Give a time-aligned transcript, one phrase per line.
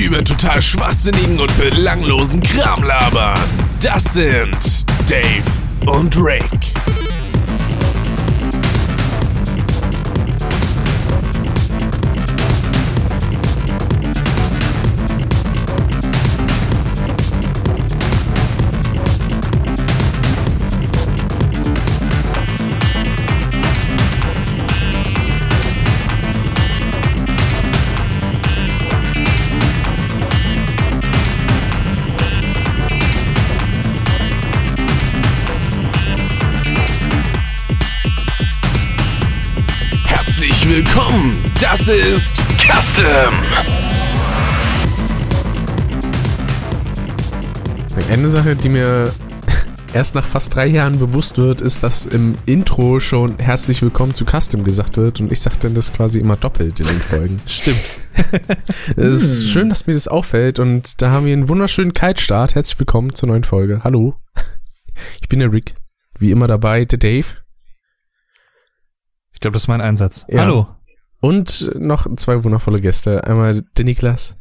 [0.00, 3.38] über total schwachsinnigen und belanglosen Kram labern.
[3.82, 5.44] Das sind Dave
[5.86, 6.99] und Rick.
[41.60, 43.34] Das ist Custom.
[48.08, 49.12] Eine Sache, die mir
[49.92, 54.24] erst nach fast drei Jahren bewusst wird, ist, dass im Intro schon herzlich willkommen zu
[54.24, 57.40] Custom gesagt wird und ich sage dann das quasi immer doppelt in den Folgen.
[57.46, 57.80] Stimmt.
[58.96, 62.54] Es ist schön, dass mir das auffällt und da haben wir einen wunderschönen Kaltstart.
[62.54, 63.82] Herzlich willkommen zur neuen Folge.
[63.84, 64.14] Hallo.
[65.20, 65.74] Ich bin der Rick.
[66.18, 67.26] Wie immer dabei, der Dave.
[69.32, 70.26] Ich glaube, das ist mein Einsatz.
[70.28, 70.42] Ja.
[70.42, 70.66] Hallo.
[71.20, 73.24] Und noch zwei wundervolle Gäste.
[73.24, 74.36] Einmal der Niklas.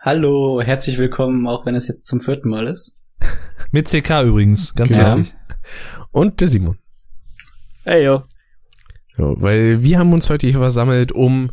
[0.00, 2.94] Hallo, herzlich willkommen, auch wenn es jetzt zum vierten Mal ist.
[3.72, 5.16] Mit CK übrigens, ganz Ja.
[5.16, 5.34] wichtig.
[6.12, 6.78] Und der Simon.
[7.84, 8.22] Hey yo.
[9.16, 11.50] Ja, weil wir haben uns heute hier versammelt, um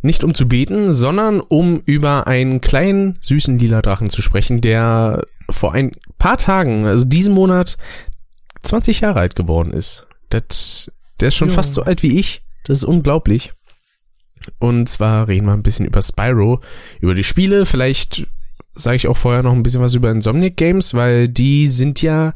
[0.00, 5.26] nicht um zu beten, sondern um über einen kleinen, süßen lila Drachen zu sprechen, der
[5.50, 7.76] vor ein paar Tagen, also diesen Monat,
[8.62, 10.06] 20 Jahre alt geworden ist.
[10.30, 11.54] Das, der ist schon Ja.
[11.54, 12.44] fast so alt wie ich.
[12.64, 13.52] Das ist unglaublich.
[14.58, 16.60] Und zwar reden wir ein bisschen über Spyro,
[17.00, 17.66] über die Spiele.
[17.66, 18.26] Vielleicht
[18.74, 22.32] sage ich auch vorher noch ein bisschen was über Insomniac Games, weil die sind ja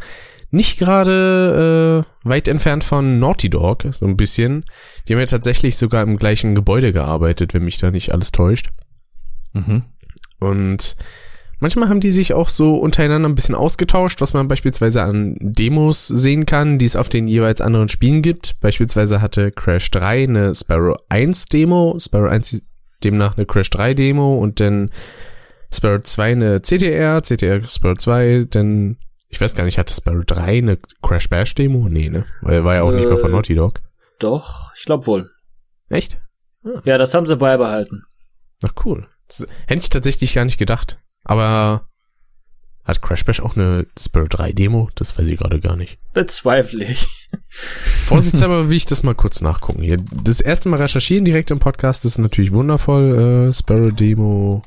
[0.51, 4.65] nicht gerade äh, weit entfernt von Naughty Dog, so ein bisschen.
[5.07, 8.69] Die haben ja tatsächlich sogar im gleichen Gebäude gearbeitet, wenn mich da nicht alles täuscht.
[9.53, 9.83] Mhm.
[10.39, 10.97] Und
[11.59, 16.07] manchmal haben die sich auch so untereinander ein bisschen ausgetauscht, was man beispielsweise an Demos
[16.07, 18.61] sehen kann, die es auf den jeweils anderen Spielen gibt.
[18.61, 22.63] Beispielsweise hatte Crash 3 eine Sparrow 1 Demo, Sparrow 1
[23.05, 24.91] demnach eine Crash 3 Demo und dann
[25.73, 28.97] Sparrow 2 eine CTR, CTR Sparrow 2, dann
[29.29, 31.89] ich weiß gar nicht, hatte Sparrow 3 eine Crash Bash Demo?
[31.89, 32.25] Nee, ne?
[32.43, 33.81] Weil er war ja auch nicht mehr von Äh, Naughty Dog.
[34.19, 35.31] Doch, ich glaube wohl.
[35.89, 36.19] Echt?
[36.85, 38.05] Ja, das haben sie beibehalten.
[38.65, 39.07] Ach cool.
[39.29, 40.99] Das hätte ich tatsächlich gar nicht gedacht.
[41.27, 41.89] Aber
[42.85, 44.89] hat Crash Bash auch eine Spirit 3 Demo?
[44.95, 45.99] Das weiß ich gerade gar nicht.
[46.13, 47.09] Bezweifle ich.
[48.05, 49.83] Vorsichtshalber will ich das mal kurz nachgucken.
[49.83, 53.49] Hier, das erste Mal recherchieren direkt im Podcast ist natürlich wundervoll.
[53.49, 54.63] Äh, Sparrow Demo.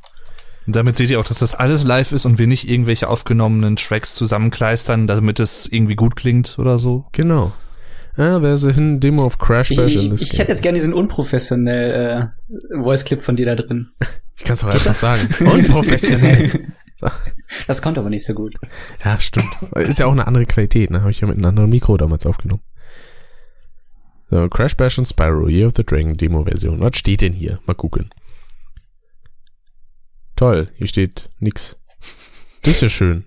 [0.67, 3.77] Und damit seht ihr auch, dass das alles live ist und wir nicht irgendwelche aufgenommenen
[3.77, 7.05] Tracks zusammenkleistern, damit es irgendwie gut klingt oder so.
[7.13, 7.53] Genau.
[8.19, 10.40] Ah, there's a hidden Demo of Crash Ich, Bash ich, in this ich game.
[10.40, 12.31] hätte jetzt gerne diesen unprofessionell
[12.74, 13.91] äh, Voice-Clip von dir da drin.
[14.35, 15.22] Ich kann es auch einfach sagen.
[15.40, 16.68] Unprofessionell.
[17.66, 18.56] Das kommt aber nicht so gut.
[19.06, 19.47] Ja, stimmt.
[19.78, 21.00] Ist ja auch eine andere Qualität, ne?
[21.00, 22.62] Habe ich ja mit einem anderen Mikro damals aufgenommen.
[24.30, 26.81] So, Crash Bash und Spyro, Year of the Dragon Demo-Version.
[26.81, 27.62] Was steht denn hier?
[27.66, 28.09] Mal gucken.
[30.36, 31.78] Toll, hier steht nix.
[32.63, 33.24] Das ist ja schön.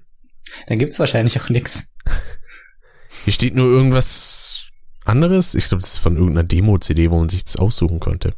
[0.66, 1.94] Dann gibt's wahrscheinlich auch nix.
[3.24, 4.51] Hier steht nur irgendwas
[5.04, 5.54] anderes.
[5.54, 8.34] Ich glaube, das ist von irgendeiner Demo-CD, wo man sich das aussuchen konnte.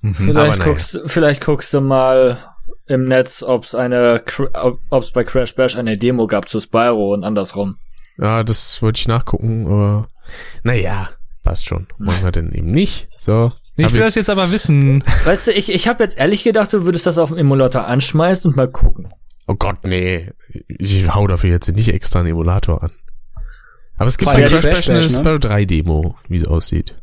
[0.00, 0.14] Mhm.
[0.14, 0.64] Aber Vielleicht naja.
[0.64, 2.44] guckst, vielleicht guckst du mal
[2.86, 4.22] im Netz, ob's eine,
[4.90, 7.76] ob es bei Crash Bash eine Demo gab zu Spyro und andersrum.
[8.16, 10.08] Ja, das wollte ich nachgucken, aber
[10.62, 11.08] naja,
[11.44, 11.86] passt schon.
[11.98, 13.08] Machen wir denn eben nicht.
[13.18, 13.52] So.
[13.76, 15.04] Ich will das jetzt aber wissen.
[15.24, 18.50] Weißt du, ich, ich habe jetzt ehrlich gedacht, du würdest das auf dem Emulator anschmeißen
[18.50, 19.08] und mal gucken.
[19.46, 20.32] Oh Gott, nee.
[20.66, 22.90] Ich hau dafür jetzt nicht extra einen Emulator an.
[23.98, 25.08] Aber es gibt allem Crash Bash eine ne?
[25.08, 26.94] Sparrow 3 Demo, wie sie aussieht.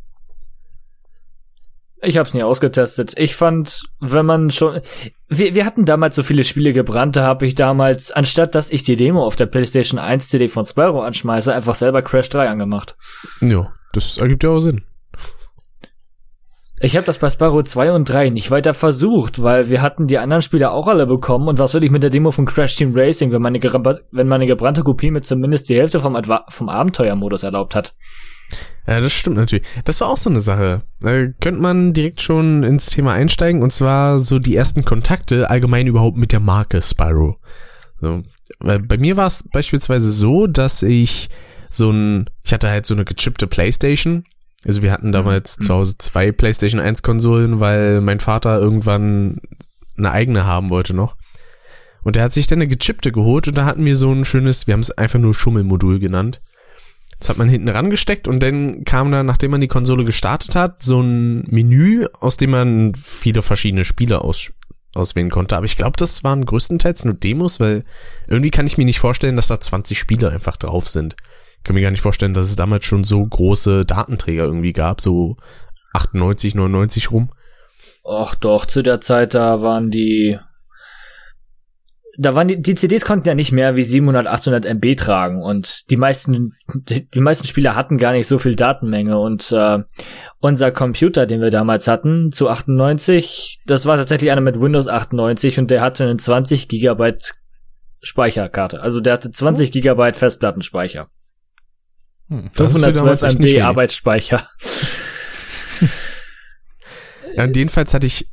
[2.01, 3.13] Ich hab's nie ausgetestet.
[3.17, 4.81] Ich fand, wenn man schon.
[5.27, 8.83] Wir, wir hatten damals so viele Spiele gebrannt, da habe ich damals, anstatt dass ich
[8.83, 12.95] die Demo auf der PlayStation 1 CD von Spyro anschmeiße, einfach selber Crash 3 angemacht.
[13.41, 14.83] Ja, das ergibt ja auch Sinn.
[16.79, 20.17] Ich habe das bei Spyro 2 und 3 nicht weiter versucht, weil wir hatten die
[20.17, 22.91] anderen Spiele auch alle bekommen und was soll ich mit der Demo von Crash Team
[22.93, 26.17] Racing, wenn meine, wenn meine gebrannte Kopie mit zumindest die Hälfte vom,
[26.49, 27.93] vom Abenteuermodus erlaubt hat.
[28.87, 29.65] Ja, das stimmt natürlich.
[29.85, 30.81] Das war auch so eine Sache.
[30.99, 35.87] Da könnte man direkt schon ins Thema einsteigen und zwar so die ersten Kontakte allgemein
[35.87, 37.37] überhaupt mit der Marke Spyro.
[38.01, 38.23] So.
[38.59, 41.29] Weil bei mir war es beispielsweise so, dass ich
[41.69, 44.25] so ein, ich hatte halt so eine gechippte Playstation.
[44.65, 49.39] Also wir hatten damals zu Hause zwei Playstation 1 Konsolen, weil mein Vater irgendwann
[49.97, 51.15] eine eigene haben wollte noch.
[52.03, 54.67] Und der hat sich dann eine gechippte geholt und da hatten wir so ein schönes,
[54.67, 56.41] wir haben es einfach nur Schummelmodul genannt.
[57.19, 60.83] Das hat man hinten rangesteckt und dann kam da, nachdem man die Konsole gestartet hat,
[60.83, 64.55] so ein Menü, aus dem man viele verschiedene Spiele aussuchen
[64.95, 65.55] auswählen konnte.
[65.55, 67.83] Aber ich glaube, das waren größtenteils nur Demos, weil
[68.27, 71.15] irgendwie kann ich mir nicht vorstellen, dass da 20 Spiele einfach drauf sind.
[71.65, 75.35] Kann mir gar nicht vorstellen, dass es damals schon so große Datenträger irgendwie gab, so
[75.93, 77.31] 98, 99 rum.
[78.03, 80.37] Och doch, zu der Zeit, da waren die
[82.17, 85.89] da waren die, die CDs konnten ja nicht mehr wie 700, 800 MB tragen und
[85.89, 89.79] die meisten, die, meisten Spieler hatten gar nicht so viel Datenmenge und äh,
[90.39, 95.59] unser Computer, den wir damals hatten, zu 98, das war tatsächlich einer mit Windows 98
[95.59, 97.33] und der hatte einen 20 Gigabyte
[98.01, 98.81] Speicherkarte.
[98.81, 101.09] Also der hatte 20 Gigabyte Festplattenspeicher.
[102.29, 103.63] Hm, das ist für damals 512 echt nicht MB wenig.
[103.63, 104.49] Arbeitsspeicher.
[107.35, 108.29] Ja, und jedenfalls hatte ich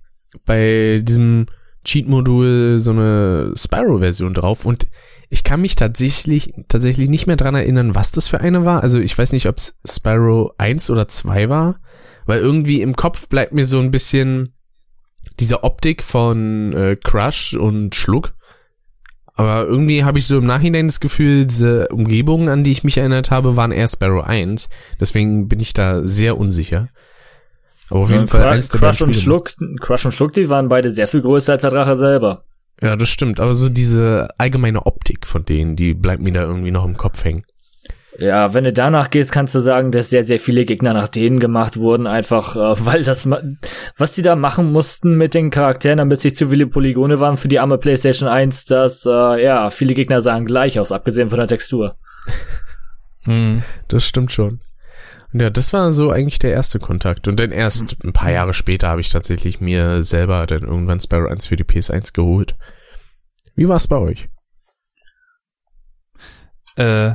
[0.46, 1.46] bei diesem
[1.84, 4.86] Cheat-Modul so eine Spyro-Version drauf und
[5.28, 8.82] ich kann mich tatsächlich, tatsächlich nicht mehr dran erinnern, was das für eine war.
[8.82, 11.76] Also ich weiß nicht, ob es Spyro 1 oder 2 war,
[12.26, 14.54] weil irgendwie im Kopf bleibt mir so ein bisschen
[15.40, 18.34] diese Optik von äh, Crush und Schluck.
[19.34, 22.98] Aber irgendwie habe ich so im Nachhinein das Gefühl, diese Umgebungen, an die ich mich
[22.98, 24.68] erinnert habe, waren eher Sparrow 1.
[25.00, 26.88] Deswegen bin ich da sehr unsicher.
[27.88, 29.14] Aber auf jeden Ja, Fall Cru- eins der Crush und.
[29.16, 32.44] Schluck, Crush und Schluck, die waren beide sehr viel größer als der Drache selber.
[32.82, 33.38] Ja, das stimmt.
[33.40, 37.24] Aber so diese allgemeine Optik von denen, die bleibt mir da irgendwie noch im Kopf
[37.24, 37.42] hängen.
[38.18, 41.40] Ja, wenn du danach gehst, kannst du sagen, dass sehr, sehr viele Gegner nach denen
[41.40, 43.28] gemacht wurden, einfach äh, weil das,
[43.96, 47.48] was die da machen mussten mit den Charakteren, damit sich zu viele Polygone waren für
[47.48, 51.48] die arme PlayStation 1, dass, äh, ja, viele Gegner sahen gleich aus, abgesehen von der
[51.48, 51.96] Textur.
[53.24, 53.62] Hm.
[53.86, 54.62] Das stimmt schon.
[55.32, 57.28] Und ja, das war so eigentlich der erste Kontakt.
[57.28, 61.30] Und dann erst ein paar Jahre später habe ich tatsächlich mir selber dann irgendwann Sparrow
[61.30, 62.56] 1 für die PS1 geholt.
[63.54, 64.28] Wie war es bei euch?
[66.76, 67.12] Äh,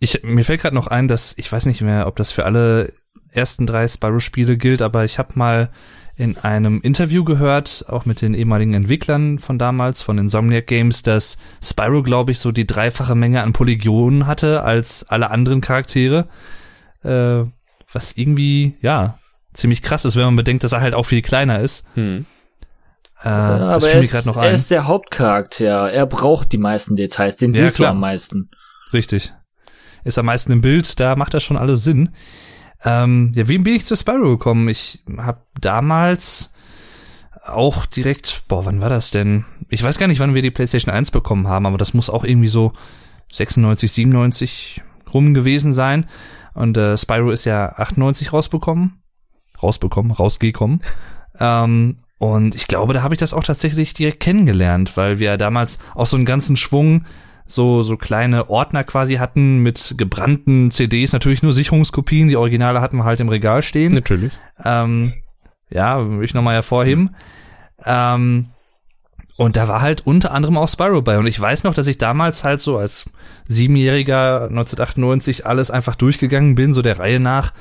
[0.00, 2.92] ich, mir fällt gerade noch ein, dass ich weiß nicht mehr, ob das für alle
[3.32, 5.70] ersten drei Spyro-Spiele gilt, aber ich habe mal
[6.16, 11.38] in einem Interview gehört, auch mit den ehemaligen Entwicklern von damals, von Insomniac Games, dass
[11.62, 16.26] Spyro, glaube ich, so die dreifache Menge an Polygonen hatte als alle anderen Charaktere.
[17.04, 17.44] Äh,
[17.92, 19.18] was irgendwie, ja,
[19.52, 21.84] ziemlich krass ist, wenn man bedenkt, dass er halt auch viel kleiner ist.
[21.94, 22.26] Hm.
[23.22, 27.52] Äh, Ja, aber er ist, er ist der Hauptcharakter, er braucht die meisten Details, den
[27.52, 27.90] Ja, siehst klar.
[27.90, 28.50] du am meisten.
[28.92, 29.32] Richtig.
[30.04, 32.10] Ist am meisten im Bild, da macht das schon alles Sinn.
[32.84, 34.68] Ähm, ja, wie bin ich zu Spyro gekommen?
[34.68, 36.52] Ich habe damals
[37.44, 39.44] auch direkt, boah, wann war das denn?
[39.68, 42.24] Ich weiß gar nicht, wann wir die PlayStation 1 bekommen haben, aber das muss auch
[42.24, 42.72] irgendwie so
[43.32, 46.06] 96, 97 rum gewesen sein.
[46.54, 49.02] Und äh, Spyro ist ja 98 rausbekommen.
[49.62, 50.82] Rausbekommen, rausgekommen.
[51.40, 55.78] ähm, und ich glaube, da habe ich das auch tatsächlich direkt kennengelernt, weil wir damals
[55.94, 57.04] auch so einen ganzen Schwung
[57.50, 62.98] so, so kleine Ordner quasi hatten mit gebrannten CDs, natürlich nur Sicherungskopien, die Originale hatten
[62.98, 63.92] wir halt im Regal stehen.
[63.92, 64.32] Natürlich.
[64.62, 65.12] Ähm,
[65.70, 67.16] ja, will ich nochmal hervorheben.
[67.84, 68.50] Ähm,
[69.38, 71.16] und da war halt unter anderem auch Spyro bei.
[71.18, 73.08] Und ich weiß noch, dass ich damals halt so als
[73.46, 77.54] Siebenjähriger 1998 alles einfach durchgegangen bin, so der Reihe nach.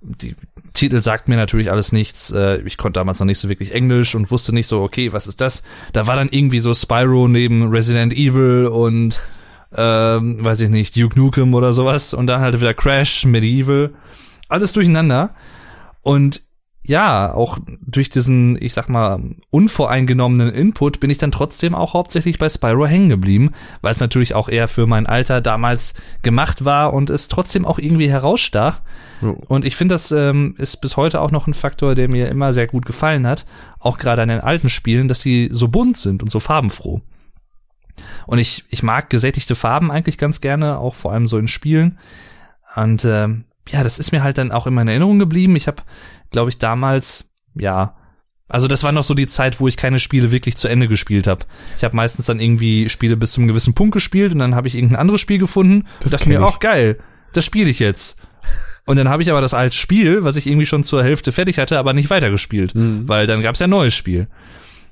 [0.00, 0.36] Die
[0.74, 2.30] Titel sagt mir natürlich alles nichts.
[2.30, 5.26] Äh, Ich konnte damals noch nicht so wirklich Englisch und wusste nicht so, okay, was
[5.26, 5.62] ist das?
[5.92, 9.20] Da war dann irgendwie so Spyro neben Resident Evil und
[9.76, 12.12] ähm, weiß ich nicht, Duke Nukem oder sowas.
[12.14, 13.94] Und dann halt wieder Crash, Medieval.
[14.48, 15.34] Alles durcheinander.
[16.02, 16.42] Und
[16.86, 22.38] ja, auch durch diesen, ich sag mal, unvoreingenommenen Input bin ich dann trotzdem auch hauptsächlich
[22.38, 26.92] bei Spyro hängen geblieben, weil es natürlich auch eher für mein Alter damals gemacht war
[26.92, 28.82] und es trotzdem auch irgendwie herausstach.
[29.22, 29.38] Jo.
[29.48, 32.52] Und ich finde, das ähm, ist bis heute auch noch ein Faktor, der mir immer
[32.52, 33.46] sehr gut gefallen hat,
[33.78, 37.00] auch gerade an den alten Spielen, dass sie so bunt sind und so farbenfroh.
[38.26, 41.98] Und ich, ich mag gesättigte Farben eigentlich ganz gerne, auch vor allem so in Spielen.
[42.76, 45.56] Und ähm, ja, das ist mir halt dann auch immer in Erinnerung geblieben.
[45.56, 45.82] Ich habe,
[46.34, 47.96] glaube ich, damals, ja,
[48.48, 51.26] also das war noch so die Zeit, wo ich keine Spiele wirklich zu Ende gespielt
[51.28, 51.44] habe.
[51.78, 54.66] Ich habe meistens dann irgendwie Spiele bis zu einem gewissen Punkt gespielt und dann habe
[54.68, 56.98] ich irgendein anderes Spiel gefunden Das und dachte mir, auch geil,
[57.32, 58.18] das spiele ich jetzt.
[58.84, 61.58] Und dann habe ich aber das alte Spiel, was ich irgendwie schon zur Hälfte fertig
[61.58, 63.08] hatte, aber nicht weitergespielt, Mhm.
[63.08, 64.26] weil dann gab es ja ein neues Spiel.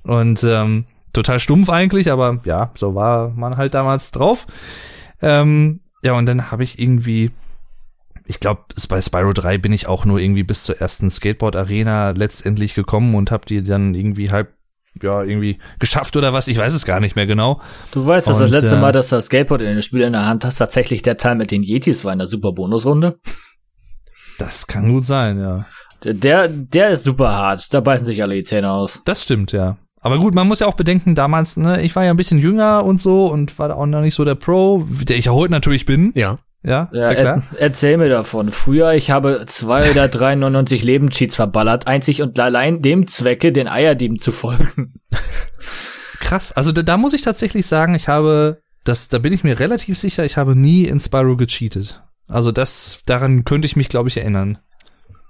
[0.04, 4.46] Und ähm, total stumpf eigentlich, aber ja, so war man halt damals drauf.
[5.20, 7.30] Ähm, ja, und dann habe ich irgendwie,
[8.32, 12.74] ich glaube, bei Spyro 3 bin ich auch nur irgendwie bis zur ersten Skateboard-Arena letztendlich
[12.74, 14.54] gekommen und habe die dann irgendwie halb,
[15.02, 17.60] ja, irgendwie geschafft oder was, ich weiß es gar nicht mehr genau.
[17.90, 20.14] Du weißt, dass das letzte äh, Mal, dass du das Skateboard in dem Spiel in
[20.14, 23.18] der Hand hast, tatsächlich der Teil mit den Yetis war in der super Bonusrunde.
[24.38, 25.66] Das kann gut sein, ja.
[26.02, 27.72] Der, der ist super hart.
[27.74, 29.02] Da beißen sich alle die Zähne aus.
[29.04, 29.76] Das stimmt, ja.
[30.00, 32.84] Aber gut, man muss ja auch bedenken, damals, ne, ich war ja ein bisschen jünger
[32.84, 35.52] und so und war da auch noch nicht so der Pro, der ich ja heute
[35.52, 36.38] natürlich bin, Ja.
[36.62, 37.42] Ja, ist Ja, ja klar.
[37.52, 38.50] er, erzähl mir davon.
[38.50, 44.20] Früher, ich habe zwei oder 399 Lebenscheats verballert, einzig und allein dem Zwecke, den Eierdieben
[44.20, 44.94] zu folgen.
[46.20, 46.52] krass.
[46.52, 49.98] Also da, da muss ich tatsächlich sagen, ich habe, das, da bin ich mir relativ
[49.98, 52.02] sicher, ich habe nie in Spyro gecheatet.
[52.28, 54.58] Also das, daran könnte ich mich, glaube ich, erinnern.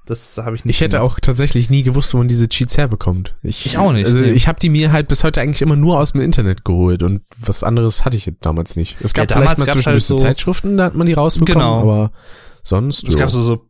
[0.04, 0.74] Das habe ich nicht.
[0.76, 1.12] Ich hätte gemacht.
[1.12, 3.34] auch tatsächlich nie gewusst, wo man diese Cheats herbekommt.
[3.42, 4.30] Ich, Ich auch nicht, Also nee.
[4.32, 7.22] ich habe die mir halt bis heute eigentlich immer nur aus dem Internet geholt und
[7.38, 8.96] was anderes hatte ich damals nicht.
[9.00, 11.12] Es gab Ja, damals vielleicht mal gab's zwischendurch halt so Zeitschriften, da hat man die
[11.12, 11.80] rausbekommen, Genau.
[11.82, 12.10] aber
[12.64, 13.06] sonst.
[13.08, 13.20] Es ja.
[13.20, 13.64] gab so, so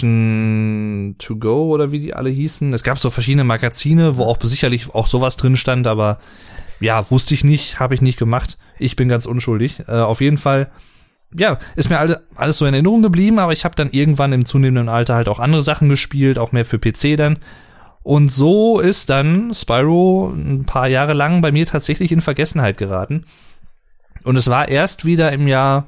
[0.00, 2.72] PlayStation to go oder wie die alle hießen.
[2.72, 6.18] Es gab so verschiedene Magazine, wo auch sicherlich auch sowas drin stand, aber
[6.80, 8.58] ja, wusste ich nicht, habe ich nicht gemacht.
[8.78, 9.80] Ich bin ganz unschuldig.
[9.86, 10.70] Äh, auf jeden Fall,
[11.36, 14.44] ja, ist mir alle, alles so in Erinnerung geblieben, aber ich habe dann irgendwann im
[14.44, 17.38] zunehmenden Alter halt auch andere Sachen gespielt, auch mehr für PC dann.
[18.02, 23.24] Und so ist dann Spyro ein paar Jahre lang bei mir tatsächlich in Vergessenheit geraten.
[24.24, 25.86] Und es war erst wieder im Jahr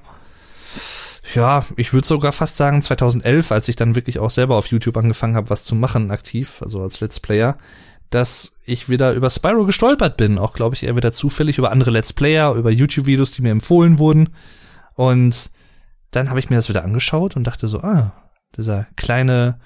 [1.35, 4.97] ja, ich würde sogar fast sagen 2011, als ich dann wirklich auch selber auf YouTube
[4.97, 7.57] angefangen habe, was zu machen aktiv, also als Let's Player,
[8.11, 10.39] dass ich wieder über Spyro gestolpert bin.
[10.39, 13.99] Auch glaube ich eher wieder zufällig über andere Let's Player, über YouTube-Videos, die mir empfohlen
[13.99, 14.31] wurden.
[14.95, 15.51] Und
[16.11, 18.13] dann habe ich mir das wieder angeschaut und dachte so, ah,
[18.57, 19.59] dieser kleine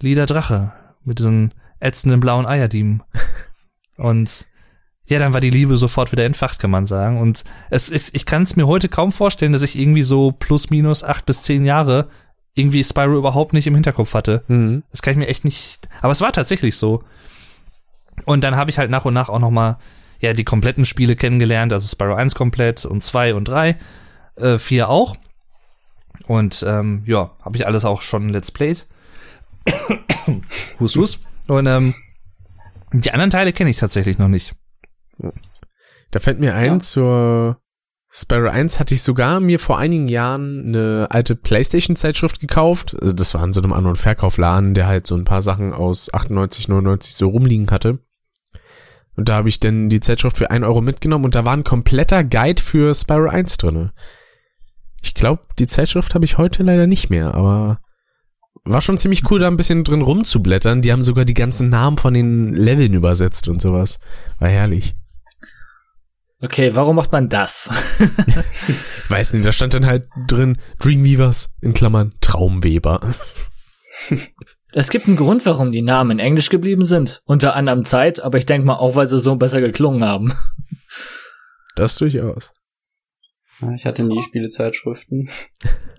[0.00, 0.72] lila Drache
[1.04, 3.02] mit diesen ätzenden blauen Eierdieben.
[3.96, 4.46] Und
[5.06, 7.20] ja, dann war die Liebe sofort wieder entfacht, kann man sagen.
[7.20, 10.70] Und es ist, ich kann es mir heute kaum vorstellen, dass ich irgendwie so plus
[10.70, 12.08] minus acht bis zehn Jahre
[12.54, 14.44] irgendwie Spyro überhaupt nicht im Hinterkopf hatte.
[14.48, 14.82] Mhm.
[14.90, 15.88] Das kann ich mir echt nicht.
[16.00, 17.02] Aber es war tatsächlich so.
[18.24, 19.78] Und dann habe ich halt nach und nach auch noch mal
[20.20, 23.76] ja die kompletten Spiele kennengelernt, also Spyro 1 komplett und 2 und 3,
[24.36, 25.16] äh, 4 auch.
[26.26, 28.86] Und ähm, ja, habe ich alles auch schon Let's Played.
[30.80, 31.20] hust, hust.
[31.48, 31.94] Und ähm,
[32.92, 34.54] die anderen Teile kenne ich tatsächlich noch nicht.
[36.10, 36.78] Da fällt mir ein, Ja.
[36.80, 37.58] zur
[38.10, 42.96] Sparrow 1 hatte ich sogar mir vor einigen Jahren eine alte Playstation-Zeitschrift gekauft.
[43.00, 45.72] Also das war in so einem An- und Verkaufladen, der halt so ein paar Sachen
[45.72, 47.98] aus 98, 99 so rumliegen hatte.
[49.16, 51.64] Und da habe ich dann die Zeitschrift für 1 Euro mitgenommen und da war ein
[51.64, 53.92] kompletter Guide für Spyro 1 drinne.
[55.04, 57.78] Ich glaube, die Zeitschrift habe ich heute leider nicht mehr, aber
[58.64, 60.80] war schon ziemlich cool, da ein bisschen drin rumzublättern.
[60.80, 64.00] Die haben sogar die ganzen Namen von den Leveln übersetzt und sowas.
[64.38, 64.96] War herrlich.
[66.42, 67.70] Okay, warum macht man das?
[69.10, 73.00] Weiß nicht, da stand dann halt drin Dreamweavers in Klammern Traumweber.
[74.76, 77.22] Es gibt einen Grund, warum die Namen in Englisch geblieben sind.
[77.26, 80.32] Unter anderem Zeit, aber ich denke mal auch, weil sie so besser geklungen haben.
[81.76, 82.50] Das durchaus.
[83.60, 85.28] Ja, Ich hatte nie Spielezeitschriften.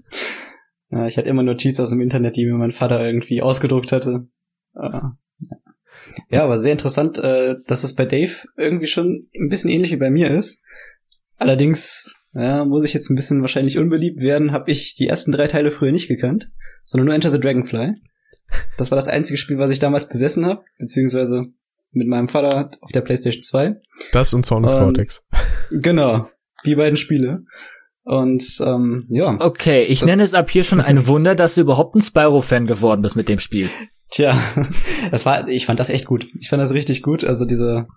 [0.90, 3.92] ja, ich hatte immer nur Cheats aus dem Internet, die mir mein Vater irgendwie ausgedruckt
[3.92, 4.28] hatte.
[4.76, 5.00] Äh,
[6.30, 9.98] Ja, aber sehr interessant, äh, dass es bei Dave irgendwie schon ein bisschen ähnlich wie
[9.98, 10.64] bei mir ist.
[11.38, 15.48] Allerdings ja, muss ich jetzt ein bisschen wahrscheinlich unbeliebt werden, habe ich die ersten drei
[15.48, 16.52] Teile früher nicht gekannt,
[16.84, 17.96] sondern nur Enter the Dragonfly.
[18.78, 21.46] Das war das einzige Spiel, was ich damals besessen habe, beziehungsweise
[21.92, 23.82] mit meinem Vater auf der PlayStation 2.
[24.12, 25.24] Das und Zornes Ähm, Cortex.
[25.72, 26.28] Genau,
[26.66, 27.44] die beiden Spiele.
[28.04, 31.62] Und ähm, ja, Okay, ich Das- nenne es ab hier schon ein Wunder, dass du
[31.62, 33.70] überhaupt ein Spyro-Fan geworden bist mit dem Spiel.
[34.12, 34.38] Tja,
[35.12, 36.28] das war, ich fand das echt gut.
[36.40, 37.24] Ich fand das richtig gut.
[37.24, 37.88] Also diese,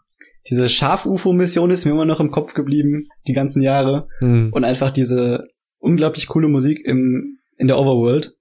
[0.48, 4.08] diese Schaf-UFO-Mission ist mir immer noch im Kopf geblieben, die ganzen Jahre.
[4.20, 4.50] Hm.
[4.52, 5.44] Und einfach diese
[5.78, 8.32] unglaublich coole Musik im, in der Overworld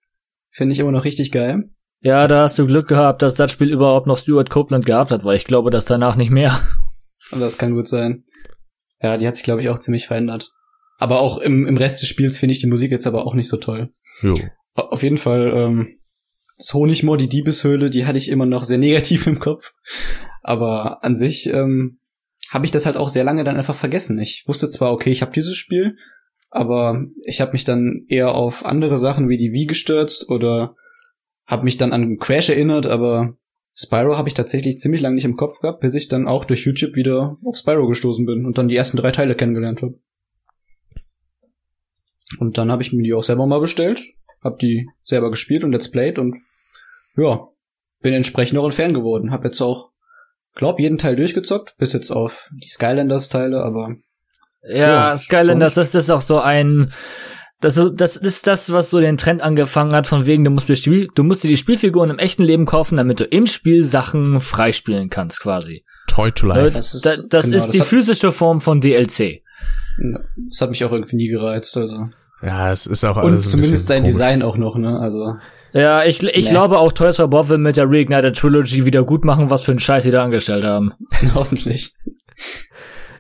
[0.50, 1.70] finde ich immer noch richtig geil.
[2.00, 5.26] Ja, da hast du Glück gehabt, dass das Spiel überhaupt noch Stuart Copeland gehabt hat,
[5.26, 6.58] weil ich glaube, dass danach nicht mehr.
[7.32, 8.24] Und das kann gut sein.
[9.02, 10.52] Ja, die hat sich, glaube ich, auch ziemlich verändert.
[10.98, 13.50] Aber auch im, im Rest des Spiels finde ich die Musik jetzt aber auch nicht
[13.50, 13.92] so toll.
[14.22, 14.36] Jo.
[14.74, 15.98] Auf jeden Fall, ähm,
[16.58, 19.74] das Honigmoor, die Diebeshöhle, die hatte ich immer noch sehr negativ im Kopf.
[20.42, 22.00] Aber an sich ähm,
[22.50, 24.18] habe ich das halt auch sehr lange dann einfach vergessen.
[24.20, 25.98] Ich wusste zwar, okay, ich habe dieses Spiel,
[26.50, 30.76] aber ich habe mich dann eher auf andere Sachen wie die Wii gestürzt oder
[31.46, 33.38] habe mich dann an Crash erinnert, aber
[33.80, 36.66] Spyro habe ich tatsächlich ziemlich lange nicht im Kopf gehabt, bis ich dann auch durch
[36.66, 40.00] YouTube wieder auf Spyro gestoßen bin und dann die ersten drei Teile kennengelernt habe.
[42.40, 44.02] Und dann habe ich mir die auch selber mal bestellt,
[44.44, 46.38] habe die selber gespielt und let's played und
[47.16, 47.48] ja,
[48.02, 49.32] bin entsprechend auch ein Fan geworden.
[49.32, 49.92] Hab jetzt auch,
[50.56, 53.96] glaub, jeden Teil durchgezockt, bis jetzt auf die Skylanders-Teile, aber
[54.64, 56.92] Ja, Ja, Skylanders, das ist auch so ein,
[57.62, 60.70] das, ist- das ist das, was so den Trend angefangen hat, von wegen, du musst,
[60.70, 63.84] dir Spiel, du musst dir die Spielfiguren im echten Leben kaufen, damit du im Spiel
[63.84, 65.84] Sachen freispielen kannst, quasi.
[66.08, 66.72] Toy to Life.
[66.72, 69.42] Das ist- das, das genau, ist die physische Form von DLC.
[70.50, 71.76] das hat mich auch irgendwie nie gereizt.
[71.78, 72.06] Also.
[72.44, 74.14] Ja, es ist auch Und alles ein zumindest sein komisch.
[74.14, 75.00] Design auch noch, ne?
[75.00, 75.34] Also,
[75.74, 76.52] Ja, ich, ich Nee.
[76.52, 79.72] glaube auch Toys for Bob will mit der Reignited Trilogy wieder gut machen, was für
[79.72, 80.94] einen Scheiß sie da angestellt haben.
[81.36, 81.94] hoffentlich.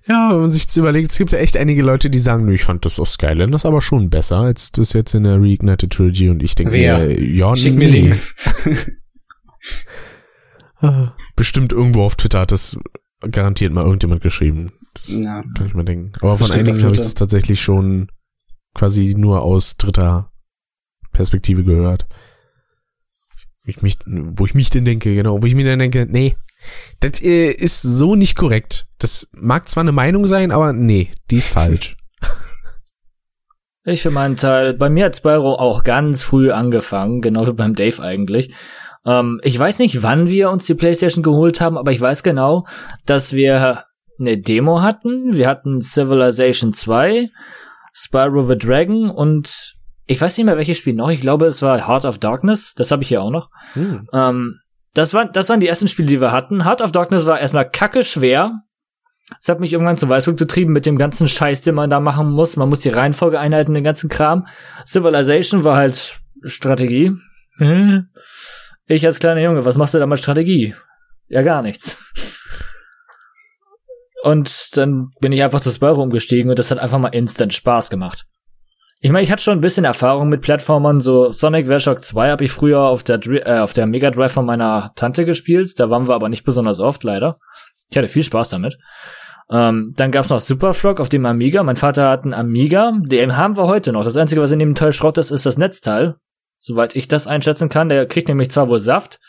[0.07, 2.53] Ja, wenn man sich das überlegt, es gibt ja echt einige Leute, die sagen, nö,
[2.53, 6.29] ich fand das aus Skylanders aber schon besser als das jetzt in der Reignited Trilogy
[6.29, 6.99] und ich denke Wer?
[6.99, 8.01] mir, ja, Schick mir nee.
[8.01, 8.35] Links.
[10.79, 12.77] Ah, Bestimmt irgendwo auf Twitter hat das
[13.31, 14.71] garantiert mal irgendjemand geschrieben.
[14.93, 15.41] Das Ja.
[15.55, 16.11] kann ich mir denken.
[16.21, 18.09] Aber von Bestimmt einigen auf habe ich es tatsächlich schon
[18.75, 20.31] quasi nur aus dritter
[21.13, 22.05] Perspektive gehört.
[23.65, 26.37] Ich mich, wo ich mich denn denke, genau, wo ich mir dann denke, nee,
[26.99, 28.87] das äh, ist so nicht korrekt.
[28.99, 31.95] Das mag zwar eine Meinung sein, aber nee, die ist falsch.
[33.89, 37.73] Ich für meinen Teil, bei mir hat Spyro auch ganz früh angefangen, genau wie beim
[37.73, 38.53] Dave eigentlich.
[39.05, 42.67] Ähm, ich weiß nicht, wann wir uns die Playstation geholt haben, aber ich weiß genau,
[43.05, 43.85] dass wir
[44.19, 45.33] eine Demo hatten.
[45.35, 47.29] Wir hatten Civilization 2,
[47.93, 51.09] Spyro the Dragon und ich weiß nicht mehr, welches Spiel noch.
[51.09, 52.73] Ich glaube, es war Heart of Darkness.
[52.75, 53.49] Das habe ich hier auch noch.
[53.73, 54.07] Hm.
[54.13, 54.59] Ähm,
[54.97, 56.65] das, war, das waren die ersten Spiele, die wir hatten.
[56.65, 58.63] Heart of Darkness war erstmal kacke schwer.
[59.39, 62.31] Das hat mich irgendwann zu Weißflug getrieben mit dem ganzen Scheiß, den man da machen
[62.31, 62.55] muss.
[62.55, 64.47] Man muss die Reihenfolge einhalten, den ganzen Kram.
[64.87, 67.13] Civilization war halt Strategie.
[67.57, 68.07] Hm.
[68.87, 70.73] Ich als kleiner Junge, was machst du da mit Strategie?
[71.27, 72.03] Ja, gar nichts.
[74.23, 77.91] Und dann bin ich einfach zu Spyro umgestiegen und das hat einfach mal instant Spaß
[77.91, 78.25] gemacht.
[78.99, 82.43] Ich meine, ich hatte schon ein bisschen Erfahrung mit Plattformern, so Sonic Shock 2 habe
[82.43, 85.79] ich früher auf der, äh, auf der Mega Drive von meiner Tante gespielt.
[85.79, 87.37] Da waren wir aber nicht besonders oft, leider.
[87.89, 88.77] Ich hatte viel Spaß damit.
[89.49, 91.61] Ähm, dann gab's noch Super Frog auf dem Amiga.
[91.63, 94.03] Mein Vater hat einen Amiga, den haben wir heute noch.
[94.03, 96.15] Das Einzige, was in dem Teil Schrott ist, ist das Netzteil.
[96.59, 97.89] Soweit ich das einschätzen kann.
[97.89, 99.19] Der kriegt nämlich zwar wohl Saft,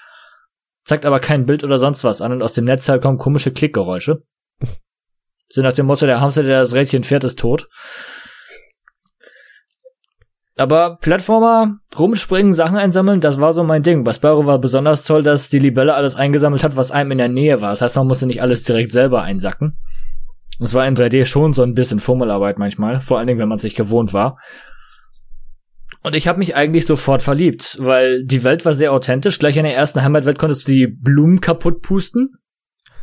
[0.83, 4.23] zeigt aber kein Bild oder sonst was an und aus dem Netzteil kommen komische Klickgeräusche.
[5.51, 7.69] So nach dem Motto, der Hamster, der das Rädchen fährt, ist tot.
[10.59, 14.03] Aber Plattformer, rumspringen, Sachen einsammeln, das war so mein Ding.
[14.03, 17.29] Bei Spyro war besonders toll, dass die Libelle alles eingesammelt hat, was einem in der
[17.29, 17.71] Nähe war.
[17.71, 19.79] Das heißt, man musste nicht alles direkt selber einsacken.
[20.61, 23.55] Es war in 3D schon so ein bisschen Fummelarbeit manchmal, vor allen Dingen, wenn man
[23.57, 24.37] es nicht gewohnt war.
[26.03, 29.38] Und ich habe mich eigentlich sofort verliebt, weil die Welt war sehr authentisch.
[29.38, 32.31] Gleich in der ersten Heimatwelt konntest du die Blumen kaputt pusten.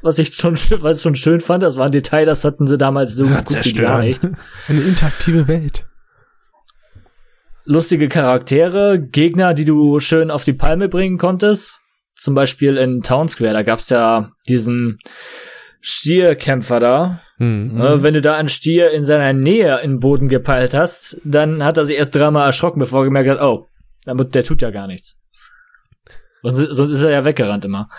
[0.01, 1.63] Was ich schon, was ich schon schön fand.
[1.63, 3.85] Das war ein Detail, das hatten sie damals so Ja, gut wie zerstören.
[3.85, 4.21] gar nicht.
[4.67, 5.87] Eine interaktive Welt.
[7.65, 11.81] Lustige Charaktere, Gegner, die du schön auf die Palme bringen konntest.
[12.17, 14.99] Zum Beispiel in Town Square, da gab's ja diesen
[15.81, 17.21] Stierkämpfer da.
[17.37, 17.79] Hm.
[17.79, 21.63] Äh, wenn du da einen Stier in seiner Nähe in den Boden gepeilt hast, dann
[21.63, 23.67] hat er sich erst dreimal erschrocken, bevor er gemerkt hat, oh,
[24.05, 25.17] damit, der tut ja gar nichts.
[26.41, 27.89] Sonst, sonst ist er ja weggerannt immer.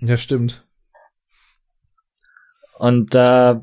[0.00, 0.64] Ja, stimmt.
[2.78, 3.56] Und äh,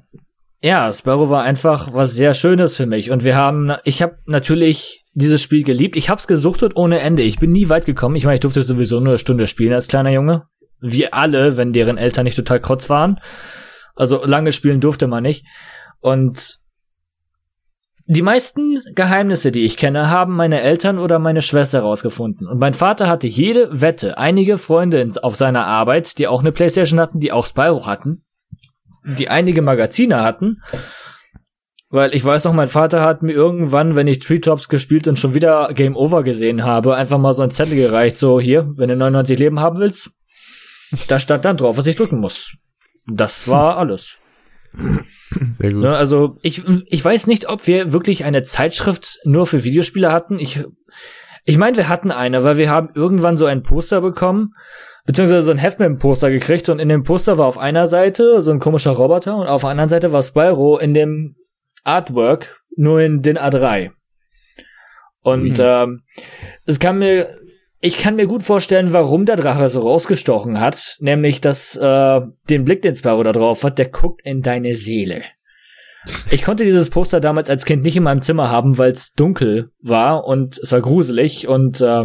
[0.62, 3.12] ja, Sparrow war einfach was sehr Schönes für mich.
[3.12, 5.95] Und wir haben, ich habe natürlich dieses Spiel geliebt.
[5.95, 7.23] Ich hab's gesuchtet ohne Ende.
[7.23, 8.15] Ich bin nie weit gekommen.
[8.15, 10.43] Ich meine, ich durfte sowieso nur eine Stunde spielen als kleiner Junge.
[10.82, 13.19] Wir alle, wenn deren Eltern nicht total krotz waren.
[13.95, 15.45] Also lange spielen durfte man nicht.
[16.01, 16.60] Und
[18.08, 22.45] die meisten Geheimnisse, die ich kenne, haben meine Eltern oder meine Schwester rausgefunden.
[22.45, 26.99] Und mein Vater hatte jede Wette, einige Freunde auf seiner Arbeit, die auch eine Playstation
[26.99, 28.23] hatten, die auch Spyro hatten,
[29.06, 30.62] die einige Magazine hatten.
[31.89, 35.33] Weil ich weiß noch, mein Vater hat mir irgendwann, wenn ich Treetops gespielt und schon
[35.33, 38.95] wieder Game Over gesehen habe, einfach mal so ein Zettel gereicht, so hier, wenn du
[38.95, 40.11] 99 Leben haben willst,
[41.07, 42.53] da stand dann drauf, was ich drücken muss.
[43.07, 44.17] Das war alles.
[45.59, 45.81] Sehr gut.
[45.81, 50.39] Ne, also ich, ich weiß nicht, ob wir wirklich eine Zeitschrift nur für Videospiele hatten.
[50.39, 50.63] Ich,
[51.43, 54.53] ich meine, wir hatten eine, weil wir haben irgendwann so ein Poster bekommen,
[55.05, 57.87] beziehungsweise so ein Heft mit einem Poster gekriegt und in dem Poster war auf einer
[57.87, 61.35] Seite so ein komischer Roboter und auf der anderen Seite war Spyro in dem
[61.85, 63.91] Artwork nur in den A3.
[65.21, 66.01] Und ähm,
[66.65, 67.39] es kann mir,
[67.79, 72.63] ich kann mir gut vorstellen, warum der Drache so rausgestochen hat, nämlich dass äh, den
[72.63, 75.23] Blick, den Spyro da drauf hat, der guckt in deine Seele.
[76.29, 79.71] Ich konnte dieses Poster damals als Kind nicht in meinem Zimmer haben, weil es dunkel
[79.81, 82.03] war und es war gruselig und äh,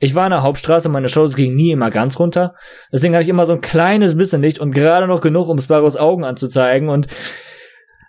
[0.00, 2.54] ich war in der Hauptstraße, meine Shows gingen nie immer ganz runter.
[2.92, 5.96] Deswegen hatte ich immer so ein kleines bisschen Licht und gerade noch genug, um Spyros
[5.96, 7.06] Augen anzuzeigen und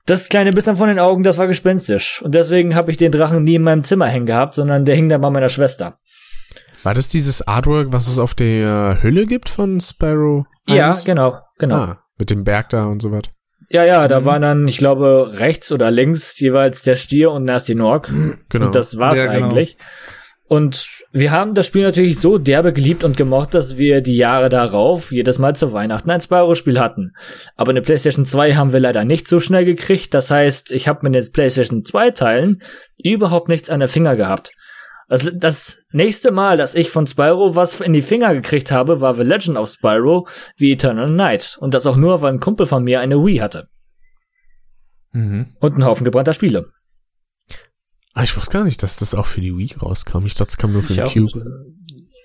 [0.09, 2.21] das kleine bisschen von den Augen, das war gespenstisch.
[2.21, 5.09] Und deswegen habe ich den Drachen nie in meinem Zimmer hängen gehabt, sondern der hing
[5.09, 5.99] da bei meiner Schwester.
[6.83, 10.45] War das dieses Artwork, was es auf der Hülle gibt von Sparrow?
[10.67, 11.03] Ja, 1?
[11.05, 11.75] genau, genau.
[11.75, 13.23] Ah, mit dem Berg da und so was.
[13.69, 17.75] Ja, ja, da waren dann, ich glaube, rechts oder links jeweils der Stier und Nasty
[17.75, 18.11] Nork.
[18.49, 18.65] Genau.
[18.67, 19.47] Und das war's Ja, genau.
[19.47, 19.77] eigentlich.
[20.47, 24.49] Und wir haben das Spiel natürlich so derbe geliebt und gemocht, dass wir die Jahre
[24.49, 27.13] darauf jedes Mal zu Weihnachten ein Spyro-Spiel hatten.
[27.55, 30.13] Aber eine PlayStation 2 haben wir leider nicht so schnell gekriegt.
[30.13, 32.61] Das heißt, ich habe mit den PlayStation 2 Teilen
[32.97, 34.51] überhaupt nichts an der Finger gehabt.
[35.07, 39.15] Das, das nächste Mal, dass ich von Spyro was in die Finger gekriegt habe, war
[39.15, 41.57] The Legend of Spyro wie Eternal Night.
[41.59, 43.67] Und das auch nur, weil ein Kumpel von mir eine Wii hatte.
[45.11, 45.47] Mhm.
[45.59, 46.67] Und einen Haufen gebrannter Spiele.
[48.19, 50.25] Ah, ich wusste gar nicht, dass das auch für die Wii rauskam.
[50.25, 51.65] Ich dachte, es kam nur für Ich den auch Cube.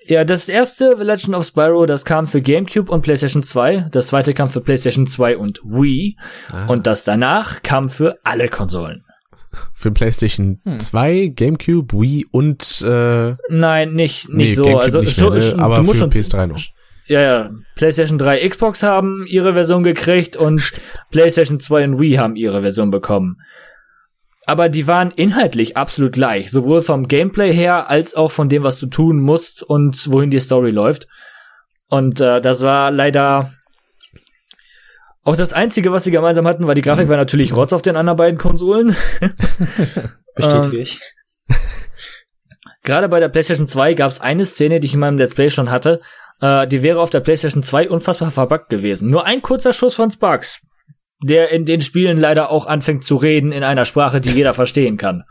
[0.05, 3.87] Ja, das erste The Legend of Spyro, das kam für GameCube und PlayStation 2.
[3.93, 6.17] Das zweite kam für PlayStation 2 und Wii.
[6.51, 6.65] Ah.
[6.65, 9.05] Und das danach kam für alle Konsolen.
[9.73, 10.81] Für PlayStation Hm.
[10.81, 14.63] 2, GameCube, Wii und äh, Nein, nicht, nee, nicht so.
[14.63, 15.55] GameCube also nicht mehr, ne?
[15.59, 16.59] aber du musst für schon, PS3 noch.
[17.07, 17.51] Ja, ja.
[17.75, 20.73] PlayStation 3, Xbox haben ihre Version gekriegt und
[21.11, 23.37] PlayStation 2 und Wii haben ihre Version bekommen.
[24.45, 28.79] Aber die waren inhaltlich absolut gleich, sowohl vom Gameplay her als auch von dem, was
[28.79, 31.07] du tun musst und wohin die Story läuft.
[31.87, 33.53] Und äh, das war leider
[35.23, 37.95] auch das Einzige, was sie gemeinsam hatten, war die Grafik war natürlich Rotz auf den
[37.95, 38.95] anderen beiden Konsolen.
[40.35, 41.01] Bestätige ich.
[42.83, 45.49] Gerade bei der PlayStation 2 gab es eine Szene, die ich in meinem Let's Play
[45.49, 45.99] schon hatte.
[46.39, 49.09] Äh, die wäre auf der PlayStation 2 unfassbar verbuggt gewesen.
[49.09, 50.59] Nur ein kurzer Schuss von Sparks,
[51.21, 54.97] der in den Spielen leider auch anfängt zu reden in einer Sprache, die jeder verstehen
[54.97, 55.23] kann.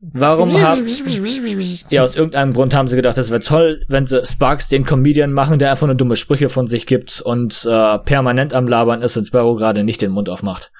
[0.00, 0.86] Warum haben...
[1.90, 5.32] Ja, aus irgendeinem Grund haben sie gedacht, es wäre toll, wenn sie Sparks den Comedian
[5.32, 9.16] machen, der einfach nur dumme Sprüche von sich gibt und äh, permanent am Labern ist
[9.16, 10.72] und Sparrow gerade nicht den Mund aufmacht.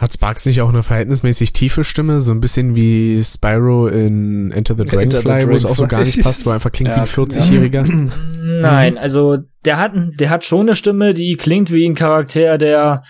[0.00, 4.74] Hat Sparks nicht auch eine verhältnismäßig tiefe Stimme, so ein bisschen wie Spyro in Enter
[4.74, 7.00] the Dragonfly, wo es auch so gar nicht passt, wo er einfach klingt Ja, wie
[7.00, 8.10] ein 40-Jähriger?
[8.62, 9.36] Nein, also
[9.66, 13.02] der hat, der hat schon eine Stimme, die klingt wie ein Charakter, der.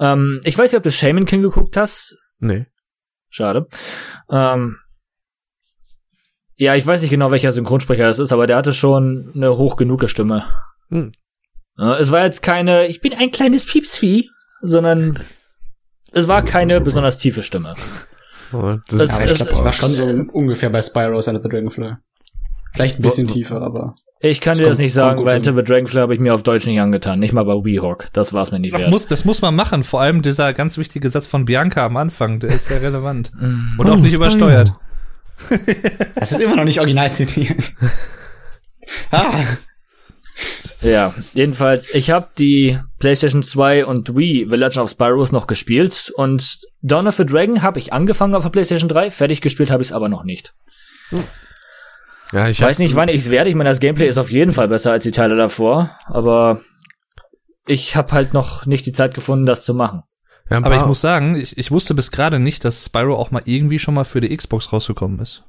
[0.00, 2.16] Ähm, ich weiß nicht, ob du Shaman King geguckt hast.
[2.40, 2.64] Nee.
[3.28, 3.66] Schade.
[4.30, 4.76] Ähm,
[6.56, 9.76] ja, ich weiß nicht genau, welcher Synchronsprecher das ist, aber der hatte schon eine hoch
[9.76, 10.46] genug Stimme.
[10.88, 11.12] Hm.
[11.76, 14.30] Es war jetzt keine, ich bin ein kleines Piepsvieh,
[14.62, 15.18] sondern
[16.12, 17.74] es war keine besonders tiefe Stimme.
[18.52, 21.48] Das Das- ist Aber ich glaube, das war schon so ungefähr bei Spyro's Under the
[21.48, 21.94] Dragonfly.
[22.72, 23.94] Vielleicht ein bisschen tiefer, aber.
[24.20, 25.36] Ich kann Das dir das nicht sagen, weil.
[25.36, 27.18] Enter the Dragonfly habe ich mir auf Deutsch nicht angetan.
[27.18, 28.08] Nicht mal bei Weehawk.
[28.12, 28.90] Das war es mir nicht Ach, wert.
[28.90, 29.84] muss, das muss man machen.
[29.84, 33.32] Vor allem dieser ganz wichtige Satz von Bianca am Anfang, der ist sehr relevant.
[33.78, 34.24] Und auch Oh, nicht Spyro.
[34.26, 34.72] übersteuert.
[36.16, 37.74] Das ist immer noch nicht original zitiert.
[39.12, 39.30] ah,
[40.80, 46.12] Ja, jedenfalls, ich habe die PlayStation 2 und Wii The Legend of Spyros noch gespielt
[46.16, 49.82] und Dawn of the Dragon habe ich angefangen auf der PlayStation 3, fertig gespielt habe
[49.82, 50.52] ich es aber noch nicht.
[52.32, 53.50] ja, ich weiß nicht, wann ich es werde.
[53.50, 56.60] Ich meine, das Gameplay ist auf jeden Fall besser als die Teile davor, aber
[57.66, 60.02] ich habe halt noch nicht die Zeit gefunden, das zu machen.
[60.48, 63.42] ja, Aber ich muss sagen, ich, ich wusste bis gerade nicht, dass Spyro auch mal
[63.46, 65.44] irgendwie schon mal für die Xbox rausgekommen ist.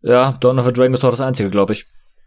[0.00, 1.86] Ja, Dawn of the Dragon ist doch das einzige, glaube ich.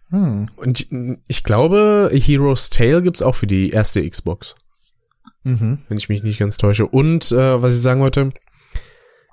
[0.09, 0.47] Hm.
[0.55, 0.87] Und
[1.27, 4.55] ich glaube, Heroes Tale gibt's auch für die erste Xbox,
[5.43, 5.79] Mhm.
[5.87, 6.85] wenn ich mich nicht ganz täusche.
[6.87, 8.31] Und äh, was ich sagen wollte,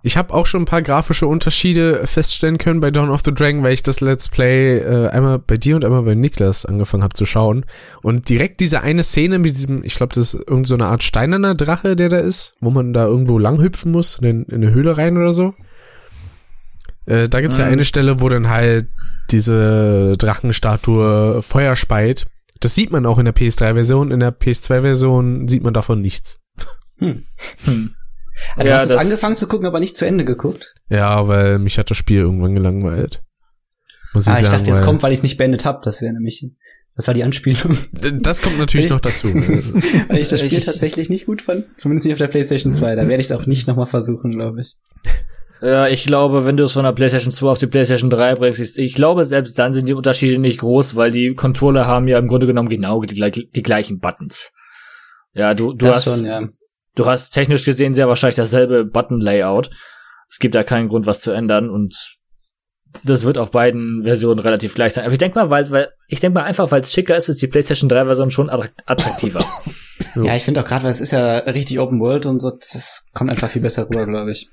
[0.03, 3.65] ich habe auch schon ein paar grafische Unterschiede feststellen können bei Dawn of the Dragon,
[3.65, 7.15] weil ich das Let's Play äh, einmal bei dir und einmal bei Niklas angefangen habe
[7.15, 7.65] zu schauen.
[8.03, 11.03] Und direkt diese eine Szene mit diesem, ich glaube, das ist irgend so eine Art
[11.03, 14.73] steinerner Drache, der da ist, wo man da irgendwo lang hüpfen muss, in, in eine
[14.73, 15.55] Höhle rein oder so.
[17.07, 17.73] Äh, da gibt's ja Mhm.
[17.73, 18.89] eine Stelle, wo dann halt
[19.31, 22.27] diese Drachenstatue Feuer speit.
[22.61, 24.11] Das sieht man auch in der PS3-Version.
[24.11, 26.39] In der PS2-Version sieht man davon nichts.
[26.99, 27.23] du
[28.65, 30.75] Ja, hast es das- angefangen zu gucken, aber nicht zu Ende geguckt.
[30.89, 33.23] Ja, weil mich hat das Spiel irgendwann gelangweilt.
[34.15, 34.59] Muss ich Ah, ich sagen.
[34.59, 35.81] dachte, jetzt kommt, weil ich es nicht beendet habe.
[35.85, 36.47] Das wäre nämlich,
[36.95, 37.77] das war die Anspielung.
[38.23, 39.29] Das kommt natürlich Ich- noch dazu.
[39.35, 41.67] weil ich das Spiel Ich- tatsächlich nicht gut fand.
[41.77, 42.95] Zumindest nicht auf der PlayStation 2.
[42.95, 44.77] Da werde ich es auch nicht nochmal versuchen, glaube ich.
[45.61, 48.79] Ja, ich glaube, wenn du es von der PlayStation 2 auf die PlayStation 3 bringst,
[48.79, 52.29] ich glaube, selbst dann sind die Unterschiede nicht groß, weil die Controller haben ja im
[52.29, 54.53] Grunde genommen genau die, die gleichen Buttons.
[55.33, 56.43] Ja, du, du das hast, schon, ja.
[56.95, 59.71] du hast technisch gesehen sehr wahrscheinlich dasselbe Button-Layout.
[60.31, 62.17] Es gibt da keinen Grund, was zu ändern und
[63.05, 65.05] das wird auf beiden Versionen relativ gleich sein.
[65.05, 67.43] Aber ich denke mal, weil, weil, ich denke mal einfach, weil es schicker ist, ist
[67.43, 69.45] die PlayStation 3 Version schon attrakt- attraktiver.
[70.15, 73.11] Ja, ich finde auch gerade, weil es ist ja richtig Open World und so, das
[73.13, 74.49] kommt einfach viel besser rüber, glaube ich.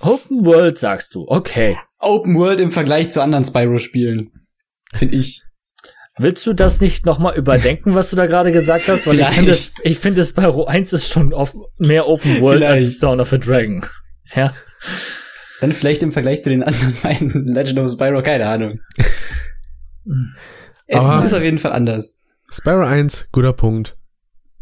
[0.00, 1.76] Open World sagst du, okay.
[1.98, 4.30] Open World im Vergleich zu anderen Spyro-Spielen.
[4.94, 5.42] Finde ich.
[6.18, 9.06] Willst du das nicht nochmal überdenken, was du da gerade gesagt hast?
[9.06, 9.34] Weil ich Vielleicht.
[9.34, 12.72] finde, es- ich finde, Spyro 1 ist schon oft mehr Open World Vielleicht.
[12.86, 13.84] als Dawn of the Dragon.
[14.34, 14.54] Ja.
[15.60, 18.80] Dann vielleicht im Vergleich zu den anderen beiden Legend of Spyro, keine Ahnung.
[20.86, 22.18] Es Aber- ist auf jeden Fall anders.
[22.50, 23.96] Spyro 1, guter Punkt.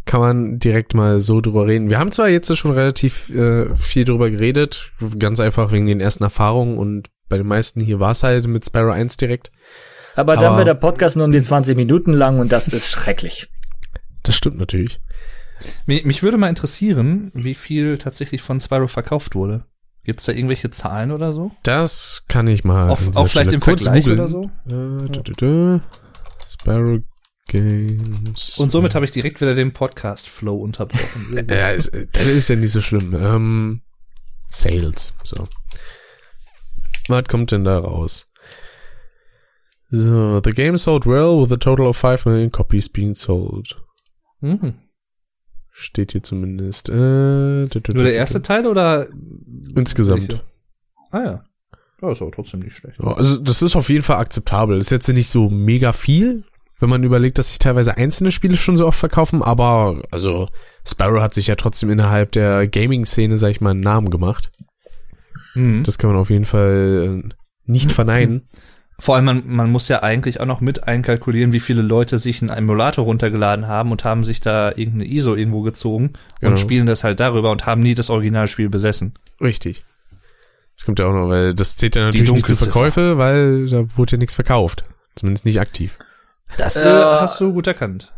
[0.08, 1.90] Kann man direkt mal so drüber reden.
[1.90, 6.24] Wir haben zwar jetzt schon relativ äh, viel drüber geredet, ganz einfach wegen den ersten
[6.24, 9.52] Erfahrungen und bei den meisten hier war es halt mit Spyro 1 direkt.
[10.16, 12.88] Aber dann Aber- wird der Podcast nur um die 20 Minuten lang und das ist
[12.90, 13.48] schrecklich.
[14.22, 14.98] Das stimmt natürlich.
[15.84, 19.66] Mich, mich würde mal interessieren, wie viel tatsächlich von Spyro verkauft wurde.
[20.04, 21.50] Gibt's da irgendwelche Zahlen oder so?
[21.64, 22.96] Das kann ich mal.
[22.96, 24.20] Dieser auch vielleicht Stelle im Vergleich googeln.
[24.20, 24.42] oder so?
[24.68, 25.80] Äh, dü, dü, dü.
[26.48, 26.98] Spyro
[27.48, 28.58] Games.
[28.58, 31.46] Und somit habe ich direkt wieder den Podcast-Flow unterbrochen.
[31.50, 33.14] Ja, ist, das ist ja nicht so schlimm.
[33.14, 33.80] Ähm,
[34.50, 35.48] Sales, so.
[37.08, 38.28] Was kommt denn da raus?
[39.90, 43.76] So, the game sold well with a total of 5 million copies being sold.
[44.40, 44.74] Mhm.
[45.72, 46.88] Steht hier zumindest.
[46.88, 49.08] Äh, Nur der erste Teil oder
[49.74, 50.44] Insgesamt.
[51.10, 51.44] Ah ja.
[52.02, 53.00] Ja, ist aber trotzdem nicht schlecht.
[53.00, 54.78] Also das ist auf jeden Fall akzeptabel.
[54.78, 56.44] Ist jetzt nicht so mega viel,
[56.80, 60.48] wenn man überlegt, dass sich teilweise einzelne Spiele schon so oft verkaufen, aber also
[60.86, 64.50] Sparrow hat sich ja trotzdem innerhalb der Gaming-Szene, sag ich mal, einen Namen gemacht.
[65.54, 65.82] Mhm.
[65.84, 67.28] Das kann man auf jeden Fall äh,
[67.66, 68.48] nicht verneinen.
[69.00, 72.42] Vor allem, man, man muss ja eigentlich auch noch mit einkalkulieren, wie viele Leute sich
[72.42, 76.50] einen Emulator runtergeladen haben und haben sich da irgendeine ISO irgendwo gezogen Genau.
[76.50, 79.14] und spielen das halt darüber und haben nie das Originalspiel besessen.
[79.40, 79.84] Richtig.
[80.76, 82.56] Das kommt ja auch noch, weil das zählt ja natürlich nicht zu.
[82.56, 84.82] Verkäufe, weil da wurde ja nichts verkauft.
[85.14, 85.96] Zumindest nicht aktiv.
[86.56, 88.12] Das äh, hast du gut erkannt.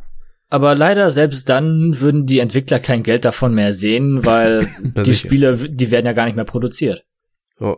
[0.48, 4.60] Aber leider, selbst dann würden die Entwickler kein Geld davon mehr sehen, weil
[4.96, 5.28] die sicher.
[5.28, 7.04] Spiele, die werden ja gar nicht mehr produziert.
[7.60, 7.76] Ja.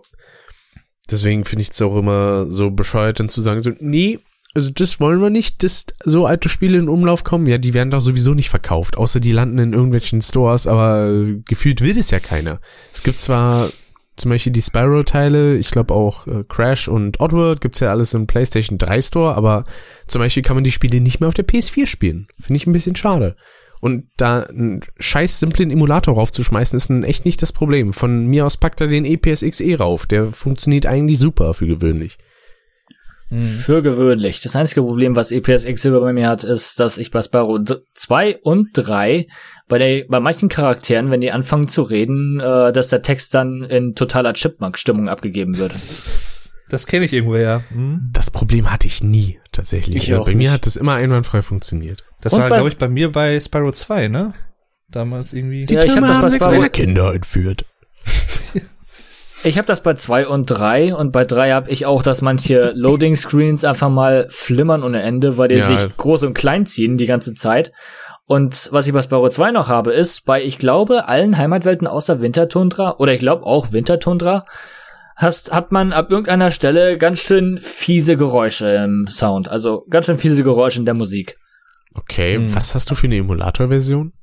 [1.11, 4.19] Deswegen finde ich es auch immer so bescheuert, dann zu sagen, so, nee,
[4.55, 7.47] also das wollen wir nicht, dass so alte Spiele in Umlauf kommen.
[7.47, 11.43] Ja, die werden doch sowieso nicht verkauft, außer die landen in irgendwelchen Stores, aber äh,
[11.47, 12.61] gefühlt will es ja keiner.
[12.93, 13.71] Es gibt zwar
[14.22, 18.26] zum Beispiel die Spyro-Teile, ich glaube auch äh, Crash und Oddworld gibt's ja alles im
[18.26, 19.64] PlayStation 3 Store, aber
[20.06, 22.26] zum Beispiel kann man die Spiele nicht mehr auf der PS4 spielen.
[22.40, 23.37] Finde ich ein bisschen schade.
[23.80, 27.92] Und da einen scheiß simplen Emulator raufzuschmeißen, ist ein echt nicht das Problem.
[27.92, 30.06] Von mir aus packt er den E EPSXE rauf.
[30.06, 32.16] Der funktioniert eigentlich super für gewöhnlich.
[33.28, 34.40] Für gewöhnlich.
[34.40, 37.58] Das einzige Problem, was E EPSX Silber bei mir hat, ist, dass ich bei Spyro
[37.94, 39.26] 2 und 3
[39.72, 43.62] bei, der, bei manchen Charakteren, wenn die anfangen zu reden, äh, dass der Text dann
[43.62, 45.72] in totaler Chipmunk-Stimmung abgegeben wird.
[46.68, 47.62] Das kenne ich irgendwo ja.
[47.70, 48.08] Hm?
[48.14, 49.96] Das Problem hatte ich nie, tatsächlich.
[49.96, 50.50] Ich Also auch bei mir nicht.
[50.52, 52.02] hat das immer einwandfrei funktioniert.
[52.22, 54.32] Das Und war, bei- glaube ich, bei mir bei Spyro 2, ne?
[54.90, 55.66] Damals irgendwie.
[55.68, 57.66] Ja, ich hab das bei Spyro- meiner Kinder entführt.
[59.44, 62.72] Ich habe das bei 2 und 3 und bei 3 habe ich auch, dass manche
[62.76, 65.66] Loading Screens einfach mal flimmern ohne Ende, weil die Ja.
[65.66, 67.72] sich groß und klein ziehen die ganze Zeit.
[68.33, 72.23] Und was ich bei Spyro 2 noch habe, ist bei, ich glaube, allen Heimatwelten außer
[72.23, 74.47] Wintertundra oder ich glaube auch Wintertundra,
[75.16, 79.51] hast, hat man ab irgendeiner Stelle ganz schön fiese Geräusche im Sound.
[79.51, 81.37] Also ganz schön fiese Geräusche in der Musik.
[81.92, 82.55] Okay, Hm.
[82.55, 84.14] was hast du für eine Emulator-Version?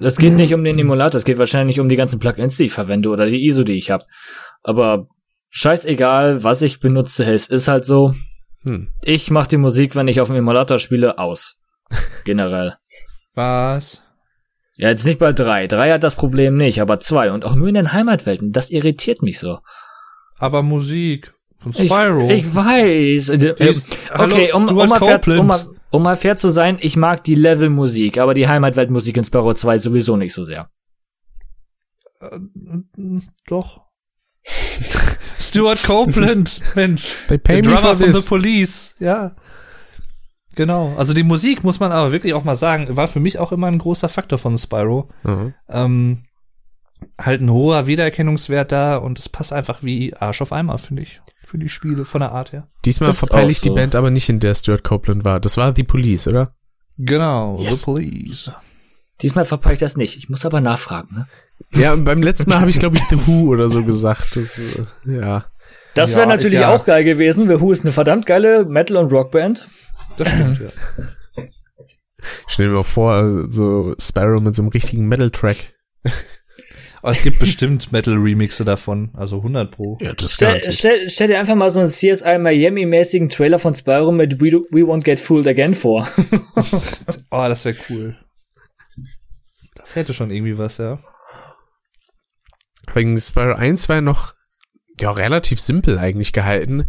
[0.00, 2.72] Es geht nicht um den Emulator, es geht wahrscheinlich um die ganzen Plugins, die ich
[2.72, 4.06] verwende oder die ISO, die ich habe.
[4.62, 5.08] Aber
[5.50, 8.14] scheißegal, was ich benutze, es ist halt so.
[8.62, 8.88] Hm.
[9.02, 11.58] Ich mache die Musik, wenn ich auf dem Emulator spiele, aus.
[12.24, 12.76] Generell.
[13.34, 14.02] Was?
[14.76, 15.66] Ja, jetzt nicht bei drei.
[15.66, 18.52] Drei hat das Problem nicht, aber zwei und auch nur in den Heimatwelten.
[18.52, 19.58] Das irritiert mich so.
[20.38, 21.32] Aber Musik.
[21.58, 22.28] Von Ich, Spyro.
[22.30, 23.30] ich weiß.
[23.30, 25.40] Äh, ist- okay, Hallo, um, um, Stuart mal fair, Copeland.
[25.40, 29.24] um, mal, um mal fair zu sein, ich mag die Levelmusik, aber die Heimatweltmusik in
[29.24, 30.68] Spyro 2 sowieso nicht so sehr.
[32.20, 32.38] Äh,
[33.48, 33.80] Doch.
[35.38, 37.26] Stuart Copeland, Mensch.
[37.28, 38.22] They pay Der me Drummer for this.
[38.22, 39.34] The Police, ja.
[40.56, 40.94] Genau.
[40.96, 43.68] Also die Musik, muss man aber wirklich auch mal sagen, war für mich auch immer
[43.68, 45.08] ein großer Faktor von Spyro.
[45.22, 45.54] Mhm.
[45.68, 46.22] Ähm,
[47.20, 51.20] halt ein hoher Wiedererkennungswert da und es passt einfach wie Arsch auf Eimer, finde ich.
[51.44, 52.66] Für die Spiele von der Art her.
[52.84, 53.74] Diesmal verpeile ich die so.
[53.74, 55.38] Band aber nicht, in der Stuart Copeland war.
[55.38, 56.52] Das war The Police, oder?
[56.98, 57.80] Genau, Yes.
[57.80, 58.50] The Police.
[59.22, 60.16] Diesmal verpeile ich das nicht.
[60.16, 61.14] Ich muss aber nachfragen.
[61.14, 61.26] Ne?
[61.80, 64.36] Ja, und beim letzten Mal habe ich, glaube ich, The Who oder so gesagt.
[64.36, 65.44] Das, äh, ja.
[65.94, 67.48] Das Ja, wäre ist natürlich ja- auch geil gewesen.
[67.48, 69.68] The Who ist eine verdammt geile Metal- und Rockband.
[70.16, 70.60] Das stimmt,
[71.36, 71.44] ja.
[72.48, 75.56] Stell dir mal vor, so Sparrow mit so einem richtigen Metal-Track.
[77.02, 79.96] Aber es gibt bestimmt Metal-Remixe davon, also 100 pro.
[80.00, 84.10] Ja, das Stell, stell, stell dir einfach mal so einen CSI Miami-mäßigen Trailer von Spyro
[84.10, 86.08] mit We, Do- We Won't Get Fooled Again vor.
[87.30, 88.16] Oh, das wäre cool.
[89.76, 90.98] Das hätte schon irgendwie was, ja.
[92.94, 94.34] Wegen Spyro 1 war ja noch
[94.98, 96.88] ja, relativ simpel eigentlich gehalten.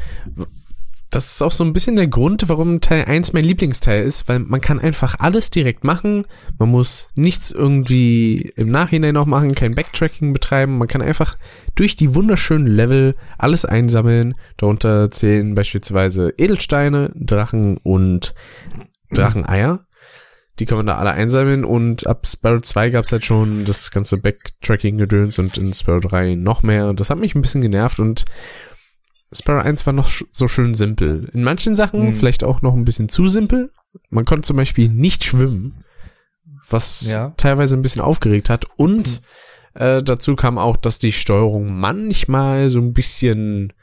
[1.17, 4.37] Das ist auch so ein bisschen der Grund, warum Teil 1 mein Lieblingsteil ist, weil
[4.37, 6.27] man kann einfach alles direkt machen.
[6.59, 10.77] Man muss nichts irgendwie im Nachhinein noch machen, kein Backtracking betreiben.
[10.77, 11.35] Man kann einfach
[11.73, 14.35] durch die wunderschönen Level alles einsammeln.
[14.57, 18.35] Darunter zählen beispielsweise Edelsteine, Drachen und
[19.09, 19.87] Dracheneier.
[20.59, 24.17] Die kann man da alle einsammeln und ab Sparrow 2 gab's halt schon das ganze
[24.17, 28.25] Backtracking-Gedöns und in Sparrow 3 noch mehr das hat mich ein bisschen genervt und
[29.33, 31.29] Sparrow 1 war noch so schön simpel.
[31.33, 32.13] In manchen Sachen Mhm.
[32.13, 33.71] vielleicht auch noch ein bisschen zu simpel.
[34.09, 35.83] Man konnte zum Beispiel nicht schwimmen,
[36.69, 37.33] was Ja.
[37.37, 39.21] teilweise ein bisschen aufgeregt hat und
[39.73, 43.73] äh, dazu kam auch, dass die Steuerung manchmal so ein bisschen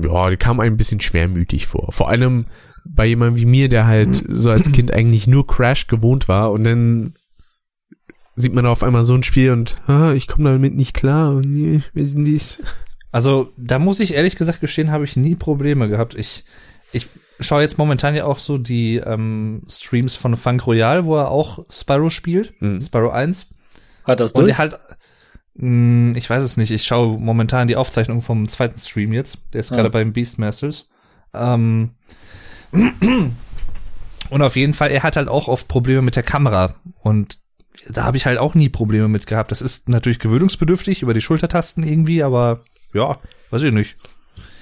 [0.00, 1.90] ja, die kam ein bisschen schwermütig vor.
[1.92, 2.46] Vor allem
[2.84, 6.62] bei jemandem wie mir, der halt so als Kind eigentlich nur Crash gewohnt war und
[6.64, 7.12] dann
[8.36, 11.46] sieht man auf einmal so ein Spiel und ah, ich komme damit nicht klar und
[11.50, 12.60] nee, wir sind dies.
[13.12, 16.14] Also, da muss ich ehrlich gesagt gestehen, habe ich nie Probleme gehabt.
[16.14, 16.44] Ich,
[16.92, 17.08] ich
[17.40, 21.64] schaue jetzt momentan ja auch so die ähm, Streams von Funk Royal, wo er auch
[21.70, 22.82] Spyro spielt, Mhm.
[22.82, 23.54] Spyro 1.
[24.04, 24.78] Hat das Und er halt,
[25.54, 29.38] mh, ich weiß es nicht, ich schaue momentan die Aufzeichnung vom zweiten Stream jetzt.
[29.52, 29.76] Der ist Ah.
[29.76, 30.88] gerade beim Beastmasters.
[31.34, 31.90] Ähm,
[34.30, 36.74] und auf jeden Fall, er hat halt auch oft Probleme mit der Kamera.
[37.00, 37.38] Und
[37.88, 39.50] da habe ich halt auch nie Probleme mit gehabt.
[39.50, 42.62] Das ist natürlich gewöhnungsbedürftig über die Schultertasten irgendwie, aber
[42.94, 43.16] ja,
[43.50, 43.96] weiß ich nicht.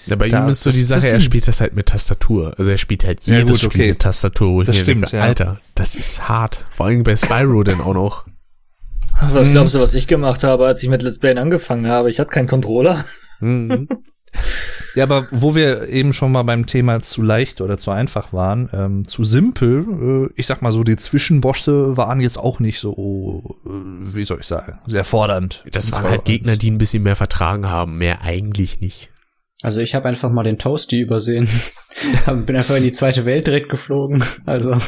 [0.06, 2.54] Ja, bei Da- ihm ist so die Sache, er spielt das halt mit Tastatur.
[2.58, 3.88] Also er spielt halt Ja, jedes gut, Spiel okay.
[3.90, 4.52] mit Tastatur.
[4.52, 5.22] Wo ich Das stimmt, denke, ja.
[5.24, 6.64] Alter, das ist hart.
[6.70, 8.24] Vor allem bei Spyro dann auch noch.
[9.32, 12.10] Was glaubst du, was ich gemacht habe, als ich mit Let's Play angefangen habe?
[12.10, 13.04] Ich hatte keinen Controller.
[13.40, 13.88] Mhm.
[14.96, 18.70] Ja, aber wo wir eben schon mal beim Thema zu leicht oder zu einfach waren,
[18.72, 23.58] ähm, zu simpel, äh, ich sag mal so, die Zwischenbosse waren jetzt auch nicht so,
[23.66, 23.68] äh,
[24.16, 25.64] wie soll ich sagen, sehr fordernd.
[25.70, 27.98] Das Und waren halt Gegner, die ein bisschen mehr vertragen haben.
[27.98, 29.10] Mehr eigentlich nicht.
[29.60, 31.46] Also ich habe einfach mal den Toasty übersehen.
[32.26, 34.24] Bin einfach in die zweite Welt direkt geflogen.
[34.46, 34.78] Also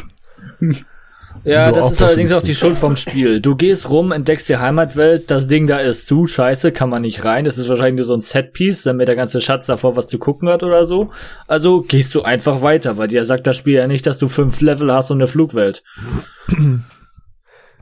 [1.44, 3.40] Ja, So das ist allerdings auch die Schuld vom Spiel.
[3.40, 7.24] Du gehst rum, entdeckst die Heimatwelt, das Ding da ist zu, scheiße, kann man nicht
[7.24, 7.44] rein.
[7.44, 10.48] Das ist wahrscheinlich nur so ein Setpiece, damit der ganze Schatz davor was zu gucken
[10.48, 11.10] hat oder so.
[11.46, 14.60] Also gehst du einfach weiter, weil dir sagt das Spiel ja nicht, dass du fünf
[14.60, 15.82] Level hast und eine Flugwelt.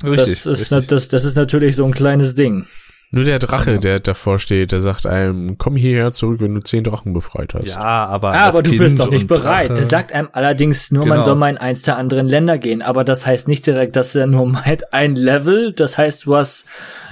[0.04, 0.88] Richtig, das, ist, richtig.
[0.88, 2.66] das, das ist natürlich so ein kleines Ding.
[3.12, 6.82] Nur der Drache, der davor steht, der sagt einem, komm hierher zurück, wenn du zehn
[6.82, 7.66] Drachen befreit hast.
[7.66, 9.68] Ja, aber, als aber du kind bist doch nicht bereit.
[9.70, 11.24] Drache- Der sagt einem allerdings nur, man Genau.
[11.24, 12.82] soll mal in eins der anderen Länder gehen.
[12.82, 15.72] Aber das heißt nicht direkt, dass er nur meint ein Level.
[15.72, 16.66] Das heißt, du hast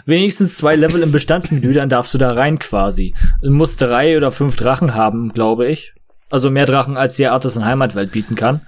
[0.05, 3.15] wenigstens zwei Level im Bestandsmenü, dann darfst du da rein quasi.
[3.41, 5.93] Du musst drei oder fünf Drachen haben, glaube ich.
[6.31, 8.63] Also mehr Drachen, als die Artisan Heimatwelt bieten kann.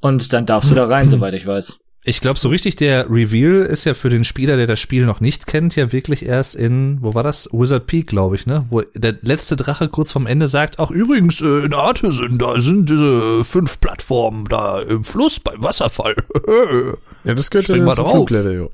[0.00, 1.78] Und dann darfst du da rein, soweit ich weiß.
[2.08, 5.20] Ich glaube, so richtig der Reveal ist ja für den Spieler, der das Spiel noch
[5.20, 7.50] nicht kennt, ja wirklich erst in, wo war das?
[7.52, 8.64] Wizard Peak, glaube ich, ne?
[8.70, 12.88] Wo der letzte Drache kurz vorm Ende sagt, ach übrigens, äh, in Artisan, da sind
[12.88, 16.16] diese fünf Plattformen da im Fluss beim Wasserfall.
[17.24, 18.12] Ja, das gehört Spring ja mal zum drauf.
[18.14, 18.70] Fluglevel, jo.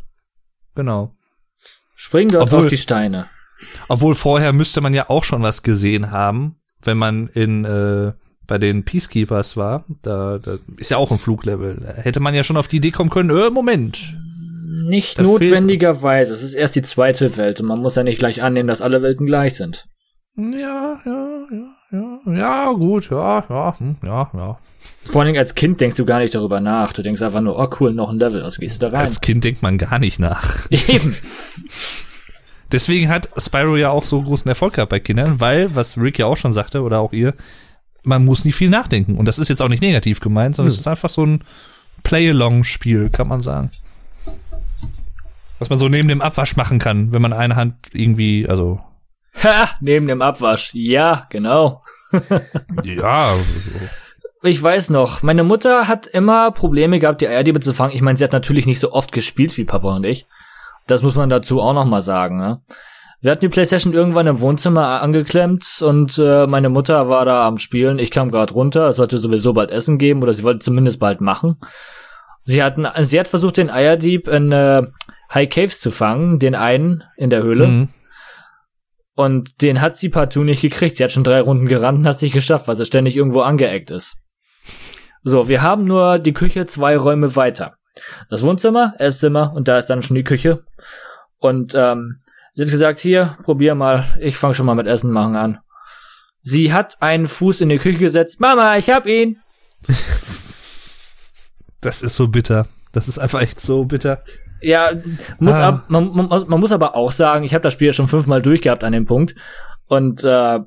[0.77, 1.17] genau.
[1.97, 3.27] Spring dort Obwohl- auf die Steine.
[3.89, 8.13] Obwohl vorher müsste man ja auch schon was gesehen haben, wenn man in äh,
[8.47, 9.85] bei den Peacekeepers war.
[10.03, 11.81] Da, da ist ja auch ein Fluglevel.
[11.81, 14.15] Da hätte man ja schon auf die Idee kommen können, äh, Moment.
[14.89, 16.33] Nicht Da notwendigerweise.
[16.33, 19.03] Es ist erst die zweite Welt und man muss ja nicht gleich annehmen, dass alle
[19.03, 19.87] Welten gleich sind.
[20.37, 24.59] Ja, ja, ja, ja, ja, gut, ja, ja, hm, ja, ja.
[25.05, 26.93] Vor allen Dingen als Kind denkst du gar nicht darüber nach.
[26.93, 29.07] Du denkst einfach nur, oh cool, noch ein Level, also gehst du da rein.
[29.07, 30.59] Als Kind denkt man gar nicht nach.
[30.71, 31.15] Eben.
[32.73, 36.27] Deswegen hat Spyro ja auch so großen Erfolg gehabt bei Kindern, weil, was Rick ja
[36.27, 37.35] auch schon sagte, oder auch ihr,
[38.05, 39.17] man muss nicht viel nachdenken.
[39.17, 41.43] Und das ist jetzt auch nicht negativ gemeint, sondern es ist einfach so ein
[42.03, 43.71] Play-Along-Spiel, kann man sagen.
[45.59, 48.81] Was man so neben dem Abwasch machen kann, wenn man eine Hand irgendwie, also,
[49.43, 50.71] Ha, neben dem Abwasch.
[50.75, 51.83] Ja, genau.
[52.85, 53.35] ja,
[54.43, 57.95] Ich weiß noch, meine Mutter hat immer Probleme gehabt, die Eierdiebe zu fangen.
[57.95, 60.27] Ich meine, sie hat natürlich nicht so oft gespielt wie Papa und ich.
[60.87, 62.37] Das muss man dazu auch noch mal sagen.
[62.37, 62.61] Ne?
[63.25, 67.57] Wir hatten die Playstation irgendwann im Wohnzimmer angeklemmt und äh, meine Mutter war da am
[67.57, 67.99] Spielen.
[67.99, 71.23] Ich kam gerade runter, es sollte sowieso bald Essen geben oder sie wollte zumindest bald
[71.23, 71.57] machen.
[72.43, 74.83] Sie hatten, sie hat versucht, den Eierdieb in äh,
[75.33, 77.67] High Caves zu fangen, den einen in der Höhle.
[77.67, 77.89] mhm.
[79.15, 80.97] Und den hat sie partout nicht gekriegt.
[80.97, 83.41] Sie hat schon drei Runden gerannt und hat es nicht geschafft, weil sie ständig irgendwo
[83.41, 84.19] angeeckt ist.
[85.23, 87.79] So, wir haben nur die Küche zwei Räume weiter.
[88.29, 90.67] Das Wohnzimmer, Esszimmer und da ist dann schon die Küche.
[91.39, 92.17] Und ähm,
[92.55, 95.59] sie hat gesagt, hier, probier mal, ich fange schon mal mit Essen machen an.
[96.43, 98.41] Sie hat einen Fuß in die Küche gesetzt.
[98.41, 99.39] Mama, ich hab ihn.
[101.81, 102.67] das ist so bitter.
[102.93, 104.23] Das ist einfach echt so bitter.
[104.61, 104.91] Ja,
[105.39, 105.69] muss Ah.
[105.69, 108.41] ab, man, man, man muss aber auch sagen, ich habe das Spiel ja schon fünfmal
[108.41, 109.35] durchgehabt an dem Punkt.
[109.87, 110.61] Und äh,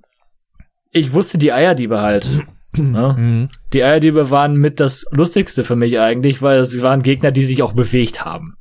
[0.91, 2.29] ich wusste die Eierdiebe halt.
[2.73, 3.15] ne?
[3.17, 3.49] Mhm.
[3.73, 7.63] Die Eierdiebe waren mit das Lustigste für mich eigentlich, weil es waren Gegner, die sich
[7.63, 8.55] auch bewegt haben.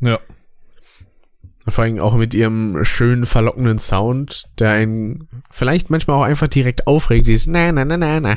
[0.00, 0.18] Ja.
[1.68, 6.86] Vor allem auch mit ihrem schönen, verlockenden Sound, der einen vielleicht manchmal auch einfach direkt
[6.86, 8.36] aufregt, dieses na na na na na.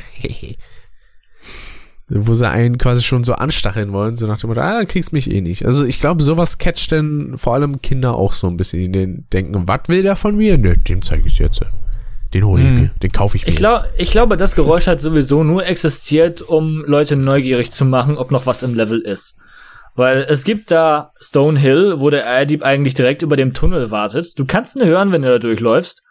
[2.08, 5.30] Wo sie einen quasi schon so anstacheln wollen, so nach dem Motto, ah, kriegst mich
[5.30, 5.64] eh nicht.
[5.64, 9.26] Also ich glaube, sowas catcht denn vor allem Kinder auch so ein bisschen, die den
[9.32, 10.58] denken, was will der von mir?
[10.58, 11.62] Nö, dem zeige ich jetzt.
[12.34, 12.80] Den hole ich Hm.
[12.82, 16.42] mir, den kaufe ich mir Ich, glaub, ich glaube, das Geräusch hat sowieso nur existiert,
[16.42, 19.34] um Leute neugierig zu machen, ob noch was im Level ist.
[19.94, 24.36] Weil es gibt da Stone Hill, wo der Eierdieb eigentlich direkt über dem Tunnel wartet.
[24.36, 26.02] Du kannst ihn hören, wenn du da durchläufst.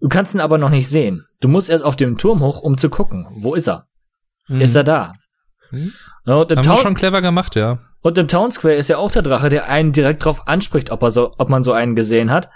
[0.00, 1.24] Du kannst ihn aber noch nicht sehen.
[1.40, 3.26] Du musst erst auf dem Turm hoch, um zu gucken.
[3.36, 3.86] Wo ist er?
[4.48, 5.12] Ist er da?
[5.70, 5.92] Mhm.
[6.26, 7.78] Ja, und, im Haben Town, schon clever gemacht, ja.
[8.02, 11.02] und im Town Square ist ja auch der Drache, der einen direkt drauf anspricht, ob,
[11.02, 12.48] er so, ob man so einen gesehen hat.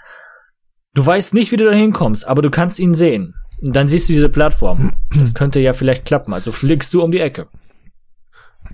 [0.93, 3.33] Du weißt nicht, wie du da hinkommst, aber du kannst ihn sehen.
[3.61, 4.93] Und dann siehst du diese Plattform.
[5.19, 6.33] Das könnte ja vielleicht klappen.
[6.33, 7.47] Also fliegst du um die Ecke.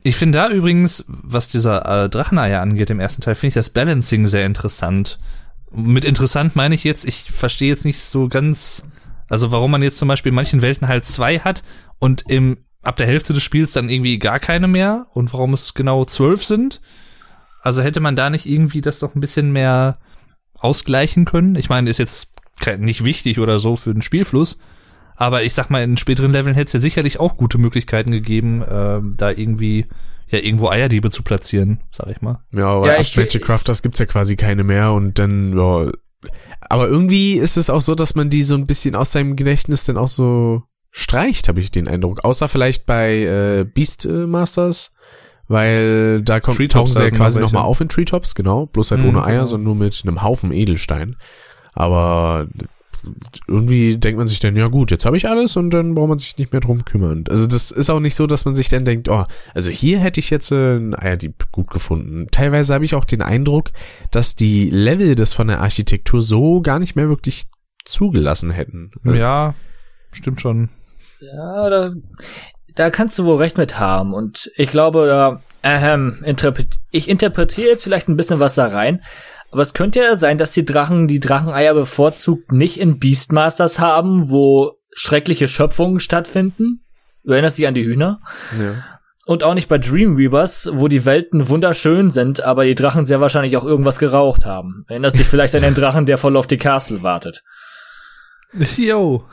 [0.02, 3.70] Ich finde da übrigens, was dieser äh, Dracheneier angeht im ersten Teil, finde ich das
[3.70, 5.18] Balancing sehr interessant.
[5.72, 8.84] Mit interessant meine ich jetzt, ich verstehe jetzt nicht so ganz,
[9.30, 11.64] also warum man jetzt zum Beispiel in manchen Welten halt zwei hat
[12.00, 15.74] und im ab der Hälfte des Spiels dann irgendwie gar keine mehr und warum es
[15.74, 16.82] genau zwölf sind.
[17.62, 20.00] Also hätte man da nicht irgendwie das doch ein bisschen mehr
[20.54, 21.56] ausgleichen können.
[21.56, 22.34] Ich meine, ist jetzt
[22.78, 24.60] nicht wichtig oder so für den Spielfluss,
[25.16, 28.64] aber ich sag mal, in späteren Leveln hätte es ja sicherlich auch gute Möglichkeiten gegeben,
[28.70, 29.86] ähm, da irgendwie
[30.28, 32.40] ja irgendwo Eierdiebe zu platzieren, sag ich mal.
[32.52, 35.92] Ja, aber Ja, ab ich- Magic Crafters gibt's ja quasi keine mehr und dann, ja.
[36.62, 39.84] Aber irgendwie ist es auch so, dass man die so ein bisschen aus seinem Gedächtnis
[39.84, 42.24] dann auch so streicht, habe ich den Eindruck.
[42.24, 44.92] Außer vielleicht bei äh, Beastmasters,
[45.50, 48.66] weil da kommt, Treetops, tauchen sie ja quasi nochmal auf in Treetops, genau.
[48.68, 49.46] Bloß halt Mhm, ohne Eier, genau.
[49.46, 51.18] sondern nur mit einem Haufen Edelstein.
[51.74, 52.48] Aber
[53.48, 56.20] irgendwie denkt man sich dann, ja gut, jetzt habe ich alles und dann braucht man
[56.20, 57.26] sich nicht mehr drum kümmern.
[57.30, 60.20] Also das ist auch nicht so, dass man sich dann denkt, oh, also hier hätte
[60.20, 62.28] ich jetzt äh, ein Eierdieb gut gefunden.
[62.32, 63.72] Teilweise habe ich auch den Eindruck,
[64.12, 67.48] dass die Level das von der Architektur so gar nicht mehr wirklich
[67.86, 68.92] zugelassen hätten.
[69.04, 69.56] Ja,
[70.12, 70.70] stimmt schon.
[71.20, 71.94] Ja, da,
[72.76, 74.14] da kannst du wohl recht mit haben.
[74.14, 79.02] Und ich glaube, da, ähm, interpret ich interpretiere jetzt vielleicht ein bisschen was da rein.
[79.54, 84.32] Aber es könnte ja sein, dass die Drachen die Dracheneier bevorzugt nicht in Beastmasters haben,
[84.32, 86.84] wo schreckliche Schöpfungen stattfinden.
[87.24, 88.20] Du erinnerst dich an die Hühner?
[88.60, 88.84] Ja.
[89.28, 93.56] Und auch nicht bei Dreamweavers, wo die Welten wunderschön sind, aber die Drachen sehr wahrscheinlich
[93.56, 94.86] auch irgendwas geraucht haben.
[94.88, 97.44] Erinnerst dich vielleicht an den Drachen, der vor Lofty Castle wartet.
[98.76, 99.24] Yo.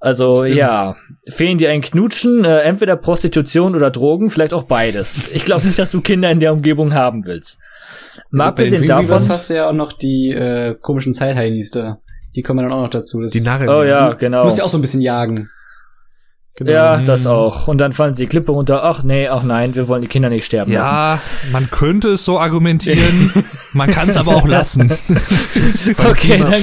[0.00, 0.56] Also Stimmt.
[0.56, 0.96] ja,
[1.28, 5.30] fehlen dir ein Knutschen, äh, entweder Prostitution oder Drogen, vielleicht auch beides.
[5.32, 7.58] Ich glaube nicht, dass du Kinder in der Umgebung haben willst.
[8.30, 9.04] Mal abgesehen davon.
[9.06, 11.98] Dreamweavers hast du ja auch noch die äh, komischen Zeitheinis da.
[12.34, 13.20] Die kommen dann auch noch dazu.
[13.22, 13.68] Das Die Narren.
[13.68, 14.44] Oh ja, Du genau.
[14.44, 15.48] musst ja auch so ein bisschen jagen.
[16.58, 16.70] Genau.
[16.72, 17.68] Ja, das auch.
[17.68, 18.82] Und dann fallen sie die Klippe runter.
[18.82, 20.86] Ach nee, ach nein, wir wollen die Kinder nicht sterben lassen.
[20.90, 21.20] Ja,
[21.52, 23.30] man könnte es so argumentieren,
[23.74, 24.90] man kann es aber auch lassen.
[25.98, 26.62] Okay, Thema- dann,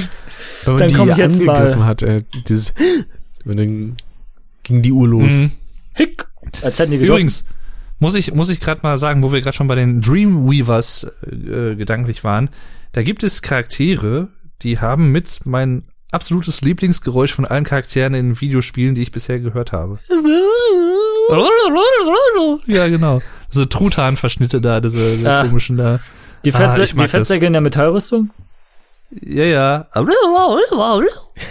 [0.66, 1.86] Wenn man Dann die komm ich jetzt angegriffen mal.
[1.86, 2.74] hat, äh, dieses,
[3.46, 3.98] und dann
[4.64, 5.34] ging die Uhr los.
[5.34, 5.52] Mhm.
[5.94, 6.26] hick,
[6.64, 7.14] als hätten die geschossen.
[7.14, 7.46] Übrigens,
[8.00, 11.76] muss ich, muss ich gerade mal sagen, wo wir gerade schon bei den Dreamweavers äh,
[11.76, 12.50] gedanklich waren,
[12.92, 14.28] da gibt es Charaktere,
[14.62, 19.72] die haben mit mein absolutes Lieblingsgeräusch von allen Charakteren in Videospielen, die ich bisher gehört
[19.72, 19.98] habe.
[22.68, 23.22] Ja, genau.
[23.54, 25.46] Diese Truthahn-Verschnitte da, diese, diese Ah.
[25.46, 26.00] komischen da.
[26.46, 28.30] Die, Ah, ich mag die Fettsäcke in der Metallrüstung?
[29.22, 29.88] Ja, ja.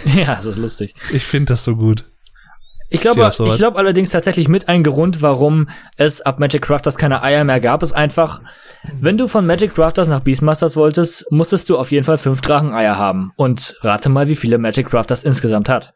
[0.05, 0.93] Ja, das ist lustig.
[1.11, 2.05] Ich finde das so gut.
[2.93, 5.67] Ich glaube, ich glaube allerdings tatsächlich mit ein Grund, warum
[5.97, 8.39] es ab Magic Crafters keine Eier mehr gab, ist einfach,
[9.01, 12.95] wenn du von Magic Crafters nach Beastmasters wolltest, musstest du auf jeden Fall fünf Dracheneier
[12.95, 13.31] haben.
[13.35, 15.95] Und rate mal, wie viele Magic Crafters insgesamt hat.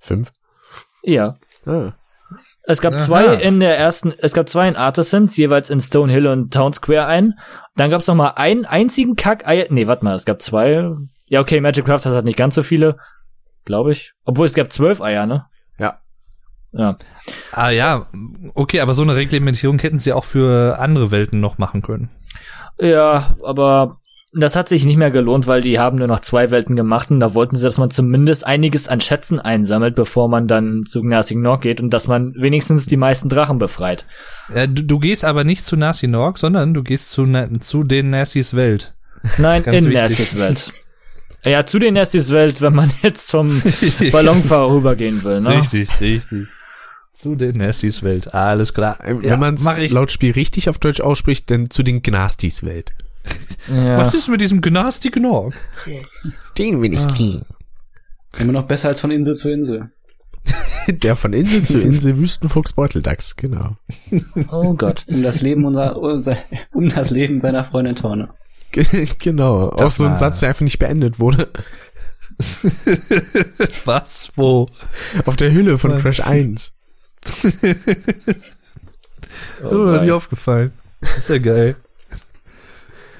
[0.00, 0.32] Fünf.
[1.04, 1.36] Ja.
[1.66, 1.92] Ah.
[2.64, 3.00] Es gab Aha.
[3.00, 7.06] zwei in der ersten, es gab zwei in Artisans, jeweils in Stonehill und Town Square
[7.06, 7.34] ein.
[7.76, 9.66] Dann gab es noch mal einen einzigen Kack-Eier.
[9.70, 10.84] Nee, warte mal, es gab zwei.
[11.26, 12.96] Ja, okay, Magic Crafters hat nicht ganz so viele,
[13.64, 14.14] glaube ich.
[14.24, 15.44] Obwohl es gab zwölf Eier, ne?
[16.74, 16.84] Ja.
[16.84, 16.96] Ja.
[17.52, 18.06] Ah ja,
[18.54, 22.10] okay, aber so eine Reglementierung hätten sie auch für andere Welten noch machen können.
[22.80, 24.00] Ja, aber
[24.36, 27.20] das hat sich nicht mehr gelohnt, weil die haben nur noch zwei Welten gemacht und
[27.20, 31.40] da wollten sie, dass man zumindest einiges an Schätzen einsammelt, bevor man dann zu Gnasing
[31.40, 34.06] Nork geht und dass man wenigstens die meisten Drachen befreit.
[34.52, 37.26] Äh, du, du gehst aber nicht zu Nasi Norg, sondern du gehst zu,
[37.60, 38.92] zu den Nasties Welt.
[39.38, 39.92] Nein, in wichtig.
[39.94, 40.72] Nasties Welt.
[41.46, 43.62] Ja, zu den Nasties Welt, wenn man jetzt vom
[44.12, 45.58] Ballonfahrer rübergehen will, ne?
[45.58, 46.48] Richtig, richtig.
[47.16, 48.34] Zu den Nasties Welt.
[48.34, 48.98] Alles klar.
[49.04, 52.92] Wenn Ja, man es laut Spiel richtig auf Deutsch ausspricht, dann zu den Gnastis Welt.
[53.68, 53.96] Ja.
[53.96, 55.54] Was ist mit diesem Gnasti Gnorg?
[56.58, 57.46] Den will ich kriegen.
[58.38, 59.90] Immer noch besser als von Insel zu Insel.
[60.88, 63.76] Der von Insel zu Insel Wüstenfuchs Beuteldachs, genau.
[64.50, 65.04] Oh Gott.
[65.08, 66.36] Um das Leben unser, unser
[66.72, 68.28] um das Leben seiner Freundin Torne.
[69.18, 69.68] genau.
[69.70, 71.48] Auch Das so ein Satz, der einfach nicht beendet wurde.
[73.84, 74.32] Was?
[74.34, 74.68] Wo?
[75.24, 76.72] Auf der Hülle von Crash 1.
[79.62, 80.72] Oh, mir nie aufgefallen.
[81.18, 81.76] Ist ja geil.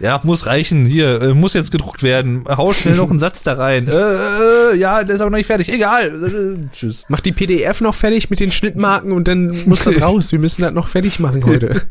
[0.01, 0.85] Ja, muss reichen.
[0.85, 2.45] Hier, äh, muss jetzt gedruckt werden.
[2.49, 3.89] Hau schnell noch einen Satz da rein.
[3.89, 5.69] Äh, äh, ja, der ist aber noch nicht fertig.
[5.69, 6.25] Egal.
[6.25, 7.05] Äh, tschüss.
[7.09, 10.33] Mach die PDF noch fertig mit den Schnittmarken und dann muss das raus.
[10.33, 11.83] Wir müssen das noch fertig machen heute.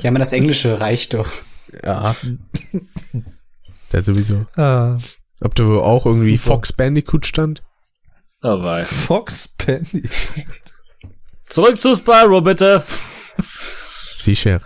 [0.00, 1.30] Ja, aber das Englische reicht doch.
[1.82, 2.14] Ja.
[3.90, 4.46] Das sowieso.
[4.56, 4.96] Ah.
[5.40, 6.54] Ob da wohl auch irgendwie Super.
[6.54, 7.62] Fox Bandicoot stand?
[8.44, 8.84] Oh wei.
[8.84, 10.02] Fox Penny.
[11.48, 12.84] Zurück zu Spyro, bitte.
[14.14, 14.60] Sicher.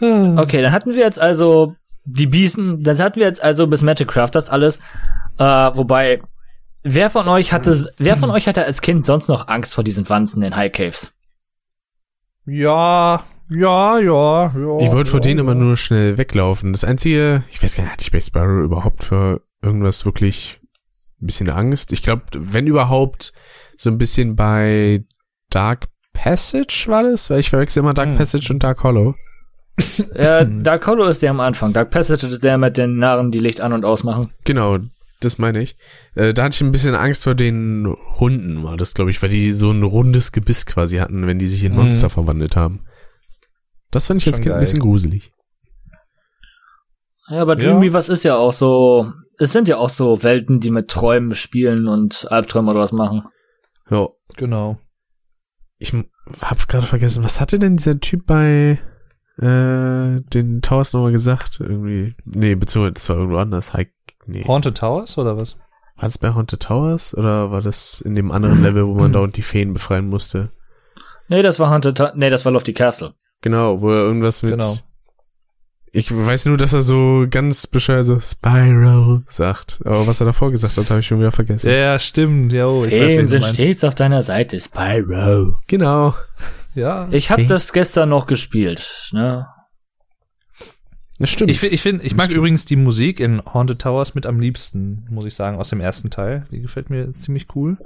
[0.00, 4.08] Okay, dann hatten wir jetzt also die Biesen, das hatten wir jetzt also bis Magic
[4.08, 4.80] Craft das alles.
[5.38, 6.20] Äh, wobei,
[6.82, 10.08] wer von euch hatte, wer von euch hatte als Kind sonst noch Angst vor diesen
[10.08, 11.12] Wanzen in High Caves?
[12.44, 14.78] Ja, ja, ja, ja.
[14.80, 15.44] Ich wollte vor ja, denen ja.
[15.44, 16.72] immer nur schnell weglaufen.
[16.72, 20.58] Das einzige, ich weiß gar nicht, hatte ich bei Sparrow überhaupt für irgendwas wirklich
[21.20, 21.92] ein bisschen Angst?
[21.92, 23.32] Ich glaube, wenn überhaupt,
[23.76, 25.04] so ein bisschen bei
[25.50, 28.16] Dark Passage war das, weil ich verwechsel immer Dark Hm.
[28.16, 29.14] Passage und Dark Hollow.
[30.14, 31.72] Äh, Dark Hollow ist der am Anfang.
[31.74, 34.32] Dark Passage ist der mit den Narren, die Licht an und ausmachen.
[34.44, 34.78] Genau,
[35.20, 35.76] das meine ich.
[36.14, 37.86] Äh, da hatte ich ein bisschen Angst vor den
[38.18, 41.46] Hunden, war das, glaube ich, weil die so ein rundes Gebiss quasi hatten, wenn die
[41.46, 41.78] sich in Mhm.
[41.78, 42.86] Monster verwandelt haben.
[43.90, 44.60] Das fand ich als Schon Kind ein geil.
[44.60, 45.30] bisschen gruselig.
[47.28, 47.68] Ja, aber Ja.
[47.70, 51.88] Dreamweavers ist ja auch so, es sind ja auch so Welten, die mit Träumen spielen
[51.88, 53.24] und Albträumen oder was machen.
[53.90, 54.78] Ja, Genau.
[55.78, 56.06] ich m-
[56.42, 58.78] hab gerade vergessen, was hatte denn dieser Typ bei
[59.38, 61.60] äh, den Towers nochmal gesagt?
[61.60, 63.74] Irgendwie, nee, beziehungsweise das war irgendwo anders.
[63.74, 63.92] Hike,
[64.26, 64.44] nee.
[64.46, 65.56] Haunted Towers oder was?
[65.96, 69.36] War das bei Haunted Towers oder war das in dem anderen Level, wo man dauernd
[69.36, 70.50] die Feen befreien musste?
[71.28, 73.14] Nee, das war Haunted, Ta- nee, das war Lofty Castle.
[73.42, 74.52] Genau, wo er irgendwas mit.
[74.52, 74.74] Genau.
[75.96, 79.80] Ich weiß nur, dass er so ganz bescheuert so Spyro sagt.
[79.82, 81.70] Aber was er davor gesagt hat, habe ich schon wieder vergessen.
[81.70, 82.52] Ja, stimmt.
[82.52, 85.58] Ja, oh, ich Feen sind stets auf deiner Seite, Spyro.
[85.66, 86.14] Genau.
[86.74, 87.08] Ja.
[87.12, 89.46] Ich habe das gestern noch gespielt, ne?
[91.18, 91.50] Das stimmt.
[91.50, 95.06] Ich, find- ich, find, ich mag übrigens die Musik in Haunted Towers mit am liebsten,
[95.08, 96.46] muss ich sagen, aus dem ersten Teil.
[96.50, 97.78] Die gefällt mir ziemlich cool.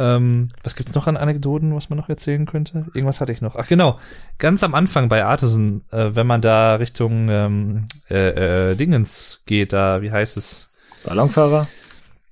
[0.00, 2.86] Ähm, was gibt's noch an Anekdoten, was man noch erzählen könnte?
[2.94, 3.54] Irgendwas hatte ich noch.
[3.56, 3.98] Ach genau,
[4.38, 9.74] ganz am Anfang bei Artisan, äh, wenn man da Richtung ähm, äh, äh, Dingens geht,
[9.74, 10.70] da, wie heißt es?
[11.04, 11.68] Ballonfahrer,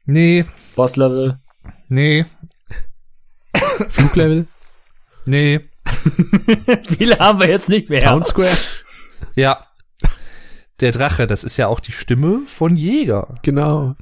[0.06, 0.46] Nee,
[0.76, 1.38] Bosslevel.
[1.88, 2.24] nee,
[3.90, 4.46] Fluglevel,
[5.26, 5.60] nee.
[6.96, 8.00] Viele haben wir jetzt nicht mehr.
[8.00, 8.56] Town Square.
[9.34, 9.66] Ja.
[10.80, 13.36] Der Drache, das ist ja auch die Stimme von Jäger.
[13.42, 13.94] Genau.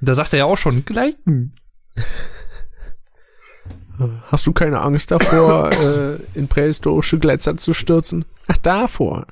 [0.00, 1.52] Da sagt er ja auch schon, gleiten.
[4.26, 8.24] Hast du keine Angst davor, äh, in prähistorische Gletscher zu stürzen?
[8.48, 9.26] Ach, davor.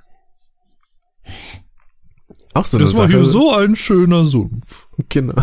[2.54, 3.16] Auch so eine Das war Sache.
[3.18, 4.88] hier so ein schöner Sumpf.
[5.08, 5.34] Genau.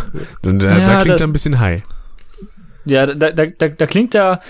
[0.41, 1.82] Da, Ja, da klingt er ein bisschen high.
[2.86, 4.41] Ja, da, da, da, da klingt er,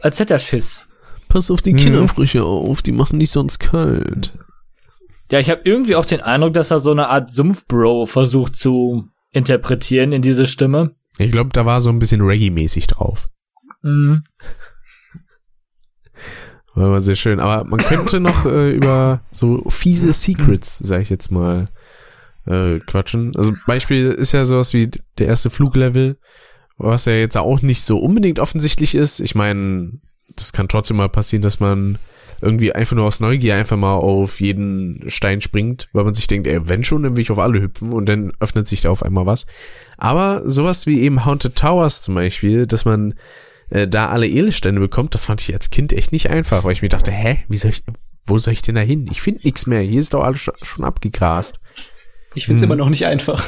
[0.00, 0.82] als hätte er Schiss.
[1.28, 1.78] Pass auf die Mhm.
[1.78, 4.32] Kinderfrüche auf, die machen dich sonst kalt.
[5.30, 9.04] Ja, ich habe irgendwie auch den Eindruck, dass er so eine Art Sumpf-Bro versucht zu
[9.32, 10.92] interpretieren in diese Stimme.
[11.18, 13.28] Ich glaube, da war so ein bisschen Reggae-mäßig drauf.
[13.84, 14.24] Mhm.
[16.74, 17.38] War immer sehr schön.
[17.38, 21.68] Aber man könnte noch äh, über so fiese Secrets, sag ich jetzt mal,
[22.46, 23.36] äh, quatschen.
[23.36, 26.16] Also Beispiel ist ja sowas wie der erste Fluglevel,
[26.76, 29.20] was ja jetzt auch nicht so unbedingt offensichtlich ist.
[29.20, 30.00] Ich meine,
[30.34, 31.98] das kann trotzdem mal passieren, dass man
[32.40, 36.46] irgendwie einfach nur aus Neugier einfach mal auf jeden Stein springt, weil man sich denkt,
[36.46, 39.02] ey, wenn schon, dann will ich auf alle hüpfen und dann öffnet sich da auf
[39.02, 39.46] einmal was.
[39.96, 43.14] Aber sowas wie eben Haunted Towers zum Beispiel, dass man
[43.70, 46.82] äh, da alle Edelsteine bekommt, das fand ich als Kind echt nicht einfach, weil ich
[46.82, 47.82] mir dachte, hä, wie soll ich,
[48.26, 49.08] wo soll ich denn da hin?
[49.10, 51.60] Ich finde nichts mehr, hier ist doch alles schon, abgegrast.
[52.34, 52.68] Ich find's Hm.
[52.70, 53.42] immer noch nicht einfach.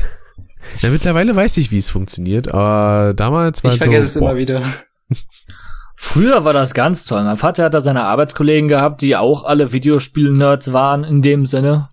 [0.82, 4.16] Na, mittlerweile weiß ich, wie es funktioniert, aber damals war Ich es vergesse so, es
[4.16, 4.62] immer boah, wieder.
[5.96, 7.22] Früher war das ganz toll.
[7.24, 11.90] Mein Vater hat da seine Arbeitskollegen gehabt, die auch alle Videospiel-Nerds waren in dem Sinne.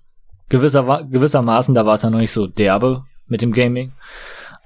[0.50, 3.92] Gewisser, gewissermaßen, da war es ja noch nicht so derbe mit dem Gaming.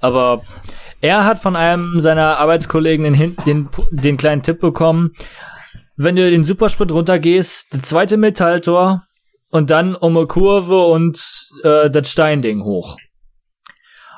[0.00, 0.42] Aber
[1.02, 5.12] er hat von einem seiner Arbeitskollegen den, den, den kleinen Tipp bekommen,
[5.96, 9.02] wenn du den Supersprint runtergehst, das zweite Metalltor
[9.50, 11.22] und dann um eine Kurve und
[11.62, 12.96] äh, das Steinding hoch.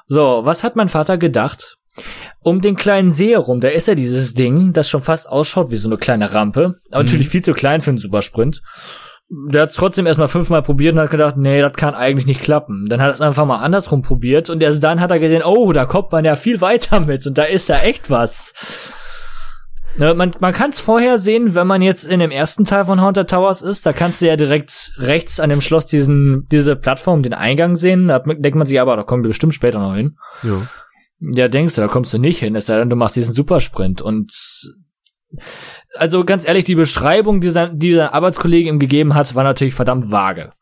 [0.06, 1.76] So, was hat mein Vater gedacht?
[2.42, 5.76] um den kleinen See herum, da ist ja dieses Ding, das schon fast ausschaut wie
[5.76, 6.74] so eine kleine Rampe.
[6.90, 8.62] Aber natürlich viel zu klein für einen Supersprint.
[9.28, 12.40] Der hat es trotzdem erstmal fünfmal probiert und hat gedacht, nee, das kann eigentlich nicht
[12.40, 12.84] klappen.
[12.86, 15.72] Dann hat er es einfach mal andersrum probiert und erst dann hat er gesehen, oh,
[15.72, 18.52] da kommt man ja viel weiter mit und da ist ja echt was.
[19.96, 23.00] Ne, man man kann es vorher sehen, wenn man jetzt in dem ersten Teil von
[23.00, 23.86] Haunted Towers ist.
[23.86, 28.08] Da kannst du ja direkt rechts an dem Schloss diesen diese Plattform, den Eingang sehen.
[28.08, 30.16] Da denkt man sich aber, da kommen wir bestimmt später noch hin.
[30.42, 30.60] ja.
[31.20, 34.02] Ja, denkst du, da kommst du nicht hin, es sei denn, du machst diesen Supersprint.
[34.02, 34.32] Und
[35.94, 39.74] also ganz ehrlich, die Beschreibung, die sein, die sein Arbeitskollege ihm gegeben hat, war natürlich
[39.74, 40.52] verdammt vage.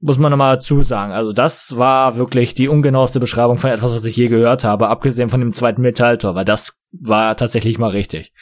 [0.00, 1.12] Muss man nochmal dazu sagen.
[1.12, 5.28] Also das war wirklich die ungenaueste Beschreibung von etwas, was ich je gehört habe, abgesehen
[5.28, 8.32] von dem zweiten Metalltor, weil das war tatsächlich mal richtig.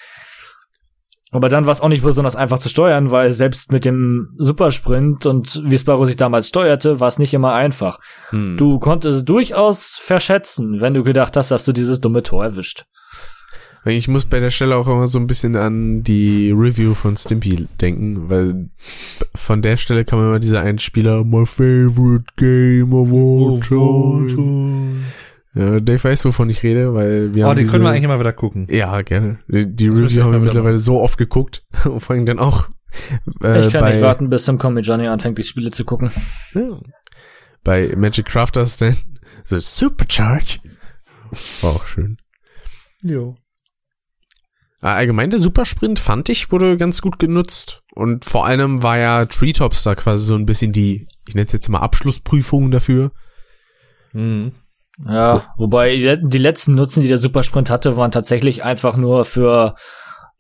[1.31, 5.27] Aber dann war es auch nicht besonders einfach zu steuern, weil selbst mit dem Supersprint
[5.27, 7.99] und wie Sparrow sich damals steuerte, war es nicht immer einfach.
[8.31, 8.57] Hm.
[8.57, 12.87] Du konntest durchaus verschätzen, wenn du gedacht hast, dass du dieses dumme Tor erwischt.
[13.89, 17.67] Ich muss bei der Stelle auch immer so ein bisschen an die Review von Stimpy
[17.81, 18.71] denken, weil
[19.35, 25.01] von der Stelle kam immer dieser Einspieler, my favorite game of all time.
[25.55, 28.07] Ja, Dave weiß, wovon ich rede, weil wir Oh, haben die diese, können wir eigentlich
[28.09, 28.67] mal wieder gucken.
[28.71, 29.39] Ja, gerne.
[29.49, 32.69] Die, die Review haben wir mal mittlerweile so oft geguckt und vor allem dann auch
[33.43, 36.11] äh, ich kann bei, nicht warten, bis zum Comic Johnny anfängt, die Spiele zu gucken.
[36.55, 36.81] Ja.
[37.65, 38.97] bei Magic Crafters dann
[39.45, 40.59] so Supercharge.
[41.61, 42.17] War auch schön.
[43.03, 43.37] Jo.
[44.81, 49.25] Ah, Allgemein der Supersprint fand ich wurde ganz gut genutzt und vor allem war ja
[49.25, 53.11] Treetops da quasi so ein bisschen die, ich nenne es jetzt mal Abschlussprüfung dafür.
[54.13, 54.53] Mhm.
[55.07, 59.77] Ja, wobei die- letzten Nutzen, die der Supersprint hatte, waren tatsächlich einfach nur für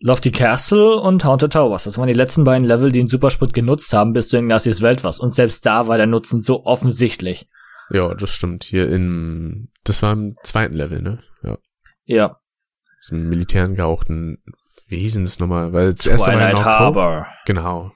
[0.00, 1.84] Lofty Castle und Haunted Towers.
[1.84, 4.82] Das waren die letzten beiden Level, die den Supersprint genutzt haben, bis du in Ignatius
[4.82, 5.20] Welt warst.
[5.20, 7.48] Und selbst da war der Nutzen so offensichtlich.
[7.90, 8.64] Ja, das stimmt.
[8.64, 11.20] Hier in, das war im zweiten Level, ne?
[11.42, 11.58] Ja.
[12.04, 12.36] Ja.
[13.02, 14.38] Diesem Militär angehauchten,
[14.88, 15.72] wie hieß denn das nochmal?
[15.72, 17.26] Weil das erste Mal in Twilight Cove- Harbor.
[17.46, 17.92] Genau.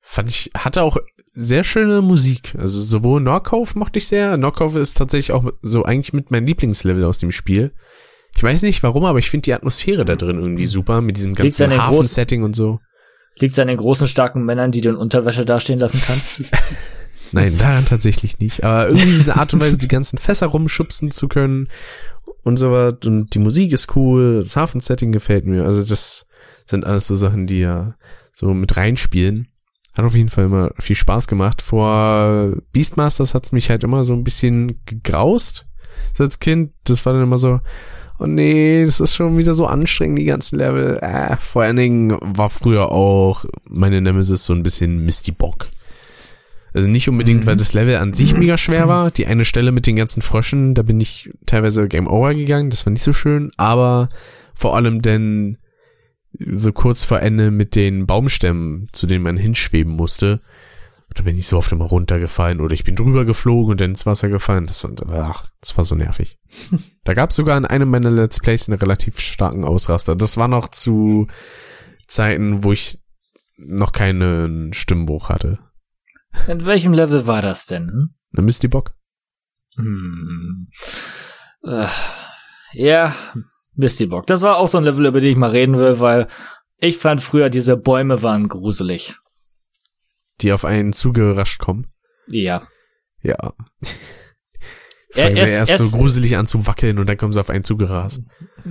[0.00, 0.96] Fand ich, hatte auch
[1.30, 2.54] sehr schöne Musik.
[2.58, 4.36] Also sowohl Norcove mochte ich sehr.
[4.36, 7.72] Norcove ist tatsächlich auch so eigentlich mit meinem Lieblingslevel aus dem Spiel.
[8.36, 11.34] Ich weiß nicht warum, aber ich finde die Atmosphäre da drin irgendwie super mit diesem
[11.34, 12.80] ganzen Hafen-Setting und so.
[13.36, 16.42] Liegt an den großen, starken Männern, die du in Unterwäsche dastehen lassen kannst?
[17.32, 18.62] Nein, daran tatsächlich nicht.
[18.64, 21.68] Aber irgendwie diese Art und Weise, die ganzen Fässer rumschubsen zu können
[22.42, 22.94] und so was.
[23.04, 25.64] Und die Musik ist cool, das Hafen-Setting gefällt mir.
[25.64, 26.26] Also das
[26.66, 27.94] sind alles so Sachen, die ja
[28.32, 29.48] so mit reinspielen.
[29.96, 31.60] Hat auf jeden Fall immer viel Spaß gemacht.
[31.60, 35.66] Vor Beastmasters hat's mich halt immer so ein bisschen gegraust.
[36.14, 37.60] So als Kind, das war dann immer so,
[38.18, 40.98] oh nee, das ist schon wieder so anstrengend, die ganzen Level.
[41.02, 45.68] Äh, vor allen Dingen war früher auch meine Nemesis so ein bisschen Misty Bock.
[46.74, 49.10] Also nicht unbedingt, weil das Level an sich mega schwer war.
[49.10, 52.70] Die eine Stelle mit den ganzen Fröschen, da bin ich teilweise Game Over gegangen.
[52.70, 53.50] Das war nicht so schön.
[53.56, 54.08] Aber
[54.54, 55.58] vor allem denn
[56.54, 60.40] so kurz vor Ende mit den Baumstämmen, zu denen man hinschweben musste.
[61.14, 64.06] Da bin ich so oft immer runtergefallen oder ich bin drüber geflogen und dann ins
[64.06, 64.64] Wasser gefallen.
[64.64, 66.38] Das war, ach, das war so nervig.
[67.04, 70.16] da gab es sogar in einem meiner Let's Plays einen relativ starken Ausraster.
[70.16, 71.26] Das war noch zu
[72.06, 72.98] Zeiten, wo ich
[73.58, 75.58] noch keinen Stimmbruch hatte.
[76.48, 77.88] In welchem Level war das denn?
[77.90, 78.14] Hm?
[78.32, 78.92] Na, Misty Bock.
[79.76, 80.68] Hm.
[81.64, 81.86] Äh,
[82.72, 83.14] ja,
[83.74, 84.26] Misty Bock.
[84.26, 86.28] Das war auch so ein Level, über den ich mal reden will, weil
[86.78, 89.14] ich fand früher diese Bäume waren gruselig.
[90.40, 91.86] die auf einen zugerascht kommen.
[92.26, 92.66] Ja.
[93.22, 93.54] Ja.
[95.12, 97.62] Fangen sie erst- erst, so gruselig an zu wackeln und dann kommen sie auf einen
[97.64, 98.24] zugerast.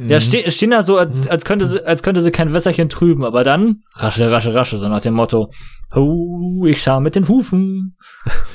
[0.07, 3.25] Ja, ste stehen da so, als, als, könnte sie, als könnte sie kein Wässerchen trüben,
[3.25, 5.51] aber dann rasche, rasche, rasche, so nach dem Motto,
[5.93, 7.97] oh, ich schau mit den Hufen.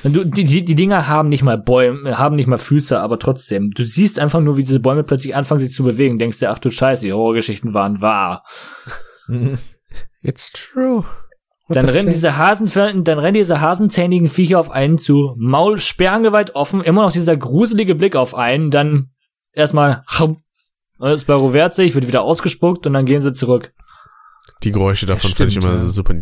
[0.03, 3.71] Du, die, die, die Dinger haben nicht mal Bäume, haben nicht mal Füße, aber trotzdem,
[3.71, 6.59] du siehst einfach nur, wie diese Bäume plötzlich anfangen, sich zu bewegen, denkst dir, ach
[6.59, 8.45] du Scheiße, die Horrorgeschichten waren wahr.
[10.23, 11.05] It's true.
[11.69, 16.55] What Dann rennen diese Hasen, dann rennen diese hasenzähnigen Viecher auf einen zu, Maul sperrangeweit
[16.55, 19.11] offen, immer noch dieser gruselige Blick auf einen, dann
[19.53, 20.05] erstmal,
[20.99, 23.73] das Spyro wehrt sich, wird wieder ausgespuckt und dann gehen sie zurück.
[24.63, 25.79] Die Geräusche davon Ja, fand ich immer ja.
[25.79, 26.15] so super.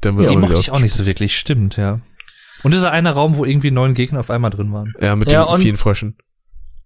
[0.00, 2.00] Dann wird Die auch mochte ich auch nicht so wirklich, stimmt, ja.
[2.62, 4.92] Und dieser eine Raum, wo irgendwie neun Gegner auf einmal drin waren.
[5.00, 6.16] Ja, mit Ja, den und- vielen Fröschen.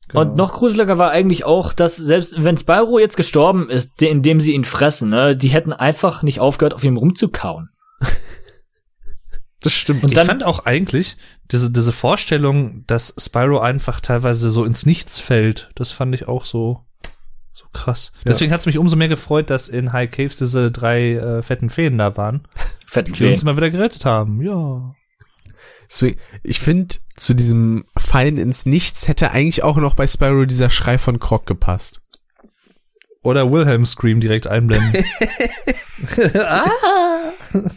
[0.08, 0.22] Genau.
[0.22, 4.40] Und noch gruseliger war eigentlich auch, dass selbst wenn Spyro jetzt gestorben ist, de- indem
[4.40, 7.70] sie ihn fressen, ne, die hätten einfach nicht aufgehört, auf ihm rumzukauen.
[9.62, 10.02] Das stimmt.
[10.04, 11.16] Und ich fand auch eigentlich
[11.50, 16.44] diese, diese Vorstellung, dass Spyro einfach teilweise so ins Nichts fällt, das fand ich auch
[16.44, 16.84] so,
[17.52, 18.12] so krass.
[18.24, 21.98] Deswegen hat's mich umso mehr gefreut, dass in High Caves diese drei äh, fetten Feen
[21.98, 22.48] da waren,
[22.86, 23.48] Fetten die uns Feen.
[23.48, 24.42] immer wieder gerettet haben.
[24.42, 24.94] Ja.
[25.88, 30.70] Deswegen, ich finde, zu diesem Fallen ins Nichts hätte eigentlich auch noch bei Spyro dieser
[30.70, 32.00] Schrei von Croc gepasst.
[33.22, 35.04] Oder Wilhelm Scream direkt einblenden.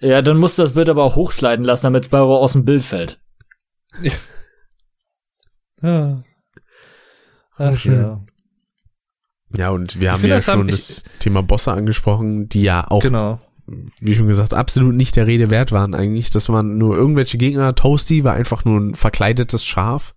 [0.00, 2.82] Ja, dann musst du das Bild aber auch hochsliden lassen, damit Spyro aus dem Bild
[2.84, 3.20] fällt.
[5.82, 6.22] ja.
[7.56, 8.00] Ach, schön.
[8.00, 8.20] ja.
[9.56, 12.88] Ja, und wir haben ja das haben- schon ich- das Thema Bosse angesprochen, die ja
[12.88, 13.40] auch, Genau.
[14.00, 16.30] wie schon gesagt, absolut nicht der Rede wert waren eigentlich.
[16.30, 17.74] Das waren nur irgendwelche Gegner.
[17.74, 20.14] Toasty war einfach nur ein verkleidetes Schaf.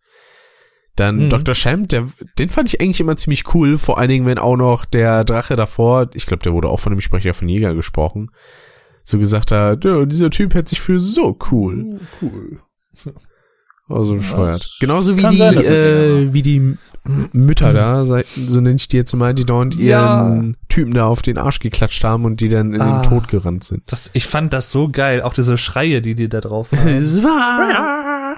[0.95, 1.29] Dann Mhm.
[1.29, 1.55] Dr.
[1.55, 2.07] Champ, der,
[2.37, 3.79] den fand ich eigentlich immer ziemlich cool.
[3.79, 6.93] Vor allen Dingen, wenn auch noch der Drache davor, ich glaube, der wurde auch von
[6.93, 8.29] dem Sprecher von Jäger gesprochen,
[9.03, 11.99] so gesagt hat, ja, dieser Typ hält sich für so cool.
[12.21, 12.59] Cool.
[13.89, 14.77] Also bescheuert.
[14.79, 16.77] Genauso wie die, sein, äh, wie die
[17.33, 18.15] Mütter da, so
[18.61, 20.43] nenne ich die jetzt mal, die dauernd ihren Ja.
[20.69, 23.01] Typen da auf den Arsch geklatscht haben und die dann in Ah.
[23.01, 23.83] den Tod gerannt sind.
[23.87, 26.87] Das, ich fand das so geil, auch diese Schreie, die die da drauf haben.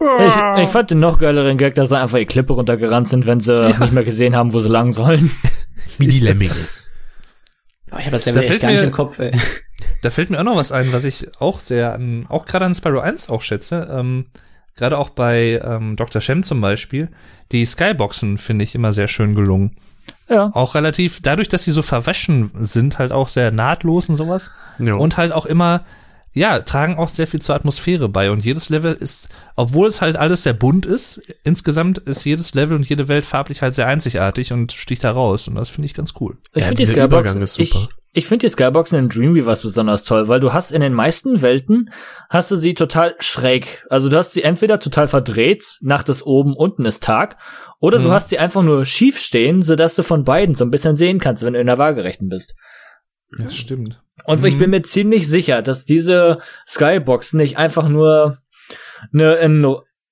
[0.00, 3.40] Ich, ich fand den noch geileren Gag, dass sie einfach die Klippe runtergerannt sind, wenn
[3.40, 5.28] sie nicht mehr gesehen haben, wo sie lang sollen.
[5.98, 6.54] Wie die Lemminge.
[7.92, 9.32] Oh, ich habe das Level Da echt fällt gar nicht mir- im Kopf, ey.
[10.02, 12.74] Da fällt mir auch noch was ein, was ich auch sehr an, auch gerade an
[12.74, 13.88] Spyro 1 auch schätze.
[13.90, 14.26] Ähm,
[14.76, 16.20] gerade auch bei ähm, Dr.
[16.20, 17.08] Shem zum Beispiel.
[17.50, 19.72] Die Skyboxen finde ich immer sehr schön gelungen.
[20.28, 20.50] Ja.
[20.54, 24.52] Auch relativ, dadurch, dass sie so verwaschen sind, halt auch sehr nahtlos und sowas.
[24.78, 24.94] Ja.
[24.94, 25.84] Und halt auch immer,
[26.38, 28.30] ja, tragen auch sehr viel zur Atmosphäre bei.
[28.30, 32.76] Und jedes Level ist, obwohl es halt alles sehr bunt ist, insgesamt ist jedes Level
[32.76, 35.48] und jede Welt farblich halt sehr einzigartig und sticht heraus.
[35.48, 36.38] Und das finde ich ganz cool.
[36.54, 37.62] Ich Ja, finde die dieser Skybox, Übergang ist super.
[37.80, 41.42] ich, ich finde die Skyboxen in Dreamweavers besonders toll, weil du hast in den meisten
[41.42, 41.90] Welten
[42.30, 43.84] hast du sie total schräg.
[43.90, 47.36] Also du hast sie entweder total verdreht, Nacht ist oben, unten ist Tag,
[47.80, 48.12] oder du Mhm.
[48.12, 51.42] hast sie einfach nur schief stehen, sodass du von beiden so ein bisschen sehen kannst,
[51.42, 52.54] wenn du in der Waagerechten bist.
[53.38, 54.00] Das stimmt.
[54.28, 58.36] Und ich bin mir ziemlich sicher, dass diese Skyboxen nicht einfach nur
[59.10, 59.66] eine in,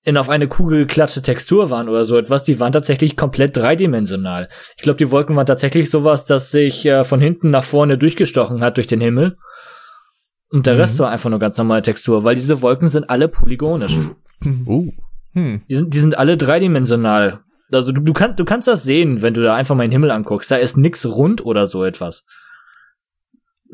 [0.04, 2.42] in auf eine Kugel geklatschte Textur waren oder so etwas.
[2.42, 4.48] Die waren tatsächlich komplett dreidimensional.
[4.78, 8.62] Ich glaube, die Wolken waren tatsächlich sowas, dass sich äh, von hinten nach vorne durchgestochen
[8.62, 9.36] hat durch den Himmel.
[10.48, 13.98] Und der Rest war einfach nur ganz normale Textur, weil diese Wolken sind alle polygonisch.
[14.66, 14.84] Oh.
[15.32, 15.60] Hm.
[15.68, 17.40] Die sind, die sind alle dreidimensional.
[17.70, 20.10] Also du, du, kannst, du kannst das sehen, wenn du da einfach mal den Himmel
[20.10, 20.50] anguckst.
[20.50, 22.24] Da ist nix rund oder so etwas.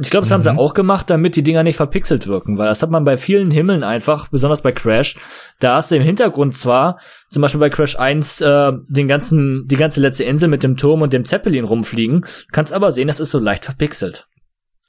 [0.01, 0.59] Ich glaube, das haben sie Mhm.
[0.59, 3.82] auch gemacht, damit die Dinger nicht verpixelt wirken, weil das hat man bei vielen Himmeln
[3.84, 5.18] einfach, besonders bei Crash.
[5.61, 9.76] Da hast du im Hintergrund zwar, zum Beispiel bei Crash 1, äh, den ganzen, die
[9.76, 13.30] ganze letzte Insel mit dem Turm und dem Zeppelin rumfliegen, kannst aber sehen, das ist
[13.30, 14.26] so leicht verpixelt.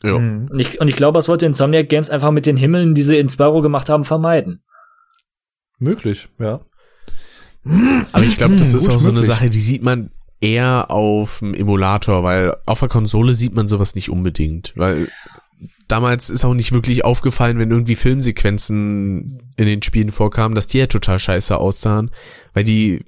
[0.03, 0.15] Ja.
[0.15, 0.47] Hm.
[0.49, 3.17] Und ich, und ich glaube, das wollte Insomniac Games einfach mit den Himmeln, die sie
[3.17, 4.63] in Spyro gemacht haben, vermeiden.
[5.79, 6.61] Möglich, ja.
[8.11, 9.25] Aber ich glaube, das Hm, ist auch so eine möglich.
[9.27, 10.09] Sache, die sieht man
[10.43, 15.07] eher auf dem Emulator, weil auf der Konsole sieht man sowas nicht unbedingt, weil
[15.87, 20.79] damals ist auch nicht wirklich aufgefallen, wenn irgendwie Filmsequenzen in den Spielen vorkamen, dass die
[20.79, 22.11] ja total scheiße aussahen,
[22.53, 23.05] weil die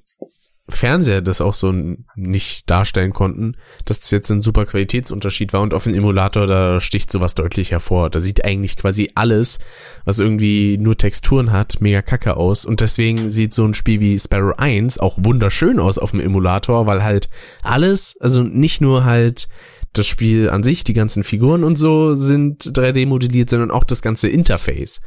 [0.68, 1.72] Fernseher das auch so
[2.16, 6.80] nicht darstellen konnten, dass es jetzt ein super Qualitätsunterschied war und auf dem Emulator, da
[6.80, 8.10] sticht sowas deutlich hervor.
[8.10, 9.60] Da sieht eigentlich quasi alles,
[10.04, 14.18] was irgendwie nur Texturen hat, mega kacke aus und deswegen sieht so ein Spiel wie
[14.18, 17.28] Sparrow 1 auch wunderschön aus auf dem Emulator, weil halt
[17.62, 19.48] alles, also nicht nur halt
[19.92, 24.02] das Spiel an sich, die ganzen Figuren und so sind 3D modelliert, sondern auch das
[24.02, 25.00] ganze Interface.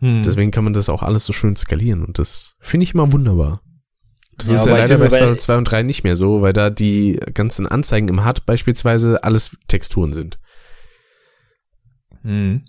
[0.00, 0.24] Hm.
[0.24, 3.62] Deswegen kann man das auch alles so schön skalieren und das finde ich immer wunderbar.
[4.38, 6.52] Das Ja, ist ja ich leider bei weil- 2 und 3 nicht mehr so, weil
[6.52, 10.38] da die ganzen Anzeigen im HUD beispielsweise alles Texturen sind.
[12.22, 12.62] Hm.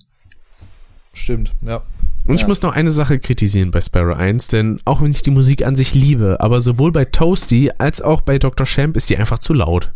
[1.14, 1.84] Stimmt, ja.
[2.26, 2.48] Und ich Ja.
[2.48, 5.76] muss noch eine Sache kritisieren bei Sparrow 1, denn auch wenn ich die Musik an
[5.76, 8.66] sich liebe, aber sowohl bei Toasty als auch bei Dr.
[8.66, 9.92] Champ ist die einfach zu laut.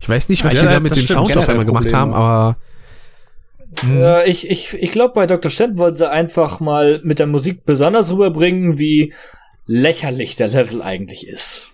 [0.00, 1.18] Ich weiß nicht, was Ja, die da ja, mit dem stimmt.
[1.18, 2.56] Sound auf einmal gemacht haben, aber
[3.86, 5.48] Äh, ich ich, ich glaube, bei Dr.
[5.50, 9.14] Stamp wollten sie einfach mal mit der Musik besonders rüberbringen, wie
[9.72, 11.68] lächerlich der Level eigentlich ist.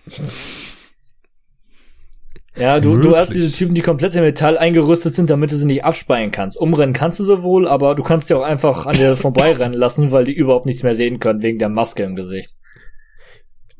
[2.55, 5.65] Ja, du, du hast diese Typen, die komplett in Metall eingerüstet sind, damit du sie
[5.65, 6.57] nicht abspeien kannst.
[6.57, 10.11] Umrennen kannst du sie wohl, aber du kannst sie auch einfach an dir vorbeirennen lassen,
[10.11, 12.55] weil die überhaupt nichts mehr sehen können wegen der Maske im Gesicht.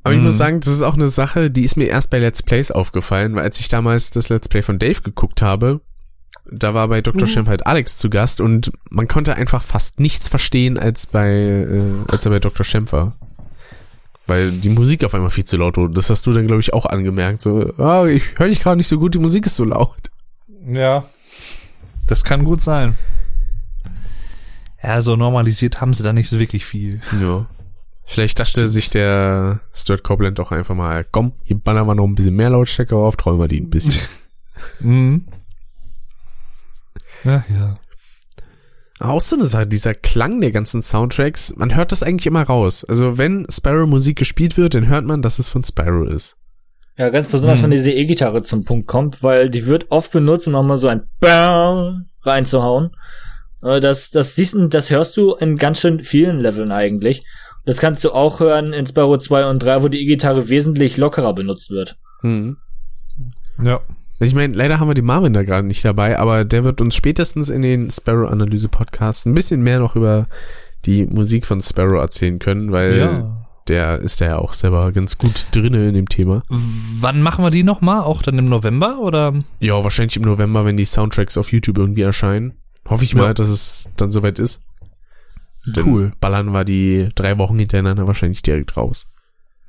[0.04, 0.26] Aber ich Mhm.
[0.26, 3.36] muss sagen, das ist auch eine Sache, die ist mir erst bei Let's Plays aufgefallen,
[3.36, 5.82] weil als ich damals das Let's Play von Dave geguckt habe,
[6.52, 7.28] da war bei Dr.
[7.28, 11.82] Schimpf halt Alex zu Gast und man konnte einfach fast nichts verstehen, als bei, äh,
[12.12, 12.64] als er bei Dr.
[12.66, 13.16] Schimpf war.
[14.28, 15.94] Weil die Musik auf einmal viel zu laut wurde.
[15.94, 17.42] Das hast du dann, glaube ich, auch angemerkt.
[17.42, 20.12] So, ah, ich höre dich gerade nicht so gut, die Musik ist so laut.
[20.68, 21.06] Ja.
[22.08, 22.98] Das kann gut sein.
[24.84, 27.02] Ja, so normalisiert haben sie da nicht so wirklich viel.
[27.20, 27.48] Ja.
[28.06, 32.16] Vielleicht dachte sich der Stuart Copeland doch einfach mal, komm, hier ballern wir noch ein
[32.16, 34.02] bisschen mehr Lautstärke auf, träumen wir die ein bisschen.
[34.80, 35.28] Mhm.
[37.24, 37.80] Ja, ja.
[39.00, 42.84] Auch so eine Sache, dieser Klang der ganzen Soundtracks, man hört das eigentlich immer raus.
[42.84, 46.36] Also wenn Sparrow Musik gespielt wird, dann hört man, dass es von Sparrow ist.
[46.98, 47.64] Ja, ganz besonders, Hm.
[47.66, 51.04] wenn diese E-Gitarre zum Punkt kommt, weil die wird oft benutzt, um nochmal so ein
[51.20, 52.90] Bam reinzuhauen.
[53.62, 57.24] Äh, Das, das siehst du, das hörst du in ganz schön vielen Leveln eigentlich.
[57.66, 61.34] Das kannst du auch hören in Spyro 2 und 3, wo die E-Gitarre wesentlich lockerer
[61.36, 61.98] benutzt wird.
[62.22, 62.58] Hm.
[63.62, 63.82] Ja.
[64.20, 66.96] Ich meine, leider haben wir den Marvin da gerade nicht dabei, aber der wird uns
[66.96, 70.28] spätestens in den Sparrow-Analyse-Podcasts ein bisschen mehr noch über
[70.86, 73.38] die Musik von Sparrow erzählen können, weil ja.
[73.68, 76.42] der ist ja auch selber ganz gut drinne in dem Thema.
[76.50, 78.02] Wann machen wir die nochmal?
[78.02, 79.34] Auch dann im November oder?
[79.60, 82.54] Ja, wahrscheinlich im November, wenn die Soundtracks auf YouTube irgendwie erscheinen.
[82.90, 83.34] Hoffe ich mal, Ja.
[83.34, 84.64] dass es dann soweit ist.
[85.74, 86.14] Dann Cool.
[86.22, 89.08] Ballern wir die drei Wochen hintereinander wahrscheinlich direkt raus.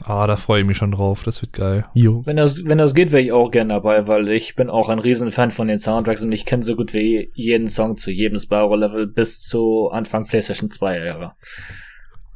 [0.01, 1.25] Ah, da freue ich mich schon drauf.
[1.25, 1.87] Das wird geil.
[1.93, 2.23] Jo.
[2.25, 5.01] Wenn das, wenn das geht, wäre ich auch gern dabei, weil ich bin auch ein
[5.01, 9.09] Riesenfan von den Soundtracks und ich kenne so gut wie jeden Song zu jedem Spyro-Level
[9.09, 11.37] bis zu Anfang PlayStation 2 Ära.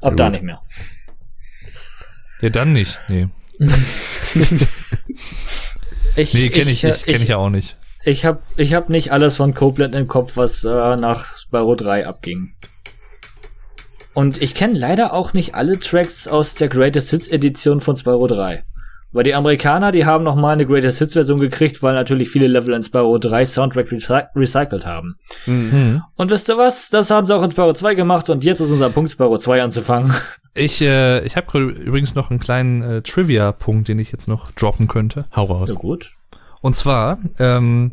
[0.00, 0.60] Ab da nicht mehr.
[2.40, 2.98] Ja, dann nicht.
[3.08, 3.28] Nee.
[6.14, 7.76] Ich, Nee, kenne ich, äh, ich, kenn ich ja auch nicht.
[8.04, 12.06] Ich habe ich hab nicht alles von Copeland im Kopf, was äh, nach Spyro 3
[12.06, 12.54] abging.
[14.14, 18.26] Und ich kenne leider auch nicht alle Tracks aus der Greatest Hits Edition von Spyro
[18.26, 18.62] 3.
[19.12, 22.46] Weil die Amerikaner, die haben noch mal eine Greatest Hits Version gekriegt, weil natürlich viele
[22.46, 25.16] Level in Spyro 3 Soundtrack recy recycelt haben.
[25.44, 26.02] Hm.
[26.16, 26.88] Und wisst ihr was?
[26.88, 29.62] Das haben sie auch in Spyro 2 gemacht und jetzt ist unser Punkt, Spyro 2
[29.62, 30.14] anzufangen.
[30.54, 34.86] Ich, äh, ich habe übrigens noch einen kleinen äh, Trivia-Punkt, den ich jetzt noch droppen
[34.86, 35.24] könnte.
[35.34, 35.70] Hau raus.
[35.70, 36.10] Ja gut.
[36.60, 37.92] Und zwar, ähm,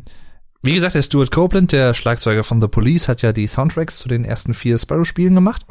[0.62, 4.10] wie gesagt, der Stuart Copeland, der Schlagzeuger von The Police, hat ja die Soundtracks zu
[4.10, 5.66] den ersten vier Spyro-Spielen gemacht.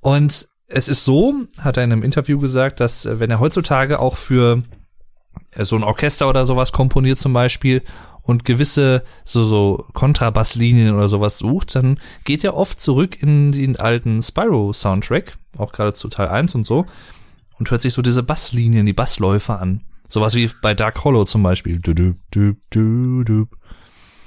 [0.00, 3.98] Und es ist so, hat er in einem Interview gesagt, dass äh, wenn er heutzutage
[3.98, 4.62] auch für
[5.52, 7.82] äh, so ein Orchester oder sowas komponiert zum Beispiel
[8.22, 13.78] und gewisse so, so Kontrabasslinien oder sowas sucht, dann geht er oft zurück in den
[13.78, 16.86] alten Spyro-Soundtrack, auch gerade zu Teil 1 und so,
[17.58, 19.82] und hört sich so diese Basslinien, die Bassläufe an.
[20.08, 21.78] Sowas wie bei Dark Hollow zum Beispiel.
[21.78, 23.46] Du, du, du, du, du.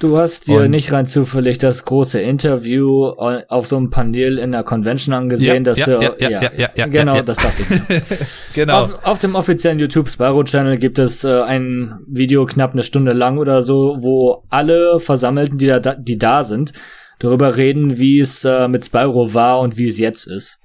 [0.04, 4.52] Du hast dir Und- nicht rein zufällig das große Interview auf so einem Panel in
[4.52, 7.64] der Convention angesehen, Ja, dass ja, du, ja, ja, ja, ja, ja, genau, das dachte
[7.64, 8.02] ich.
[8.54, 8.82] Genau.
[8.82, 13.14] Auf, auf dem offiziellen YouTube Spyro Channel gibt es äh, ein Video knapp eine Stunde
[13.14, 16.74] lang oder so, wo alle Versammelten, die da, die da sind,
[17.20, 20.60] darüber reden, wie es äh, mit Spyro war und wie es jetzt ist.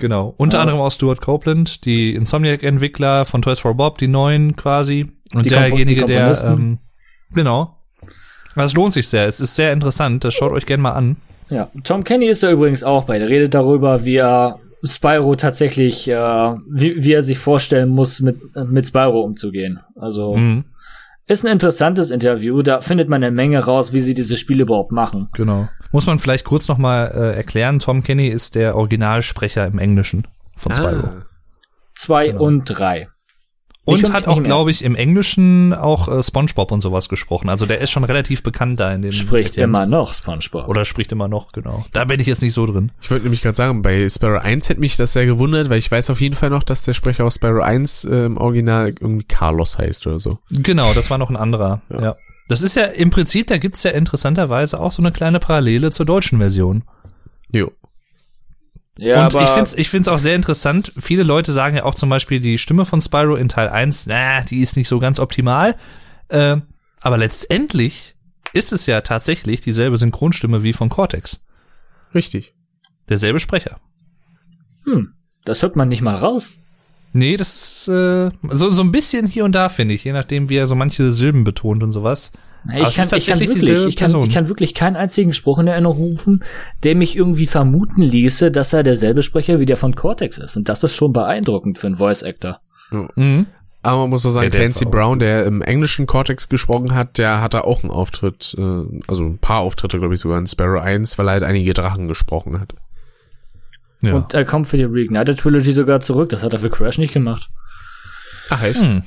[0.00, 0.34] Genau.
[0.36, 0.62] Unter Ja.
[0.62, 5.06] anderem auch Stuart Copeland, die Insomniac-Entwickler von Toys for Bob, die neuen quasi.
[5.32, 6.78] Und Die derjenige, der, ähm,
[7.32, 7.76] genau.
[8.56, 9.26] Das lohnt sich sehr.
[9.26, 10.24] Es ist sehr interessant.
[10.24, 11.16] Das schaut euch gerne mal an.
[11.50, 13.18] Ja, Tom Kenny ist da übrigens auch bei.
[13.18, 18.36] Der redet darüber, wie er Spyro tatsächlich, äh, wie, wie er sich vorstellen muss, mit,
[18.68, 19.80] mit Spyro umzugehen.
[19.96, 20.64] Also Mhm,
[21.26, 22.62] ist ein interessantes Interview.
[22.62, 25.28] Da findet man eine Menge raus, wie sie diese Spiele überhaupt machen.
[25.34, 25.68] genau.
[25.92, 27.80] Muss man vielleicht kurz noch mal äh, erklären.
[27.80, 30.26] Tom Kenny ist der Originalsprecher im Englischen
[30.56, 31.06] von Spyro.
[31.08, 31.22] Ah,
[31.96, 32.42] Zwei Genau.
[32.44, 33.08] und drei.
[33.86, 37.48] Und hat auch, glaube ich, im Englischen auch äh, SpongeBob und sowas gesprochen.
[37.48, 39.64] Also der ist schon relativ bekannt da in dem Spricht Segment.
[39.64, 40.68] immer noch SpongeBob.
[40.68, 41.84] Oder spricht immer noch, genau.
[41.92, 42.92] Da bin ich jetzt nicht so drin.
[43.00, 45.90] Ich wollte nämlich gerade sagen, bei Sparrow 1 hätte mich das sehr gewundert, weil ich
[45.90, 49.24] weiß auf jeden Fall noch, dass der Sprecher aus Sparrow 1 äh, im Original irgendwie
[49.24, 50.38] Carlos heißt oder so.
[50.50, 51.80] Genau, das war noch ein anderer.
[51.88, 52.16] Ja.
[52.48, 56.04] Das ist ja im Prinzip, da gibt's ja interessanterweise auch so eine kleine Parallele zur
[56.04, 56.82] deutschen Version.
[57.52, 57.70] Jo.
[59.00, 60.92] Ja, und aber ich find's, ich find's auch sehr interessant.
[60.98, 64.42] Viele Leute sagen ja auch zum Beispiel, die Stimme von Spyro in Teil 1, na,
[64.42, 65.76] die ist nicht so ganz optimal.
[66.28, 66.58] Äh,
[67.00, 68.14] aber letztendlich
[68.52, 71.46] ist es ja tatsächlich dieselbe Synchronstimme wie von Cortex.
[72.14, 72.52] Richtig.
[73.08, 73.78] Derselbe Sprecher.
[74.84, 76.50] hm, das hört man nicht mal raus.
[77.14, 80.50] Nee, das ist äh, so, so ein bisschen hier und da, finde ich, je nachdem,
[80.50, 82.32] wie er so manche Silben betont und sowas.
[82.66, 85.66] Ich Aber kann, ich, kann wirklich, ich, kann, ich kann wirklich keinen einzigen Spruch in
[85.66, 86.44] Erinnerung rufen,
[86.82, 90.56] der mich irgendwie vermuten ließe, dass er derselbe Sprecher wie der von Cortex ist.
[90.56, 92.60] Und das ist schon beeindruckend für einen Voice Actor.
[92.90, 93.46] Mhm.
[93.82, 97.64] Aber man muss auch sagen, Clancy Brown, der im englischen Cortex gesprochen hat, der hatte
[97.64, 101.28] auch einen Auftritt, äh, also ein paar Auftritte, glaube ich, sogar in Sparrow 1, weil
[101.28, 102.74] er halt einige Drachen gesprochen hat.
[104.02, 104.14] Ja.
[104.14, 106.28] Und er kommt für die Reignited Trilogy sogar zurück.
[106.28, 107.48] Das hat er für Crash nicht gemacht.
[108.50, 108.80] Ach echt?
[108.80, 109.02] Hm.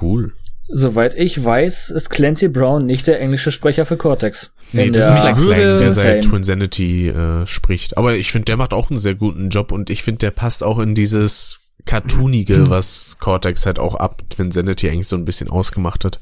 [0.00, 0.32] Cool.
[0.70, 4.50] Soweit ich weiß, ist Clancy Brown nicht der englische Sprecher für Cortex.
[4.72, 6.24] Nee, das der- ist Lex Lang, der seit.
[6.24, 7.96] Twinsanity äh, spricht.
[7.96, 10.62] Aber ich finde, der macht auch einen sehr guten Job und ich finde, der passt
[10.62, 16.04] auch in dieses Cartoonige, was Cortex halt auch ab Twinsanity eigentlich so ein bisschen ausgemacht
[16.04, 16.18] hat.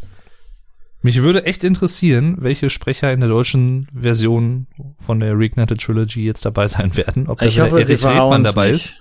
[1.02, 4.66] Mich würde echt interessieren, welche Sprecher in der deutschen Version
[4.98, 7.26] von der Reignited Trilogy jetzt dabei sein werden.
[7.28, 8.76] Ob da Ich hoffe, Erich Redmann dabei nicht.
[8.86, 8.94] ist.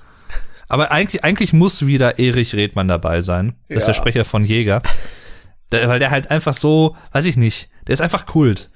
[0.68, 3.54] Aber eigentlich, eigentlich muss wieder Erich Redmann dabei sein.
[3.70, 4.82] Das ist der Sprecher von Jäger.
[5.72, 8.70] Der, weil der halt einfach so, weiß ich nicht, der ist einfach Kult.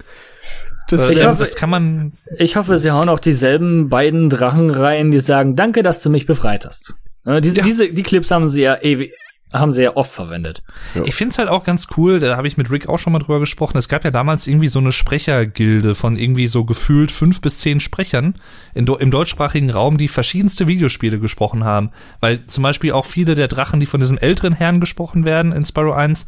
[0.89, 4.29] Das, Äh, Ich der- hoffe- das kann man, Ich hoffe, sie hauen auch dieselben beiden
[4.29, 6.93] Drachen rein, die sagen, danke, dass du mich befreit hast.
[7.25, 9.11] Ja, diese, diese, die Clips haben sie ja ewig,
[9.53, 10.63] haben sie ja oft verwendet.
[11.03, 13.39] Ich find's halt auch ganz cool, da habe ich mit Rick auch schon mal drüber
[13.39, 13.77] gesprochen.
[13.77, 17.79] Es gab ja damals irgendwie so eine Sprechergilde von irgendwie so gefühlt fünf bis zehn
[17.79, 18.35] Sprechern
[18.73, 21.91] in, im deutschsprachigen Raum, die verschiedenste Videospiele gesprochen haben.
[22.19, 25.63] Weil zum Beispiel auch viele der Drachen, die von diesem älteren Herrn gesprochen werden in
[25.65, 26.25] Spyro 1,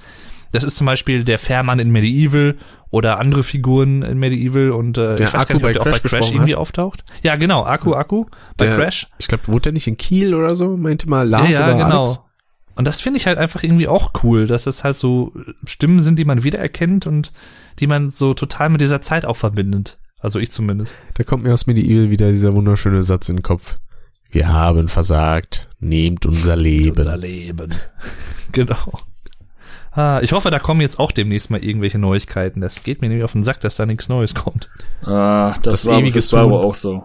[0.52, 2.56] das ist zum Beispiel der Fährmann in Medieval
[2.90, 5.74] oder andere Figuren in Medieval und äh, Der ich weiß Akku gar nicht, ob bei
[5.74, 6.60] der auch bei Crash Crash irgendwie hat.
[6.60, 7.04] auftaucht.
[7.24, 8.26] Ja, genau, Akku, Akku
[8.58, 9.08] bei der, Crash.
[9.18, 10.76] Ich glaube, wurde der nicht in Kiel oder so?
[10.78, 12.04] Meinte mal Lars ja, ja, oder genau.
[12.04, 12.22] Alex?
[12.76, 15.34] Und das finde ich halt einfach irgendwie auch cool, dass es halt so
[15.66, 17.34] Stimmen sind, die man wiedererkennt und
[17.80, 20.00] die man so total mit dieser Zeit auch verbindet.
[20.20, 20.98] Also ich zumindest.
[21.16, 23.78] Da kommt mir aus Medieval wieder dieser wunderschöne Satz in den Kopf.
[24.30, 27.20] Wir haben versagt, nehmt unser Leben.
[27.20, 27.76] Leben.
[28.52, 29.00] genau.
[29.94, 32.62] Ah, ich hoffe, da kommen jetzt auch demnächst mal irgendwelche Neuigkeiten.
[32.62, 34.70] Das geht mir nämlich auf den Sack, dass da nichts Neues kommt.
[35.04, 37.04] Ah, das, Das war ewige Spyro auch so.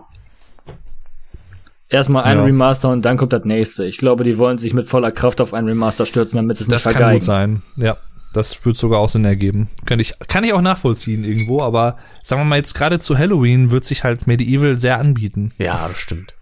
[1.89, 2.45] Erstmal ein Ja.
[2.45, 3.87] Remaster und dann kommt das nächste.
[3.87, 6.73] Ich glaube, die wollen sich mit voller Kraft auf ein Remaster stürzen, damit es nicht
[6.73, 7.19] Das kann vergeigen.
[7.19, 7.63] gut sein.
[7.77, 7.97] Ja,
[8.33, 9.69] das wird sogar auch Sinn ergeben.
[9.85, 13.71] Kann ich, kann ich auch nachvollziehen irgendwo, aber sagen wir mal jetzt gerade zu Halloween
[13.71, 15.53] wird sich halt Medieval sehr anbieten.
[15.59, 16.35] Ja, das stimmt.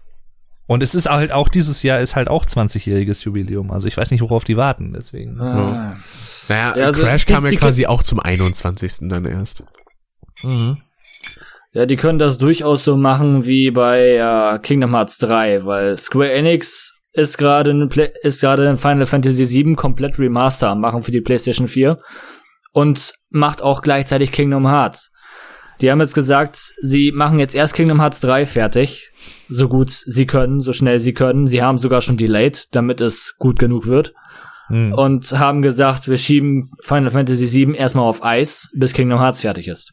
[0.67, 3.69] Und es ist halt auch dieses Jahr ist halt auch 20-jähriges Jubiläum.
[3.69, 5.39] Also ich weiß nicht, worauf die warten, deswegen.
[5.39, 5.95] Ah.
[6.49, 9.09] Naja, Ja, also Crash die- kam ja die- quasi auch zum 21.
[9.09, 9.63] dann erst.
[11.73, 16.31] Ja, die können das durchaus so machen wie bei äh, Kingdom Hearts 3, weil Square
[16.31, 21.03] Enix ist gerade ein Play- ist gerade ein Final Fantasy VII komplett Remaster am machen
[21.03, 21.97] für die PlayStation 4
[22.71, 25.11] und macht auch gleichzeitig Kingdom Hearts.
[25.81, 29.09] Die haben jetzt gesagt, sie machen jetzt erst Kingdom Hearts 3 fertig,
[29.49, 31.47] so gut sie können, so schnell sie können.
[31.47, 34.13] Sie haben sogar schon delayed, damit es gut genug wird
[34.67, 34.93] Hm.
[34.93, 39.67] und haben gesagt, wir schieben Final Fantasy VII erstmal auf Eis, bis Kingdom Hearts fertig
[39.67, 39.91] ist.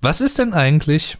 [0.00, 1.16] Was ist denn eigentlich,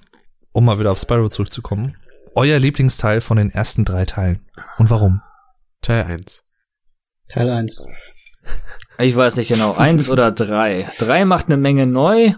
[0.52, 1.96] um mal wieder auf Spyro zurückzukommen,
[2.34, 4.46] euer Lieblingsteil von den ersten drei Teilen?
[4.76, 5.22] Und warum?
[5.80, 6.42] Teil 1.
[7.28, 7.88] Teil 1.
[8.98, 10.90] Ich weiß nicht genau, eins oder drei.
[10.98, 12.34] Drei macht eine Menge neu,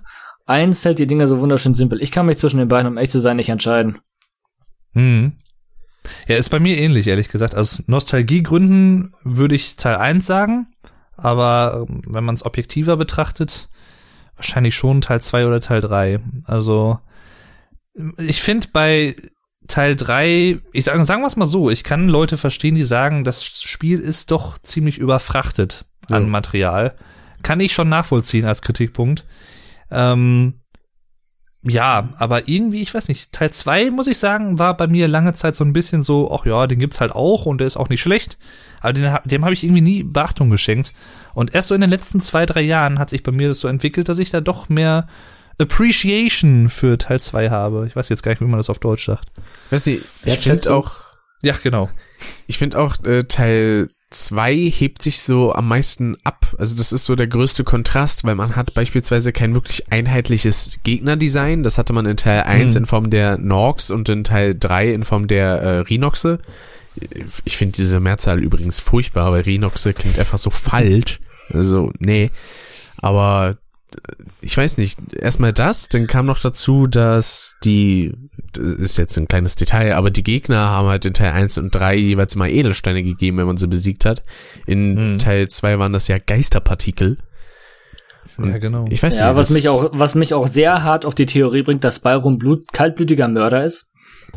[0.46, 2.00] eins hält die Dinge so wunderschön simpel.
[2.00, 3.98] Ich kann mich zwischen den beiden, um echt zu sein, nicht entscheiden.
[4.92, 5.36] Hm.
[6.26, 7.56] Ja, ist bei mir ähnlich, ehrlich gesagt.
[7.56, 10.66] Aus Nostalgiegründen würde ich Teil 1 sagen,
[11.16, 13.68] aber ähm, wenn man es objektiver betrachtet,
[14.36, 16.20] wahrscheinlich schon Teil 2 oder Teil 3.
[16.44, 16.98] Also,
[18.18, 19.16] ich finde bei
[19.66, 23.24] Teil 3, ich sage, sagen wir es mal so, ich kann Leute verstehen, die sagen,
[23.24, 26.28] das Spiel ist doch ziemlich überfrachtet an Ja.
[26.28, 26.94] Material.
[27.42, 29.24] Kann ich schon nachvollziehen als Kritikpunkt.
[29.90, 30.60] Ähm,
[31.68, 35.32] ja, aber irgendwie, ich weiß nicht, Teil 2, muss ich sagen, war bei mir lange
[35.32, 37.88] Zeit so ein bisschen so, ach ja, den gibt's halt auch und der ist auch
[37.88, 38.38] nicht schlecht.
[38.80, 40.92] Aber den, dem habe ich irgendwie nie Beachtung geschenkt.
[41.34, 43.68] Und erst so in den letzten zwei, drei Jahren hat sich bei mir das so
[43.68, 45.08] entwickelt, dass ich da doch mehr
[45.58, 47.86] Appreciation für Teil 2 habe.
[47.86, 49.28] Ich weiß jetzt gar nicht, wie man das auf Deutsch sagt.
[49.70, 50.92] Weißt du, ich finde auch,
[51.42, 51.88] Ja, genau.
[52.46, 53.88] ich finde auch äh, Teil
[54.24, 56.54] 2 hebt sich so am meisten ab.
[56.58, 61.62] Also das ist so der größte Kontrast, weil man hat beispielsweise kein wirklich einheitliches Gegnerdesign.
[61.62, 62.78] Das hatte man in Teil 1 Mhm.
[62.78, 66.38] in Form der Norks und in Teil 3 in Form der äh, Rhinoxe.
[67.44, 71.20] Ich finde diese Mehrzahl übrigens furchtbar, weil Rhinoxe klingt einfach so falsch.
[71.52, 72.30] Also, nee.
[72.98, 73.58] Aber
[74.40, 78.14] ich weiß nicht, erstmal das, dann kam noch dazu, dass die,
[78.52, 81.74] das ist jetzt ein kleines Detail, aber die Gegner haben halt in Teil 1 und
[81.74, 84.22] 3 jeweils mal Edelsteine gegeben, wenn man sie besiegt hat.
[84.66, 85.18] In Mhm.
[85.18, 87.16] Teil 2 waren das ja Geisterpartikel.
[88.38, 88.84] Ja, genau.
[88.90, 89.38] Ich weiß Ja, nicht.
[89.38, 92.28] was das- mich auch, was mich auch sehr hart auf die Theorie bringt, dass Spyro
[92.30, 93.86] ein Blut, kaltblütiger Mörder ist.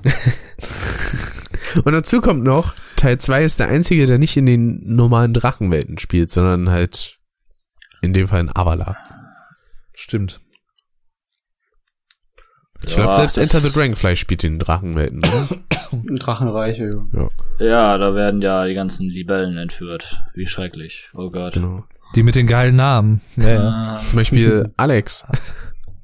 [1.83, 5.97] Und dazu kommt noch, Teil 2 ist der einzige, der nicht in den normalen Drachenwelten
[5.99, 7.17] spielt, sondern halt
[8.01, 8.97] in dem Fall in Avala.
[9.99, 10.39] Stimmt.
[12.85, 15.19] Ich glaube, Ja, selbst das- Enter the Dragonfly spielt in den Drachenwelten.
[15.19, 15.47] Oder?
[15.91, 17.27] Ein Drachenreiche, ja.
[17.59, 20.21] Ja, da werden ja die ganzen Libellen entführt.
[20.35, 21.09] Wie schrecklich.
[21.13, 21.53] Oh Gott.
[21.55, 21.83] genau.
[22.15, 23.21] Die mit den geilen Namen.
[23.35, 23.59] Ja, ja.
[23.99, 25.25] Ah, Zum Beispiel Alex.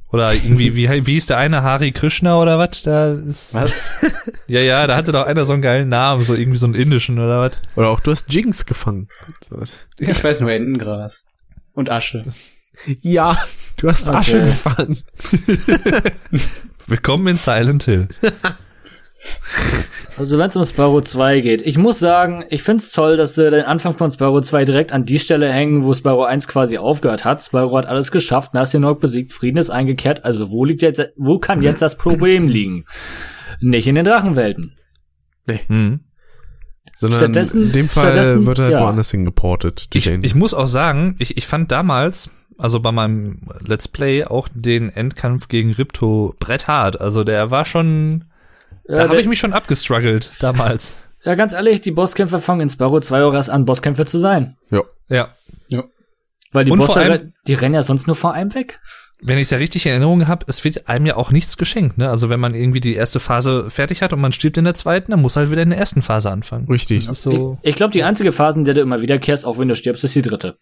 [0.10, 1.64] Oder irgendwie, wie, wie hieß der eine?
[1.64, 2.84] Hari Krishna oder was?
[2.84, 4.06] Da ist, Was?
[4.48, 7.18] Ja, ja, da hatte doch einer so einen geilen Namen, so irgendwie so einen indischen
[7.18, 7.54] oder was?
[7.76, 9.08] Oder auch du hast Jinx gefangen.
[9.98, 11.28] Ich weiß nur Entengras.
[11.74, 12.24] Und Asche.
[13.02, 13.36] Ja,
[13.86, 14.18] du hast Okay.
[14.18, 14.98] Asche gefangen.
[16.88, 18.08] Willkommen in Silent Hill.
[20.18, 23.50] Also wenn es um Spyro 2 geht, ich muss sagen, ich find's toll, dass sie
[23.50, 27.26] den Anfang von Spyro 2 direkt an die Stelle hängen, wo Spyro 1 quasi aufgehört
[27.26, 27.42] hat.
[27.42, 30.24] Spyro hat alles geschafft, Nastinok besiegt, Frieden ist eingekehrt.
[30.24, 32.86] Also wo liegt jetzt, wo kann jetzt das Problem liegen?
[33.62, 34.76] Nicht in den Drachenwelten.
[35.48, 36.02] Hm.
[36.94, 38.82] Sondern Stattdessen- in dem Fall wird er halt ja.
[38.82, 39.88] woanders hingeportet.
[39.94, 44.48] Ich, ich muss auch sagen, ich, ich fand damals, also bei meinem Let's Play, auch
[44.54, 47.00] den Endkampf gegen Ripto bretthart.
[47.02, 48.26] Also der war schon,
[48.88, 50.98] Ja, da habe ich mich schon abgestruggelt damals.
[51.24, 54.56] ja, ganz ehrlich, die Bosskämpfe fangen in Spyro 2 auch erst an, Bosskämpfe zu sein.
[54.70, 54.82] ja.
[55.10, 55.30] Ja.
[56.52, 58.80] Weil die Und Bosse, vor allem- die rennen ja sonst nur vor einem weg.
[59.22, 61.98] Wenn ich es ja richtig in Erinnerung habe, es wird einem ja auch nichts geschenkt.
[61.98, 62.10] Ne?
[62.10, 65.12] Also wenn man irgendwie die erste Phase fertig hat und man stirbt in der zweiten,
[65.12, 66.68] dann muss halt wieder in der ersten Phase anfangen.
[66.70, 67.08] Richtig.
[67.08, 67.58] Das ist so.
[67.62, 70.04] Ich, ich glaube, die einzige Phase, in der du immer wiederkehrst, auch wenn du stirbst,
[70.04, 70.56] ist die dritte.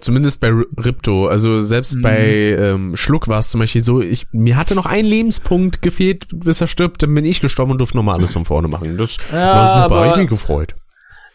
[0.00, 1.26] Zumindest bei Ripto.
[1.28, 2.02] Also selbst Mhm.
[2.02, 2.18] bei
[2.58, 6.60] ähm, Schluck war es zum Beispiel so, ich, mir hatte noch ein Lebenspunkt gefehlt, bis
[6.60, 8.96] er stirbt, dann bin ich gestorben und durfte nochmal alles von vorne machen.
[8.98, 10.74] Das Ja, war super, ich mich gefreut.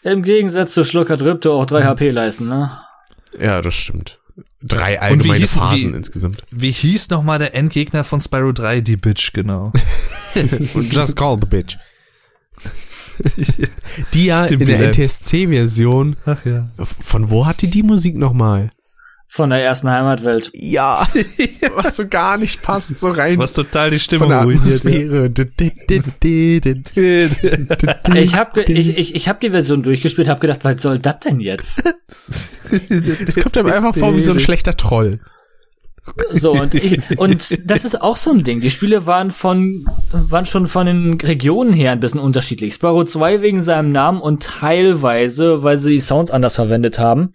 [0.03, 2.77] Im Gegensatz zu Schluck hat Ripto auch 3 HP leisten, ne?
[3.39, 4.19] Ja, das stimmt.
[4.61, 6.43] Drei wie allgemeine hießen- Phasen wie- insgesamt.
[6.51, 8.81] Wie hieß noch mal der Endgegner von Spyro 3?
[8.81, 9.71] Die Bitch, genau.
[10.91, 11.77] Just Call the Bitch.
[14.13, 14.89] Die ja in der.
[14.89, 16.69] NTSC-Version, Ach ja.
[16.77, 18.69] von wo hatte die Musik nochmal?
[19.35, 20.49] von der ersten Heimatwelt.
[20.53, 21.05] Ja,
[21.75, 24.83] was so gar nicht passt, so rein Was total die Stimmung ruiniert.
[28.15, 31.39] Ich habe ich, ich, ich hab die Version durchgespielt, habe gedacht, was soll das denn
[31.39, 31.83] jetzt?
[32.07, 35.19] Es kommt einem einfach vor wie so ein schlechter Troll.
[36.33, 38.61] So und ich, und das ist auch so ein Ding.
[38.61, 42.75] Die Spiele waren von waren schon von den Regionen her ein bisschen unterschiedlich.
[42.75, 47.33] Spyro 2 wegen seinem Namen und teilweise, weil sie die Sounds anders verwendet haben.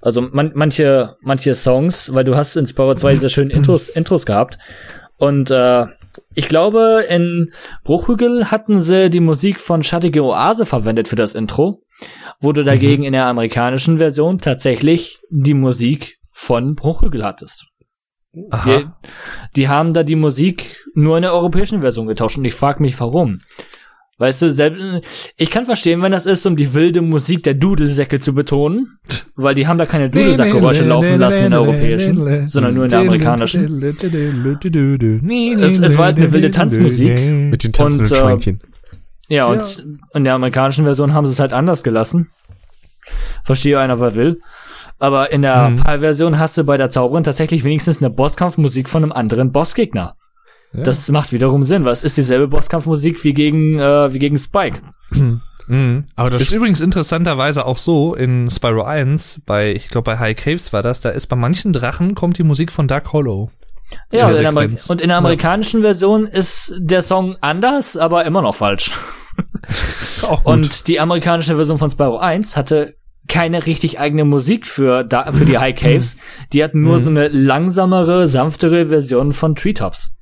[0.00, 4.26] Also man, manche manche Songs, weil du hast in Spyro 2 diese schönen Intros Intros
[4.26, 4.58] gehabt
[5.18, 5.86] und äh,
[6.34, 7.52] ich glaube, in
[7.84, 11.82] Bruchhügel hatten sie die Musik von Schattige Oase verwendet für das Intro,
[12.40, 17.66] wo du dagegen in der amerikanischen Version tatsächlich die Musik von Bruchhügel hattest.
[18.46, 18.98] Die, Aha.
[19.56, 22.98] die haben da die Musik nur in der europäischen Version getauscht und ich frage mich,
[23.00, 23.40] warum.
[24.20, 24.82] Weißt du, selbst,
[25.36, 28.98] ich kann verstehen, wenn das ist, um die wilde Musik der Dudelsäcke zu betonen,
[29.36, 32.98] weil die haben da keine Dudelsackgeräusche laufen lassen in der europäischen, sondern nur in der
[32.98, 33.80] amerikanischen.
[33.80, 37.08] Es, es war halt eine wilde Tanzmusik.
[37.16, 38.60] Mit den tanzenden Und, äh, Schweinchen.
[39.28, 39.84] Ja, und
[40.14, 42.30] in der amerikanischen Version haben sie es halt anders gelassen.
[43.44, 44.40] Verstehe einer, wer will.
[44.98, 49.12] Aber in der PAL-Version hast du bei der Zauberin tatsächlich wenigstens eine Bosskampfmusik von einem
[49.12, 50.14] anderen Bossgegner.
[50.72, 54.80] Das macht wiederum Sinn, weil es ist dieselbe Bosskampfmusik wie gegen, äh, wie gegen Spike.
[55.70, 56.04] Mhm.
[56.16, 60.34] Aber das Ist übrigens interessanterweise auch so in Spyro 1, bei, ich glaube bei High
[60.34, 63.50] Caves war das, da ist bei manchen Drachen kommt die Musik von Dark Hollow.
[64.10, 68.54] Ja, In in, und in der amerikanischen Version ist der Song anders, aber immer noch
[68.54, 68.92] falsch.
[70.22, 72.94] Auch Und die amerikanische Version von Spyro 1 hatte
[73.28, 76.16] keine richtig eigene Musik für, da, für die High Caves.
[76.52, 80.12] Die hatten nur so eine langsamere, sanftere Version von Treetops.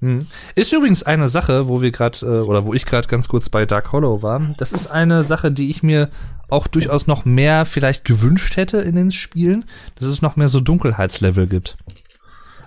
[0.00, 0.26] Mhm.
[0.54, 3.66] Ist übrigens eine Sache, wo wir gerade äh, oder wo ich gerade ganz kurz bei
[3.66, 4.40] Dark Hollow war.
[4.56, 6.10] Das ist eine Sache, die ich mir
[6.48, 9.64] auch durchaus noch mehr vielleicht gewünscht hätte in den Spielen,
[9.96, 11.76] dass es noch mehr so Dunkelheitslevel gibt.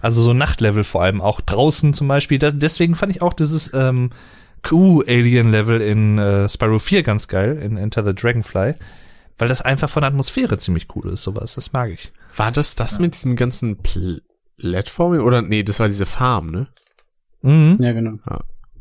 [0.02, 2.38] Also so Nachtlevel vor allem, auch draußen zum Beispiel.
[2.38, 4.12] Das, deswegen fand ich auch dieses ähm,
[4.64, 8.76] Q-Alien-Level in äh, Spyro 4 ganz geil, in Enter the Dragonfly.
[9.38, 11.56] Weil das einfach von der Atmosphäre ziemlich cool ist, sowas.
[11.56, 12.12] Das mag ich.
[12.38, 14.22] war das das mit diesem ganzen Pl
[14.58, 16.68] Plattforming oder nee, das war diese Farm, ne?
[17.42, 17.78] Mhm.
[17.80, 18.14] Ja, genau.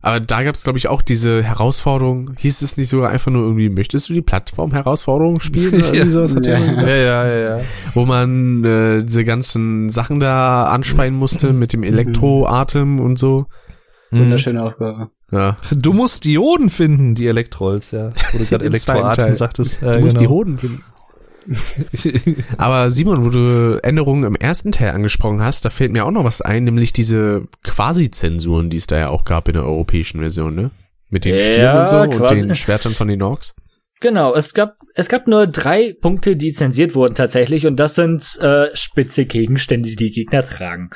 [0.02, 2.32] Aber da gab's glaube ich auch diese Herausforderung.
[2.36, 6.08] Hieß es nicht sogar einfach nur irgendwie, möchtest du die Plattform-Herausforderung spielen oder irgendwie Ja.
[6.10, 6.36] sowas?
[6.36, 6.58] Hat Ja.
[6.58, 6.68] ja.
[6.70, 6.86] gesagt?
[6.88, 7.64] Ja, ja, ja, ja.
[7.94, 13.46] Wo man äh, diese ganzen Sachen da anspeien musste mit dem Elektroatem und so.
[14.12, 14.20] Mhm.
[14.20, 15.10] Wunderschöne Aufgabe.
[15.30, 15.56] Ja.
[15.74, 18.10] Du musst Dioden finden, die Elektrolls, ja.
[18.32, 19.80] Wo du gerade Elektroatem sagtest.
[19.82, 20.30] Du Ja, musst die genau.
[20.30, 20.82] Hoden finden.
[22.58, 26.24] Aber Simon, wo du Änderungen im ersten Teil angesprochen hast, da fällt mir auch noch
[26.24, 30.54] was ein, nämlich diese Quasi-Zensuren, die es da ja auch gab in der europäischen Version,
[30.54, 30.70] ne?
[31.10, 32.34] Mit den Ja, Stieren und so und quasi.
[32.36, 33.54] den Schwertern von den Orks.
[34.02, 38.36] Genau, es gab, es gab nur drei Punkte, die zensiert wurden tatsächlich und das sind
[38.40, 40.90] äh, spitze Gegenstände, die die Gegner tragen.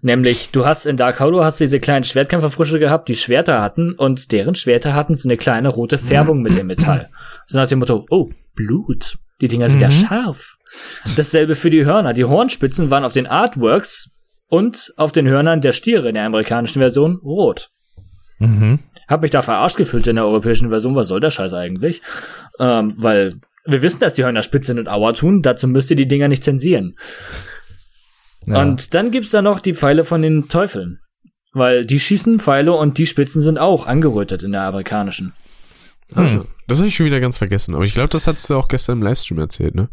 [0.00, 3.94] Nämlich, du hast in Dark Hollow hast du diese kleinen Schwertkämpferfrische gehabt, die Schwerter hatten
[3.94, 7.08] und deren Schwerter hatten so eine kleine rote Färbung mit dem Metall.
[7.46, 9.18] So nach dem Motto, oh, Blut.
[9.40, 10.58] Die Dinger sind ja scharf.
[11.16, 12.12] Dasselbe für die Hörner.
[12.12, 14.10] Die Hornspitzen waren auf den Artworks
[14.46, 17.70] und auf den Hörnern der Stiere in der amerikanischen Version rot.
[18.38, 18.78] Mhm.
[19.12, 20.96] Hab mich da verarscht gefühlt in der europäischen Version.
[20.96, 22.02] Was soll der Scheiß eigentlich?
[22.58, 25.42] Ähm, weil wir wissen, dass die Hörner spitz sind und Aua tun.
[25.42, 26.96] Dazu müsst ihr die Dinger nicht zensieren.
[28.46, 28.60] Ja.
[28.60, 30.98] Und dann gibt's da noch die Pfeile von den Teufeln.
[31.52, 35.34] Weil die schießen Pfeile und die Spitzen sind auch angerötet in der amerikanischen.
[36.14, 37.74] Ah, Das habe ich schon wieder ganz vergessen.
[37.74, 39.90] Aber ich glaube, das hast du auch gestern im Livestream erzählt, ne?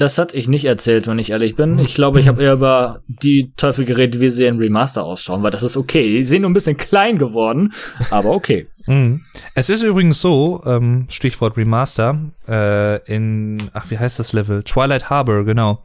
[0.00, 1.78] Das hatte ich nicht erzählt, wenn ich ehrlich bin.
[1.78, 5.50] Ich glaube, ich habe eher über die Teufel geredet, wie sie in Remaster ausschauen, weil
[5.50, 6.02] das ist okay.
[6.02, 7.74] Die sehen nur ein bisschen klein geworden,
[8.08, 8.66] aber okay.
[8.86, 9.26] Mhm.
[9.54, 12.18] Es ist übrigens so, ähm, Stichwort Remaster,
[12.48, 14.62] äh, in, ach, wie heißt das Level?
[14.62, 15.82] Twilight Harbor, genau.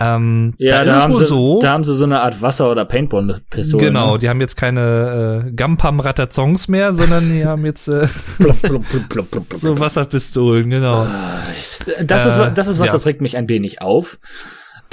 [0.00, 1.58] Ähm, Ja, da, da, ist es haben wohl sie, so.
[1.60, 3.84] da haben sie so eine Art Wasser- oder Paintball-Pistole.
[3.84, 4.18] Genau, Ne?
[4.20, 8.06] die haben jetzt keine äh, Gampam Ratazongs mehr, sondern die haben jetzt äh,
[8.38, 11.06] so Wasserpistolen, genau.
[12.04, 12.92] Das, Äh, ist, das ist was, ja.
[12.92, 14.18] das regt mich ein wenig auf.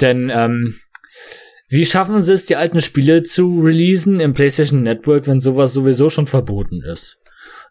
[0.00, 0.74] Denn, ähm,
[1.68, 6.08] wie schaffen sie es, die alten Spiele zu releasen im PlayStation Network, wenn sowas sowieso
[6.10, 7.16] schon verboten ist?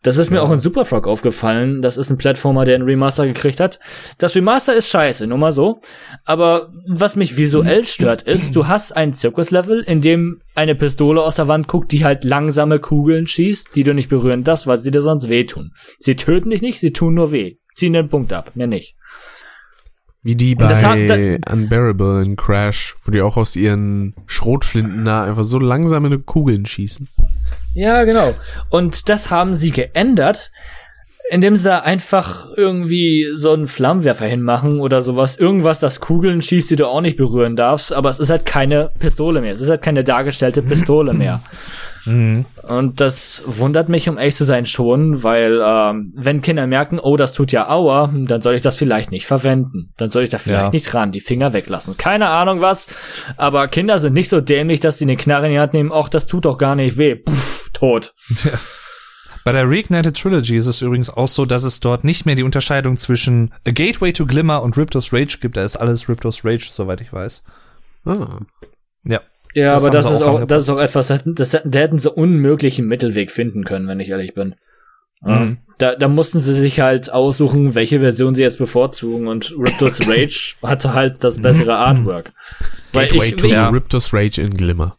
[0.06, 1.82] Das ist mir auch in Superfrog aufgefallen.
[1.82, 3.80] Das ist ein Plattformer, der einen Remaster gekriegt hat.
[4.20, 5.80] Das Remaster ist scheiße, nur mal so.
[6.26, 11.38] Aber was mich visuell stört, ist, du hast ein Zirkuslevel, in dem eine Pistole aus
[11.38, 14.92] der Wand guckt, die halt langsame Kugeln schießt, die du nicht berühren darfst, weil sie
[14.92, 15.72] dir sonst wehtun.
[16.00, 17.56] Sie töten dich nicht, sie tun nur weh.
[17.74, 18.96] Ziehen den Punkt ab, mehr nicht.
[20.22, 25.24] Wie die das hat- bei Unbearable in Crash, wo die auch aus ihren Schrotflinten da
[25.24, 27.10] einfach so langsame Kugeln schießen.
[27.76, 28.34] Ja, genau.
[28.70, 30.52] Und das haben sie geändert.
[31.32, 35.36] indem sie da einfach irgendwie so einen Flammenwerfer hinmachen oder sowas.
[35.38, 37.92] Irgendwas, das Kugeln schießt, die du auch nicht berühren darfst.
[37.94, 39.52] Aber es ist halt keine Pistole mehr.
[39.54, 41.42] Es ist halt keine dargestellte Pistole mehr.
[42.06, 42.46] Mhm.
[42.68, 47.18] Und das wundert mich, um ehrlich zu sein, schon, weil ähm, wenn Kinder merken, oh,
[47.18, 49.90] das tut ja Aua, dann soll ich das vielleicht nicht verwenden.
[49.98, 50.70] Dann soll ich da vielleicht Ja.
[50.70, 51.98] nicht ran, die Finger weglassen.
[51.98, 52.88] Keine Ahnung was,
[53.38, 56.10] aber Kinder sind nicht so dämlich, dass sie eine Knarre in die Hand nehmen, ach,
[56.10, 57.16] das tut doch gar nicht weh.
[57.16, 58.14] Puff, tot.
[59.44, 62.42] Bei der Reignited Trilogy ist es übrigens auch so, dass es dort nicht mehr die
[62.42, 65.56] Unterscheidung zwischen A Gateway to Glimmer und Riptos Rage gibt.
[65.56, 67.44] Da ist alles Riptos Rage, soweit ich weiß.
[68.06, 68.40] Ah.
[69.04, 69.22] Ja.
[69.54, 72.12] Ja, Das aber das ist auch auch, das ist auch etwas, das, da hätten sie
[72.12, 74.56] unmöglichen Mittelweg finden können, wenn ich ehrlich bin.
[75.24, 75.40] Ja.
[75.40, 75.58] Mhm.
[75.78, 80.56] Da, da mussten sie sich halt aussuchen, welche Version sie jetzt bevorzugen und Riptos Rage
[80.64, 82.32] hatte halt das bessere Artwork.
[82.94, 83.70] Weil Gateway ich, to ja.
[83.70, 84.98] Riptos Rage in Glimmer.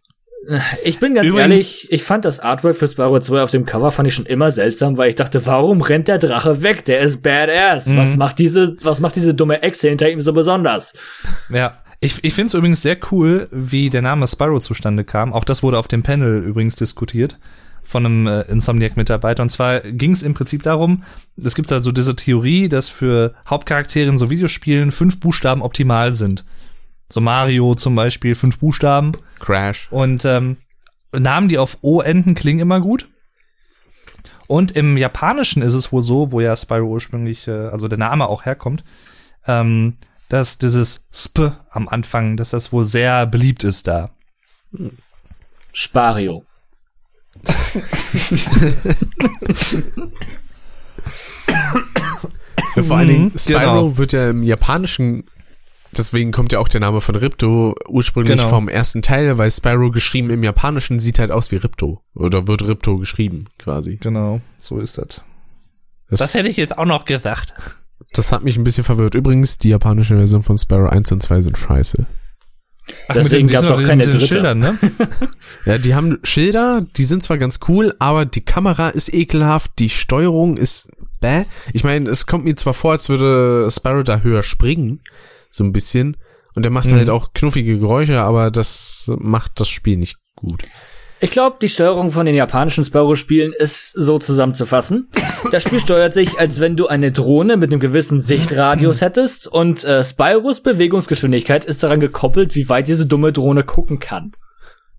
[0.85, 3.91] Ich bin ganz Übrigens- ehrlich, ich fand das Artwork für Spyro 2 auf dem Cover
[3.91, 6.85] fand ich schon immer seltsam, weil ich dachte, warum rennt der Drache weg?
[6.85, 7.87] Der ist badass.
[7.87, 7.97] Mhm.
[7.99, 10.93] Was macht diese, was macht diese dumme Echse hinter ihm so besonders?
[11.51, 11.79] Ja.
[11.99, 15.33] Ich, ich finde es übrigens sehr cool, wie der Name Spyro zustande kam.
[15.33, 17.39] Auch das wurde auf dem Panel übrigens diskutiert
[17.83, 19.43] von einem äh, Insomniac-Mitarbeiter.
[19.43, 21.05] Und zwar ging es im Prinzip darum,
[21.43, 26.45] es gibt also diese Theorie, dass für Hauptcharaktere in so Videospielen fünf Buchstaben optimal sind.
[27.09, 29.13] So Mario zum Beispiel, fünf Buchstaben.
[29.39, 29.89] Crash.
[29.91, 30.57] Und ähm,
[31.13, 33.09] Namen, die auf O enden, klingen immer gut.
[34.49, 38.29] Und im Japanischen ist es wohl so, wo ja Spyro ursprünglich, äh, also der Name
[38.29, 38.85] auch herkommt,
[39.47, 39.97] ähm,
[40.29, 44.11] dass dieses Sp am Anfang, dass das wohl sehr beliebt ist da.
[45.73, 46.45] Spario.
[52.77, 53.97] Ja, vor allen Dingen, Mhm, Spyro genau.
[53.97, 55.25] wird ja im Japanischen,
[55.99, 58.49] deswegen kommt ja auch der Name von Ripto ursprünglich Genau.
[58.49, 62.01] vom ersten Teil, weil Spyro geschrieben im Japanischen sieht halt aus wie Ripto.
[62.15, 63.97] Oder wird Ripto geschrieben, quasi.
[63.97, 65.23] Genau, so ist das.
[66.09, 67.53] Das, hätte ich jetzt auch noch gesagt.
[68.13, 69.15] das hat mich ein bisschen verwirrt.
[69.15, 72.07] Übrigens, die japanische Version von Spyro 1 und 2 sind scheiße.
[73.09, 74.21] Ach, Deswegen mit den- gab's die sind auch keine dritte.
[74.21, 74.79] Schildern, ne?
[75.65, 79.91] Ja, die haben Schilder, die sind zwar ganz cool, aber die Kamera ist ekelhaft, die
[79.91, 80.91] Steuerung ist
[81.21, 81.45] bäh.
[81.73, 85.01] Ich meine, es kommt mir zwar vor, als würde Sparrow da höher springen,
[85.57, 86.17] so ein bisschen.
[86.55, 86.97] Und der macht Mhm.
[86.97, 90.63] halt auch knuffige Geräusche, aber das macht das Spiel nicht gut.
[91.19, 95.07] Ich glaube, die Steuerung von den japanischen Spyro-Spielen ist so zusammenzufassen.
[95.51, 99.83] Das Spiel steuert sich, als wenn du eine Drohne mit einem gewissen Sichtradius hättest und
[99.85, 104.33] äh, Spyros Bewegungsgeschwindigkeit ist daran gekoppelt, wie weit diese dumme Drohne gucken kann.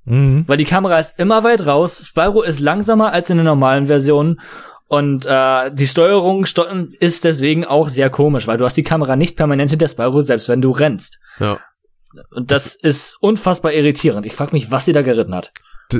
[0.05, 0.45] Mhm.
[0.47, 4.39] Weil die Kamera ist immer weit raus, Spyro ist langsamer als in der normalen Version
[4.87, 9.35] und äh, die Steuerung ist deswegen auch sehr komisch, weil du hast die Kamera nicht
[9.35, 11.19] permanent hinter Spyro, selbst wenn du rennst.
[11.39, 11.59] Ja.
[12.31, 14.25] Und das, ist unfassbar irritierend.
[14.25, 15.51] Ich frage mich, was sie da geritten hat.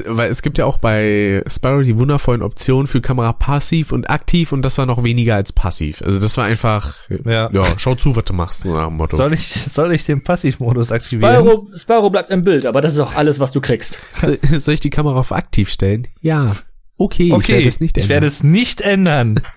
[0.05, 4.51] Weil es gibt ja auch bei Sparrow die wundervollen Optionen für Kamera passiv und aktiv
[4.51, 6.01] und das war noch weniger als passiv.
[6.01, 7.49] Also das war einfach, Ja.
[7.51, 9.15] ja, schau zu, was du machst, so nach dem Motto.
[9.15, 11.35] Soll ich, soll ich den Passivmodus aktivieren?
[11.35, 13.99] Spyro, Spyro bleibt im Bild, aber das ist auch alles, was du kriegst.
[14.19, 16.07] Soll, soll ich die Kamera auf aktiv stellen?
[16.19, 16.53] Ja.
[16.97, 18.09] Okay, ich Okay, werde es nicht ich ändern.
[18.15, 19.39] werde es nicht ändern.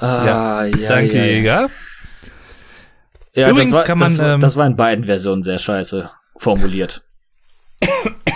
[0.00, 1.30] Ah, ja, Danke, ja, ja.
[1.30, 1.70] Jäger.
[3.32, 5.58] Ja, Übrigens das war, kann man, das, war- ähm, das war in beiden Versionen sehr
[5.58, 7.02] scheiße formuliert.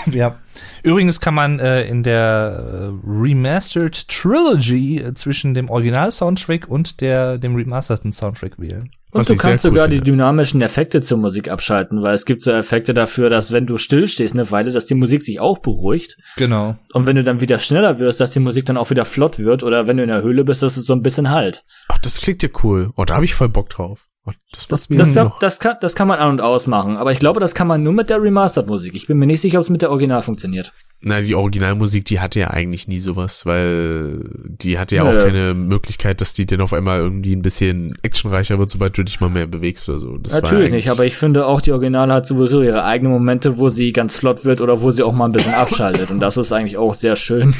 [0.07, 0.37] Ja.
[0.83, 7.39] Übrigens kann man äh, in der äh, Remastered Trilogy äh, zwischen dem Original-Soundtrack und der,
[7.39, 8.91] dem remasterten Soundtrack wählen.
[9.13, 10.03] Und du kannst cool sogar finde.
[10.03, 13.77] die dynamischen Effekte zur Musik abschalten, weil es gibt so Effekte dafür, dass wenn du
[13.77, 16.17] stillstehst eine Weile, dass die Musik sich auch beruhigt.
[16.37, 16.77] Genau.
[16.95, 19.63] Und wenn du dann wieder schneller wirst, dass die Musik dann auch wieder flott wird.
[19.63, 21.65] Oder wenn du in der Höhle bist, dass es so ein bisschen halt.
[21.89, 22.91] Ach, das klingt ja cool.
[22.97, 24.09] Oh, da habe ich voll Bock drauf.
[24.25, 25.39] Das Das, das, kann, noch.
[25.41, 26.97] das, kann, das kann man an- und ausmachen.
[26.97, 28.95] Aber ich glaube, das kann man nur mit der Remastered-Musik.
[28.95, 30.73] Ich bin mir nicht sicher, ob es mit der Original funktioniert.
[31.01, 35.11] Na, die Originalmusik, die hatte ja eigentlich nie sowas, weil die hatte ja Nö.
[35.19, 39.03] auch keine Möglichkeit, dass die dann auf einmal irgendwie ein bisschen actionreicher wird, sobald du
[39.03, 40.17] dich mal mehr bewegst oder so.
[40.19, 43.69] Das Natürlich nicht, aber ich finde auch, die Original hat sowieso ihre eigenen Momente, wo
[43.69, 46.13] sie ganz flott wird oder wo sie auch mal ein bisschen abschaltet.
[46.13, 47.55] Und das ist eigentlich auch sehr schön.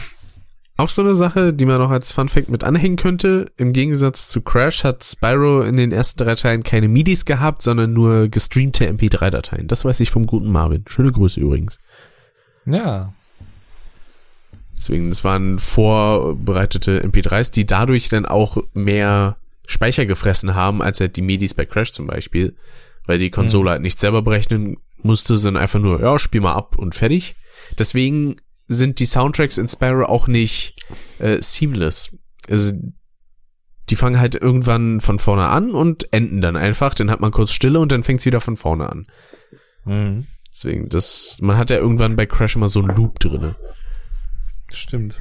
[0.83, 3.53] Auch so eine Sache, die man noch als Fun Fact mit anhängen könnte.
[3.57, 7.93] Im Gegensatz zu Crash hat Spyro in den ersten drei Teilen keine MIDIs gehabt, sondern
[7.93, 9.69] nur gestreamte MP3-Dateien.
[9.69, 10.83] Das weiß ich vom guten Marvin.
[10.89, 11.79] Schöne Grüße übrigens.
[12.67, 13.13] Ja.
[14.77, 19.37] Deswegen, das waren vorbereitete MP3s, die dadurch dann auch mehr
[19.69, 22.57] Speicher gefressen haben, als halt die MIDIs bei Crash zum Beispiel.
[23.07, 26.77] Weil die Konsole halt nicht selber berechnen musste, sondern einfach nur, ja, spiel mal ab
[26.77, 27.37] und fertig.
[27.79, 28.35] Deswegen
[28.73, 30.77] sind die Soundtracks in Spyro auch nicht
[31.19, 32.11] äh, seamless.
[32.49, 32.75] Also,
[33.91, 36.95] die fangen halt irgendwann von vorne an und enden dann einfach.
[36.95, 39.07] Dann hat man kurz Stille und dann fängt's wieder von vorne an.
[39.85, 40.27] Mhm.
[40.49, 43.57] Deswegen, das, man hat ja irgendwann bei Crash immer so einen Loop drinne.
[44.71, 45.21] Stimmt.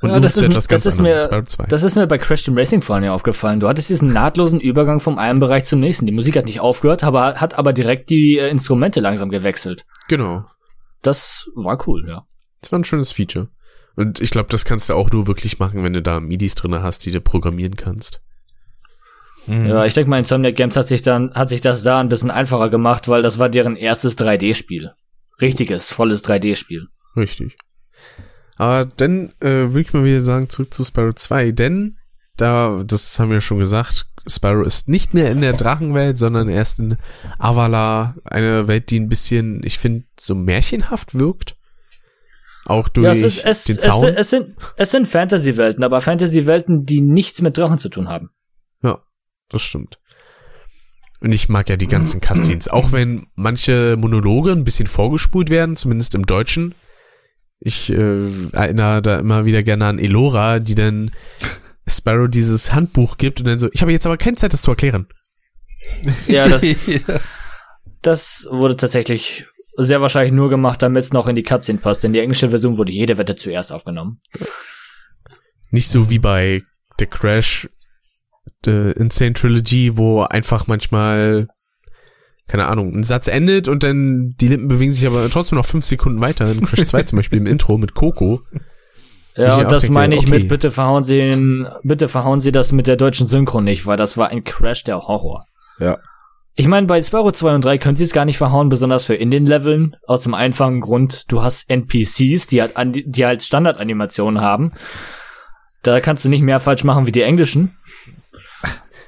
[0.00, 1.64] Und Ja, das ist, etwas ganz das, ist anderem, mir, Spyro 2.
[1.64, 3.58] das ist mir bei Crash Team Racing vor allem aufgefallen.
[3.60, 6.06] Du hattest diesen nahtlosen Übergang vom einen Bereich zum nächsten.
[6.06, 9.86] Die Musik hat nicht aufgehört, aber hat aber direkt die äh, Instrumente langsam gewechselt.
[10.08, 10.44] genau.
[11.04, 12.26] Das war cool, ja.
[12.60, 13.48] Das war ein schönes Feature.
[13.94, 16.82] Und ich glaube, das kannst du auch nur wirklich machen, wenn du da MIDIs drinne
[16.82, 18.20] hast, die du programmieren kannst.
[19.46, 19.66] Mhm.
[19.66, 22.30] Ja, ich denke mal, Insomniac Games hat sich dann, hat sich das da ein bisschen
[22.30, 24.92] einfacher gemacht, weil das war deren erstes 3D-Spiel.
[25.40, 26.88] Richtiges, volles 3D-Spiel.
[27.16, 27.54] Richtig.
[28.56, 31.98] Aber dann äh, würde ich mal wieder sagen, zurück zu Spyro 2, denn
[32.36, 36.78] da, das haben wir schon gesagt, Spyro ist nicht mehr in der Drachenwelt, sondern erst
[36.78, 36.96] in
[37.38, 41.56] Avala, eine Welt, die ein bisschen, ich finde, so märchenhaft wirkt.
[42.66, 44.04] Auch durch Ja, es, ist, es, den es, Zaun.
[44.08, 48.30] es sind, es sind Fantasy-Welten, aber Fantasy-Welten, die nichts mit Drachen zu tun haben.
[48.82, 49.00] Ja,
[49.50, 49.98] das stimmt.
[51.20, 55.76] Und ich mag ja die ganzen Cutscenes, auch wenn manche Monologe ein bisschen vorgespult werden,
[55.76, 56.74] zumindest im Deutschen.
[57.60, 61.10] Ich äh, erinnere da immer wieder gerne an Elora, die dann
[61.86, 64.70] Sparrow dieses Handbuch gibt und dann so, ich habe jetzt aber keine Zeit, das zu
[64.70, 65.06] erklären.
[66.26, 66.62] Ja, das,
[68.02, 69.46] das wurde tatsächlich
[69.76, 72.78] sehr wahrscheinlich nur gemacht, damit es noch in die Cutscene passt, denn die englische Version
[72.78, 74.20] wurde jede Wette zuerst aufgenommen.
[75.70, 76.62] Nicht so wie bei
[76.98, 77.68] The Crash,
[78.64, 81.48] The Insane Trilogy, wo einfach manchmal,
[82.46, 85.84] keine Ahnung, ein Satz endet und dann die Lippen bewegen sich aber trotzdem noch fünf
[85.84, 86.50] Sekunden weiter.
[86.50, 88.42] In Crash 2 zum Beispiel im Intro mit Coco.
[89.36, 90.38] Ja, und das meine ich okay.
[90.38, 93.96] mit, bitte verhauen Sie den, bitte verhauen Sie das mit der deutschen Synchro nicht, weil
[93.96, 95.46] das war ein Crash der Horror.
[95.78, 95.98] Ja.
[96.56, 99.16] Ich meine, bei Spyro 2 und 3 können sie es gar nicht verhauen, besonders für
[99.16, 103.42] in den Leveln, aus dem einfachen Grund, du hast NPCs, die halt, an, die halt
[103.42, 104.72] Standardanimationen haben.
[105.82, 107.76] Da kannst du nicht mehr falsch machen wie die englischen.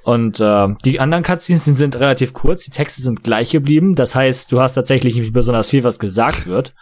[0.02, 3.94] Und äh, die anderen Cutscenes sind relativ kurz, die Texte sind gleich geblieben.
[3.94, 6.74] Das heißt, du hast tatsächlich nicht besonders viel, was gesagt wird.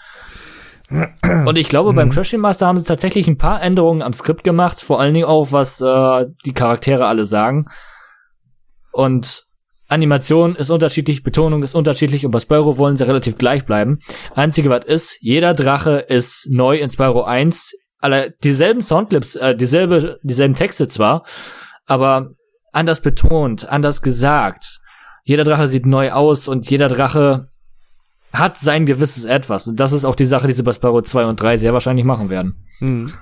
[1.46, 4.80] Und ich glaube, beim Crash Master haben sie tatsächlich ein paar Änderungen am Skript gemacht,
[4.80, 7.66] vor allen Dingen auch, was äh, die Charaktere alle sagen.
[8.92, 9.46] Und
[9.88, 13.98] Animation ist unterschiedlich, Betonung ist unterschiedlich und bei Spyro wollen sie relativ gleich bleiben.
[14.34, 20.18] Einzige was ist, jeder Drache ist neu in Spyro 1, alle dieselben Soundclips, äh, dieselbe,
[20.22, 21.24] dieselben Texte zwar,
[21.86, 22.30] aber
[22.72, 24.80] anders betont, anders gesagt.
[25.24, 27.48] Jeder Drache sieht neu aus und jeder Drache
[28.34, 29.68] hat sein gewisses Etwas.
[29.68, 32.04] Und das ist auch die Sache, die sie bei Spyro 2 und 3 sehr wahrscheinlich
[32.04, 32.56] machen werden.
[32.78, 33.12] Hm.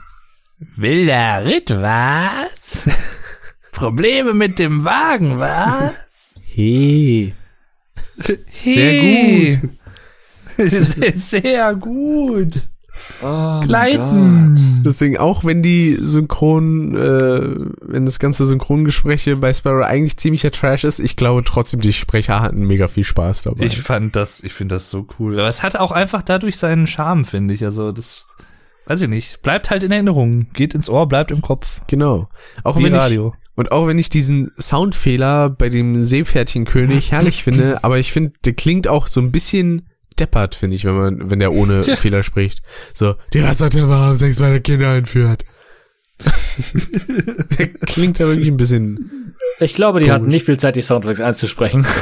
[0.76, 2.88] Wilder Ritt, was?
[3.72, 5.98] Probleme mit dem Wagen, was?
[6.42, 7.34] Hey.
[8.62, 9.70] Sehr gut.
[10.56, 12.62] sehr, sehr gut.
[13.22, 14.82] Oh Gleiten.
[14.84, 20.84] Deswegen auch wenn die Synchron, äh, wenn das ganze Synchrongespräche bei Sparrow eigentlich ziemlicher Trash
[20.84, 23.64] ist, ich glaube trotzdem, die Sprecher hatten mega viel Spaß dabei.
[23.64, 25.38] Ich fand das, ich finde das so cool.
[25.38, 27.64] Aber es hat auch einfach dadurch seinen Charme, finde ich.
[27.64, 28.26] Also das,
[28.86, 29.42] weiß ich nicht.
[29.42, 30.48] Bleibt halt in Erinnerung.
[30.52, 31.82] Geht ins Ohr, bleibt im Kopf.
[31.86, 32.28] genau.
[32.64, 33.34] Auch Wie wenn Radio.
[33.36, 38.32] ich und auch wenn ich diesen Soundfehler bei dem Seepferdchenkönig herrlich finde, aber ich finde,
[38.44, 41.96] der klingt auch so ein bisschen deppert, finde ich, wenn man, wenn der ohne Ja.
[41.96, 42.60] Fehler spricht.
[42.94, 45.44] So, die Wassertürme haben sechs meiner Kinder entführt.
[47.58, 50.14] der klingt da wirklich ein bisschen Ich glaube, die Komisch.
[50.14, 51.84] hatten nicht viel Zeit, die Soundtracks einzusprechen.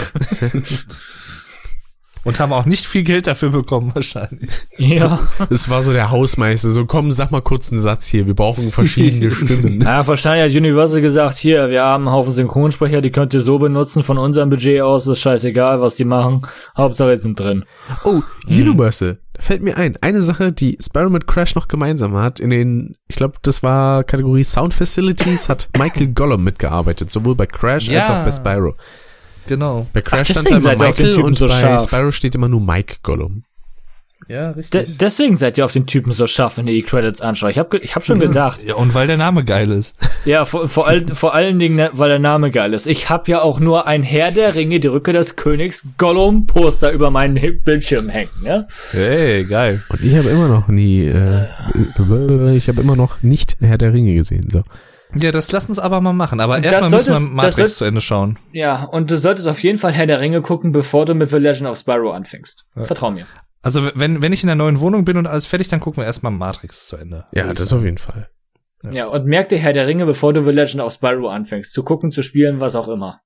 [2.25, 4.51] Und haben auch nicht viel Geld dafür bekommen, wahrscheinlich.
[4.77, 5.21] ja.
[5.49, 8.73] Es war so der Hausmeister, so komm, sag mal kurz einen Satz hier, wir brauchen
[8.73, 9.81] verschiedene Stimmen.
[9.81, 13.59] Ja, wahrscheinlich hat Universal gesagt, hier, wir haben einen Haufen Synchronsprecher, die könnt ihr so
[13.59, 16.43] benutzen, von unserem Budget aus, ist scheißegal, was die machen.
[16.77, 17.65] Hauptsache, wir sind drin.
[18.05, 22.39] Oh, Universal, da fällt mir ein, eine Sache, die Sparrow mit Crash noch gemeinsam hat,
[22.39, 27.47] in den, ich glaube, das war Kategorie Sound Facilities, hat Michael Gollum mitgearbeitet, sowohl bei
[27.47, 28.21] Crash als Ja.
[28.21, 28.75] auch bei Spyro.
[29.47, 29.87] Genau.
[29.93, 31.47] Bei Crash Ach, stand da deswegen immer seid ihr auf den Michael Typen und so
[31.47, 31.83] bei scharf.
[31.85, 33.43] Spyro steht immer nur Mike Gollum.
[34.29, 34.99] Ja, De richtig.
[34.99, 37.51] deswegen seid ihr auf den Typen so scharf, wenn ihr die Credits anschaut.
[37.51, 38.63] Ich hab, ge- ich hab schon gedacht.
[38.63, 39.97] Ja, und weil der Name geil ist.
[40.27, 42.87] Ja, vor, vor, all, vor allen Dingen, ne, weil der Name geil ist.
[42.87, 47.11] Ich hab ja auch nur ein Herr der Ringe, die Rücke des Königs Gollum-Poster über
[47.11, 48.67] meinen Hi- Bildschirm hängen, ne?
[48.93, 49.83] Hey, geil.
[49.89, 51.47] Und ich habe immer noch nie, äh,
[52.55, 54.63] ich habe immer noch nicht Herr der Ringe gesehen, so.
[55.17, 56.41] Ja, das lass uns aber mal machen.
[56.41, 58.39] Aber erstmal müssen wir solltest- Matrix sollst- zu Ende schauen.
[58.53, 61.39] Ja, und du solltest auf jeden Fall Herr der Ringe gucken, bevor du mit The
[61.39, 62.65] Legend of Spyro anfängst.
[62.77, 63.27] Vertrau mir.
[63.63, 66.07] Also wenn, wenn ich in der neuen Wohnung bin und alles fertig, dann gucken wir
[66.07, 67.27] erstmal Matrix zu Ende.
[67.33, 67.81] Ja, das sagen.
[67.81, 68.29] auf jeden Fall.
[68.91, 69.09] Ja.
[69.09, 71.73] und merk dir Herr der Ringe, bevor du The Legend of Spyro anfängst.
[71.73, 73.21] Zu gucken, zu spielen, was auch immer.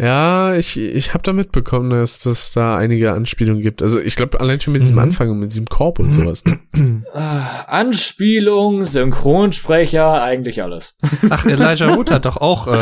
[0.00, 3.82] Ja, ich, ich habe da mitbekommen, dass das da einige Anspielungen gibt.
[3.82, 5.02] Also ich glaube, allein schon mit diesem Mhm.
[5.02, 6.42] Anfang und mit diesem Korb und sowas.
[6.46, 7.02] Ne?
[7.12, 10.96] Ah, Anspielung, Synchronsprecher, eigentlich alles.
[11.28, 12.78] Ach, Elijah Wood hat doch auch äh,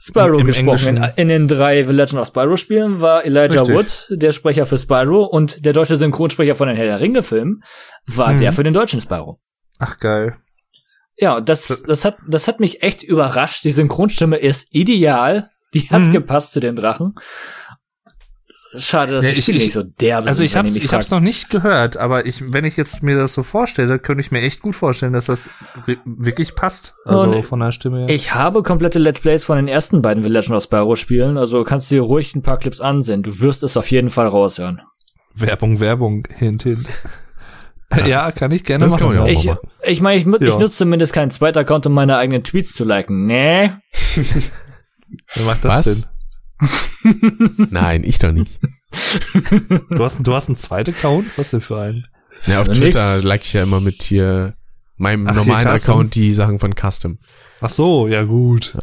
[0.00, 0.96] Spyro Im gesprochen.
[0.98, 3.74] In, in den drei The Legend of Spyro Spielen war Elijah Richtig.
[3.74, 7.62] Wood der Sprecher für Spyro und der deutsche Synchronsprecher von den Herr der Ringe Filmen
[8.06, 8.38] war Mhm.
[8.38, 9.40] der für den deutschen Spyro.
[9.78, 10.36] Ach geil.
[11.16, 13.64] Ja, das, das hat, das hat mich echt überrascht.
[13.64, 15.50] Die Synchronstimme ist ideal.
[15.82, 16.12] Die hat Mhm.
[16.12, 17.14] gepasst zu dem Drachen.
[18.76, 21.08] Schade, dass Ja, die ich- ich- nicht so derbe Also sind, ich hab's, ich hab's
[21.08, 21.10] fragt.
[21.12, 24.40] noch nicht gehört, aber ich, wenn ich jetzt mir das so vorstelle, könnte ich mir
[24.42, 25.48] echt gut vorstellen, dass das
[26.04, 26.92] wirklich passt.
[27.04, 28.08] Also Und von der Stimme her.
[28.10, 31.62] Ich habe komplette Let's Plays von den ersten beiden The Legend of Spyro Spielen, also
[31.62, 33.22] kannst du dir ruhig ein paar Clips ansehen.
[33.22, 34.80] Du wirst es auf jeden Fall raushören.
[35.36, 36.88] Werbung, Werbung, hint, hint.
[38.04, 39.18] Ja, kann ich gerne Das kann machen.
[39.18, 39.68] man ja auch Ich, machen.
[39.84, 40.58] ich meine, ich, mu- ich Ja.
[40.58, 43.26] nutze zumindest keinen zweiten Account, um meine eigenen Tweets zu liken.
[43.26, 43.70] Nee.
[45.34, 46.10] Wer macht das Was?
[47.70, 48.58] Nein, ich doch nicht.
[48.62, 49.80] denn?
[49.90, 51.26] Du hast, du hast einen zweiten Account?
[51.36, 52.06] Was denn für einen?
[52.46, 53.24] Ja, auf Ja, Twitter nix.
[53.24, 54.54] like ich ja immer mit hier
[54.96, 55.92] meinem Ach, hier normalen Custom.
[55.94, 57.18] Account die Sachen von Custom.
[57.60, 58.76] Ach so, ja gut.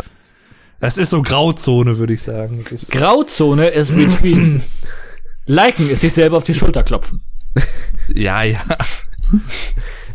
[0.79, 2.65] Das ist so Grauzone, würde ich sagen.
[2.69, 4.63] Ist, Grauzone ist Retweeten.
[5.45, 7.21] Liken ist sich selber auf die Schulter klopfen.
[8.13, 8.61] ja, ja.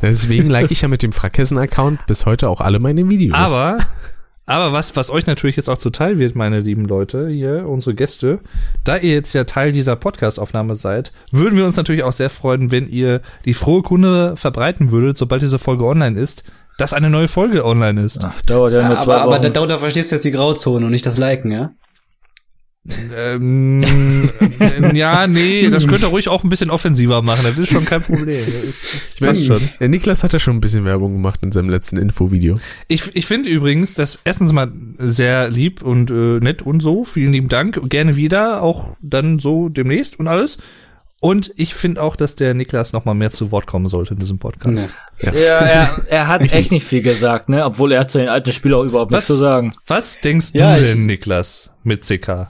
[0.03, 3.35] Deswegen like ich ja mit dem Frakessen-Account bis heute auch alle meine Videos.
[3.35, 3.79] Aber,
[4.47, 8.41] aber was, was euch natürlich jetzt auch zuteil wird, meine lieben Leute, hier, unsere Gäste,
[8.85, 12.71] da ihr jetzt ja Teil dieser Podcast-Aufnahme seid, würden wir uns natürlich auch sehr freuen,
[12.71, 16.45] wenn ihr die frohe Kunde verbreiten würdet, sobald diese Folge online ist,
[16.79, 18.25] dass eine neue Folge online ist.
[18.25, 19.43] Ach, dauert ja nur zwei aber, aber Wochen.
[19.43, 21.71] da- darunter verstehst du jetzt die Grauzone und nicht das Liken, ja?
[23.17, 27.71] Ähm, äh, ja, nee, das könnt ihr ruhig auch ein bisschen offensiver machen, das ist
[27.73, 28.45] schon kein Problem.
[28.47, 29.61] Das, das ich passt schon.
[29.81, 32.57] der Niklas hat ja schon ein bisschen Werbung gemacht in seinem letzten Infovideo.
[32.89, 37.05] Ich, ich finde übrigens, das erstens mal sehr lieb und äh, nett und so.
[37.05, 37.81] Vielen lieben Dank.
[37.89, 40.59] Gerne wieder, auch dann so demnächst und alles.
[41.21, 44.21] Und ich finde auch, dass der Niklas noch mal mehr zu Wort kommen sollte in
[44.21, 44.89] diesem Podcast.
[45.21, 45.33] Ja.
[45.33, 47.65] ja, er, er hat echt nicht viel gesagt, ne?
[47.65, 49.75] Obwohl er hat zu den alten Spielen auch überhaupt nichts zu sagen.
[49.87, 52.49] was denkst Ja, du denn, Niklas, mit CK?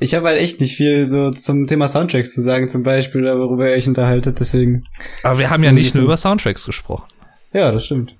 [0.00, 3.68] Ich habe halt echt nicht viel so zum Thema Soundtracks zu sagen, zum Beispiel, worüber
[3.68, 4.84] ihr euch unterhaltet, deswegen.
[5.22, 7.04] Aber wir haben ja nicht ich nur über Soundtracks gesprochen.
[7.52, 8.16] Ja, das stimmt.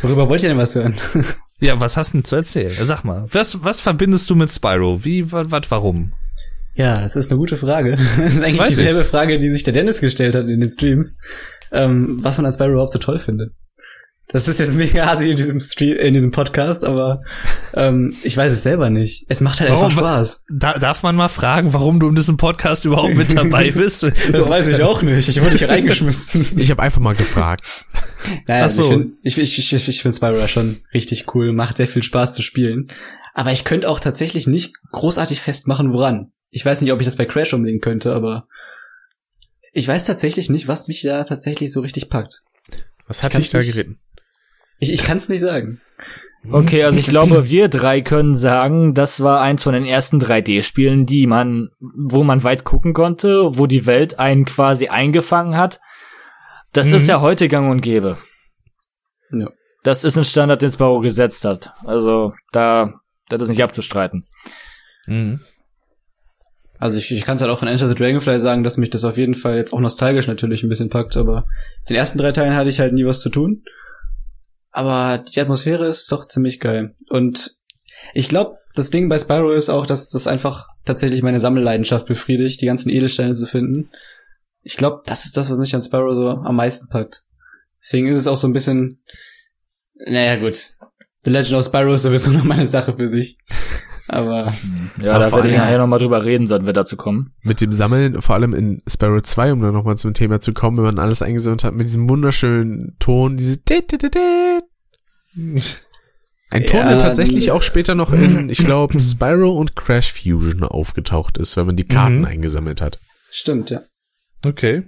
[0.00, 0.94] Worüber wollt ihr denn was hören?
[1.58, 2.74] Ja, was hast du denn zu erzählen?
[2.82, 5.02] Sag mal, was, was verbindest du mit Spyro?
[5.06, 6.12] Wie, was, warum?
[6.74, 7.96] Ja, das ist eine gute Frage.
[8.18, 8.76] Das ist eigentlich Weiß ich.
[8.76, 11.16] dieselbe Frage, die sich der Dennis gestellt hat in den Streams.
[11.72, 13.54] Ähm, was man an Spyro überhaupt so toll findet.
[14.28, 17.22] Das ist jetzt mega assi in diesem Stream, in diesem Podcast, aber
[17.74, 19.24] ähm, ich weiß es selber nicht.
[19.28, 19.98] Es macht halt einfach Warum?
[19.98, 20.42] Spaß.
[20.50, 24.02] Da, darf man mal fragen, warum du in diesem Podcast überhaupt mit dabei bist?
[24.02, 25.28] Das weiß ich auch nicht.
[25.28, 26.46] Ich wurde hier reingeschmissen.
[26.56, 27.64] Ich habe einfach mal gefragt.
[28.46, 29.04] Naja, Ach also so.
[29.22, 32.34] ich finde ich, ich, ich, ich find Spyro schon richtig cool, macht sehr viel Spaß
[32.34, 32.90] zu spielen.
[33.34, 36.32] Aber ich könnte auch tatsächlich nicht großartig festmachen, woran.
[36.50, 38.48] Ich weiß nicht, ob ich das bei Crash umlegen könnte, aber
[39.72, 42.42] ich weiß tatsächlich nicht, was mich da tatsächlich so richtig packt.
[43.06, 43.98] Was hat dich da geritten?
[44.78, 45.80] Ich, ich kann es nicht sagen.
[46.52, 51.04] Okay, also ich glaube, wir drei können sagen, das war eins von den ersten 3D-Spielen,
[51.04, 55.80] die man, wo man weit gucken konnte, wo die Welt einen quasi eingefangen hat.
[56.72, 56.94] Das Mhm.
[56.94, 58.18] ist ja heute gang und gäbe.
[59.32, 59.48] Ja.
[59.82, 61.72] Das ist ein Standard, den Sparrow gesetzt hat.
[61.84, 64.24] Also da, das ist nicht abzustreiten.
[65.06, 65.40] Mhm.
[66.78, 69.04] Also ich, ich kann es halt auch von Enter the Dragonfly sagen, dass mich das
[69.04, 71.46] auf jeden Fall jetzt auch nostalgisch natürlich ein bisschen packt, aber
[71.88, 73.62] den ersten drei Teilen hatte ich halt nie was zu tun.
[74.76, 76.94] Aber die Atmosphäre ist doch ziemlich geil.
[77.08, 77.56] Und
[78.12, 82.60] ich glaube, das Ding bei Spyro ist auch, dass das einfach tatsächlich meine Sammelleidenschaft befriedigt,
[82.60, 83.88] die ganzen Edelsteine zu finden.
[84.60, 87.22] Ich glaube, das ist das, was mich an Spyro so am meisten packt.
[87.82, 89.00] Deswegen ist es auch so ein bisschen,
[89.94, 90.74] naja gut,
[91.24, 93.38] The Legend of Spyro ist sowieso noch meine Sache für sich.
[94.08, 94.52] Aber
[95.02, 97.32] Ja, Aber da werde ich nachher nochmal drüber reden, sollten wir dazu kommen.
[97.42, 100.76] Mit dem Sammeln, vor allem in Sparrow 2, um da nochmal zum Thema zu kommen,
[100.76, 103.58] wenn man alles eingesammelt hat, mit diesem wunderschönen Ton, diese.
[106.50, 110.12] Ein Ton, Ja, der tatsächlich dann- auch später noch in, ich glaube, Spyro und Crash
[110.12, 112.24] Fusion aufgetaucht ist, wenn man die Karten Mhm.
[112.26, 112.98] eingesammelt hat.
[113.30, 113.80] stimmt, ja.
[114.44, 114.84] Okay.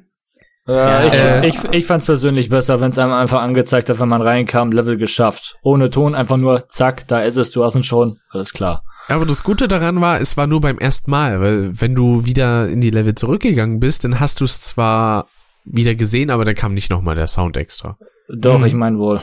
[0.67, 4.09] Ja, ich, äh, ich, ich fand's persönlich besser, wenn es einem einfach angezeigt hat, wenn
[4.09, 5.57] man reinkam, Level geschafft.
[5.63, 8.85] Ohne Ton, einfach nur, zack, da ist es, du hast ihn schon, alles klar.
[9.09, 12.69] Aber das Gute daran war, es war nur beim ersten Mal, weil wenn du wieder
[12.69, 15.29] in die Level zurückgegangen bist, dann hast du es zwar
[15.65, 17.99] wieder gesehen, aber dann kam nicht nochmal der Sound extra.
[18.29, 18.67] Doch, Mhm.
[18.67, 19.23] ich mein wohl.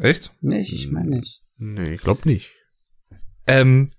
[0.00, 0.32] Echt?
[0.42, 1.40] Nee, ich meine nicht.
[1.56, 2.50] Nee, ich glaub nicht.
[3.46, 3.90] Ähm,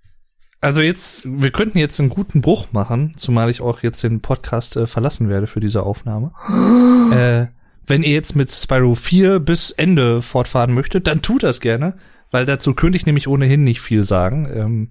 [0.62, 4.78] also jetzt, wir könnten jetzt einen guten Bruch machen, zumal ich auch jetzt den Podcast
[4.78, 6.32] äh, verlassen werde für diese Aufnahme.
[7.12, 7.48] äh,
[7.88, 11.96] wenn ihr jetzt mit Spyro 4 bis Ende fortfahren möchtet, dann tut das gerne,
[12.32, 14.48] weil dazu könnte ich nämlich ohnehin nicht viel sagen.
[14.54, 14.88] Ähm,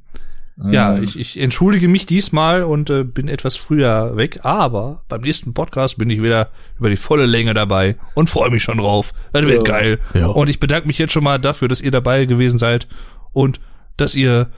[0.72, 5.20] Ja, Ähm, ich, ich entschuldige mich diesmal und äh, bin etwas früher weg, aber beim
[5.20, 6.50] nächsten Podcast bin ich wieder
[6.80, 9.14] über die volle Länge dabei und freue mich schon drauf.
[9.32, 9.72] Das wird Ja.
[9.74, 9.98] geil.
[10.14, 10.26] Ja.
[10.26, 12.88] Und ich bedanke mich jetzt schon mal dafür, dass ihr dabei gewesen seid
[13.32, 13.60] und
[13.96, 14.50] dass ihr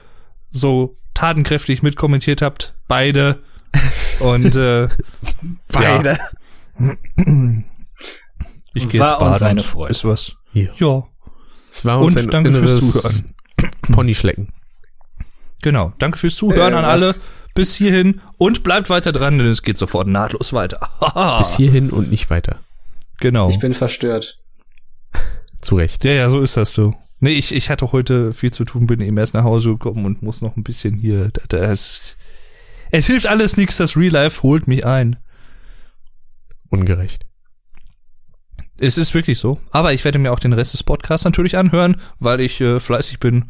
[0.51, 3.37] so tatenkräftig mitkommentiert habt, beide.
[4.21, 4.87] Und äh,
[5.71, 6.17] Beide.
[8.73, 9.27] ich gehe jetzt baden.
[9.27, 9.91] uns eine Freude.
[9.91, 10.35] Ist was.
[10.53, 10.69] Ja.
[10.77, 11.03] Ja.
[11.71, 13.33] Es war uns Und ein danke fürs inneres Zuhören.
[13.93, 14.49] Ponyschlecken.
[15.61, 15.93] Genau.
[15.99, 17.15] Danke fürs Zuhören Äh, an alle.
[17.53, 18.21] Bis hierhin.
[18.37, 20.79] Und bleibt weiter dran, denn es geht sofort nahtlos weiter.
[20.99, 21.37] Haha.
[21.39, 22.59] Bis hierhin und nicht weiter.
[23.19, 23.49] Genau.
[23.49, 24.37] Ich bin verstört.
[25.61, 26.03] Zu Recht.
[26.03, 26.95] Ja, ja, so ist das so.
[27.19, 30.23] Nee, ich, ich hatte heute viel zu tun, bin eben erst nach Hause gekommen und
[30.23, 31.29] muss noch ein bisschen hier.
[31.29, 32.17] da- Das,
[32.89, 35.17] es hilft alles nichts, das Real Life holt mich ein.
[36.69, 37.25] Ungerecht.
[38.81, 39.59] Es ist wirklich so.
[39.71, 43.19] Aber ich werde mir auch den Rest des Podcasts natürlich anhören, weil ich äh, fleißig
[43.19, 43.45] bin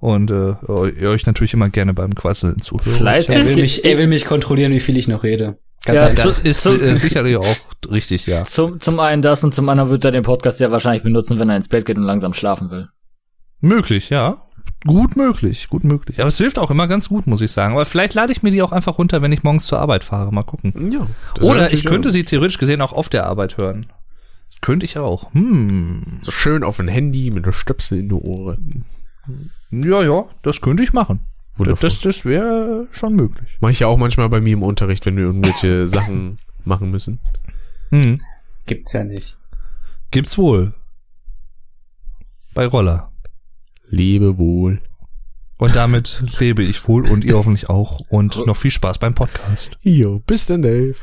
[0.00, 0.54] und äh,
[1.00, 2.96] ihr euch natürlich immer gerne beim Quatseln zuhören.
[2.96, 3.34] Fleißig?
[3.34, 5.58] Er will mich, er will mich kontrollieren, wie viel ich noch rede.
[5.86, 6.24] Ganz Ja, einfach.
[6.24, 7.56] Das Zu- ist zu- äh, sicherlich auch
[7.90, 8.44] richtig, ja.
[8.44, 11.48] Zum, zum einen das und zum anderen wird er den Podcast ja wahrscheinlich benutzen, wenn
[11.50, 12.88] er ins Bett geht und langsam schlafen will.
[13.60, 14.38] Möglich, ja.
[14.86, 16.18] Gut möglich, gut möglich.
[16.20, 17.74] Aber es hilft auch immer ganz gut, muss ich sagen.
[17.74, 20.32] Aber vielleicht lade ich mir die auch einfach runter, wenn ich morgens zur Arbeit fahre.
[20.32, 20.90] Mal gucken.
[20.92, 21.06] Ja.
[21.40, 23.86] Oder ich könnte auch- sie theoretisch gesehen auch auf der Arbeit hören.
[24.64, 25.30] Könnte ich auch.
[25.34, 26.20] Hm.
[26.22, 28.86] so schön auf ein Handy mit einer Stöpsel in die Ohren.
[29.70, 31.20] Ja, ja, das könnte ich machen.
[31.56, 31.86] Wundervoll.
[31.86, 33.58] Das, das wäre schon möglich.
[33.60, 37.18] Mache ich ja auch manchmal bei mir im Unterricht, wenn wir irgendwelche Sachen machen müssen.
[37.90, 38.22] Hm.
[38.64, 39.36] Gibt's ja nicht.
[40.10, 40.72] Gibt's wohl.
[42.54, 43.12] Bei Roller.
[43.86, 44.80] Lebe wohl.
[45.58, 48.00] Und damit lebe ich wohl und ihr hoffentlich auch.
[48.08, 49.76] Und noch viel Spaß beim Podcast.
[49.82, 50.96] Jo, bis dann, Dave.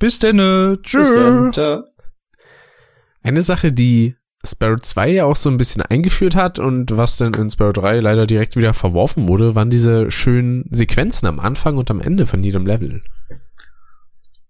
[0.00, 0.38] Bis denn.
[0.38, 0.82] dann.
[0.82, 1.56] Tschüss.
[3.24, 4.14] Eine Sache, die
[4.46, 8.00] Sparrow 2 ja auch so ein bisschen eingeführt hat und was dann in Sparrow 3
[8.00, 12.44] leider direkt wieder verworfen wurde, waren diese schönen Sequenzen am Anfang und am Ende von
[12.44, 13.02] jedem Level.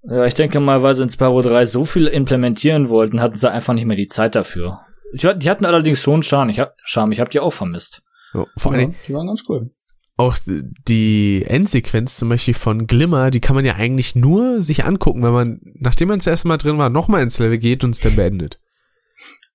[0.02, 3.50] Ja, ich denke mal, weil sie in Sparrow 3 so viel implementieren wollten, hatten sie
[3.50, 4.80] einfach nicht mehr die Zeit dafür.
[5.12, 6.50] Ich, die hatten allerdings schon Charme.
[6.50, 7.12] Ich hab, Charme.
[7.12, 8.02] Ich hab die auch vermisst.
[8.32, 9.70] So, vor allen Ja, die waren ganz cool.
[10.16, 15.22] auch die Endsequenz zum Beispiel von Glimmer, die kann man ja eigentlich nur sich angucken,
[15.22, 18.00] wenn man, nachdem man das erste Mal drin war, nochmal ins Level geht und es
[18.00, 18.58] dann beendet.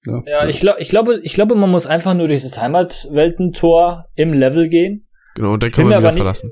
[0.05, 4.33] Ja, ich, glaub, ich glaube, ich glaube, man muss einfach nur durch das Heimatweltentor im
[4.33, 5.07] Level gehen.
[5.35, 6.51] Genau, und dann kann man wieder nicht- verlassen.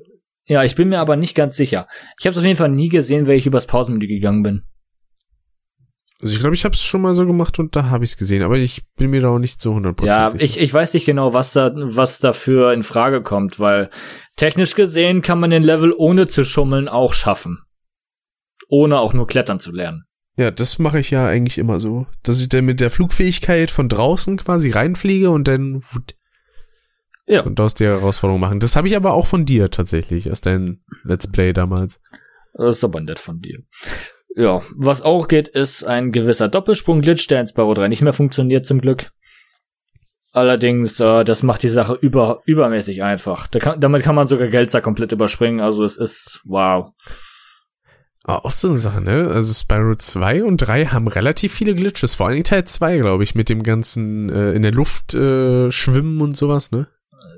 [0.49, 1.87] Ja, ich bin mir aber nicht ganz sicher.
[2.19, 4.63] Ich habe auf jeden Fall nie gesehen, wenn ich übers Pausenmenü gegangen bin.
[6.21, 8.17] Also ich glaube, ich habe es schon mal so gemacht und da habe ich es
[8.17, 10.43] gesehen, aber ich bin mir da auch nicht zu 100% Ja, sicher.
[10.43, 13.89] ich, ich weiß nicht genau, was da, was dafür in Frage kommt, weil
[14.35, 17.59] technisch gesehen kann man den Level ohne zu schummeln auch schaffen.
[18.69, 20.05] Ohne auch nur klettern zu lernen.
[20.37, 23.89] Ja, das mache ich ja eigentlich immer so, dass ich dann mit der Flugfähigkeit von
[23.89, 26.15] draußen quasi reinfliege und dann wut,
[27.25, 27.41] Ja.
[27.41, 28.59] und aus der Herausforderung machen.
[28.59, 31.99] Das habe ich aber auch von dir tatsächlich, aus deinem Let's Play damals.
[32.53, 33.63] Das ist aber nett von dir.
[34.35, 38.67] Ja, was auch geht, ist ein gewisser Doppelsprung-Glitch, der in Sparrow 3 nicht mehr funktioniert,
[38.67, 39.09] zum Glück.
[40.33, 43.47] Allerdings, äh, das macht die Sache über, übermäßig einfach.
[43.47, 46.91] Da kann, damit kann man sogar Geldsack komplett überspringen, also es ist, wow.
[48.27, 49.29] Aber auch so eine Sache, ne?
[49.33, 53.35] Also Spyro 2 und 3 haben relativ viele Glitches, vor allem Teil 2, glaube ich,
[53.35, 56.87] mit dem ganzen äh, in der Luft äh, schwimmen und sowas, ne?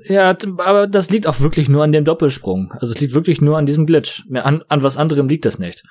[0.04, 2.72] Ja, aber das liegt auch wirklich nur an dem Doppelsprung.
[2.72, 4.24] Also es liegt wirklich nur an diesem Glitch.
[4.28, 5.84] Mehr an, an was anderem liegt das nicht.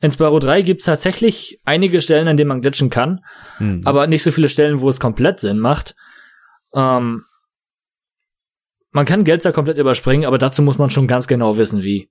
[0.00, 3.24] In Spyro 3 gibt's tatsächlich einige Stellen, an denen man glitchen kann,
[3.56, 3.82] Hm.
[3.84, 5.96] aber nicht so viele Stellen, wo es komplett Sinn macht.
[6.72, 7.24] Ähm,
[8.92, 12.08] man kann Geldsack komplett überspringen, aber dazu muss man schon ganz genau wissen, wie.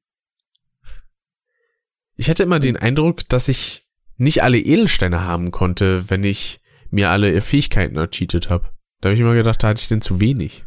[2.18, 3.86] Ich hatte immer den Eindruck, dass ich
[4.18, 8.70] nicht alle Edelsteine haben konnte, wenn ich mir alle Fähigkeiten ercheatet habe.
[9.00, 10.64] Da habe ich immer gedacht, da hatte ich denn zu wenig.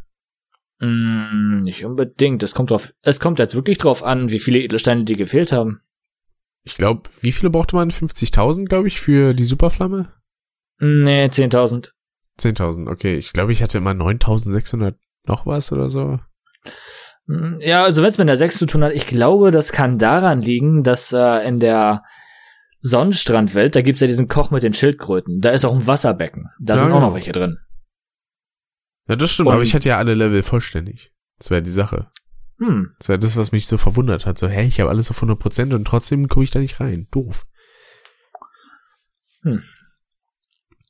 [0.78, 2.42] Mm, nicht unbedingt.
[2.42, 5.80] Es kommt drauf, es kommt jetzt wirklich drauf an, wie viele Edelsteine die gefehlt haben.
[6.62, 7.90] Ich glaube, wie viele brauchte man?
[7.90, 10.12] 50.000, glaube ich, für die Superflamme?
[10.78, 11.90] Nee, 10.000.
[12.38, 13.16] 10.000, okay.
[13.16, 14.94] Ich glaube, ich hatte immer 9.600
[15.26, 16.20] noch was oder so.
[17.30, 19.98] Mm, Ja, also wenn es mit der 6 zu tun hat, ich glaube, das kann
[19.98, 22.02] daran liegen, dass äh, in der
[22.80, 25.40] Sonnenstrandwelt, da gibt's ja diesen Koch mit den Schildkröten.
[25.40, 26.48] Da ist auch ein Wasserbecken.
[26.60, 27.08] Da Ja, sind auch genau.
[27.08, 27.58] noch welche drin.
[29.08, 31.12] Ja, das stimmt, Und- aber ich hatte ja alle Level vollständig.
[31.38, 32.10] Das wäre die Sache.
[32.58, 32.90] Hm.
[32.98, 34.38] Das wäre das, was mich so verwundert hat.
[34.38, 37.06] So, hä, ich habe alles auf 100% und trotzdem gucke ich da nicht rein.
[37.10, 37.44] Doof.
[39.42, 39.62] Hm.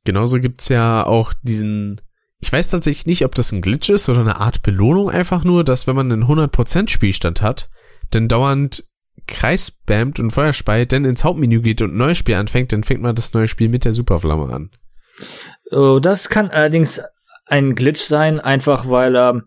[0.05, 2.01] Genauso gibt's ja auch diesen,
[2.41, 5.63] ich weiß tatsächlich nicht, ob das ein Glitch ist oder eine Art Belohnung einfach nur,
[5.63, 7.69] dass wenn man einen 100% Spielstand hat,
[8.11, 8.85] dann dauernd
[9.27, 12.83] Kreis spammt und Feuer speit, dann ins Hauptmenü geht und ein neues Spiel anfängt, dann
[12.83, 14.71] fängt man das neue Spiel mit der Superflamme an.
[15.71, 17.01] Oh, das kann allerdings
[17.47, 19.45] ein Glitch sein, einfach weil, ähm,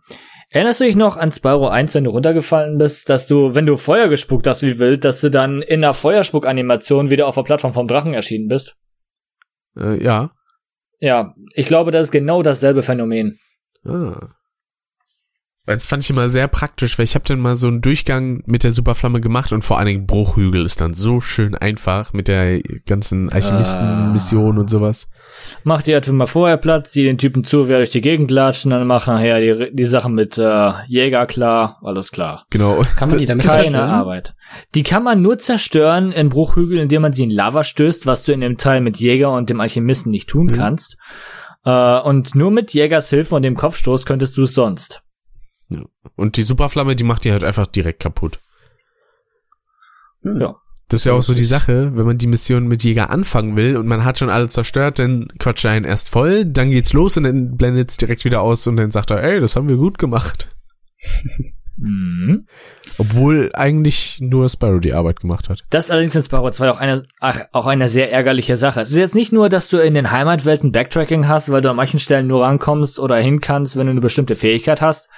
[0.52, 3.76] erinnerst du dich noch an Spyro 1, wenn du runtergefallen bist, dass du, wenn du
[3.78, 7.74] Feuer gespuckt hast wie wild, dass du dann in einer Feuerspuck-Animation wieder auf der Plattform
[7.74, 8.76] vom Drachen erschienen bist?
[9.78, 10.32] Äh, ja.
[11.04, 13.38] Ja, ich glaube, das ist genau dasselbe Phänomen.
[13.84, 14.30] Ah.
[15.66, 18.66] Das fand ich immer sehr praktisch, weil ich habe dann mal so einen Durchgang mit
[18.66, 22.60] der Superflamme gemacht und vor allen Dingen Bruchhügel ist dann so schön einfach mit der
[22.86, 25.10] ganzen Alchemisten-Mission und sowas.
[25.64, 28.72] Mach die einfach mal vorher Platz, die den Typen zu, wer durch die Gegend latschen,
[28.72, 32.46] dann mach nachher die, die Sachen mit äh, Jäger klar, alles klar.
[32.50, 32.82] Genau.
[32.98, 33.90] Kann man die damit Keine zerstören?
[33.90, 34.36] Arbeit.
[34.76, 38.34] Die kann man nur zerstören in Bruchhügel, indem man sie in Lava stößt, was du
[38.34, 40.54] in dem Teil mit Jäger und dem Alchemisten nicht tun Mhm.
[40.56, 40.98] kannst.
[41.66, 45.03] Äh, und nur mit Jägers Hilfe und dem Kopfstoß könntest du es sonst.
[46.16, 48.40] Und die Superflamme, die macht die halt einfach direkt kaputt.
[50.24, 50.56] Ja.
[50.90, 53.78] Das ist ja auch so die Sache, wenn man die Mission mit Jäger anfangen will
[53.78, 57.18] und man hat schon alles zerstört, dann quatscht er einen erst voll, dann geht's los
[57.18, 59.98] und dann blendet's direkt wieder aus und dann sagt er, ey, das haben wir gut
[59.98, 60.50] gemacht.
[61.76, 62.46] Mhm.
[63.00, 65.64] Obwohl eigentlich nur Spyro die Arbeit gemacht hat.
[65.72, 68.82] Das allerdings in Spyro 2 auch eine, ach, auch eine sehr ärgerliche Sache.
[68.82, 71.76] Es ist jetzt nicht nur, dass du in den Heimatwelten Backtracking hast, weil du an
[71.76, 75.10] manchen Stellen nur rankommst oder hin kannst, wenn du eine bestimmte Fähigkeit hast.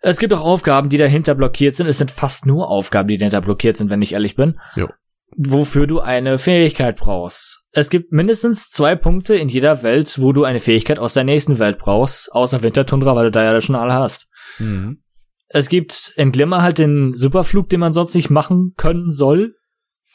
[0.00, 1.86] Es gibt auch Aufgaben, die dahinter blockiert sind.
[1.86, 4.58] Es sind fast nur Aufgaben, die dahinter blockiert sind, wenn ich ehrlich bin.
[4.74, 4.88] Jo.
[5.36, 7.62] Wofür du eine Fähigkeit brauchst.
[7.72, 11.58] Es gibt mindestens zwei Punkte in jeder Welt, wo du eine Fähigkeit aus der nächsten
[11.58, 14.26] Welt brauchst, außer Wintertundra, weil du da ja schon alle hast.
[14.58, 15.02] Mhm.
[15.48, 19.54] Es gibt in Glimmer halt den Superflug, den man sonst nicht machen können soll.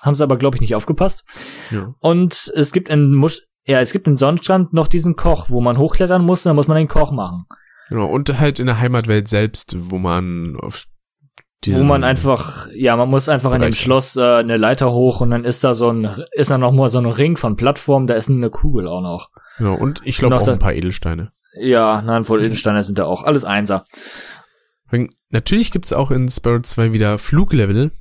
[0.01, 1.23] Haben sie aber, glaube ich, nicht aufgepasst.
[1.71, 1.93] Ja.
[1.99, 5.77] Und es gibt in Musch ja, es gibt in Sonnenstrand noch diesen Koch, wo man
[5.77, 7.45] hochklettern muss, und dann muss man den Koch machen.
[7.89, 8.07] Genau.
[8.07, 10.85] Und halt in der Heimatwelt selbst, wo man auf
[11.67, 13.79] wo man einfach, ja, man muss einfach in dem Bereich.
[13.79, 16.89] Schloss äh, eine Leiter hoch und dann ist da so ein, ist da noch mal
[16.89, 19.31] so ein Ring von Plattformen, da ist eine Kugel auch noch.
[19.57, 19.73] Genau.
[19.75, 21.31] Und ich glaube auch da- ein paar Edelsteine.
[21.59, 23.23] Ja, nein, voll Edelsteine sind da auch.
[23.23, 23.85] Alles Einser.
[25.31, 27.91] Natürlich gibt's auch in Spyro 2 wieder Fluglevel,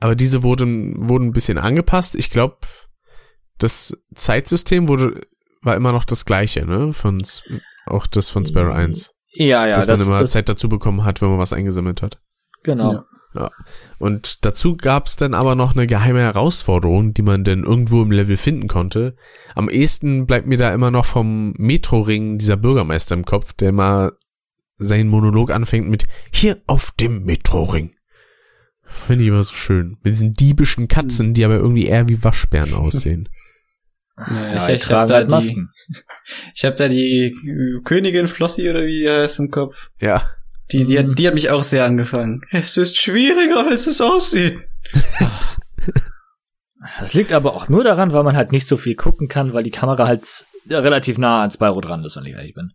[0.00, 2.14] aber diese wurden, wurden ein bisschen angepasst.
[2.14, 2.56] Ich glaube,
[3.58, 5.20] das Zeitsystem wurde,
[5.60, 6.92] war immer noch das gleiche, ne?
[6.94, 7.22] Von,
[7.92, 9.12] auch das von Spyro 1.
[9.34, 12.02] Ja, ja, dass das, man immer das Zeit dazu bekommen hat, wenn man was eingesammelt
[12.02, 12.20] hat.
[12.62, 13.04] genau.
[13.34, 13.50] Ja.
[13.98, 18.36] Und dazu gab's dann aber noch eine geheime Herausforderung, die man dann irgendwo im Level
[18.36, 19.16] finden konnte.
[19.54, 24.12] Am ehesten bleibt mir da immer noch vom Metroring dieser Bürgermeister im Kopf, der mal
[24.76, 27.94] seinen Monolog anfängt mit hier auf dem Metroring.
[28.82, 29.96] Finde ich immer so schön.
[30.02, 33.28] Mit diesen diebischen Katzen, die aber irgendwie eher wie Waschbären aussehen.
[34.30, 35.70] Ja, Ja, ich, ich hab tragen da halt die, Masken.
[36.54, 39.90] ich hab da die äh, Königin Flossie oder wie heißt im Kopf.
[40.00, 40.22] Ja.
[40.70, 42.42] Die, die, hat, die hat mich auch sehr angefangen.
[42.50, 44.58] Es ist schwieriger, als es aussieht.
[46.98, 49.62] Das liegt aber auch nur daran, weil man halt nicht so viel gucken kann, weil
[49.62, 52.72] die Kamera halt relativ nah an Spyro dran ist, wenn ich ehrlich bin.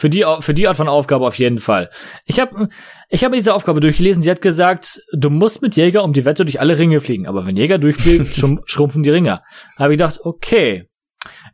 [0.00, 1.90] Für die, für die Art von Aufgabe auf jeden Fall.
[2.24, 2.68] Ich habe
[3.10, 4.22] ich hab diese Aufgabe durchgelesen.
[4.22, 7.26] Sie hat gesagt, du musst mit Jäger um die Wette durch alle Ringe fliegen.
[7.26, 9.42] Aber wenn Jäger durchfliegt, schrumpf- schrumpfen die Ringe.
[9.76, 10.86] Habe ich gedacht, okay,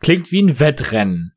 [0.01, 1.33] klingt wie ein Wettrennen.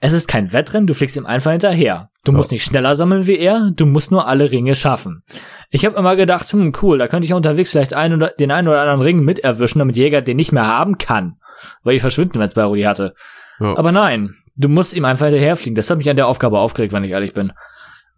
[0.00, 2.10] Es ist kein Wettrennen, du fliegst ihm einfach hinterher.
[2.24, 5.22] Du musst nicht schneller sammeln wie er, du musst nur alle Ringe schaffen.
[5.70, 8.66] Ich habe immer gedacht, hm, cool, da könnte ich unterwegs vielleicht einen oder, den einen
[8.66, 11.36] oder anderen Ring mit erwischen, damit Jäger den nicht mehr haben kann.
[11.84, 13.14] Weil die verschwinden, wenn Spyro die hatte.
[13.60, 13.76] Ja.
[13.78, 15.74] Aber nein, du musst ihm einfach hinterherfliegen.
[15.74, 17.52] Das hat mich an der Aufgabe aufgeregt, wenn ich ehrlich bin.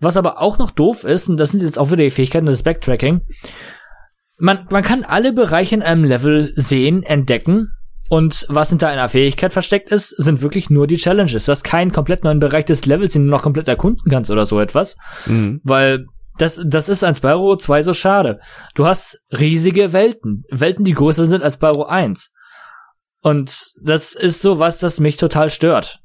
[0.01, 2.63] Was aber auch noch doof ist, und das sind jetzt auch wieder die Fähigkeiten des
[2.63, 3.21] Backtracking,
[4.39, 7.69] man, man kann alle Bereiche in einem Level sehen, entdecken,
[8.11, 11.45] und was hinter einer Fähigkeit versteckt ist, sind wirklich nur die Challenges.
[11.45, 14.47] Du hast keinen komplett neuen Bereich des Levels, den du noch komplett erkunden kannst oder
[14.47, 14.97] so etwas.
[15.27, 15.61] Mhm.
[15.63, 16.07] Weil
[16.37, 18.41] das, das ist an Spyro 2 so schade.
[18.75, 20.43] Du hast riesige Welten.
[20.51, 22.33] Welten, die größer sind als Spyro 1.
[23.23, 26.01] Und das ist so was, das mich total stört.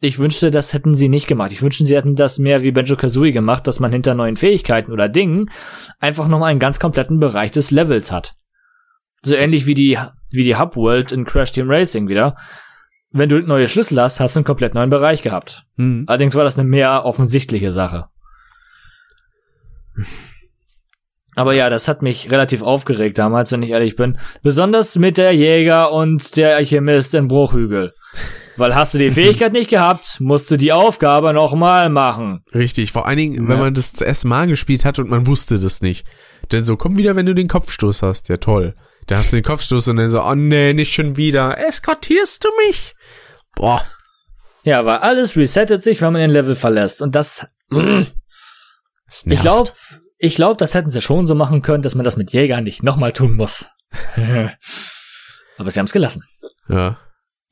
[0.00, 1.50] Ich wünschte, das hätten sie nicht gemacht.
[1.50, 4.92] Ich wünschte, sie hätten das mehr wie Benjo Kazooie gemacht, dass man hinter neuen Fähigkeiten
[4.92, 5.50] oder Dingen
[5.98, 8.36] einfach nochmal einen ganz kompletten Bereich des Levels hat.
[9.22, 9.98] So ähnlich wie die,
[10.30, 12.36] wie die Hub-World in Crash Team Racing wieder.
[13.10, 15.64] Wenn du neue Schlüssel hast, hast du einen komplett neuen Bereich gehabt.
[15.76, 16.04] Mhm.
[16.06, 18.06] Allerdings war das eine mehr offensichtliche Sache.
[21.38, 24.18] Aber ja, das hat mich relativ aufgeregt damals, wenn ich ehrlich bin.
[24.42, 27.94] Besonders mit der Jäger und der Alchemist in Bruchhügel.
[28.56, 32.42] Weil hast du die Fähigkeit nicht gehabt, musst du die Aufgabe nochmal machen.
[32.52, 33.48] Richtig, vor allen Dingen, Ja.
[33.50, 36.08] wenn man das erste Mal gespielt hat und man wusste das nicht.
[36.50, 38.28] Denn so, komm wieder, wenn du den Kopfstoß hast.
[38.28, 38.74] Ja, toll.
[39.06, 41.56] Da hast du den Kopfstoß und dann so, oh nee, nicht schon wieder.
[41.68, 42.96] Eskortierst du mich?
[43.54, 43.84] Boah.
[44.64, 47.00] Ja, weil alles resettet sich, wenn man den Level verlässt.
[47.00, 47.46] Und das,
[49.24, 49.70] ich glaube,
[50.18, 52.82] ich glaube, das hätten sie schon so machen können, dass man das mit Jägern nicht
[52.82, 53.70] nochmal tun muss.
[55.58, 56.22] Aber sie haben es gelassen.
[56.68, 56.98] Ja.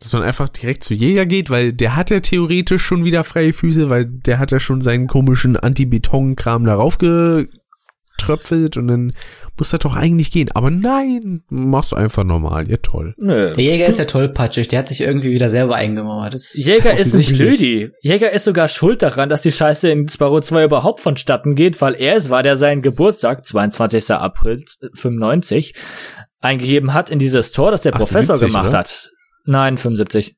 [0.01, 3.53] Dass man einfach direkt zu Jäger geht, weil der hat ja theoretisch schon wieder freie
[3.53, 7.49] Füße, weil der hat ja schon seinen komischen Anti-Beton-Kram darauf ge
[8.19, 9.13] tröpfelt und dann
[9.59, 10.51] muss das doch eigentlich gehen.
[10.53, 12.71] Aber nein, machst du einfach normal.
[12.71, 13.15] Ja, toll.
[13.17, 13.53] Nö.
[13.53, 16.35] Der Jäger ist ja tollpatschig, der hat sich irgendwie wieder selber eingemauert.
[16.35, 17.59] Das Jäger ist ein offensichtlich.
[17.59, 17.91] Blödi.
[18.03, 21.95] Jäger ist sogar schuld daran, dass die Scheiße in Sparrow 2 überhaupt vonstatten geht, weil
[21.95, 24.11] er es war, der seinen Geburtstag, 22.
[24.11, 24.65] April
[24.95, 25.75] 95,
[26.41, 28.79] eingegeben hat in dieses Tor, das der Professor 78, gemacht oder?
[28.79, 29.11] hat.
[29.45, 30.37] Nein, 75.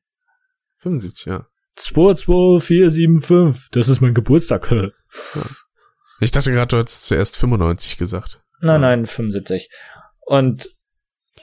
[0.79, 1.45] 75, ja.
[1.75, 4.71] 22475, das ist mein Geburtstag.
[6.21, 8.41] Ich dachte gerade, du hättest zuerst 95 gesagt.
[8.61, 9.69] Nein, nein, 75.
[10.25, 10.69] Und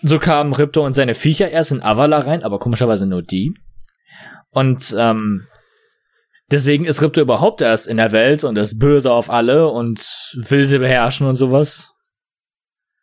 [0.03, 3.55] so kamen Ripto und seine Viecher erst in Avala rein, aber komischerweise nur die.
[4.51, 5.47] Und ähm,
[6.51, 10.01] deswegen ist Ripto überhaupt erst in der Welt und ist böse auf alle und
[10.35, 11.91] will sie beherrschen und sowas.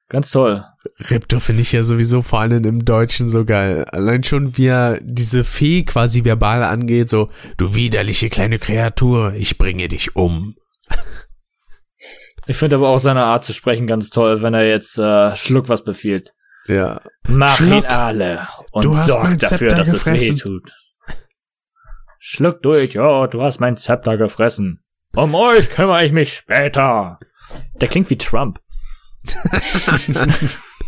[0.10, 0.64] Ganz toll.
[1.10, 3.86] Ripto finde ich ja sowieso vor allem im Deutschen so geil.
[3.92, 9.58] Allein schon, wie er diese Fee quasi verbal angeht, so, du widerliche kleine Kreatur, ich
[9.58, 10.56] bringe dich um.
[12.46, 15.70] Ich finde aber auch seine Art zu sprechen ganz toll, wenn er jetzt äh, Schluck
[15.70, 16.34] was befiehlt.
[16.68, 17.00] Ja.
[17.28, 20.36] Mach ihn Schluck, alle und du hast sorg mein dafür, Zepter dass gefressen.
[20.36, 20.72] es weh tut.
[22.20, 24.82] Schluck du Idiot, du hast mein Zepter gefressen.
[25.16, 27.20] Um euch kümmere ich mich später.
[27.82, 28.60] Der klingt wie Trump.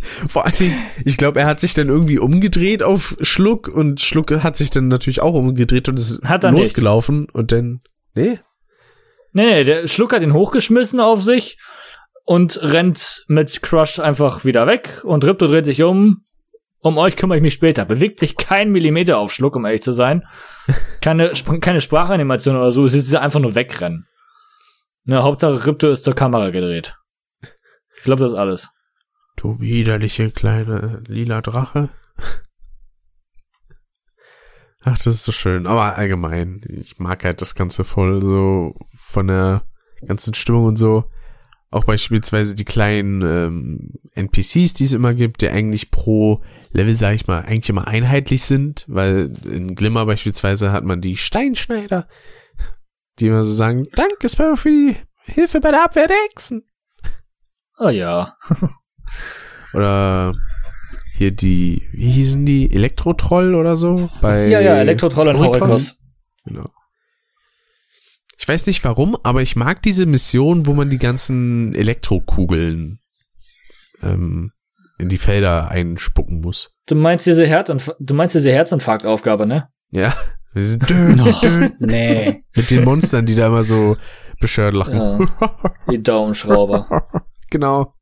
[0.01, 4.31] Vor allen Dingen, ich glaube, er hat sich dann irgendwie umgedreht auf Schluck und Schluck
[4.43, 6.59] hat sich dann natürlich auch umgedreht und ist Hat er nicht.
[6.61, 7.81] losgelaufen und dann,
[8.13, 8.39] nee,
[9.35, 11.57] Nee, nee, der Schluck hat ihn hochgeschmissen auf sich
[12.23, 16.21] und rennt mit Crush einfach wieder weg und Ripto dreht sich um.
[16.79, 17.83] Um euch kümmere ich mich später.
[17.83, 20.23] Bewegt sich kein Millimeter auf Schluck, um ehrlich zu sein.
[21.01, 24.07] Keine, Sp- keine Sprachanimation oder so, es ist einfach nur wegrennen.
[25.03, 26.95] Ne, Hauptsache Ripto ist zur Kamera gedreht.
[27.97, 28.69] Ich glaube, das ist alles.
[29.35, 31.89] du widerliche kleine lila Drache.
[34.87, 35.65] Ach, das ist so schön.
[35.65, 39.63] Aber allgemein, ich mag halt das Ganze voll so von der
[40.05, 41.09] ganzen Stimmung und so.
[41.71, 47.15] Auch beispielsweise die kleinen ähm, NPCs, die es immer gibt, die eigentlich pro Level, sag
[47.15, 52.07] ich mal, eigentlich immer einheitlich sind, weil in Glimmer beispielsweise hat man die Steinschneider,
[53.19, 56.63] die immer so sagen, danke Sparrow für die Hilfe bei der Abwehr der Hexen.
[57.79, 58.37] Oh ja.
[59.73, 60.33] Oder
[61.17, 64.09] hier die, wie hießen die, Elektrotroll oder so?
[64.21, 65.97] Bei Ja, ja, Elektrotroll und Horikos?
[66.45, 66.69] Genau.
[68.37, 72.99] Ich weiß nicht warum, aber ich mag diese Mission, wo man die ganzen Elektrokugeln
[74.03, 74.51] ähm,
[74.99, 76.71] in die Felder einspucken muss.
[76.85, 79.69] Du meinst diese Herzinf du meinst diese Herzinfarktaufgabe, ne?
[79.91, 80.13] Ja.
[80.53, 82.41] Diese dün, dün, Nee.
[82.55, 83.97] mit den Monstern, die da immer so
[84.39, 84.97] bescheuert lachen.
[84.97, 85.27] Ja.
[85.89, 87.07] Die Daumenschrauber.
[87.49, 87.94] genau.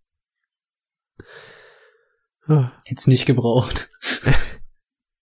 [2.88, 3.90] Jetzt nicht gebraucht.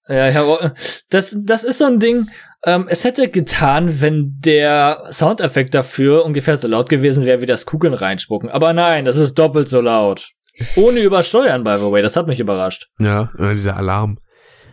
[0.07, 0.75] Ja, ich hab,
[1.09, 2.27] das, das ist so ein Ding.
[2.65, 7.65] Ähm, es hätte getan, wenn der Soundeffekt dafür ungefähr so laut gewesen wäre wie das
[7.65, 8.49] Kugeln reinspucken.
[8.49, 10.31] Aber nein, das ist doppelt so laut.
[10.75, 12.01] Ohne übersteuern, by the way.
[12.01, 12.89] Das hat mich überrascht.
[12.99, 14.17] Ja, dieser Alarm.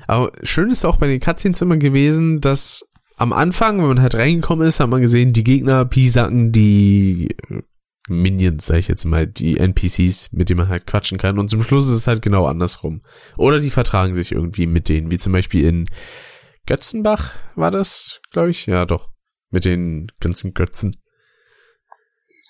[0.07, 2.85] Aber schön ist auch bei den Cutscenes immer gewesen, dass
[3.16, 7.62] am Anfang, wenn man halt reingekommen ist, hat man gesehen, die Gegner piesacken die äh,
[8.09, 11.39] Minions, sag ich jetzt mal, die NPCs, mit denen man halt quatschen kann.
[11.39, 13.03] Und zum Schluss ist es halt genau andersrum.
[13.37, 15.87] Oder die vertragen sich irgendwie mit denen, wie zum Beispiel in
[16.67, 18.67] Götzenbach war das, glaube ich.
[18.67, 19.11] Ja, doch.
[19.51, 20.97] Mit den ganzen Götzen.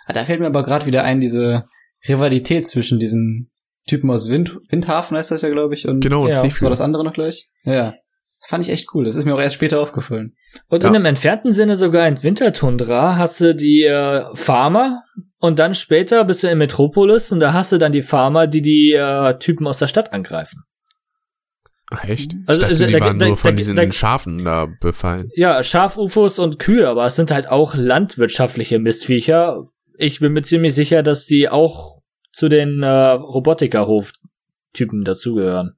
[0.06, 1.64] Ah, Da fällt mir aber gerade wieder ein, diese
[2.08, 3.50] Rivalität zwischen diesen
[3.86, 6.80] Typen aus Wind Windhafen heißt das ja, glaube ich, und Genau, und Ja, war das
[6.80, 7.48] andere noch gleich?
[7.64, 7.94] Ja.
[8.40, 9.04] Das fand ich echt cool.
[9.04, 10.36] Das ist mir auch erst später aufgefallen.
[10.68, 10.88] Und Ja.
[10.90, 15.02] in einem entfernten Sinne sogar in Wintertundra hast du die äh, Farmer
[15.40, 18.62] und dann später bist du in Metropolis und da hast du dann die Farmer, die
[18.62, 20.62] die äh, Typen aus der Stadt angreifen.
[21.90, 22.34] Ach, echt?
[22.34, 24.68] Ich Also, dachte, also, die da- waren da- nur von da- diesen da- Schafen da
[24.80, 25.30] befallen.
[25.34, 29.64] Ja, Schafufos und Kühe, aber es sind halt auch landwirtschaftliche Mistviecher.
[29.96, 35.77] Ich bin mir ziemlich sicher, dass die auch zu den äh, Robotikerhof-Typen dazugehören.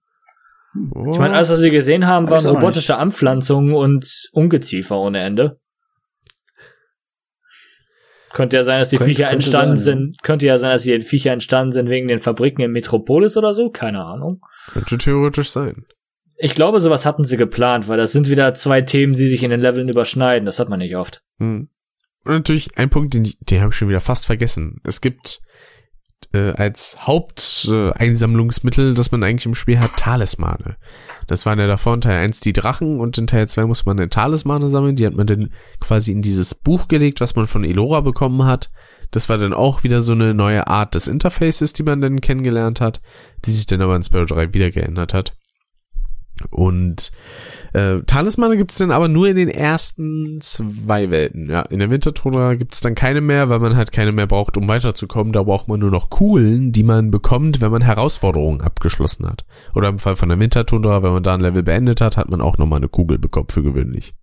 [0.94, 1.10] Oh.
[1.12, 5.58] Ich meine, alles, was wir gesehen haben, Hab waren robotische Anpflanzungen und Ungeziefer ohne Ende.
[8.32, 10.22] Könnte ja sein, dass die Könnte- Viecher könnte entstanden sein, sind.
[10.22, 13.70] Könnte ja sein, dass die Viecher entstanden sind wegen den Fabriken in Metropolis oder so.
[13.70, 14.40] Keine Ahnung.
[14.68, 15.84] Könnte theoretisch sein.
[16.36, 19.50] Ich glaube, sowas hatten sie geplant, weil das sind wieder zwei Themen, die sich in
[19.50, 20.46] den Leveln überschneiden.
[20.46, 21.22] Das hat man nicht oft.
[21.38, 21.68] Hm.
[22.24, 24.80] Und natürlich ein Punkt, den, den habe ich schon wieder fast vergessen.
[24.84, 25.40] Es gibt
[26.32, 30.76] äh, als Haupteinsammlungsmittel, äh, das man eigentlich im Spiel hat, Talismane.
[31.26, 33.98] Das waren ja davor in Teil 1 die Drachen und in Teil 2 muss man
[33.98, 34.96] eine Talismane sammeln.
[34.96, 38.70] Die hat man dann quasi in dieses Buch gelegt, was man von Elora bekommen hat.
[39.10, 42.80] Das war dann auch wieder so eine neue Art des Interfaces, die man dann kennengelernt
[42.80, 43.00] hat,
[43.44, 45.36] die sich dann aber in Sparrow 3 wieder geändert hat.
[46.50, 47.12] Und
[47.72, 51.50] äh, Talismane gibt's dann aber nur in den ersten zwei Welten.
[51.50, 54.68] Ja, in der Wintertundra gibt's dann keine mehr, weil man halt keine mehr braucht, um
[54.68, 55.32] weiterzukommen.
[55.32, 59.44] Da braucht man nur noch Kugeln, die man bekommt, wenn man Herausforderungen abgeschlossen hat.
[59.74, 62.40] Oder im Fall von der Wintertundra, wenn man da ein Level beendet hat, hat man
[62.40, 64.14] auch nochmal eine Kugel bekommen für gewöhnlich.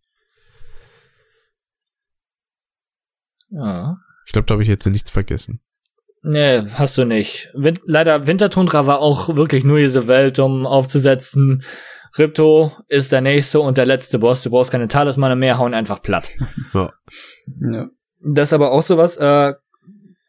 [3.50, 3.98] Ja.
[4.26, 5.62] Ich glaube, da habe ich jetzt nichts vergessen.
[6.24, 7.50] Nee, hast du nicht.
[7.54, 11.64] Win Leider, Wintertundra war auch wirklich nur diese Welt, um aufzusetzen.
[12.18, 14.44] Ripto ist der nächste und der letzte Boss.
[14.44, 16.30] Du brauchst keine Talismane mehr, hauen einfach platt.
[16.74, 16.92] Ja.
[17.72, 17.88] Ja.
[18.20, 19.54] Das ist aber auch sowas, äh,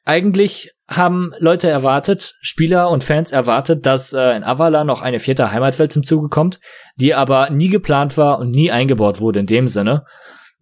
[0.05, 5.53] eigentlich haben Leute erwartet, Spieler und Fans erwartet, dass äh, in Avala noch eine vierte
[5.53, 6.61] Heimatwelt zum Zuge kommt,
[6.97, 10.07] die aber nie geplant war und nie eingebaut wurde in dem Sinne.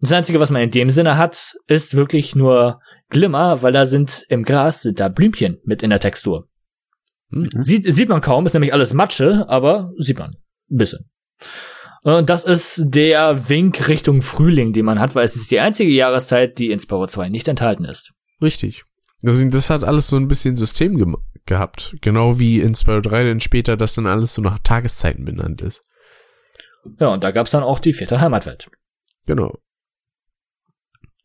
[0.01, 4.25] Das Einzige, was man in dem Sinne hat, ist wirklich nur Glimmer, weil da sind
[4.27, 6.43] im Gras sind da Blümchen mit in der Textur.
[7.31, 7.49] Hm.
[7.61, 10.35] Sieht, sieht man kaum, ist nämlich alles Matsche, aber sieht man.
[10.67, 11.09] Bisschen.
[12.03, 15.91] Und das ist der Wink Richtung Frühling, den man hat, weil es ist die einzige
[15.91, 18.13] Jahreszeit, die in Spyro 2 nicht enthalten ist.
[18.41, 18.85] Richtig.
[19.21, 21.13] Das, das hat alles so ein bisschen System ge
[21.45, 21.95] gehabt.
[22.01, 25.81] Genau wie in Spyro 3 dann später, dass dann alles so nach Tageszeiten benannt ist.
[26.99, 28.69] Ja, und da gab's dann auch die vierte Heimatwelt.
[29.25, 29.57] Genau.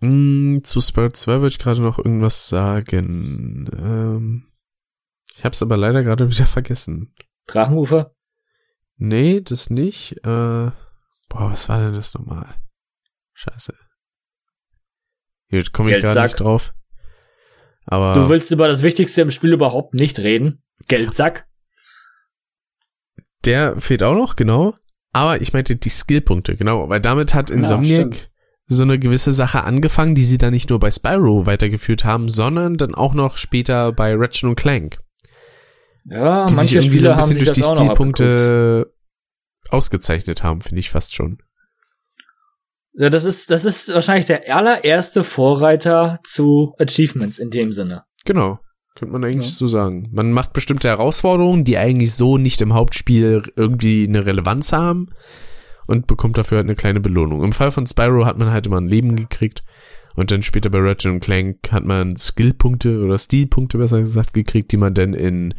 [0.01, 3.69] Hm, zu Spyro 2 würde ich gerade noch irgendwas sagen.
[3.77, 4.49] Ähm,
[5.37, 7.15] ich hab's aber leider gerade wieder vergessen.
[7.47, 8.12] Drachenufer?
[8.97, 10.19] Nee, das nicht.
[10.19, 10.73] Äh, boah,
[11.31, 12.47] was war denn das nochmal?
[13.35, 13.75] Scheiße.
[15.49, 16.25] Hier komme ich gerade Geldsack.
[16.25, 16.75] nicht drauf.
[17.85, 20.63] Aber Du willst über das Wichtigste im Spiel überhaupt nicht reden.
[20.89, 21.47] Geldsack?
[23.45, 24.77] der fehlt auch noch, genau.
[25.13, 26.89] Aber ich meinte die Skillpunkte, genau.
[26.89, 28.31] Weil damit hat Insomniac stimmt.
[28.67, 32.77] so eine gewisse Sache angefangen, die sie dann nicht nur bei Spyro weitergeführt haben, sondern
[32.77, 34.99] dann auch noch später bei Ratchet und Clank.
[36.05, 37.85] Ja, die sich manche irgendwie so Spieler ein haben bisschen sich durch das die.
[37.85, 38.93] Stilpunkte
[39.71, 41.39] ausgezeichnet haben, finde ich fast schon.
[42.95, 48.05] Ja, das ist, das ist wahrscheinlich der allererste Vorreiter zu Achievements in dem Sinne.
[48.25, 48.59] Genau.
[48.95, 49.53] Könnte man eigentlich Ja.
[49.53, 50.11] so sagen.
[50.13, 55.07] Man macht bestimmte Herausforderungen, die eigentlich so nicht im Hauptspiel irgendwie eine Relevanz haben
[55.87, 57.43] und bekommt dafür halt eine kleine Belohnung.
[57.43, 59.63] Im Fall von Spyro hat man halt immer ein Leben gekriegt
[60.15, 64.77] und dann später bei Ratchet Clank hat man Skillpunkte oder Stilpunkte besser gesagt gekriegt, die
[64.77, 65.55] man dann in,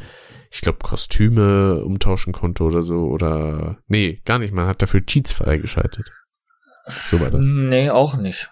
[0.54, 5.32] ich glaube, Kostüme umtauschen konnte oder so oder, nee, gar nicht, man hat dafür Cheats
[5.32, 6.12] freigeschaltet.
[7.06, 7.48] So war das.
[7.48, 8.50] Nee, auch nicht.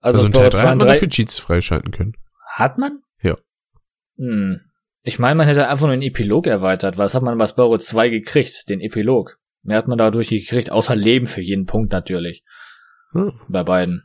[0.00, 2.14] Also, Also, in Teil Spyro 3 2 hat man 3 dafür Cheats freischalten können.
[2.54, 3.02] Hat man?
[3.22, 3.36] Ja.
[4.16, 4.60] Hm.
[5.02, 6.98] Ich meine, man hätte einfach nur den Epilog erweitert.
[6.98, 8.68] Was hat man bei Spyro 2 gekriegt?
[8.68, 9.38] Den Epilog.
[9.62, 12.42] Mehr hat man dadurch nicht gekriegt, außer Leben für jeden Punkt natürlich.
[13.12, 13.30] Ah.
[13.48, 14.04] Bei beiden.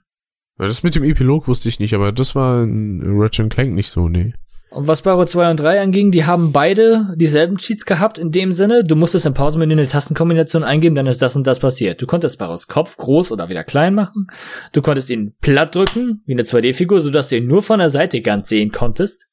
[0.58, 4.08] Das mit dem Epilog wusste ich nicht, aber das war in Ratchet Clank nicht so,
[4.08, 4.34] nee.
[4.72, 8.52] Und was Spyro 2 und 3 anging, die haben beide dieselben Cheats gehabt in dem
[8.52, 12.00] Sinne, du musstest im Pausenmenü eine Tastenkombination eingeben, dann ist das und das passiert.
[12.02, 14.28] Du konntest Spyros Kopf groß oder wieder klein machen.
[14.72, 18.22] Du konntest ihn platt drücken, wie eine 2D-Figur, sodass du ihn nur von der Seite
[18.22, 19.28] ganz sehen konntest.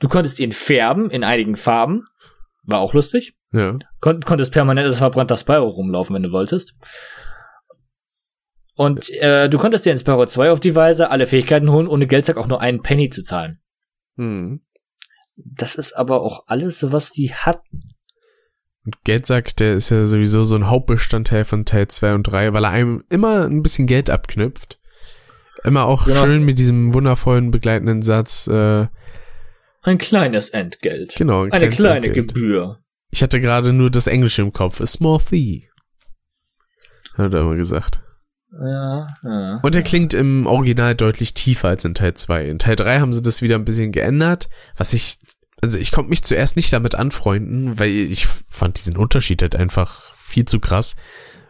[0.00, 2.04] Du konntest ihn färben in einigen Farben.
[2.64, 3.34] War auch lustig.
[3.52, 3.78] Ja.
[4.00, 6.74] Kon konntest permanent als verbrannter Spyro rumlaufen, wenn du wolltest.
[8.74, 12.08] Und äh, du konntest dir in Spyro 2 auf die Weise alle Fähigkeiten holen, ohne
[12.08, 13.60] Geldsack auch nur einen Penny zu zahlen.
[14.16, 14.60] Hm.
[15.36, 17.82] Das ist aber auch alles, was die hatten.
[18.84, 22.64] Und Geldsack, der ist ja sowieso so ein Hauptbestandteil von Teil 2 und 3, weil
[22.64, 24.80] er einem immer ein bisschen Geld abknüpft.
[25.64, 26.24] Immer auch Genau.
[26.26, 28.88] schön mit diesem wundervollen begleitenden Satz, äh,
[29.82, 31.14] Ein kleines Entgelt.
[31.16, 31.44] genau.
[31.44, 32.34] ein Eine kleine Entgelt.
[32.34, 32.78] Gebühr.
[33.10, 34.80] Ich hatte gerade nur das Englische im Kopf.
[34.80, 35.68] A small fee.
[37.14, 38.02] Hat er immer gesagt.
[38.60, 39.60] Ja, ja.
[39.62, 42.48] Und er klingt im Original deutlich tiefer als in Teil 2.
[42.48, 45.18] In Teil 3 haben sie das wieder ein bisschen geändert, was ich,
[45.62, 50.14] also ich konnte mich zuerst nicht damit anfreunden, weil ich fand diesen Unterschied halt einfach
[50.14, 50.96] viel zu krass.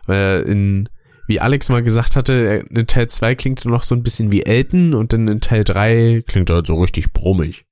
[0.07, 0.89] Weil in,
[1.27, 4.45] wie Alex mal gesagt hatte, in Teil 2 klingt er noch so ein bisschen wie
[4.45, 7.65] Elton und dann in Teil 3 klingt er halt so richtig brummig.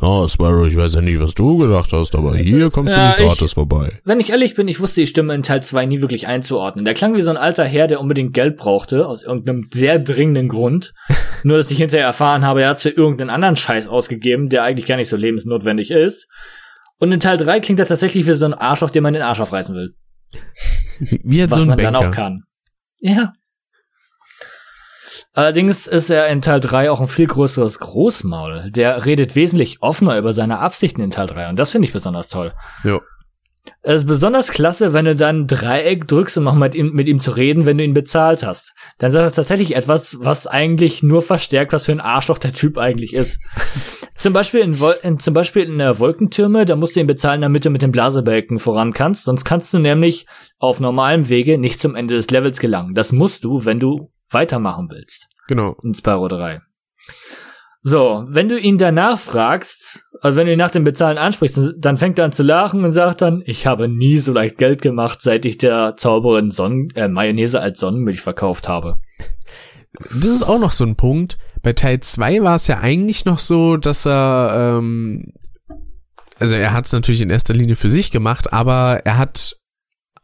[0.00, 3.22] Ja, Spyro, ich weiß ja nicht, was du gedacht hast, aber hier kommst Ja, du
[3.22, 3.98] nicht gratis vorbei.
[4.04, 6.84] Wenn ich ehrlich bin, ich wusste die Stimme in Teil 2 nie wirklich einzuordnen.
[6.84, 10.48] Der klang wie so ein alter Herr, der unbedingt Geld brauchte, aus irgendeinem sehr dringenden
[10.48, 10.94] Grund.
[11.42, 14.86] Nur, dass ich hinterher erfahren habe, er hat für irgendeinen anderen Scheiß ausgegeben, der eigentlich
[14.86, 16.28] gar nicht so lebensnotwendig ist.
[17.00, 19.40] Und in Teil 3 klingt er tatsächlich wie so ein Arschloch, dem man den Arsch
[19.40, 19.94] aufreißen will.
[21.00, 22.16] Wie, hat was so ein man dann auch Banker.
[22.16, 22.42] kann.
[23.00, 23.32] Ja.
[25.38, 28.72] Allerdings ist er in Teil 3 auch ein viel größeres Großmaul.
[28.72, 32.28] Der redet wesentlich offener über seine Absichten in Teil 3 und das finde ich besonders
[32.28, 32.54] toll.
[32.82, 32.98] Ja.
[33.82, 37.20] Es ist besonders klasse, wenn du dann Dreieck drückst, um noch mit ihm, mit ihm
[37.20, 38.74] zu reden, wenn du ihn bezahlt hast.
[38.98, 42.76] Dann sagt er tatsächlich etwas, was eigentlich nur verstärkt, was für ein Arschloch der Typ
[42.76, 43.40] eigentlich ist.
[44.16, 47.64] Zum Beispiel in, in zum Beispiel in der Wolkentürme, da musst du ihn bezahlen, damit
[47.64, 49.22] du mit dem Blasebalken voran kannst.
[49.22, 50.26] Sonst kannst du nämlich
[50.58, 52.94] auf normalem Wege nicht zum Ende des Levels gelangen.
[52.94, 55.28] Das musst du, wenn du weitermachen willst.
[55.48, 55.76] Genau.
[55.82, 56.60] In Spyro 3.
[57.82, 61.96] So, wenn du ihn danach fragst, also wenn du ihn nach dem Bezahlen ansprichst, dann
[61.96, 65.22] fängt er an zu lachen und sagt dann, ich habe nie so leicht Geld gemacht,
[65.22, 68.98] seit ich der Zauberin Sonnen äh, Mayonnaise als Sonnenmilch verkauft habe.
[70.10, 71.38] Das ist auch noch so ein Punkt.
[71.62, 75.24] Bei Teil 2 war es ja eigentlich noch so, dass er, ähm,
[76.38, 79.56] also er hat es natürlich in erster Linie für sich gemacht, aber er hat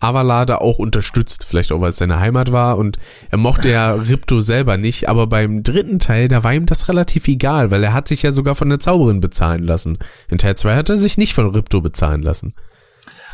[0.01, 2.99] Avala da auch unterstützt, vielleicht auch weil es seine Heimat war und
[3.31, 7.29] er mochte ja Ripto selber nicht, aber beim dritten Teil, da war ihm das relativ
[7.29, 9.99] egal, weil er hat sich ja sogar von der Zauberin bezahlen lassen.
[10.29, 12.55] In Teil 2 hat er sich nicht von Ripto bezahlen lassen.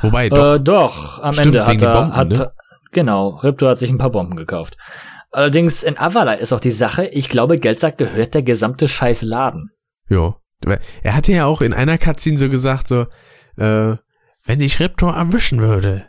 [0.02, 0.56] Wobei, doch.
[0.56, 2.52] Äh, doch, am Stimmt, Ende hat er, Bomben, hat, ne?
[2.92, 4.76] genau, Ripto hat sich ein paar Bomben gekauft.
[5.32, 9.70] Allerdings in Avala ist auch die Sache, ich glaube, Geldsack gehört der gesamte scheiß Laden.
[10.08, 10.36] Ja.
[10.62, 13.06] Weil Er hatte ja auch in einer Cutscene so gesagt, so,
[13.56, 13.96] äh,
[14.44, 16.06] wenn ich Ripto erwischen würde,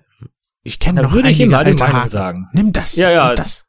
[0.63, 2.09] ich kenne noch würde ich einige ihm mal die alte Meinung Haken.
[2.09, 2.49] sagen.
[2.53, 2.95] Nimm das.
[2.95, 3.27] Ja, ja.
[3.27, 3.65] Nimm das.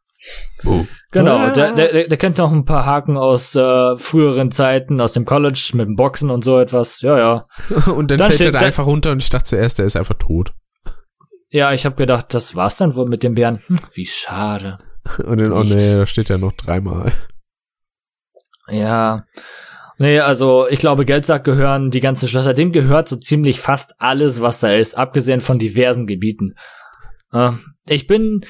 [0.64, 0.86] Oh.
[1.10, 5.24] Genau, der, der, der kennt noch ein paar Haken aus äh, früheren Zeiten, aus dem
[5.24, 7.00] College mit dem Boxen und so etwas.
[7.00, 7.46] Ja, ja.
[7.92, 10.14] Und dann, Dann fällt er da einfach runter und ich dachte zuerst, der ist einfach
[10.14, 10.52] tot.
[11.50, 13.58] Ja, ich habe gedacht, das war's dann wohl mit dem Bären.
[13.66, 14.78] Hm, wie schade.
[15.24, 17.12] Und dann, oh nee, da steht ja noch dreimal.
[18.68, 19.24] Ja.
[19.98, 22.54] Nee, also ich glaube, Geldsack gehören die ganzen Schlösser.
[22.54, 26.54] Dem gehört so ziemlich fast alles, was da ist, abgesehen von diversen Gebieten.
[27.32, 27.52] Äh,
[27.86, 28.44] ich bin,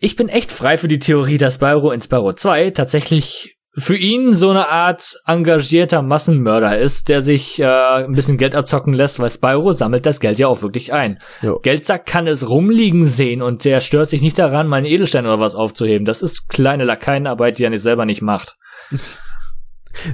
[0.00, 4.32] ich bin echt frei für die Theorie, dass Spyro in Spyro 2 tatsächlich für ihn
[4.32, 9.30] so eine Art engagierter Massenmörder ist, der sich äh, ein bisschen Geld abzocken lässt, weil
[9.30, 11.20] Spyro sammelt das Geld ja auch wirklich ein.
[11.40, 11.60] Jo.
[11.60, 15.38] Geldsack kann es rumliegen sehen und der stört sich nicht daran, mal einen Edelstein oder
[15.38, 16.04] was aufzuheben.
[16.04, 18.56] Das ist kleine Lakaienarbeit, die er nicht selber nicht macht.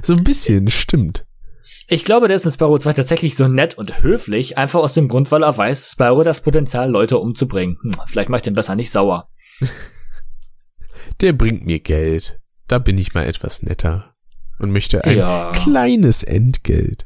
[0.01, 1.23] So ein bisschen, stimmt.
[1.89, 5.07] Ich glaube, der ist in Spyro 2 tatsächlich so nett und höflich, einfach aus dem
[5.07, 7.77] Grund, weil er weiß, Spyro hat das Potenzial, Leute umzubringen.
[7.81, 9.29] Hm, vielleicht macht den besser nicht sauer.
[11.21, 12.39] Der bringt mir Geld.
[12.67, 14.13] Da bin ich mal etwas netter.
[14.59, 15.51] Und möchte ein Ja.
[15.53, 17.05] kleines Entgelt.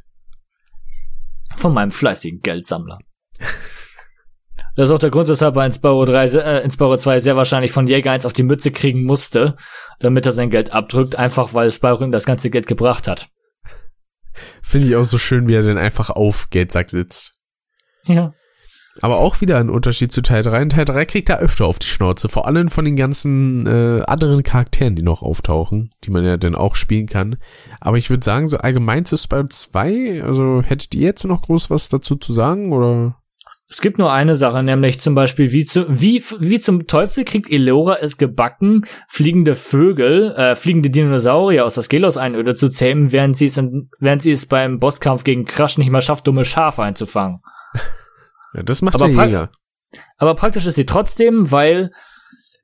[1.55, 2.99] Von meinem fleißigen Geldsammler.
[4.77, 7.19] Das ist auch der Grund, weshalb er in Spyro, 3, se- äh, in Spyro 2
[7.19, 9.57] sehr wahrscheinlich von Jäger 1 auf die Mütze kriegen musste,
[9.99, 13.27] damit er sein Geld abdrückt, einfach weil Spyro ihm das ganze Geld gebracht hat.
[14.61, 17.33] Finde ich auch so schön, wie er dann einfach auf Geldsack sitzt.
[18.05, 18.33] Ja.
[18.99, 20.61] Aber auch wieder ein Unterschied zu Teil 3.
[20.63, 22.27] In Teil 3 kriegt er öfter auf die Schnauze.
[22.27, 26.55] Vor allem von den ganzen äh, anderen Charakteren, die noch auftauchen, die man ja dann
[26.55, 27.37] auch spielen kann.
[27.79, 31.69] Aber ich würde sagen, so allgemein zu Spyro 2, also hättet ihr jetzt noch groß
[31.69, 32.73] was dazu zu sagen?
[32.73, 33.20] Oder?
[33.72, 37.49] Es gibt nur eine Sache, nämlich zum Beispiel, wie, zu, wie, wie zum Teufel kriegt
[37.49, 43.45] Elora es gebacken, fliegende Vögel, äh, fliegende Dinosaurier aus der Skelos-Einöde zu zähmen, während sie,
[43.45, 47.39] es in, während sie es beim Bosskampf gegen Crash nicht mal schafft, dumme Schafe einzufangen.
[48.53, 49.49] Ja, das macht Aber der Jäger.
[50.18, 51.91] Aber praktisch ist sie trotzdem, weil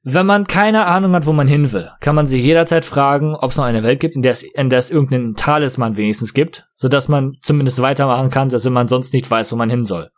[0.04, 3.52] wenn man keine Ahnung hat, wo man hin will, kann man sich jederzeit fragen, ob
[3.52, 6.68] es noch eine Welt gibt, in der es, in der es irgendeinen Talisman wenigstens gibt,
[6.74, 10.10] sodass man zumindest weitermachen kann, selbst wenn man sonst nicht weiß, wo man hin soll.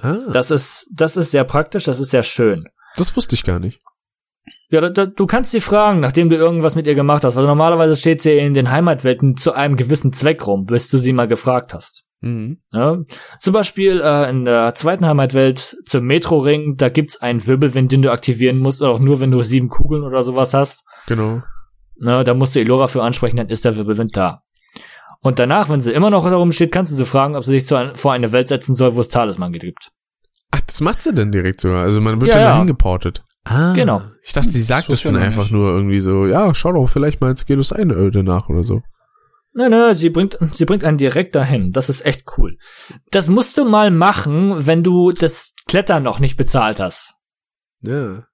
[0.00, 2.64] Ah, Das ist, das ist sehr praktisch, das ist sehr schön.
[2.96, 3.80] das wusste ich gar nicht.
[4.68, 7.46] Ja, da, da, du kannst sie fragen, nachdem du irgendwas mit ihr gemacht hast, weil
[7.46, 11.28] normalerweise steht sie in den Heimatwelten zu einem gewissen Zweck rum, bis du sie mal
[11.28, 12.02] gefragt hast.
[12.20, 12.58] Mhm.
[12.72, 12.98] Ja?
[13.38, 18.10] Zum Beispiel äh, in der zweiten Heimatwelt zum Metro-Ring, da gibt's einen Wirbelwind, den du
[18.10, 20.84] aktivieren musst, auch nur wenn du sieben Kugeln oder sowas hast.
[21.06, 21.42] Genau.
[21.98, 24.42] Ne, da musst du Elora für ansprechen, dann ist der Wirbelwind da.
[25.22, 27.66] Und danach, wenn sie immer noch darum steht, kannst du sie fragen, ob sie sich
[27.66, 29.90] zu ein, vor eine Welt setzen soll, wo es Talisman gibt.
[30.52, 31.82] Ach, das macht sie denn direkt sogar.
[31.82, 32.50] Also man wird Ja, dann ja.
[32.52, 33.24] dahin geportet.
[33.44, 34.02] Ah, Genau.
[34.22, 35.52] Ich dachte, sie sagt Das dann einfach nicht.
[35.52, 38.82] nur irgendwie so, ja, schau doch vielleicht mal ins Gelos Einöde nach oder so.
[39.52, 41.72] Nö, nö, sie bringt, sie bringt einen direkt dahin.
[41.72, 42.58] Das ist echt cool.
[43.10, 47.14] Das musst du mal machen, wenn du das Klettern noch nicht bezahlt hast.
[47.80, 48.24] Ja.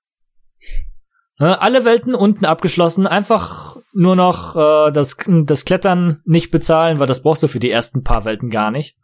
[1.42, 7.08] Ne, alle Welten unten abgeschlossen, einfach nur noch äh, das, das Klettern nicht bezahlen, weil
[7.08, 8.96] das brauchst du für die ersten paar Welten gar nicht.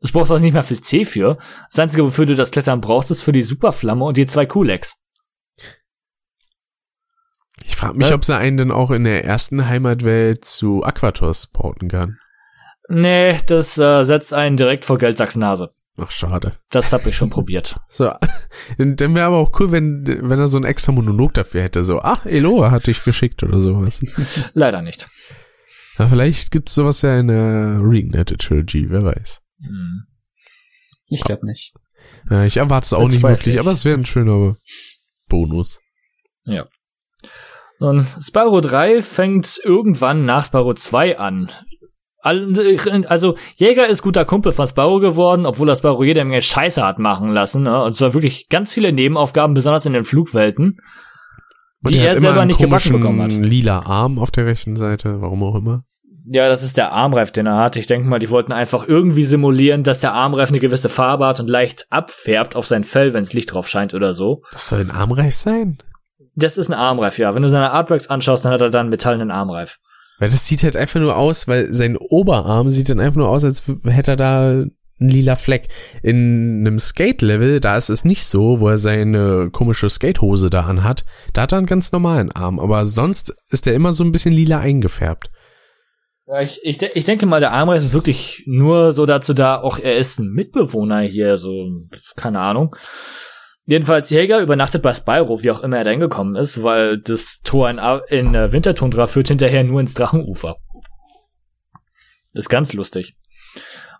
[0.00, 1.36] Das brauchst du auch nicht mehr viel C für.
[1.68, 4.96] Das Einzige, wofür du das Klettern brauchst, ist für die Superflamme und die zwei Kulex.
[7.66, 8.14] Ich frage mich, Hä?
[8.14, 12.16] ob sie einen dann auch in der ersten Heimatwelt zu Aquatos porten kann.
[12.88, 15.74] Nee, das äh, setzt einen direkt vor Geldsacks Nase.
[15.98, 16.52] Ach, schade.
[16.70, 17.76] Das hab ich schon probiert.
[17.88, 18.12] So,
[18.76, 21.82] dann, dann wäre aber auch cool, wenn, wenn er so einen extra Monolog dafür hätte.
[21.82, 24.02] So, ach, Eloa hat dich geschickt oder sowas.
[24.52, 25.08] Leider nicht.
[25.98, 29.40] Na, vielleicht gibt's sowas ja in der Reignited Trilogy, wer weiß.
[29.60, 30.02] Hm.
[31.08, 31.72] Ich glaube nicht.
[32.28, 33.60] Ja, ich erwarte es auch nicht wirklich, ich.
[33.60, 34.56] aber es wäre ein schöner
[35.28, 35.80] Bonus.
[37.78, 41.50] Und Spyro 3 fängt irgendwann nach Spyro 2 an.
[42.26, 46.98] Also Jäger ist guter Kumpel von Sparrow geworden, obwohl er Sparrow jede Menge Scheiße hat
[46.98, 47.62] machen lassen.
[47.62, 47.82] Ne?
[47.82, 50.78] Und zwar wirklich ganz viele Nebenaufgaben, besonders in den Flugwelten,
[51.84, 53.30] Und die er er selber nicht gebacken bekommen hat.
[53.32, 55.84] lila Arm auf der rechten Seite, warum auch immer.
[56.28, 57.76] Ja, das ist der Armreif, den er hat.
[57.76, 61.38] Ich denke mal, die wollten einfach irgendwie simulieren, dass der Armreif eine gewisse Farbe hat
[61.38, 64.42] und leicht abfärbt auf sein Fell, wenns Licht drauf scheint oder so.
[64.50, 65.78] Das soll ein Armreif sein?
[66.34, 67.32] Das ist ein Armreif, ja.
[67.34, 69.78] Wenn du seine Artworks anschaust, dann hat er dann einen metallenen Armreif.
[70.18, 73.44] Weil das sieht halt einfach nur aus, weil sein Oberarm sieht dann einfach nur aus,
[73.44, 75.68] als hätte er da einen lila Fleck.
[76.02, 81.04] In einem Skate-Level, da ist es nicht so, wo er seine komische Skatehose da anhat.
[81.34, 84.32] Da hat er einen ganz normalen Arm, aber sonst ist er immer so ein bisschen
[84.32, 85.30] lila eingefärbt.
[86.28, 89.78] Ja, ich, ich, ich denke mal, der Armreif ist wirklich nur so dazu da, auch
[89.78, 91.68] er ist ein Mitbewohner hier, so,
[92.16, 92.74] keine Ahnung.
[93.68, 97.68] Jedenfalls, Jäger übernachtet bei Spyro, wie auch immer er da hingekommen ist, weil das Tor
[97.68, 100.56] in, A- in äh, Wintertundra führt hinterher nur ins Drachenufer.
[102.32, 103.16] Ist ganz lustig.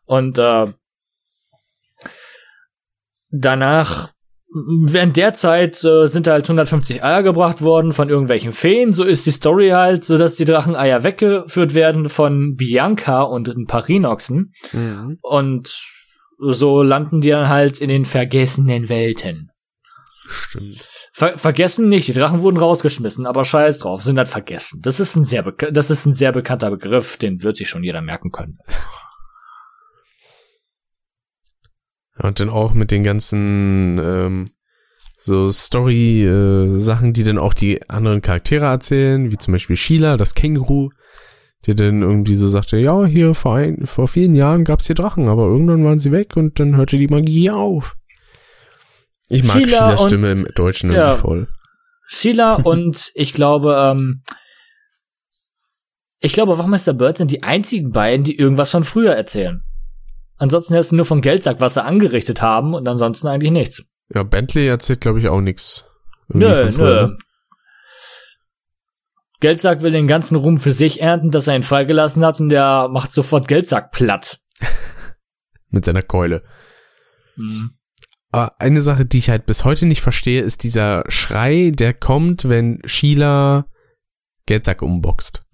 [0.04, 0.66] Und äh,
[3.30, 4.10] danach,
[4.52, 8.92] während der Zeit äh, sind halt 150 Eier gebracht worden von irgendwelchen Feen.
[8.92, 13.66] So ist die Story halt, so dass die Dracheneier weggeführt werden von Bianca und ein
[13.66, 14.52] paar Rhinoxen.
[15.22, 15.76] Und
[16.38, 19.50] so landen die dann halt in den vergessenen Welten.
[20.28, 20.84] Stimmt.
[21.12, 24.80] Ver vergessen nicht, die Drachen wurden rausgeschmissen, aber scheiß drauf, sind halt vergessen.
[24.82, 28.02] Das ist ein sehr, das ist ein sehr bekannter Begriff, den wird sich schon jeder
[28.02, 28.58] merken können.
[32.18, 34.50] Und dann auch mit den ganzen ähm,
[35.16, 40.90] so Story-Sachen, die dann auch die anderen Charaktere erzählen, wie zum Beispiel Sheila, das Känguru,
[41.66, 45.28] der dann irgendwie so sagte, ja, hier vor, ein, vor vielen Jahren gab's hier Drachen,
[45.28, 47.96] aber irgendwann waren sie weg und dann hörte die Magie auf.
[49.28, 50.98] Ich mag Sheila Sheilas und- Stimme im Deutschen Ja.
[51.08, 51.48] irgendwie voll.
[52.08, 54.22] Sheila und ich glaube, ähm,
[56.20, 59.62] ich glaube, Wachmeister Bird sind die einzigen beiden, die irgendwas von früher erzählen.
[60.38, 63.82] Ansonsten hörst du nur vom Geldsack, was sie angerichtet haben und ansonsten eigentlich nichts.
[64.14, 65.84] Ja, Bentley erzählt, glaube ich, auch nix.
[66.28, 67.06] Nö, von früher, nö.
[67.08, 67.18] ne?
[69.40, 72.88] Geldsack will den ganzen Ruhm für sich ernten, dass er ihn freigelassen hat und der
[72.88, 74.40] macht sofort Geldsack platt.
[75.70, 76.42] Mit seiner Keule.
[77.36, 77.44] Aber
[78.58, 82.80] eine Sache, die ich halt bis heute nicht verstehe, ist dieser Schrei, der kommt, wenn
[82.84, 83.66] Sheila
[84.46, 85.44] Geldsack umboxt.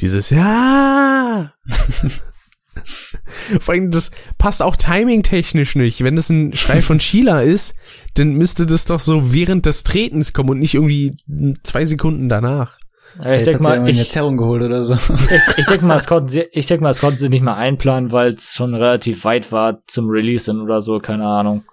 [0.00, 1.52] Dieses Ja!
[3.60, 6.02] Vor allem, das passt auch timingtechnisch nicht.
[6.02, 7.74] Wenn das ein Schrei von Sheila ist,
[8.14, 11.14] dann müsste das doch so während des Tretens kommen und nicht irgendwie
[11.62, 12.78] zwei Sekunden danach.
[13.16, 14.94] Ich Vielleicht denke mal, irgendwann eine ich, Zerrung geholt oder so.
[14.94, 17.54] ich, ich denke mal, es konnten sie, ich denke mal, es konnten sie nicht mal
[17.54, 21.64] einplanen, weil es schon relativ weit war zum Releasen oder so, keine Ahnung.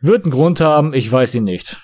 [0.00, 1.80] Wird einen Grund haben, ich weiß ihn nicht.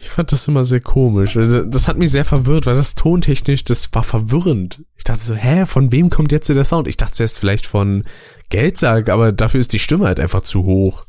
[0.00, 1.36] Ich fand das immer sehr komisch.
[1.36, 4.82] Also, Das hat mich sehr verwirrt, weil das tontechnisch, das war verwirrend.
[4.96, 6.86] Ich dachte so, hä, von wem kommt jetzt der Sound?
[6.86, 8.04] Ich dachte zuerst vielleicht von
[8.48, 11.04] Geldsack, aber dafür ist die Stimme halt einfach zu hoch.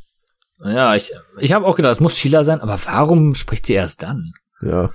[0.63, 4.01] Ja, ich, ich habe auch gedacht, es muss Sheila sein, aber warum spricht sie erst
[4.01, 4.33] dann?
[4.61, 4.89] Ja.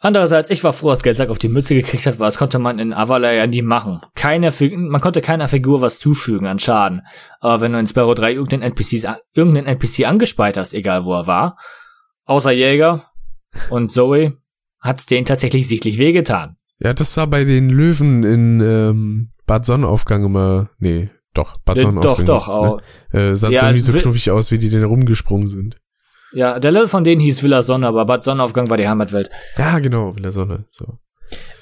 [0.00, 2.78] Andererseits, ich war froh, dass Geldsack auf die Mütze gekriegt hat, weil das konnte man
[2.78, 4.00] in Avala ja nie machen.
[4.14, 7.02] Keine, man konnte keiner Figur was zufügen an Schaden.
[7.40, 11.26] Aber wenn du in Sparrow 3 irgendeinen, NPCs, irgendeinen NPC angespeit hast, egal wo er
[11.26, 11.58] war,
[12.24, 13.10] außer Jäger
[13.70, 14.36] und Zoe,
[14.80, 16.56] hat's denen tatsächlich sichtlich wehgetan.
[16.78, 20.68] Ja, das war bei den Löwen in ähm, Bad Sonnenaufgang immer.
[20.78, 22.26] Nee, doch, Bad Äh, doch, Sonnenaufgang.
[22.26, 22.80] doch,
[23.12, 23.20] ne?
[23.30, 25.78] äh, sah Ja, irgendwie so knuffig aus, wie die denn rumgesprungen sind.
[26.36, 29.30] Ja, der Level von denen hieß Villa Sonne, aber Bad Sonnenaufgang war die Heimatwelt.
[29.56, 30.66] Ja, genau, der Sonne.
[30.68, 30.98] So.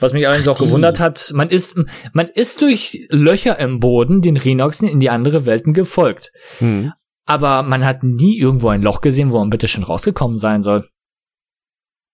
[0.00, 1.78] Was mich allerdings auch gewundert hat, man ist,
[2.12, 6.32] man ist durch Löcher im Boden den Rhinoxen in die andere Welten gefolgt.
[6.58, 6.92] Hm.
[7.24, 10.84] Aber man hat nie irgendwo ein Loch gesehen, wo man bitte schon rausgekommen sein soll.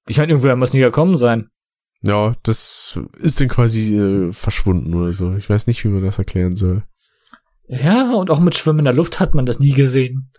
[0.07, 1.49] Ich meine, irgendwoher muss nie gekommen sein.
[2.03, 5.35] Ja, das ist dann quasi äh, verschwunden oder so.
[5.37, 6.83] Ich weiß nicht, wie man das erklären soll.
[7.69, 10.31] Ja, und auch mit Schwimmen in der Luft hat man das nie gesehen.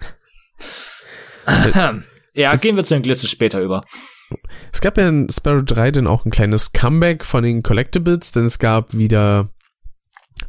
[2.34, 3.82] ja, Es- gehen wir zu den Glitzes später über.
[4.72, 8.45] Es gab ja in Sparrow 3 dann auch ein kleines Comeback von den Collectibles, denn
[8.45, 9.49] es gab wieder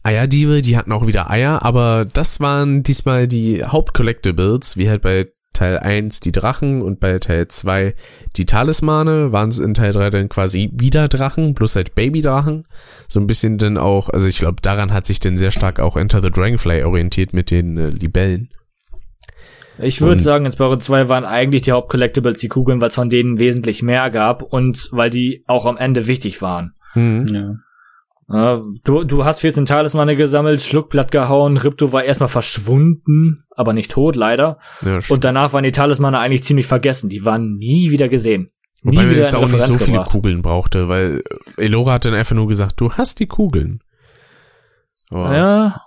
[0.05, 5.27] Eierdiebe, die hatten auch wieder Eier, aber das waren diesmal die Haupt-Collectibles, wie halt bei
[5.53, 7.95] Teil 1 die Drachen und bei Teil 2
[8.37, 12.65] die Talismane, waren es in Teil 3 dann quasi wieder Drachen, plus halt Babydrachen.
[13.07, 15.97] So ein bisschen dann auch, also ich glaube, daran hat sich dann sehr stark auch
[15.97, 18.49] Enter the Dragonfly orientiert mit den äh, Libellen.
[19.78, 23.09] Ich würde sagen, in Sparrow 2 waren eigentlich die Hauptcollectibles die Kugeln, weil es von
[23.11, 26.74] denen wesentlich mehr gab und weil die auch am Ende wichtig waren.
[26.94, 27.27] Mhm.
[28.28, 28.62] Ja.
[28.85, 34.16] Du, du hast 14 Talismane gesammelt, Schluckblatt gehauen, Ripto war erstmal verschwunden, aber nicht tot,
[34.16, 34.59] leider.
[34.85, 35.01] Ja.
[35.11, 37.11] Und danach waren die Talismane eigentlich ziemlich vergessen.
[37.11, 38.51] Die waren nie wieder gesehen.
[38.82, 40.11] Wobei nie man wieder jetzt auch nicht so viele gebracht.
[40.11, 41.23] Kugeln brauchte, weil
[41.57, 43.81] Elora hat dann einfach nur gesagt, du hast die Kugeln.
[45.11, 45.81] Aber, Ja.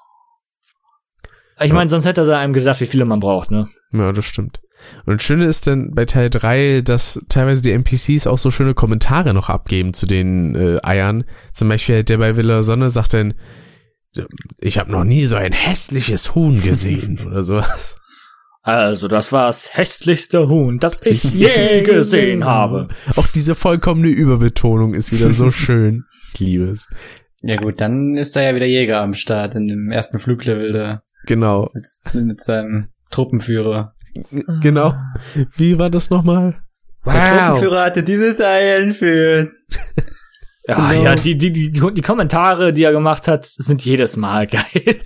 [1.61, 3.69] Ich meine, sonst hätte er einem gesagt, wie viele man braucht, ne?
[3.93, 4.59] Ja, das stimmt.
[5.05, 8.73] Und das Schöne ist dann bei Teil 3, dass teilweise die NPCs auch so schöne
[8.73, 11.23] Kommentare noch abgeben zu den äh, Eiern.
[11.53, 13.33] Zum Beispiel der bei Villa Sonne sagt dann,
[14.59, 17.95] ich habe noch nie so ein hässliches Huhn gesehen oder sowas.
[18.61, 22.87] Also, das war das hässlichste Huhn, das ich je gesehen habe.
[23.15, 26.05] Auch diese vollkommene Überbetonung ist wieder so schön.
[26.33, 26.87] Ich liebe es.
[27.41, 31.03] Ja gut, dann ist da ja wieder Jäger am Start in dem ersten Fluglevel da.
[31.25, 31.85] Genau, Mit,
[32.25, 33.93] mit seinem Truppenführer.
[34.61, 34.93] genau.
[35.55, 36.61] Wie war das nochmal?
[37.05, 39.51] Der Truppenführer hatte dieses Ei entführt.
[40.67, 41.03] Ja, Genau.
[41.03, 44.99] ja, die, die, die, die Kommentare, die er gemacht hat, sind jedes Mal geil.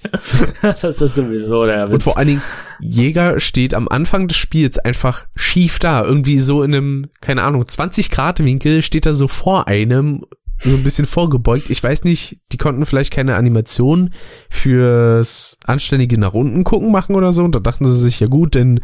[0.62, 2.04] das ist sowieso der Und Witz.
[2.06, 2.42] vor allen Dingen,
[2.80, 6.02] Jäger steht am Anfang des Spiels einfach schief da.
[6.06, 10.24] Irgendwie so in einem, keine Ahnung, 20 Grad Winkel steht er so vor einem,
[10.64, 11.70] so ein bisschen vorgebeugt.
[11.70, 14.12] Ich weiß nicht, die konnten vielleicht keine Animation
[14.50, 17.44] fürs anständige nach unten gucken machen oder so.
[17.44, 18.80] Und da dachten sie sich, ja gut, dann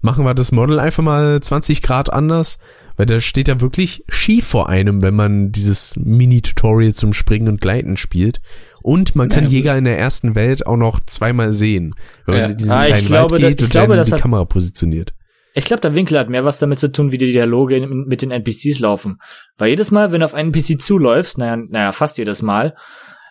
[0.00, 2.58] machen wir das Model einfach mal 20 Grad anders.
[2.96, 7.60] Weil da steht er wirklich schief vor einem, wenn man dieses Mini-Tutorial zum Springen und
[7.62, 8.42] Gleiten spielt.
[8.82, 11.94] Und man kann Ja, Jäger in der ersten Welt auch noch zweimal sehen,
[12.26, 12.40] wenn Ja.
[12.42, 14.44] man in diesen Ah, kleinen glaube, Wald da- geht ich und glaube, dann die Kamera
[14.44, 15.14] positioniert.
[15.54, 18.30] Ich glaube, der Winkel hat mehr was damit zu tun, wie die Dialoge mit den
[18.30, 19.18] NPCs laufen.
[19.58, 22.74] Weil jedes Mal, wenn du auf einen NPC zuläufst, naja, naja, fast jedes Mal,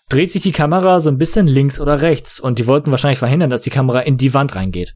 [0.09, 2.39] dreht sich die Kamera so ein bisschen links oder rechts.
[2.39, 4.95] Und die wollten wahrscheinlich verhindern, dass die Kamera in die Wand reingeht.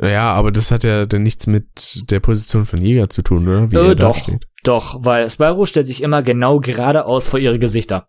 [0.00, 3.70] Ja, aber das hat ja dann nichts mit der Position von Jäger zu tun, oder?
[3.72, 4.46] Wie Äh, er da doch, steht.
[4.62, 8.08] doch, weil Spyro stellt sich immer genau geradeaus vor ihre Gesichter.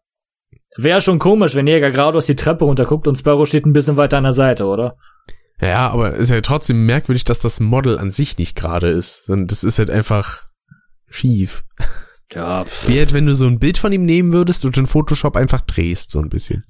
[0.78, 4.18] Wäre schon komisch, wenn Jäger geradeaus die Treppe runterguckt und Spyro steht ein bisschen weiter
[4.20, 4.98] an der Seite, oder?
[5.61, 9.23] Ja, aber ist ja trotzdem merkwürdig, dass das Model an sich nicht gerade ist.
[9.27, 10.45] Das ist halt einfach
[11.10, 11.64] schief.
[12.31, 15.36] Ja, Wie halt, wenn du so ein Bild von ihm nehmen würdest und in Photoshop
[15.36, 16.64] einfach drehst, so ein bisschen.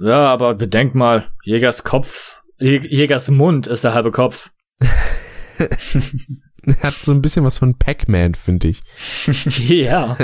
[0.00, 4.50] ja, aber bedenk mal, Jägers Kopf, Jä- Jägers Mund ist der halbe Kopf.
[4.78, 5.68] Er
[6.82, 8.82] hat so ein bisschen was von Pac-Man, finde ich.
[9.68, 10.16] ja.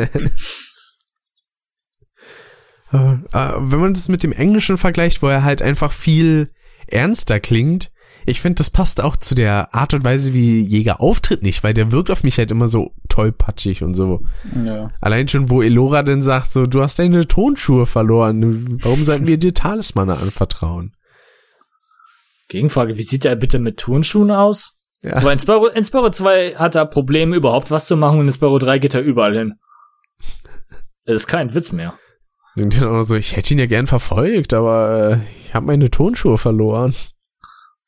[2.92, 6.52] Äh, äh, wenn man das mit dem Englischen vergleicht, wo er halt einfach viel
[6.92, 7.90] ernster klingt,
[8.24, 11.74] ich finde, das passt auch zu der Art und Weise, wie Jäger auftritt nicht, weil
[11.74, 14.22] der wirkt auf mich halt immer so tollpatschig und so.
[14.64, 14.88] Ja.
[15.00, 19.38] Allein schon, wo Elora dann sagt, so, du hast deine Tonschuhe verloren, warum sollten wir
[19.38, 20.94] dir Talismane anvertrauen?
[22.48, 24.74] Gegenfrage, wie sieht er bitte mit Turnschuhen aus?
[25.00, 25.16] Ja.
[25.16, 28.32] Aber in Spyro, in Spyro 2 hat er Probleme, überhaupt was zu machen und in
[28.32, 29.54] Spyro 3 geht er überall hin.
[31.06, 31.94] Das ist kein Witz mehr.
[32.54, 35.90] Und dann auch so, ich hätte ihn ja gern verfolgt, aber äh, ich habe meine
[35.90, 36.94] Tonschuhe verloren.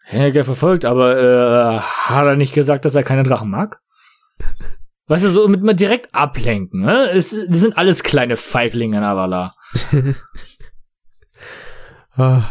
[0.05, 3.81] Helge verfolgt, aber äh, hat er nicht gesagt, dass er keine Drachen mag?
[5.07, 7.11] Weißt du, so mit mal direkt ablenken, ne?
[7.11, 9.51] Es, die sind alles kleine Feiglinge in Avala.
[12.17, 12.45] Ah,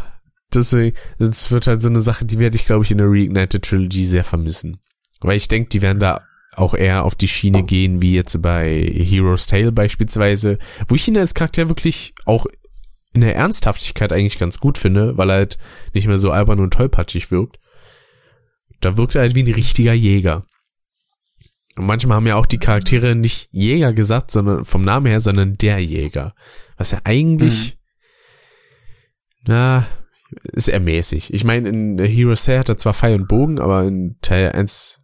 [0.53, 3.64] deswegen, das wird halt so eine Sache, die werde ich, glaube ich, in der Reignited
[3.64, 4.77] Trilogy sehr vermissen.
[5.22, 6.22] Weil ich denke, die werden da
[6.55, 11.17] auch eher auf die Schiene gehen, wie jetzt bei Hero's Tale beispielsweise, wo ich ihn
[11.17, 12.45] als Charakter wirklich auch
[13.13, 15.57] in der Ernsthaftigkeit eigentlich ganz gut finde, weil er halt
[15.93, 17.59] nicht mehr so albern und tollpatschig wirkt.
[18.81, 20.45] Da wirkt er halt wie ein richtiger Jäger.
[21.75, 25.53] Und manchmal haben ja auch die Charaktere nicht Jäger gesagt, sondern vom Namen her, sondern
[25.53, 26.35] der Jäger.
[26.77, 27.77] Was ja eigentlich,
[29.45, 29.88] na,
[30.53, 31.34] ist eher mäßig.
[31.34, 35.02] Ich meine, in Heroes Tale hat er zwar Pfeil und Bogen, aber in Teil 1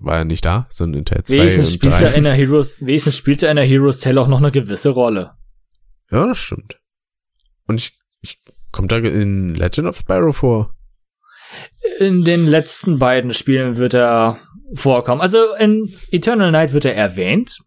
[0.00, 2.18] war er nicht da, sondern in Teil 2 Wenigstens und spielt, er 3.
[2.18, 5.32] in der Heroes, wenigstens spielt er in der Heroes Tale auch noch eine gewisse Rolle.
[6.10, 6.78] Ja, das stimmt.
[7.66, 8.38] Und ich, ich
[8.70, 10.74] kommt da in Legend of Spyro vor.
[11.98, 14.38] In den letzten beiden Spielen wird er
[14.74, 15.20] vorkommen.
[15.20, 17.58] Also in Eternal Night wird er erwähnt.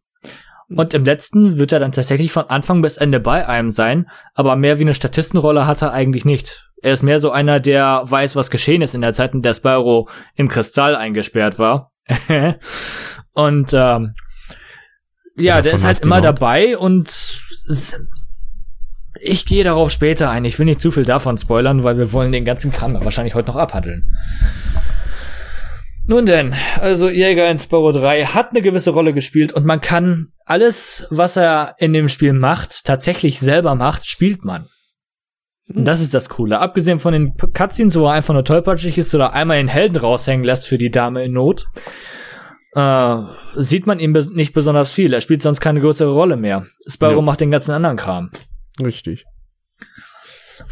[0.67, 4.55] Und im letzten wird er dann tatsächlich von Anfang bis Ende bei einem sein, aber
[4.55, 6.64] mehr wie eine Statistenrolle hat er eigentlich nicht.
[6.85, 9.55] Er ist mehr so einer, der weiß, was geschehen ist in der Zeit, in der
[9.55, 11.91] Spyro im Kristall eingesperrt war.
[13.33, 14.13] und ähm,
[15.35, 17.09] ja, Also der ist halt immer dabei und
[19.19, 20.45] ich gehe darauf später ein.
[20.45, 23.47] Ich will nicht zu viel davon spoilern, weil wir wollen den ganzen Kram wahrscheinlich heute
[23.47, 24.15] noch abhandeln.
[26.05, 30.27] Nun denn, also Jäger in Spyro 3 hat eine gewisse Rolle gespielt und man kann
[30.45, 34.67] alles, was er in dem Spiel macht, tatsächlich selber macht, spielt man.
[35.73, 36.59] Und das ist das Coole.
[36.59, 40.45] Abgesehen von den Cutscenes, wo er einfach nur tollpatschig ist oder einmal den Helden raushängen
[40.45, 41.65] lässt für die Dame in Not,
[42.75, 43.15] äh,
[43.55, 45.13] sieht man ihm bes nicht besonders viel.
[45.13, 46.65] Er spielt sonst keine größere Rolle mehr.
[46.87, 47.21] Spyro Ja.
[47.21, 48.29] macht den ganzen anderen Kram.
[48.83, 49.25] Richtig.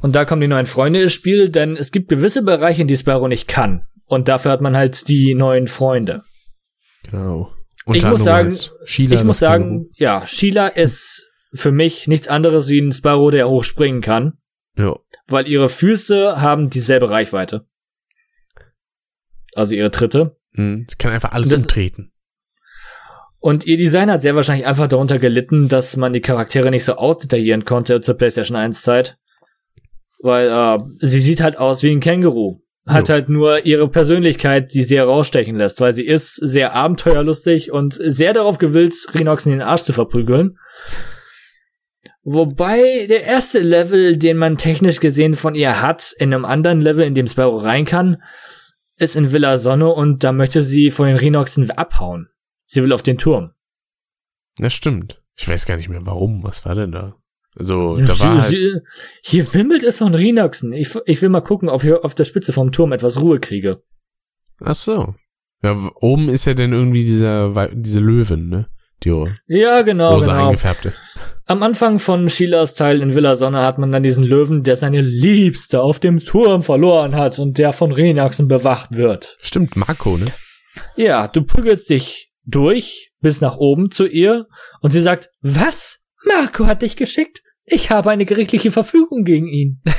[0.02, 2.98] Und da kommen die neuen Freunde ins Spiel, denn es gibt gewisse Bereiche, in die
[2.98, 3.86] Spyro nicht kann.
[4.06, 6.24] Und dafür hat man halt die neuen Freunde.
[7.10, 7.52] Genau.
[7.86, 12.28] Ich Unter muss sagen, halt Sheila, ich muss sagen, ja, Sheila ist für mich nichts
[12.28, 14.34] anderes wie ein Sparrow, der hochspringen kann,
[14.78, 14.96] Ja.
[15.28, 17.66] weil ihre Füße haben dieselbe Reichweite.
[19.56, 20.38] Also ihre Tritte.
[20.54, 20.86] Mhm.
[20.90, 22.12] Sie kann einfach alles Das- umtreten.
[23.40, 26.94] Und ihr Design hat sehr wahrscheinlich einfach darunter gelitten, dass man die Charaktere nicht so
[26.94, 29.18] ausdetaillieren konnte zur PlayStation 1 Zeit.
[30.20, 32.62] Weil äh, sie sieht halt aus wie ein Känguru.
[32.88, 33.14] Hat Jo.
[33.16, 38.34] halt nur ihre Persönlichkeit, die sehr rausstechen lässt, weil sie ist sehr abenteuerlustig und sehr
[38.34, 40.58] darauf gewillt, Rhinox in den Arsch zu verprügeln.
[42.24, 47.06] Wobei der erste Level, den man technisch gesehen von ihr hat, in einem anderen Level,
[47.06, 48.22] in dem Sparrow rein kann,
[48.98, 52.30] ist in Villa Sonne und da möchte sie von den Rhinoxen abhauen.
[52.66, 53.52] Sie will auf den Turm.
[54.58, 55.20] Das stimmt.
[55.36, 56.44] Ich weiß gar nicht mehr warum.
[56.44, 57.16] Was war denn da?
[57.56, 58.84] Also, da war Sie- halt,
[59.22, 60.74] hier wimmelt es von Rhinoxen.
[60.74, 63.82] Ich, ich will mal gucken, ob ich auf der Spitze vom Turm etwas Ruhe kriege.
[64.62, 65.14] ach so.
[65.62, 68.68] Ja, oben ist ja dann irgendwie dieser, diese Löwen, ne?
[69.04, 69.10] Die
[69.48, 70.46] Ja, genau, rosa genau.
[70.48, 70.94] eingefärbte.
[71.46, 75.02] Am Anfang von Sheilas Teil in Villa Sonne hat man dann diesen Löwen, der seine
[75.02, 79.38] Liebste auf dem Turm verloren hat und der von Rhinoxen bewacht wird.
[79.42, 80.28] Stimmt, Marco, ne?
[80.96, 84.48] Ja, du prügelst dich durch bis nach oben zu ihr
[84.80, 86.00] und sie sagt, was?
[86.26, 87.42] Marco hat dich geschickt?
[87.66, 89.82] Ich habe eine gerichtliche Verfügung gegen ihn.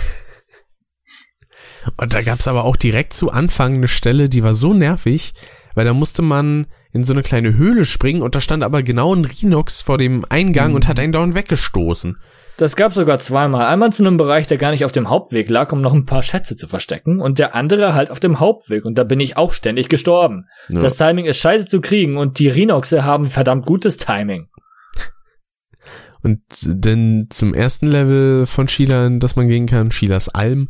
[1.98, 5.34] Und da gab's aber auch direkt zu Anfang eine Stelle, die war so nervig,
[5.74, 9.14] weil da musste man in so eine kleine Höhle springen und da stand aber genau
[9.14, 12.16] ein Rhinox vor dem Eingang und hat einen dauernd weggestoßen.
[12.56, 13.66] Das gab sogar zweimal.
[13.66, 16.22] Einmal zu einem Bereich, der gar nicht auf dem Hauptweg lag, um noch ein paar
[16.22, 17.20] Schätze zu verstecken.
[17.20, 18.84] Und der andere halt auf dem Hauptweg.
[18.84, 20.46] Und da bin ich auch ständig gestorben.
[20.68, 20.80] Ja.
[20.80, 24.46] Das Timing ist scheiße zu kriegen und die Rhinoxe haben verdammt gutes Timing.
[26.22, 30.68] Und denn zum ersten Level von Sheila, das man gehen kann, Sheilas Alm,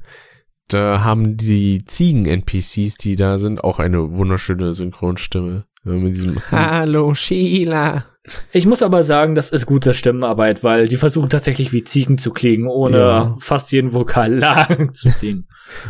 [0.74, 5.64] da haben die Ziegen-NPCs, die da sind, auch eine wunderschöne Synchronstimme.
[5.84, 8.06] Mit diesem Hallo Sheila.
[8.52, 12.30] Ich muss aber sagen, das ist gute Stimmenarbeit, weil die versuchen tatsächlich wie Ziegen zu
[12.32, 13.36] klingen, ohne Ja.
[13.38, 15.46] fast jeden Vokal lang zu ziehen.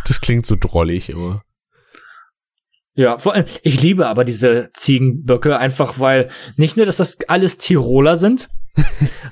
[0.07, 1.43] Das klingt so drollig immer.
[2.97, 7.59] Ja, vor allem, ich liebe aber diese Ziegenböcke einfach, weil nicht nur, dass das alles
[7.59, 8.49] Tiroler sind,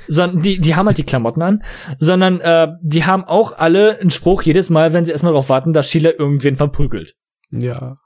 [0.09, 1.63] sondern die, die haben halt die Klamotten an,
[1.99, 5.73] sondern äh, die haben auch alle einen Spruch jedes Mal, wenn sie erstmal darauf warten,
[5.73, 7.15] dass Sheila irgendwen verprügelt.
[7.51, 7.97] Ja.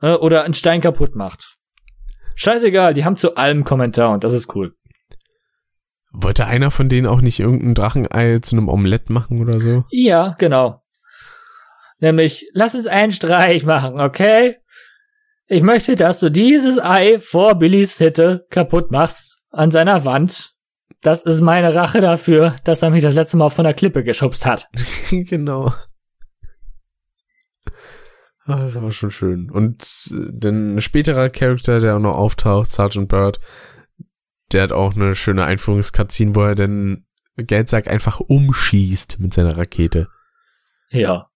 [0.00, 1.56] Äh, oder einen Stein kaputt macht.
[2.34, 4.74] Scheißegal, die haben zu allem Kommentar und das ist cool.
[6.12, 9.84] Wollte einer von denen auch nicht irgendein Drachenei zu einem Omelett machen oder so?
[9.90, 10.82] Ja, genau.
[11.98, 14.56] Nämlich, lass es einen Streich machen, okay?
[15.46, 20.54] Ich möchte, dass du dieses Ei vor Billys Hitte kaputt machst an seiner Wand.
[21.02, 24.46] Das ist meine Rache dafür, dass er mich das letzte Mal von der Klippe geschubst
[24.46, 24.68] hat.
[25.10, 25.72] genau.
[28.44, 29.50] Ah, das war schon schön.
[29.50, 33.40] Und äh, dann ein späterer Charakter, der auch noch auftaucht, Sergeant Bird,
[34.52, 37.06] der hat auch eine schöne Einführungskatine, wo er den
[37.36, 40.08] Geldsack einfach umschießt mit seiner Rakete.
[40.90, 41.28] Ja.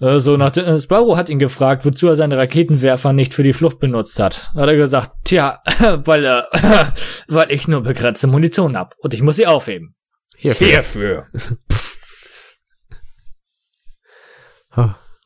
[0.00, 3.52] Äh, So, nach äh, Sparrow hat ihn gefragt, wozu er seine Raketenwerfer nicht für die
[3.52, 4.52] Flucht benutzt hat.
[4.54, 5.60] Hat er gesagt, tja,
[6.04, 6.42] weil, äh,
[7.28, 9.94] weil ich nur begrenzte Munition hab und ich muss sie aufheben.
[10.36, 10.66] Hierfür.
[10.66, 11.26] Hierfür.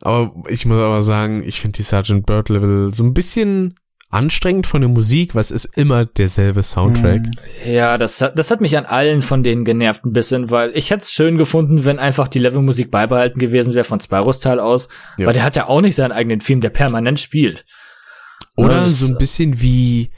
[0.05, 3.79] Aber ich muss aber sagen, ich finde die Sergeant Bird Level so ein bisschen
[4.13, 7.23] anstrengend von der Musik, was ist immer derselbe Soundtrack.
[7.67, 10.91] Ja, das hat, das hat mich an allen von denen genervt ein bisschen, weil ich
[10.91, 14.89] hätte es schön gefunden, wenn einfach die Levelmusik beibehalten gewesen wäre von Spyros Teil aus.
[15.19, 15.27] Ja.
[15.27, 17.65] Weil der hat ja auch nicht seinen eigenen Film, der permanent spielt.
[18.57, 20.11] Oder das- so ein bisschen wie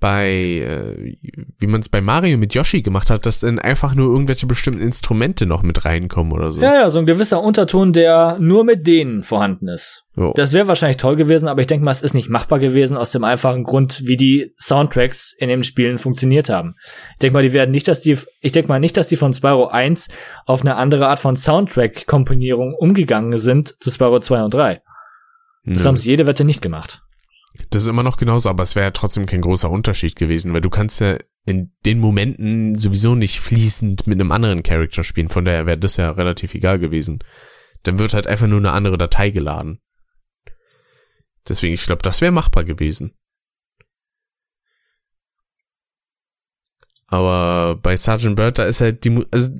[0.00, 1.16] bei, äh,
[1.58, 4.80] wie man es bei Mario mit Yoshi gemacht hat, dass dann einfach nur irgendwelche bestimmten
[4.80, 6.60] Instrumente noch mit reinkommen oder so.
[6.60, 10.04] Ja, ja, so ein gewisser Unterton, der nur mit denen vorhanden ist.
[10.16, 10.32] Jo.
[10.34, 13.10] Das wäre wahrscheinlich toll gewesen, aber ich denke mal, es ist nicht machbar gewesen aus
[13.12, 16.76] dem einfachen Grund, wie die Soundtracks in den Spielen funktioniert haben.
[17.12, 19.34] Ich denke mal, die werden nicht, dass die, ich denke mal nicht, dass die von
[19.34, 20.08] Spyro 1
[20.46, 24.80] auf eine andere Art von Soundtrack-Komponierung umgegangen sind zu Spyro 2 und 3.
[25.66, 25.88] Das Nö.
[25.88, 27.02] haben sie jede Wette nicht gemacht.
[27.70, 30.60] Das ist immer noch genauso, aber es wäre ja trotzdem kein großer Unterschied gewesen, weil
[30.60, 35.44] du kannst ja in den Momenten sowieso nicht fließend mit einem anderen Charakter spielen, von
[35.44, 37.18] daher wäre das ja relativ egal gewesen.
[37.82, 39.80] Dann wird halt einfach nur eine andere Datei geladen.
[41.48, 43.14] Deswegen, ich glaube, das wäre machbar gewesen.
[47.06, 49.50] Aber bei Sergeant Bird, da ist halt die, also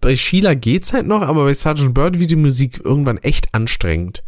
[0.00, 4.22] bei Sheila geht's halt noch, aber bei Sergeant Bird wird die Musik irgendwann echt anstrengend.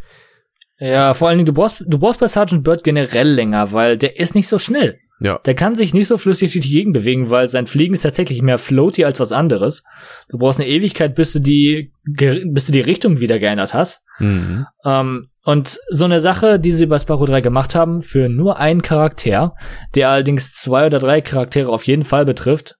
[0.79, 4.19] Ja, vor allen Dingen, du brauchst, du brauchst bei Sergeant Bird generell länger, weil der
[4.19, 4.99] ist nicht so schnell.
[5.19, 5.39] Ja.
[5.45, 8.43] Der kann sich nicht so flüssig durch die Gegend bewegen, weil sein Fliegen ist tatsächlich
[8.43, 9.83] mehr floaty als was anderes.
[10.29, 14.03] Du brauchst eine Ewigkeit, bis du die, bis du die Richtung wieder geändert hast.
[14.19, 14.67] Mhm.
[14.85, 18.83] Ähm, Und so eine Sache, die sie bei Spyro 3 gemacht haben, für nur einen
[18.83, 19.55] Charakter,
[19.95, 22.76] der allerdings zwei oder drei Charaktere auf jeden Fall betrifft,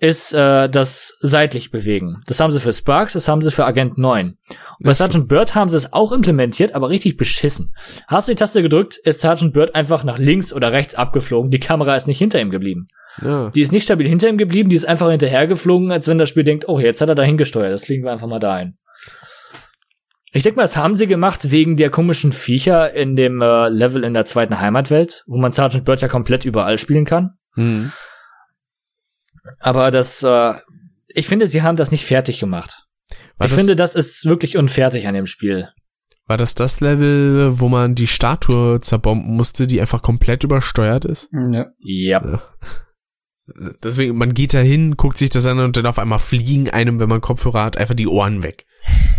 [0.00, 2.20] ist äh, das seitlich bewegen.
[2.26, 4.26] Das haben sie für Sparks, das haben sie für Agent 9.
[4.28, 4.36] Und
[4.80, 7.72] bei Sergeant Bird haben sie es auch implementiert, aber richtig beschissen.
[8.08, 11.50] Hast du die Taste gedrückt, ist Sergeant Bird einfach nach links oder rechts abgeflogen.
[11.50, 12.88] Die Kamera ist nicht hinter ihm geblieben.
[13.22, 13.50] Ja.
[13.50, 16.44] Die ist nicht stabil hinter ihm geblieben, die ist einfach hinterhergeflogen, als wenn das Spiel
[16.44, 18.76] denkt, oh, jetzt hat er dahin gesteuert, das legen wir einfach mal da ein.
[20.32, 24.02] Ich denke mal, das haben sie gemacht wegen der komischen Viecher in dem äh, Level
[24.02, 27.34] in der zweiten Heimatwelt, wo man Sergeant Bird ja komplett überall spielen kann.
[27.54, 27.92] Hm.
[29.58, 30.54] Aber das, äh,
[31.08, 32.84] ich finde, sie haben das nicht fertig gemacht.
[33.36, 35.68] War, ich das, finde, das ist wirklich unfertig an dem Spiel.
[36.26, 41.28] war das das Level, wo man die Statue zerbomben musste, die einfach komplett übersteuert ist?
[41.50, 41.66] Ja.
[41.80, 42.42] Ja.
[43.82, 46.98] Deswegen, man geht da hin, guckt sich das an und dann auf einmal fliegen einem,
[46.98, 48.64] wenn man Kopfhörer hat, einfach die Ohren weg.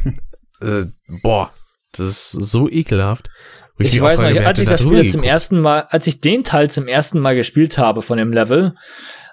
[0.62, 0.86] äh,
[1.22, 1.52] boah,
[1.92, 3.30] das ist so ekelhaft.
[3.78, 5.28] Ich mich weiß noch, wer als ich da das Spiel zum geguckt?
[5.28, 8.74] ersten Mal, als ich den Teil zum ersten Mal gespielt habe von dem Level,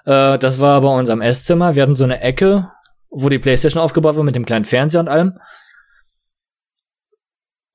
[0.05, 1.75] äh, das war bei uns am Esszimmer.
[1.75, 2.71] Wir hatten so eine Ecke,
[3.09, 5.39] wo die Playstation aufgebaut war mit dem kleinen Fernseher und allem.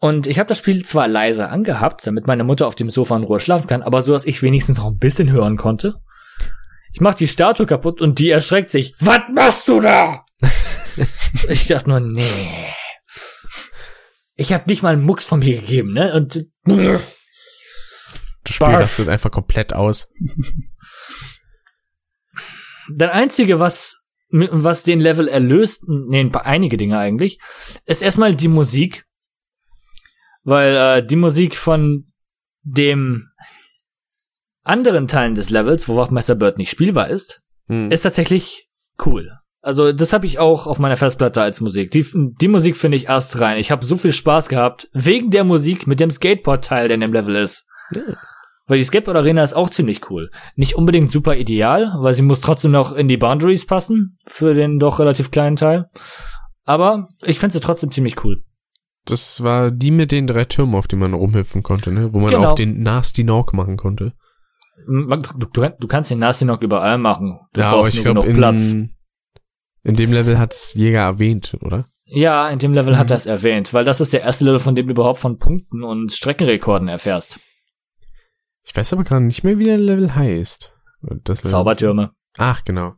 [0.00, 3.24] Und ich habe das Spiel zwar leise angehabt, damit meine Mutter auf dem Sofa in
[3.24, 5.96] Ruhe schlafen kann, aber so, dass ich wenigstens noch ein bisschen hören konnte.
[6.92, 8.94] Ich mach die Statue kaputt und die erschreckt sich.
[9.00, 10.24] Was machst du da?
[11.48, 12.22] ich dachte nur, nee.
[14.36, 16.14] Ich hab nicht mal einen Mucks von mir gegeben, ne?
[16.14, 20.09] Und Du spielst das einfach komplett aus.
[22.94, 27.39] Das Einzige, was, was den Level erlöst, nee, ein paar- einige Dinge eigentlich,
[27.86, 29.05] ist erstmal die Musik.
[30.44, 32.06] Weil äh, die Musik von
[32.62, 33.28] dem
[34.65, 37.90] anderen Teilen des Levels, wo Wachtmeister Bird nicht spielbar ist, Hm.
[37.90, 38.69] ist tatsächlich
[39.05, 39.31] cool.
[39.60, 41.90] Also das habe ich auch auf meiner Festplatte als Musik.
[41.90, 42.06] Die,
[42.40, 43.59] die Musik finde ich erst rein.
[43.59, 47.12] Ich habe so viel Spaß gehabt wegen der Musik mit dem Skateboard-Teil, der in dem
[47.12, 47.66] Level ist.
[47.94, 48.02] Ja.
[48.69, 50.31] Weil die Skateboard-Arena ist auch ziemlich cool.
[50.55, 54.78] Nicht unbedingt super ideal, weil sie muss trotzdem noch in die Boundaries passen für den
[54.78, 55.86] doch relativ kleinen Teil.
[56.65, 58.45] Aber ich finde sie trotzdem ziemlich cool.
[59.07, 62.12] Das war die mit den drei Türmen, auf die man rumhüpfen konnte, ne?
[62.12, 62.51] Wo man Genau.
[62.51, 64.12] auch den Nasty Knock machen konnte.
[64.86, 67.40] Du, du, du kannst den Nasty noch überall machen.
[67.55, 68.90] Du ja, aber brauchst ich glaube, in,
[69.82, 71.86] in dem Level hat's Jäger erwähnt, oder?
[72.05, 73.12] Ja, in dem Level hat Mhm.
[73.12, 75.82] er es erwähnt, weil das ist der erste Level, von dem du überhaupt von Punkten
[75.85, 77.39] und Streckenrekorden erfährst.
[78.69, 80.73] Ich weiß aber gerade nicht mehr, wie der Level heißt.
[81.24, 82.11] Das Level- Zaubertürme.
[82.36, 82.93] Ach, genau.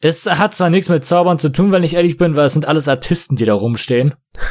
[0.00, 2.66] Es hat zwar nichts mit Zaubern zu tun, wenn ich ehrlich bin, weil es sind
[2.66, 4.14] alles Artisten, die da rumstehen.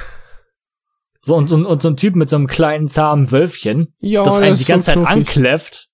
[1.22, 4.38] So, und, und, und so ein Typ mit so einem kleinen, zahmen Wölfchen, Ja, das
[4.40, 5.90] einen ist die ganze so Zeit ankläfft.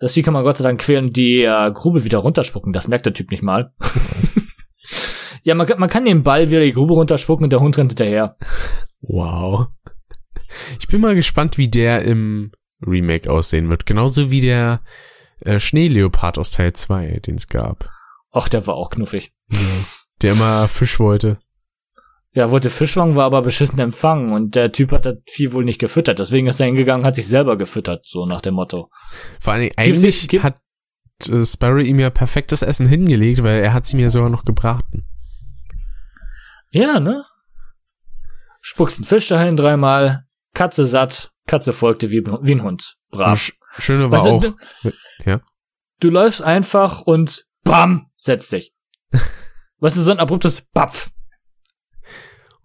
[0.00, 2.72] Das Vieh kann man Gott sei Dank quälen und die äh, Grube wieder runterspucken.
[2.72, 3.72] Das merkt der Typ nicht mal.
[5.44, 7.92] ja, man, kann- man kann den Ball wieder die Grube runterspucken und der Hund rennt
[7.92, 8.36] hinterher.
[9.00, 9.68] Wow.
[10.78, 12.52] Ich bin mal gespannt, wie der im
[12.86, 13.86] Remake aussehen wird.
[13.86, 14.80] Genauso wie der
[15.40, 17.90] äh, Schneeleopard aus Teil 2, den es gab.
[18.32, 19.32] Ach, der war auch knuffig.
[20.22, 21.38] Der immer Fisch wollte.
[22.32, 25.64] Ja, wollte Fisch fangen, war aber beschissen empfangen und der Typ hat das Vieh wohl
[25.64, 26.20] nicht gefüttert.
[26.20, 28.88] Deswegen ist er hingegangen, hat sich selber gefüttert, so nach dem Motto.
[29.40, 30.60] Vor Dingen, eigentlich gibt- hat
[31.28, 35.06] äh, Sparrow ihm ja perfektes Essen hingelegt, weil er hat sie mir sogar noch gebraten.
[36.70, 37.24] Ja, ne?
[38.60, 40.24] Spuckst einen Fisch dahin dreimal,
[40.54, 42.96] Katze satt, Katze folgte wie, wie ein Hund.
[43.10, 43.38] Und Brav.
[43.40, 44.56] Sch Schöne war auch, du,
[45.24, 45.40] ja.
[46.00, 48.10] du läufst einfach und BAM!
[48.16, 48.74] Setzt dich.
[49.78, 51.10] Was ist so ein abruptes Bapf?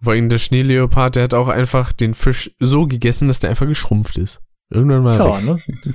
[0.02, 3.66] vor allem der Schneeleopard, der hat auch einfach den Fisch so gegessen, dass der einfach
[3.66, 4.40] geschrumpft ist.
[4.68, 5.58] Irgendwann er Ja, ne?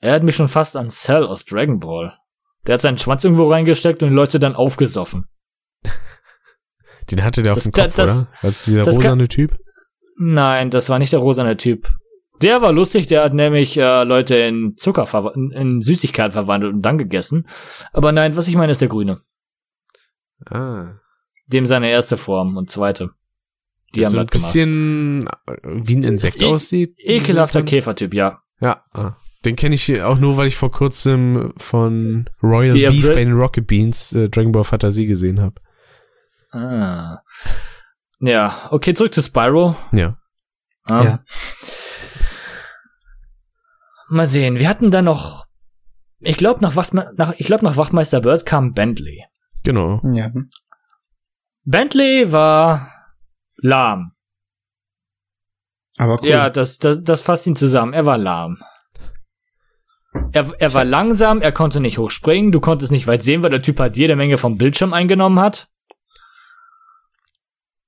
[0.00, 2.16] Er hat mich schon fast an Cell aus Dragon Ball.
[2.66, 5.26] Der hat seinen Schwanz irgendwo reingesteckt und die Leute dann aufgesoffen.
[7.10, 8.28] Den hatte der auf Das- dem Kopf, das- oder?
[8.42, 9.58] Als dieser rosane Typ.
[10.16, 11.88] Nein, das war nicht der rosane Typ.
[12.42, 16.82] Der war lustig, der hat nämlich äh, Leute in Zucker in, in Süßigkeit verwandelt und
[16.82, 17.46] dann gegessen.
[17.92, 19.20] Aber nein, was ich meine, ist der grüne.
[20.50, 20.94] Ah.
[21.46, 23.10] Dem seine erste Form und zweite.
[23.94, 24.52] Die Die haben so ein das gemacht.
[24.52, 26.94] bisschen äh, wie ein Insekt e- aussieht.
[26.98, 27.94] Ekelhafter Käfer.
[27.94, 28.40] Käfertyp, ja.
[28.60, 29.16] Ja, ah.
[29.44, 33.32] den kenne ich auch nur, weil ich vor kurzem von Royal Die Beef bei den
[33.34, 35.54] Rocket Beans äh, Dragon Ball Fantasie gesehen habe.
[36.50, 37.18] Ah.
[38.26, 39.76] Ja, okay, zurück zu Spyro.
[39.92, 40.16] Ja.
[40.88, 41.24] Ähm, Ja.
[44.08, 45.46] Mal sehen, wir hatten da noch,
[46.20, 49.24] ich glaube nach, nach, ich glaub, nach Wachtmeister Bird kam Bentley.
[49.64, 50.00] Genau.
[50.12, 50.30] Ja.
[51.64, 52.90] Bentley war
[53.56, 54.12] lahm.
[55.96, 56.28] Aber cool.
[56.28, 57.92] Ja, das, das, das fasst ihn zusammen.
[57.92, 58.58] Er war lahm.
[60.32, 63.62] Er, er war langsam, er konnte nicht hochspringen, du konntest nicht weit sehen, weil der
[63.62, 65.68] Typ halt jede Menge vom Bildschirm eingenommen hat.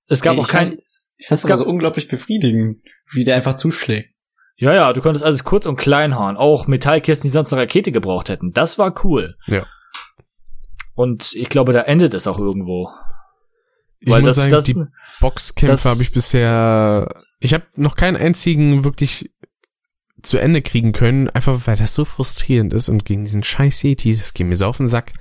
[0.09, 0.79] Es gab Ey, auch ich kein, fand-
[1.19, 4.11] Ich fand's Es gab- aber so unglaublich befriedigend, wie der einfach zuschlägt.
[4.57, 6.37] ja, ja, du konntest alles kurz und klein hauen.
[6.37, 8.53] Auch Metallkisten, die sonst eine Rakete gebraucht hätten.
[8.53, 9.37] Das war cool.
[9.47, 9.67] Ja.
[10.95, 12.89] Und ich glaube, da endet es auch irgendwo.
[14.01, 14.83] Ich Weil muss das, sagen, das, die
[15.21, 17.23] Boxkämpfe habe ich bisher.
[17.41, 19.31] Ich habe noch keinen einzigen wirklich
[20.23, 24.17] zu Ende kriegen können, einfach weil das so frustrierend ist und gegen diesen scheiß Yeti,
[24.17, 25.13] das geht mir so auf den Sack.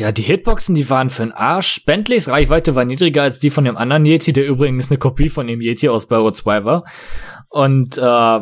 [0.00, 1.84] Ja, die Hitboxen, die waren für den Arsch.
[1.84, 5.46] Bentleys Reichweite war niedriger als die von dem anderen Yeti, der übrigens eine Kopie von
[5.46, 6.84] dem Yeti aus Spyro 2 war.
[7.50, 8.40] Und äh,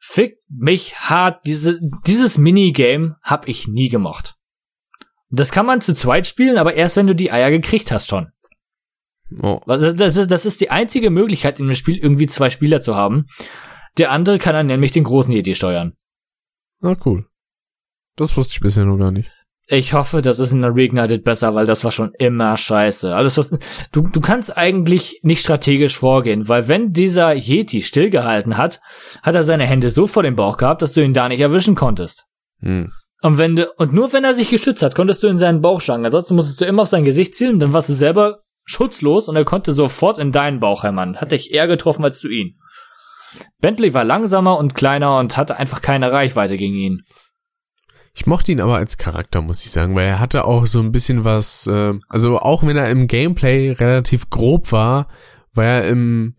[0.00, 4.36] fick mich hart, diese, dieses Minigame hab ich nie gemocht.
[5.28, 8.32] Das kann man zu zweit spielen, aber erst wenn du die Eier gekriegt hast schon.
[9.42, 12.94] Oh, Das ist, das ist die einzige Möglichkeit in dem Spiel, irgendwie zwei Spieler zu
[12.94, 13.26] haben.
[13.98, 15.92] Der andere kann dann nämlich den großen Yeti steuern.
[16.80, 17.26] na cool.
[18.16, 19.30] Das wusste ich bisher noch gar nicht.
[19.66, 23.14] Ich hoffe, das ist in der Reignited besser, weil das war schon immer scheiße.
[23.14, 23.56] Alles was,
[23.92, 28.80] du, du kannst eigentlich nicht strategisch vorgehen, weil wenn dieser Yeti stillgehalten hat,
[29.22, 31.76] hat er seine Hände so vor dem Bauch gehabt, dass du ihn da nicht erwischen
[31.76, 32.26] konntest.
[32.60, 32.92] Hm.
[33.22, 35.80] Und wenn du, und nur wenn er sich geschützt hat, konntest du in seinen Bauch
[35.80, 36.04] schlagen.
[36.04, 39.46] Ansonsten musstest du immer auf sein Gesicht zielen, dann warst du selber schutzlos und er
[39.46, 41.16] konnte sofort in deinen Bauch hämmern.
[41.16, 42.58] Hat dich eher getroffen als du ihn.
[43.60, 47.02] Bentley war langsamer und kleiner und hatte einfach keine Reichweite gegen ihn.
[48.16, 50.92] Ich mochte ihn aber als Charakter, muss ich sagen, weil er hatte auch so ein
[50.92, 55.08] bisschen was, äh, also auch wenn er im Gameplay relativ grob war,
[55.52, 56.36] war er im,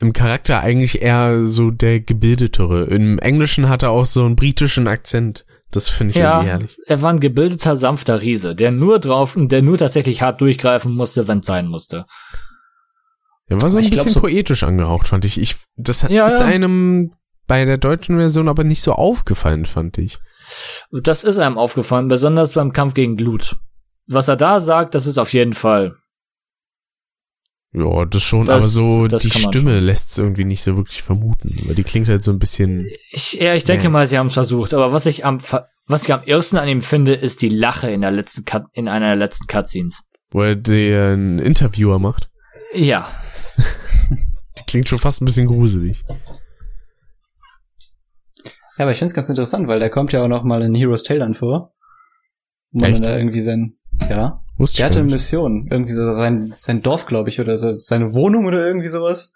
[0.00, 2.84] im Charakter eigentlich eher so der gebildetere.
[2.86, 5.46] Im Englischen hat er auch so einen britischen Akzent.
[5.70, 6.78] Das finde ich Ja, irgendwie herrlich.
[6.86, 11.28] er war ein gebildeter, sanfter Riese, der nur drauf, der nur tatsächlich hart durchgreifen musste,
[11.28, 12.06] wenn es sein musste.
[13.46, 15.40] Er war so ein Ich glaub, bisschen so- poetisch angehaucht, fand ich.
[15.40, 17.12] ich das hat- Ja, ist einem
[17.46, 20.18] bei der deutschen Version aber nicht so aufgefallen, fand ich.
[20.90, 23.56] Und das ist einem aufgefallen, besonders beim Kampf gegen Glut.
[24.06, 25.96] Was er da sagt, das ist auf jeden Fall.
[27.72, 31.56] Ja, das schon, Das- aber so die Stimme lässt es irgendwie nicht so wirklich vermuten,
[31.66, 32.88] weil die klingt halt so ein bisschen.
[33.12, 33.92] Ich, ja, ich denke Nee.
[33.92, 35.38] mal, sie haben es versucht, aber was ich am,
[35.86, 38.88] was ich am ersten an ihm finde, ist die Lache in der letzten Cut, in
[38.88, 40.02] einer der letzten Cutscenes.
[40.32, 42.28] wo er den Interviewer macht.
[42.72, 43.08] Ja.
[44.58, 46.02] Die klingt schon fast ein bisschen gruselig.
[48.80, 51.02] Ja, aber ich find's ganz interessant, weil der kommt ja auch noch mal in Heroes
[51.02, 51.74] Tale dann vor.
[52.72, 53.04] Wo man Echt?
[53.04, 53.74] dann da irgendwie sein,
[54.08, 54.40] ja.
[54.56, 55.10] Wusste Der hatte eine.
[55.10, 55.68] Mission.
[55.70, 59.34] Irgendwie so sein, sein Dorf, glaube ich, oder so, seine Wohnung oder irgendwie sowas.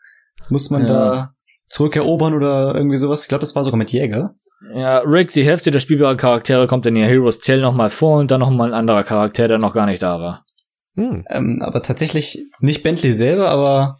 [0.48, 0.86] Muss man Ja.
[0.88, 1.34] da
[1.68, 3.20] zurückerobern oder irgendwie sowas.
[3.24, 4.34] Ich glaube, das war sogar mit Jäger.
[4.74, 8.30] Ja, Rick, die Hälfte der spielbaren Charaktere kommt in ihr Heroes Tale nochmal vor und
[8.30, 10.46] dann nochmal ein anderer Charakter, der noch gar nicht da war.
[10.96, 11.26] Hm.
[11.28, 13.98] Ähm, aber tatsächlich nicht Bentley selber, aber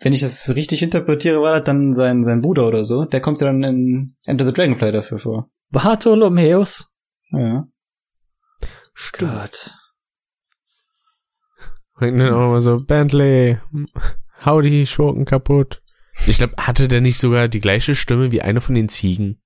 [0.00, 3.04] wenn ich das richtig interpretiere, war das dann sein, sein Bruder oder so.
[3.04, 5.50] Der kommt ja dann in Enter the Dragonfly dafür vor.
[5.70, 6.88] Bartholomeus?
[7.30, 7.66] Ja.
[9.12, 9.74] Gott.
[11.94, 13.58] Und dann auch mal so, Bentley,
[14.44, 15.82] hau die Schurken kaputt.
[16.26, 19.40] Ich glaube, hatte der nicht sogar die gleiche Stimme wie eine von den Ziegen?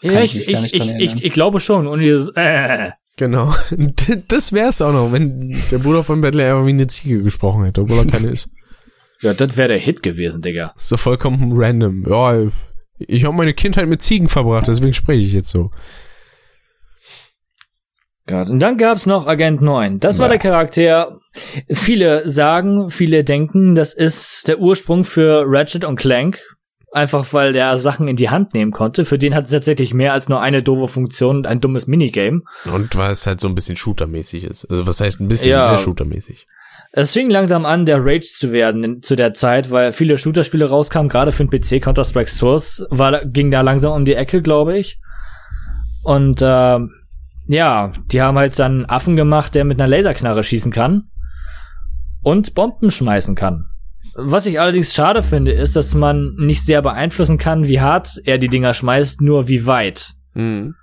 [0.00, 1.24] Ja, ich ich, mich ich, gar nicht ich, dran ich, erinnern.
[1.24, 1.86] ich glaube schon.
[1.86, 3.54] Und dieses, äh, Genau.
[4.28, 7.82] Das wär's auch noch, wenn der Bruder von Bentley einfach wie eine Ziege gesprochen hätte,
[7.82, 8.48] obwohl er keine ist.
[9.20, 10.72] ja, das wäre der Hit gewesen, Digga.
[10.76, 12.04] So vollkommen random.
[12.08, 12.46] Ja,
[12.98, 15.70] ich habe meine Kindheit mit Ziegen verbracht, deswegen spreche ich jetzt so.
[18.26, 18.48] Gott.
[18.48, 19.98] Und dann gab's noch Agent 9.
[19.98, 20.30] Das war Ja.
[20.34, 21.18] der Charakter.
[21.70, 26.40] Viele sagen, viele denken, das ist der Ursprung für Ratchet und Clank.
[26.92, 29.06] Einfach weil der Sachen in die Hand nehmen konnte.
[29.06, 32.42] Für den hat es tatsächlich mehr als nur eine doofe Funktion und ein dummes Minigame.
[32.70, 34.66] Und weil es halt so ein bisschen shootermäßig ist.
[34.70, 35.62] Also was heißt ein bisschen Ja.
[35.62, 36.46] sehr shootermäßig.
[36.94, 40.68] Es fing langsam an, der Rage zu werden in, zu der Zeit, weil viele Shooter-Spiele
[40.68, 41.82] rauskamen, gerade für den PC.
[41.82, 44.96] Counter-Strike Source war, ging da langsam um die Ecke, glaube ich.
[46.02, 46.78] Und äh,
[47.46, 51.04] ja, die haben halt dann einen Affen gemacht, der mit einer Laserknarre schießen kann
[52.22, 53.68] und Bomben schmeißen kann.
[54.14, 58.38] Was ich allerdings schade finde, ist, dass man nicht sehr beeinflussen kann, wie hart er
[58.38, 60.14] die Dinger schmeißt, nur wie weit.
[60.34, 60.74] Mhm.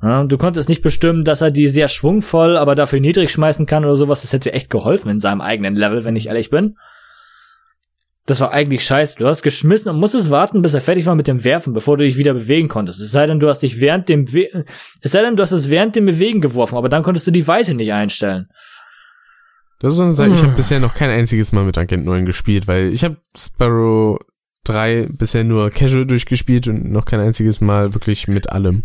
[0.00, 3.84] Ja, du konntest nicht bestimmen, dass er die sehr schwungvoll, aber dafür niedrig schmeißen kann
[3.84, 4.22] oder sowas.
[4.22, 6.76] Das hätte echt geholfen in seinem eigenen Level, wenn ich ehrlich bin.
[8.28, 9.16] Das war eigentlich scheiße.
[9.18, 12.04] Du hast geschmissen und musstest warten, bis er fertig war mit dem Werfen, bevor du
[12.04, 13.00] dich wieder bewegen konntest.
[13.00, 14.66] Es sei denn, du hast dich während dem We
[15.00, 17.48] es sei denn, du hast es während dem Bewegen geworfen, aber dann konntest du die
[17.48, 18.48] Weite nicht einstellen.
[19.80, 20.46] Das ist so eine Sache, ich Hm.
[20.48, 24.18] habe bisher noch kein einziges Mal mit Agent 9 gespielt, weil ich habe Sparrow
[24.64, 28.84] 3 bisher nur casual durchgespielt und noch kein einziges Mal wirklich mit allem.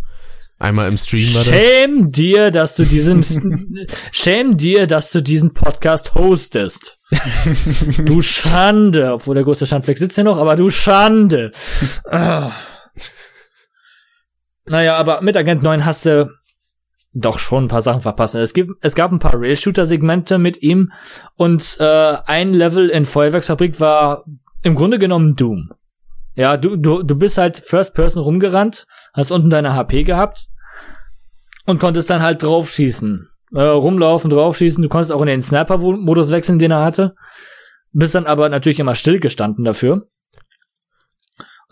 [0.60, 1.48] Einmal im Stream war das.
[1.62, 3.24] Shame dir, dass du diesem
[4.12, 7.00] Shame dir, dass du diesen Podcast hostest.
[8.06, 11.52] du Schande, obwohl der große Schandfleck sitzt ja noch, aber du Schande.
[12.10, 12.52] Ah.
[14.66, 16.32] Naja, aber mit Agent 9 hast du
[17.14, 18.42] doch schon ein paar Sachen verpassen.
[18.42, 20.92] Es gibt, es gab ein paar Rail-Shooter-Segmente mit ihm
[21.36, 24.26] und äh, ein Level in Feuerwerksfabrik war
[24.64, 25.72] im Grunde genommen Doom.
[26.36, 30.48] Ja, du, du, du bist halt First Person rumgerannt, hast unten deine HP gehabt
[31.66, 33.30] und konntest dann halt draufschießen.
[33.54, 34.82] Äh, rumlaufen, draufschießen.
[34.82, 37.14] Du konntest auch in den Sniper-Modus wechseln, den er hatte.
[37.92, 40.08] Bist dann aber natürlich immer stillgestanden dafür.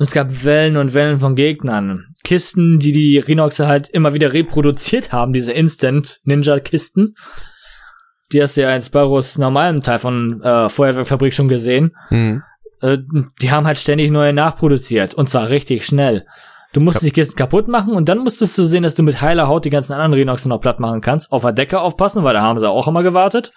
[0.01, 2.07] Und es gab Wellen und Wellen von Gegnern.
[2.23, 7.13] Kisten, die die Rhinoxe halt immer wieder reproduziert haben, diese Instant-Ninja-Kisten.
[8.31, 11.95] Die hast du ja in Sparrows normalem Teil von äh, Feuerwehrfabrik schon gesehen.
[12.09, 12.41] Mhm.
[12.81, 12.97] Äh,
[13.43, 15.13] die haben halt ständig neue nachproduziert.
[15.13, 16.25] Und zwar richtig schnell.
[16.73, 19.47] Du musstest die Kisten kaputt machen und dann musstest du sehen, dass du mit heiler
[19.47, 21.31] Haut die ganzen anderen Rhinoxe noch platt machen kannst.
[21.31, 23.51] Auf der Decke aufpassen, weil da haben sie auch immer gewartet.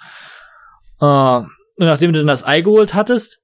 [1.00, 1.48] Äh, und
[1.78, 3.40] nachdem du dann das Ei geholt hattest,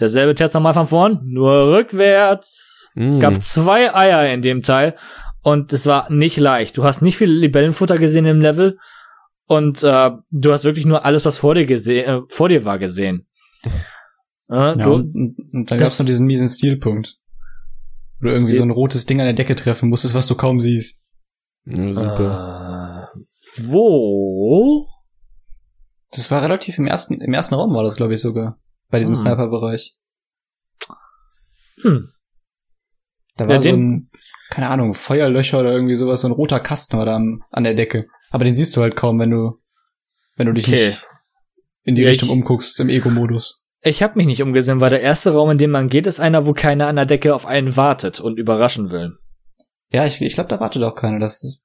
[0.00, 2.88] derselbe Test nochmal von vorn, nur rückwärts.
[2.94, 3.08] Mhm.
[3.08, 4.96] Es gab zwei Eier in dem Teil
[5.42, 6.76] und es war nicht leicht.
[6.76, 8.78] Du hast nicht viel Libellenfutter gesehen im Level
[9.46, 12.78] und äh, du hast wirklich nur alles, was vor dir gesehen, äh, vor dir war,
[12.78, 13.26] gesehen.
[14.52, 15.36] Äh, Ja, du, und, und,
[15.70, 17.18] dann das- gab's noch diesen miesen Stilpunkt.
[18.18, 20.58] Wo du irgendwie so ein rotes Ding an der Decke treffen musstest, was du kaum
[20.58, 21.04] siehst.
[21.66, 23.08] Ja, super.
[23.14, 23.20] äh,
[23.68, 24.88] wo?
[26.10, 28.58] Das war relativ im ersten, im ersten Raum war das, glaube ich, sogar.
[28.90, 29.20] Bei diesem Hm.
[29.22, 29.96] Sniper-Bereich.
[31.82, 32.08] Hm.
[33.36, 34.10] Da war Ja, so ein,
[34.50, 37.74] keine Ahnung, Feuerlöcher oder irgendwie sowas, so ein roter Kasten war da am, an der
[37.74, 38.06] Decke.
[38.30, 39.58] Aber den siehst du halt kaum, wenn du,
[40.36, 40.88] wenn du dich Okay.
[40.88, 41.06] nicht
[41.84, 43.62] in die Ja, Richtung ich- umguckst, im Ego-Modus.
[43.82, 46.44] Ich habe mich nicht umgesehen, weil der erste Raum, in dem man geht, ist einer,
[46.46, 49.16] wo keiner an der Decke auf einen wartet und überraschen will.
[49.88, 51.18] Ja, ich, ich glaube, da wartet auch keiner.
[51.18, 51.62] Das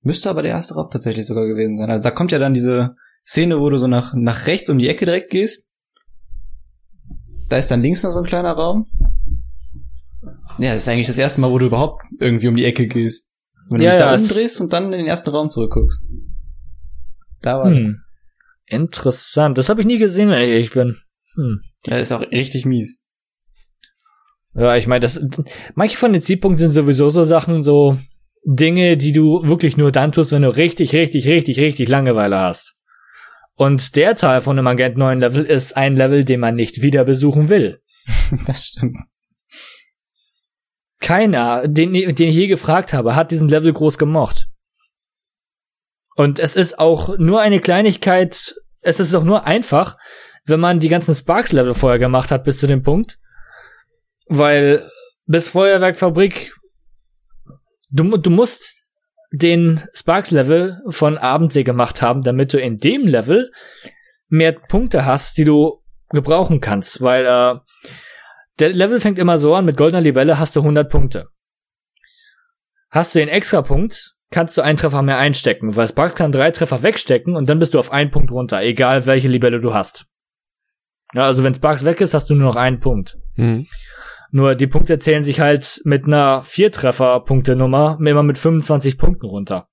[0.00, 1.88] müsste aber der erste Raum tatsächlich sogar gewesen sein.
[1.88, 4.88] Also da kommt ja dann diese Szene, wo du so nach, nach rechts um die
[4.88, 5.68] Ecke direkt gehst.
[7.48, 8.86] Da ist dann links noch so ein kleiner Raum.
[10.58, 13.28] Ja, das ist eigentlich das erste Mal, wo du überhaupt irgendwie um die Ecke gehst.
[13.70, 16.06] Wenn du Ja, dich da ja, es- umdrehst und dann in den ersten Raum zurückguckst.
[17.42, 17.98] Da war Hm.
[18.68, 19.58] Interessant.
[19.58, 20.96] Das habe ich nie gesehen, wenn ich ehrlich bin.
[21.36, 21.60] Hm.
[21.86, 23.04] Ja, ist auch richtig mies.
[24.54, 25.20] Ja, ich meine, das
[25.74, 27.98] manche von den Zielpunkten sind sowieso so Sachen, so
[28.44, 32.74] Dinge, die du wirklich nur dann tust, wenn du richtig, richtig, richtig, richtig Langeweile hast.
[33.56, 37.04] Und der Teil von einem Agent 9 Level ist ein Level, den man nicht wieder
[37.04, 37.82] besuchen will.
[38.46, 38.98] Das stimmt.
[41.00, 44.48] Keiner, den, den ich je gefragt habe, hat diesen Level groß gemocht.
[46.16, 49.96] Und es ist auch nur eine Kleinigkeit, es ist auch nur einfach,
[50.44, 53.18] wenn man die ganzen Sparks-Level vorher gemacht hat bis zu dem Punkt.
[54.26, 54.90] Weil
[55.26, 56.54] bis Feuerwerkfabrik,
[57.90, 58.85] du, du musst
[59.32, 63.50] den Sparks-Level von Abendsee gemacht haben, damit du in dem Level
[64.28, 67.00] mehr Punkte hast, die du gebrauchen kannst.
[67.00, 67.58] Weil äh,
[68.58, 71.28] der Level fängt immer so an, mit goldener Libelle hast du 100 Punkte.
[72.90, 76.82] Hast du den Extrapunkt, kannst du einen Treffer mehr einstecken, weil Sparks kann drei Treffer
[76.82, 80.06] wegstecken und dann bist du auf einen Punkt runter, egal welche Libelle du hast.
[81.12, 83.18] Ja, also wenn Sparks weg ist, hast du nur noch einen Punkt.
[83.34, 83.66] Mhm.
[84.36, 89.70] Nur die Punkte zählen sich halt mit einer Vier-Treffer-Punkte-Nummer immer mit 25 Punkten runter.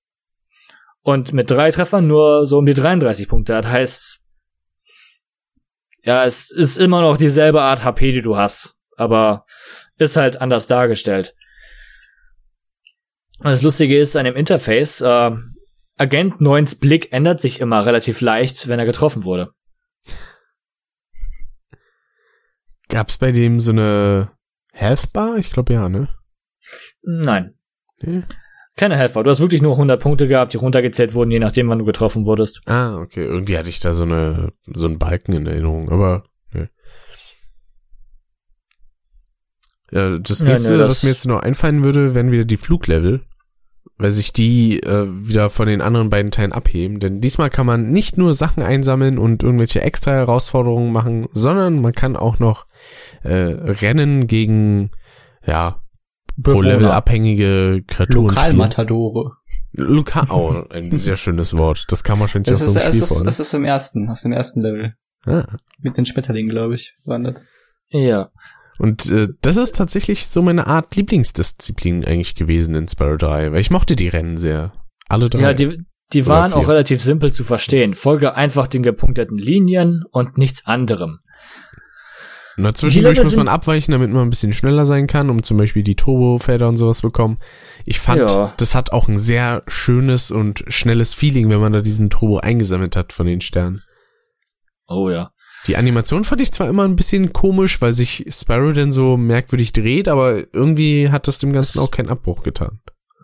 [1.02, 3.52] Und mit drei Treffern nur so um die 33 Punkte.
[3.62, 4.22] Das heißt,
[6.04, 8.78] ja, es ist immer noch dieselbe Art HP, die du hast.
[8.96, 9.46] Aber
[9.98, 11.36] ist halt anders dargestellt.
[13.40, 15.32] Und das Lustige ist, an dem Interface, äh,
[15.98, 19.52] Agent 9s Blick ändert sich immer relativ leicht, wenn er getroffen wurde.
[22.88, 24.32] Gab's bei dem so eine
[24.74, 25.38] Health Bar?
[25.38, 26.08] Ich glaube ja, ne?
[27.04, 27.56] Nein.
[28.02, 28.24] Nee.
[28.76, 29.24] Keine Helfer.
[29.24, 32.26] Du hast wirklich nur 100 Punkte gehabt, die runtergezählt wurden, je nachdem, wann du getroffen
[32.26, 32.62] wurdest.
[32.66, 33.24] Ah, okay.
[33.24, 36.70] Irgendwie hatte ich da so eine so einen Balken in Erinnerung, aber ne.
[39.92, 42.58] Ja, das Ja, nächste, ne, das- was mir jetzt noch einfallen würde, wären wieder die
[42.58, 43.24] Fluglevel,
[43.98, 47.00] weil sich die äh, wieder von den anderen beiden Teilen abheben.
[47.00, 51.94] Denn diesmal kann man nicht nur Sachen einsammeln und irgendwelche extra Herausforderungen machen, sondern man
[51.94, 52.66] kann auch noch
[53.24, 54.92] äh, Rennen gegen
[55.46, 55.82] ja
[56.42, 56.70] pro Bewohner.
[56.70, 58.58] Level abhängige Kreaturen spielen.
[58.58, 59.32] Lokalmatadore.
[59.76, 61.86] Lokal, oh, ein sehr schönes Wort.
[61.90, 63.26] Das kam wahrscheinlich Das aus ist, so ist, vor.
[63.26, 64.94] das ist im ersten, aus dem ersten Level.
[65.26, 65.48] ne?
[65.50, 65.56] ah.
[65.82, 67.46] Mit den Schmetterlingen, glaube ich, waren das.
[67.90, 68.30] Ja.
[68.80, 73.60] Und äh, das ist tatsächlich so meine Art Lieblingsdisziplin eigentlich gewesen in Spyro 3, weil
[73.62, 74.72] ich mochte die Rennen sehr.
[75.10, 75.42] Alle drei.
[75.42, 75.78] Ja, die,
[76.12, 77.94] die waren auch relativ simpel zu verstehen.
[77.94, 81.20] Folge einfach den gepunkteten Linien und nichts anderem.
[82.56, 85.82] Na, zwischendurch muss man abweichen, damit man ein bisschen schneller sein kann, um zum Beispiel
[85.82, 87.40] die Turbofelder und sowas bekommen.
[87.86, 88.54] Ich fand, Ja.
[88.58, 92.96] das hat auch ein sehr schönes und schnelles Feeling, wenn man da diesen Turbo eingesammelt
[92.96, 93.82] hat von den Sternen.
[94.88, 95.32] Oh ja.
[95.68, 99.72] Die Animation fand ich zwar immer ein bisschen komisch, weil sich Spyro denn so merkwürdig
[99.72, 102.82] dreht, aber irgendwie hat das dem Ganzen auch keinen Abbruch getan.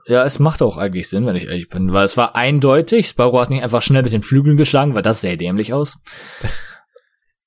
[0.09, 3.39] Ja, es macht auch eigentlich Sinn, wenn ich ehrlich bin, weil es war eindeutig, Sparrow
[3.39, 5.97] hat nicht einfach schnell mit den Flügeln geschlagen, weil das sähe dämlich aus.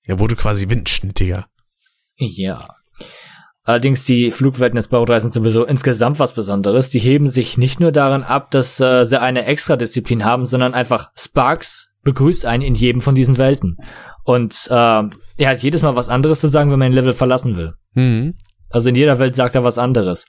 [0.04, 1.46] Er wurde quasi windschnittiger.
[2.16, 2.70] Ja.
[3.62, 6.90] Allerdings die Flugwelten des Sparrow 3 sind sowieso insgesamt was Besonderes.
[6.90, 11.12] Die heben sich nicht nur daran ab, dass äh, sie eine Extra-Disziplin haben, sondern einfach
[11.14, 13.76] Sparks begrüßt einen in jedem von diesen Welten.
[14.24, 17.56] Und äh, er hat jedes Mal was anderes zu sagen, wenn man ein Level verlassen
[17.56, 17.74] will.
[17.94, 18.34] Mhm.
[18.70, 20.26] Also in jeder Welt sagt er was anderes.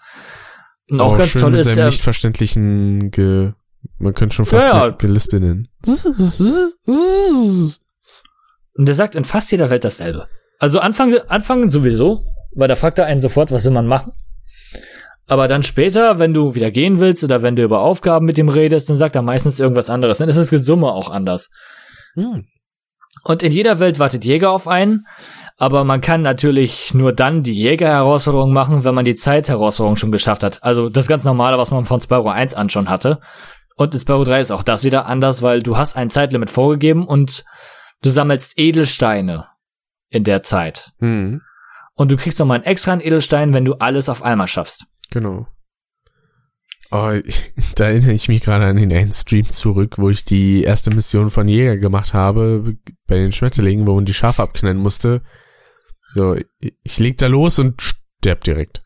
[0.89, 3.53] Und auch Aber ganz schön toll mit ist, seinem er, nicht verständlichen Ge
[3.99, 4.85] man könnte schon fast Ja, ja.
[4.87, 5.63] mit Gelispel nennen.
[8.75, 10.27] Und er sagt in fast jeder Welt dasselbe.
[10.59, 14.13] Also Anfang, Anfang sowieso, weil da fragt er einen sofort, was will man machen.
[15.25, 18.49] Aber dann später, wenn du wieder gehen willst oder wenn du über Aufgaben mit ihm
[18.49, 20.17] redest, dann sagt er meistens irgendwas anderes.
[20.17, 21.49] Dann ist das Gesumme auch anders.
[22.15, 22.45] Hm.
[23.23, 25.05] Und in jeder Welt wartet Jäger auf einen.
[25.57, 30.43] Aber man kann natürlich nur dann die Jäger-Herausforderung machen, wenn man die Zeit-Herausforderung schon geschafft
[30.43, 30.61] hat.
[30.63, 33.21] Also das ganz normale, was man von Spyro 1 an schon hatte.
[33.75, 37.07] Und in Spyro 3 ist auch das wieder anders, weil du hast ein Zeitlimit vorgegeben
[37.07, 37.45] und
[38.01, 39.47] du sammelst Edelsteine
[40.09, 40.91] in der Zeit.
[40.99, 41.41] Hm.
[41.95, 44.85] Und du kriegst nochmal einen extra Edelstein, wenn du alles auf einmal schaffst.
[45.11, 45.47] Genau.
[46.93, 50.63] Oh, ich- da erinnere ich mich gerade an den einen Stream zurück, wo ich die
[50.63, 52.75] erste Mission von Jäger gemacht habe,
[53.07, 55.21] bei den Schmetterlingen, wo man die Schafe abknallen musste.
[56.15, 58.81] So, ich- ich leg da los und sterb direkt.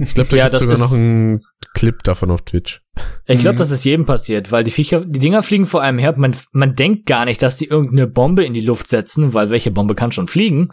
[0.00, 1.40] Ich glaube, da Ja, gibt's das sogar ist- noch einen
[1.74, 2.82] Clip davon auf Twitch.
[3.26, 3.58] Ich glaube, Mhm.
[3.58, 6.14] das ist jedem passiert, weil die Viecher, die Dinger fliegen vor einem her.
[6.16, 9.70] Man, man denkt gar nicht, dass die irgendeine Bombe in die Luft setzen, weil welche
[9.70, 10.70] Bombe kann schon fliegen?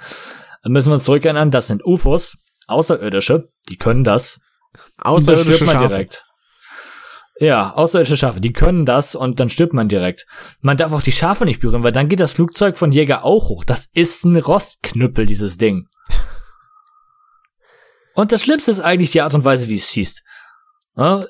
[0.64, 4.40] Dann müssen wir uns zurückerinnern, das sind UFOs, Außerirdische, die können das.
[4.98, 5.96] Außerirdische stirbt man Schafe.
[5.96, 6.24] direkt.
[7.42, 10.28] Ja, außerirdische Schafe, die können das und dann stirbt man direkt.
[10.62, 13.50] Man darf auch die Schafe nicht berühren, weil dann geht das Flugzeug von Jäger auch
[13.50, 13.64] hoch.
[13.64, 15.88] Das ist ein Rostknüppel, dieses Ding.
[18.14, 20.24] Und das Schlimmste ist eigentlich die Art und Weise, wie es schießt.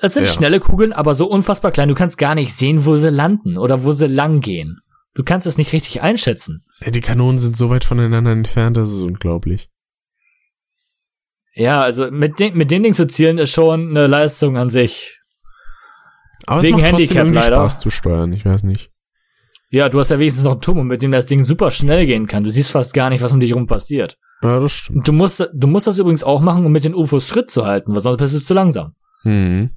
[0.02, 0.30] Es sind Ja.
[0.30, 3.86] schnelle Kugeln, aber so unfassbar klein, du kannst gar nicht sehen, wo sie landen oder
[3.86, 4.82] wo sie lang gehen.
[5.14, 6.66] Du kannst es nicht richtig einschätzen.
[6.82, 9.70] Ja, die Kanonen sind so weit voneinander entfernt, das ist unglaublich.
[11.54, 15.20] Ja, also mit, den, mit den Dingen zu zielen ist schon eine Leistung an sich.
[16.48, 17.56] Aber Wegen es macht trotzdem Handicap irgendwie leider.
[17.56, 18.90] Spaß zu steuern, ich weiß nicht.
[19.70, 22.28] Ja, du hast ja wenigstens noch einen Turbo, mit dem das Ding super schnell gehen
[22.28, 22.44] kann.
[22.44, 24.18] Du siehst fast gar nicht, was um dich rum passiert.
[24.42, 25.08] Ja, das stimmt.
[25.08, 27.94] Du musst, du musst das übrigens auch machen, um mit den UFOs Schritt zu halten,
[27.94, 28.96] weil sonst bist du zu langsam.
[29.24, 29.70] Hm.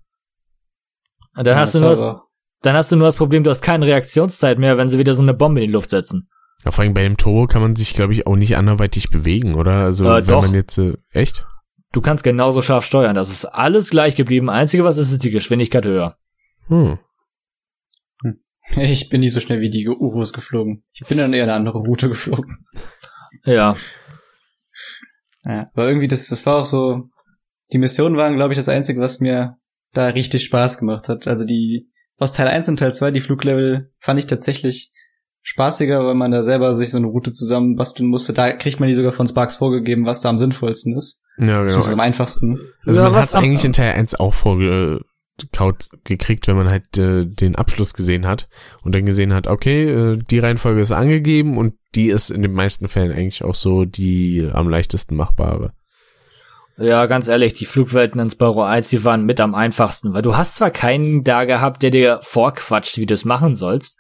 [1.36, 2.22] Und dann, Ja, hast du nur das, aber-
[2.62, 5.22] dann hast du nur das Problem, du hast keine Reaktionszeit mehr, wenn sie wieder so
[5.22, 6.28] eine Bombe in die Luft setzen.
[6.64, 9.54] Ja, vor allem bei dem Turbo kann man sich, glaube ich, auch nicht anderweitig bewegen,
[9.54, 9.74] oder?
[9.84, 10.42] Also, Äh, wenn doch.
[10.42, 11.46] man jetzt, äh, echt?
[11.92, 13.14] Du kannst genauso scharf steuern.
[13.14, 14.48] Das ist alles gleich geblieben.
[14.50, 16.16] Einzige, was ist, ist die Geschwindigkeit höher.
[16.68, 16.98] Hm.
[18.76, 20.84] Ich bin nicht so schnell wie die UFOs geflogen.
[20.94, 22.66] Ich bin dann eher eine andere Route geflogen.
[23.44, 23.76] Ja.
[25.44, 27.10] Ja, aber irgendwie, das, das war auch so,
[27.74, 29.58] die Missionen waren, glaube ich, das Einzige, was mir
[29.92, 31.26] da richtig Spaß gemacht hat.
[31.26, 34.92] Also die, aus Teil 1 und Teil 2, die Fluglevel, fand ich tatsächlich
[35.42, 38.32] spaßiger, weil man da selber sich so eine Route zusammenbasteln musste.
[38.32, 41.20] Da kriegt man die sogar von Sparks vorgegeben, was da am sinnvollsten ist.
[41.36, 41.84] Ja, Das genau.
[41.86, 42.58] ist am einfachsten.
[42.86, 44.32] Also Ja, man am- eigentlich in Teil 1 auch
[45.40, 48.48] vorgekaut gekriegt, wenn man halt äh, den Abschluss gesehen hat
[48.82, 52.52] und dann gesehen hat, okay, äh, die Reihenfolge ist angegeben und die ist in den
[52.52, 55.72] meisten Fällen eigentlich auch so die am leichtesten machbare.
[56.76, 60.36] Ja, ganz ehrlich, die Flugwelten in Spyro 1, die waren mit am einfachsten, weil du
[60.36, 63.96] hast zwar keinen da gehabt, der dir vorquatscht, wie du es machen sollst,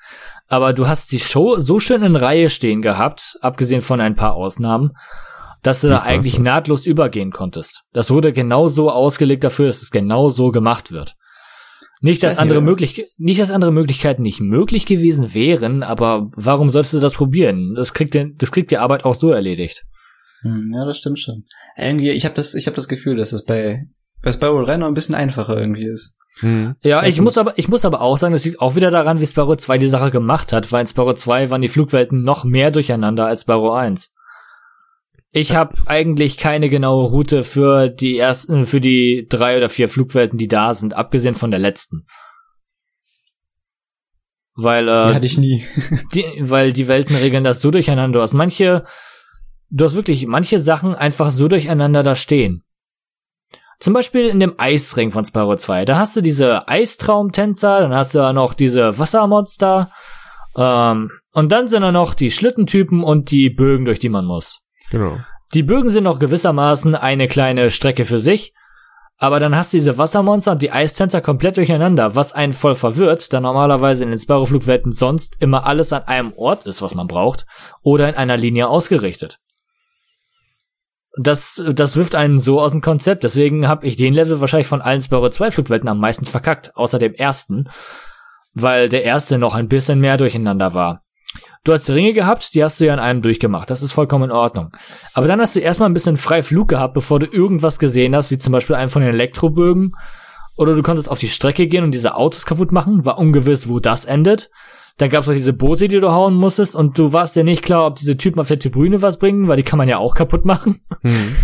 [0.48, 4.34] aber du hast die Show so schön in Reihe stehen gehabt, abgesehen von ein paar
[4.34, 4.90] Ausnahmen,
[5.62, 6.12] dass du da Beastmasters.
[6.12, 7.82] eigentlich nahtlos übergehen konntest.
[7.92, 11.14] Das wurde genau so ausgelegt dafür, dass es genau so gemacht wird.
[12.00, 16.94] Nicht, dass andere möglich, nicht, dass andere Möglichkeiten nicht möglich gewesen wären, aber warum solltest
[16.94, 17.74] du das probieren?
[17.74, 19.84] Das kriegt, den, das kriegt die Arbeit auch so erledigt.
[20.42, 21.44] Hm, ja, das stimmt schon.
[21.76, 23.86] Irgendwie, ich habe das, ich habe das Gefühl, dass es bei,
[24.22, 26.16] bei Spyro 3 noch ein bisschen einfacher irgendwie ist.
[26.40, 26.74] Hm.
[26.82, 29.26] Ja, ich muss aber, ich muss aber auch sagen, das liegt auch wieder daran, wie
[29.26, 32.70] Spyro 2 die Sache gemacht hat, weil in Spyro 2 waren die Flugwelten noch mehr
[32.70, 34.12] durcheinander als Spyro 1.
[35.36, 40.38] Ich habe eigentlich keine genaue Route für die ersten, für die drei oder vier Flugwelten,
[40.38, 42.06] die da sind, abgesehen von der letzten.
[44.54, 45.64] Weil, Die äh, hatte ich nie.
[46.14, 48.18] die, weil die Welten regeln das so durcheinander.
[48.18, 48.84] Du hast manche,
[49.70, 52.62] du hast wirklich manche Sachen einfach so durcheinander da stehen.
[53.80, 55.84] Zum Beispiel in dem Eisring von Spyro 2.
[55.84, 59.90] Da hast du diese Eistraumtänzer, dann hast du da noch diese Wassermonster,
[60.56, 64.63] ähm, und dann sind da noch die Schlittentypen und die Bögen, durch die man muss.
[64.90, 65.18] Genau.
[65.52, 68.52] Die Bögen sind noch gewissermaßen eine kleine Strecke für sich,
[69.16, 73.32] aber dann hast du diese Wassermonster und die Eistänzer komplett durcheinander, was einen voll verwirrt,
[73.32, 77.46] da normalerweise in den Spyro-Flugwelten sonst immer alles an einem Ort ist, was man braucht,
[77.82, 79.38] oder in einer Linie ausgerichtet.
[81.16, 83.22] das, das wirft einen so aus dem Konzept.
[83.22, 86.98] Deswegen habe ich den Level wahrscheinlich von allen Spyro 2 Flugwelten am meisten verkackt, außer
[86.98, 87.68] dem ersten,
[88.52, 91.03] weil der erste noch ein bisschen mehr durcheinander war.
[91.64, 93.70] Du hast Ringe gehabt, die hast du ja in einem durchgemacht.
[93.70, 94.70] Das ist vollkommen in Ordnung.
[95.14, 98.30] Aber dann hast du erstmal ein bisschen frei Flug gehabt, bevor du irgendwas gesehen hast,
[98.30, 99.92] wie zum Beispiel einen von den Elektrobögen.
[100.56, 103.06] Oder du konntest auf die Strecke gehen und diese Autos kaputt machen.
[103.06, 104.50] War ungewiss, wo das endet.
[104.98, 106.76] Dann gab's auch diese Boote, die du hauen musstest.
[106.76, 109.56] Und du warst ja nicht klar, ob diese Typen auf der Tribüne was bringen, weil
[109.56, 110.82] die kann man ja auch kaputt machen.
[111.00, 111.34] Hm.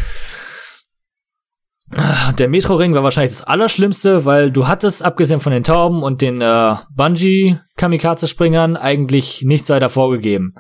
[1.93, 6.41] Der Metro-Ring war wahrscheinlich das Allerschlimmste, weil du hattest, abgesehen von den Tauben und den
[6.41, 10.55] äh, Bungee-Kamikaze-Springern, eigentlich nichts weiter vorgegeben.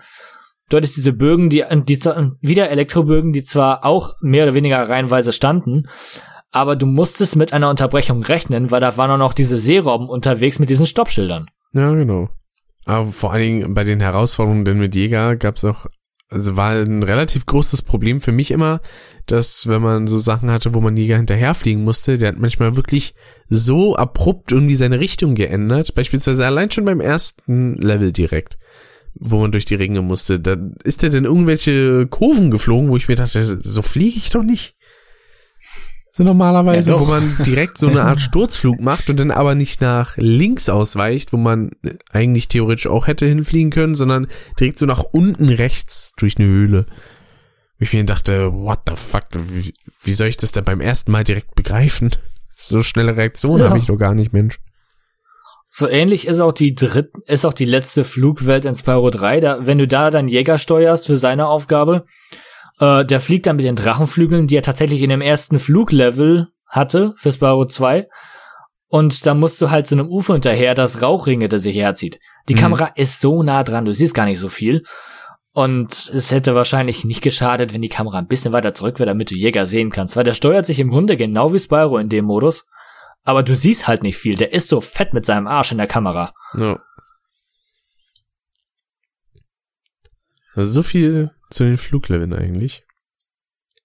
[0.69, 2.01] Du hattest diese Bögen, die, die
[2.41, 5.89] wieder Elektrobögen, die zwar auch mehr oder weniger reihenweise standen,
[6.51, 10.59] aber du musstest mit einer Unterbrechung rechnen, weil da waren auch noch diese Seerobben unterwegs
[10.59, 11.47] mit diesen Stoppschildern.
[11.73, 12.31] Ja, genau.
[12.87, 15.87] Aber vor allen Dingen bei den Herausforderungen denn mit Jäger gab's auch,
[16.31, 18.81] also war ein relativ großes Problem für mich immer,
[19.27, 23.15] dass wenn man so Sachen hatte, wo man Jäger hinterherfliegen musste, der hat manchmal wirklich
[23.49, 25.95] so abrupt irgendwie seine Richtung geändert.
[25.95, 28.59] Beispielsweise allein schon beim ersten Level direkt,
[29.19, 30.39] wo man durch die Ringe musste.
[30.39, 34.45] Da ist der denn irgendwelche Kurven geflogen, wo ich mir dachte, so fliege ich doch
[34.45, 34.77] nicht.
[36.21, 37.07] So normalerweise, Ja, doch.
[37.07, 41.33] wo man direkt so eine Art Sturzflug macht und dann aber nicht nach links ausweicht,
[41.33, 41.71] wo man
[42.13, 44.27] eigentlich theoretisch auch hätte hinfliegen können, sondern
[44.59, 46.85] direkt so nach unten rechts durch eine Höhle.
[47.79, 51.11] Wo ich mir dachte, what the fuck, wie, wie soll ich das denn beim ersten
[51.11, 52.11] Mal direkt begreifen?
[52.55, 53.69] So schnelle Reaktion Ja.
[53.71, 54.59] habe ich doch gar nicht, Mensch.
[55.71, 59.41] So ähnlich ist auch die dritte, ist auch die letzte Flugwelt in Spyro 3.
[59.41, 62.05] Da, wenn du da deinen Jäger steuerst für seine Aufgabe,
[62.81, 67.13] äh, der fliegt dann mit den Drachenflügeln, die er tatsächlich in dem ersten Fluglevel hatte
[67.17, 68.09] für Spyro 2.
[68.89, 72.19] Und da musst du halt so einem Ufer hinterher, das Rauchringe, das sich herzieht.
[72.49, 72.59] Die Mhm.
[72.59, 74.83] Kamera ist so nah dran, du siehst gar nicht so viel.
[75.53, 79.31] Und es hätte wahrscheinlich nicht geschadet, wenn die Kamera ein bisschen weiter zurück wäre, damit
[79.31, 82.25] du Jäger sehen kannst, weil der steuert sich im Grunde genau wie Spyro in dem
[82.25, 82.67] Modus.
[83.25, 84.37] Aber du siehst halt nicht viel.
[84.37, 86.33] Der ist so fett mit seinem Arsch in der Kamera.
[86.59, 86.79] Ja.
[90.55, 92.85] Also so viel zu den Flugleveln eigentlich.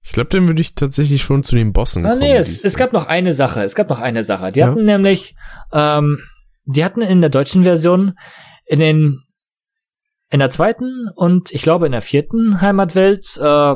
[0.04, 2.20] Ich glaube, dann würde ich tatsächlich schon zu den Bossen Ah, kommen.
[2.22, 3.64] nee, es, es gab noch eine Sache.
[3.64, 4.52] Es gab noch eine Sache.
[4.52, 4.68] Die Ja.
[4.68, 5.36] hatten nämlich,
[5.74, 6.20] ähm,
[6.66, 8.14] die hatten in der deutschen Version
[8.68, 9.22] in den
[10.32, 13.76] in der zweiten und ich glaube in der vierten Heimatwelt, äh,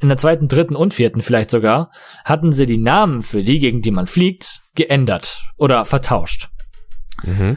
[0.00, 1.90] in der zweiten, dritten und vierten vielleicht sogar,
[2.24, 6.48] hatten sie die Namen für die, gegen die man fliegt, geändert oder vertauscht.
[7.24, 7.56] Mhm.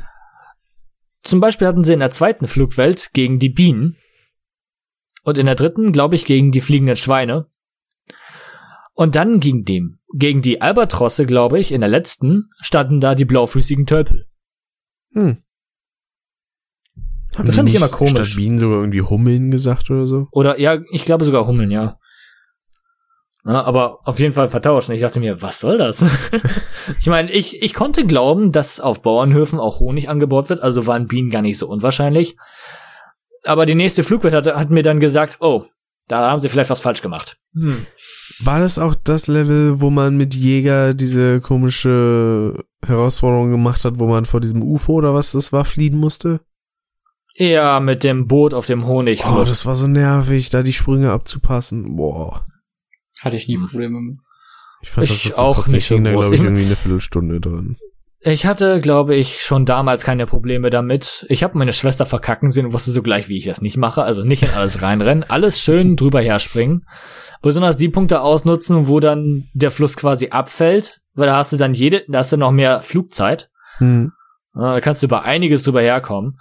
[1.21, 3.95] Zum Beispiel hatten sie in der zweiten Flugwelt gegen die Bienen
[5.23, 7.47] und in der dritten, glaube ich, gegen die fliegenden Schweine.
[8.93, 13.25] Und dann gegen dem, gegen die Albatrosse, glaube ich, in der letzten standen da die
[13.25, 14.27] blaufüßigen Tölpel.
[15.13, 15.37] Hm.
[17.37, 18.11] Haben Das fand ich immer komisch.
[18.11, 20.27] Statt Bienen sogar irgendwie Hummeln gesagt oder so?
[20.31, 21.99] Oder ja, ich glaube sogar Hummeln, ja.
[23.45, 24.89] ja aber auf jeden Fall vertauscht.
[24.89, 26.03] Und ich dachte mir, was soll das?
[26.99, 31.07] ich meine, ich, ich konnte glauben, dass auf Bauernhöfen auch Honig angebaut wird, also waren
[31.07, 32.35] Bienen gar nicht so unwahrscheinlich.
[33.43, 35.63] Aber die nächste Flugwelt hat, hat mir dann gesagt, oh,
[36.07, 37.37] da haben sie vielleicht was falsch gemacht.
[37.53, 37.85] Hm.
[38.39, 44.07] War das auch das Level, wo man mit Jäger diese komische Herausforderung gemacht hat, wo
[44.07, 46.39] man vor diesem UFO oder was das war, fliehen musste?
[47.35, 49.21] Ja, mit dem Boot auf dem Honig.
[49.25, 51.95] Oh, das war so nervig, da die Sprünge abzupassen.
[51.95, 52.45] Boah.
[53.21, 54.17] Hatte ich nie Probleme mit.
[54.81, 56.21] Ich fand Ich das jetzt auch nicht so hing da, groß.
[56.21, 57.77] glaube ich, Ich- irgendwie eine Viertelstunde dran.
[58.21, 61.25] Ich hatte, glaube ich, schon damals keine Probleme damit.
[61.29, 64.03] Ich habe meine Schwester verkacken sehen und wusste so gleich, wie ich das nicht mache.
[64.03, 66.85] Also nicht in alles reinrennen, alles schön drüber herspringen.
[67.41, 71.73] Besonders die Punkte ausnutzen, wo dann der Fluss quasi abfällt, weil da hast du dann
[71.73, 73.49] jede, da hast du noch mehr Flugzeit.
[73.77, 74.11] Hm.
[74.53, 76.39] Da kannst du über einiges drüber herkommen.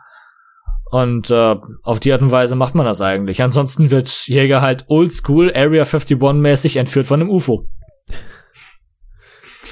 [0.91, 3.43] Und äh, auf die Art und Weise macht man das eigentlich.
[3.43, 7.69] Ansonsten wird Jäger halt oldschool Area 51 mäßig entführt von einem UFO.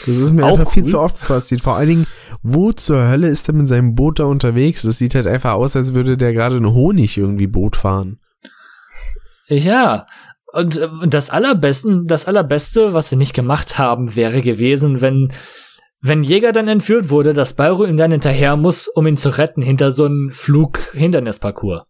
[0.07, 0.89] Das ist mir Auch einfach viel cool.
[0.89, 1.61] zu oft passiert.
[1.61, 2.07] Vor allen Dingen,
[2.43, 4.83] wo zur Hölle ist er mit seinem Boot da unterwegs?
[4.83, 8.19] Das sieht halt einfach aus, als würde der gerade ein Honig irgendwie Boot fahren.
[9.49, 10.07] Ja.
[10.53, 15.33] Und äh, das allerbesten, das allerbeste, was sie nicht gemacht haben, wäre gewesen, wenn
[16.03, 19.63] wenn Jäger dann entführt wurde, dass Spyro ihm dann hinterher muss, um ihn zu retten
[19.63, 21.83] hinter so einem Flug-Hindernisparcours.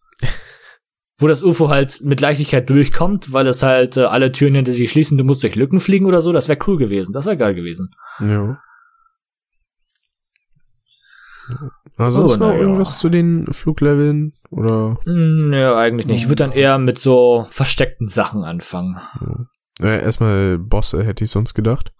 [1.18, 4.90] Wo das UFO halt mit Leichtigkeit durchkommt, weil es halt äh, alle Türen hinter sich
[4.90, 7.54] schließen, du musst durch Lücken fliegen oder so, das wäre cool gewesen, das wäre geil
[7.54, 7.90] gewesen.
[8.20, 8.58] Ja.
[11.96, 12.62] Ansonsten Oh, noch na ja.
[12.62, 14.32] irgendwas zu den Flugleveln?
[14.50, 16.22] Oder Hm, Nö, eigentlich nicht.
[16.22, 18.98] Ich würde dann eher mit so versteckten Sachen anfangen.
[19.80, 21.92] äh, erstmal Bosse, hätte ich sonst gedacht.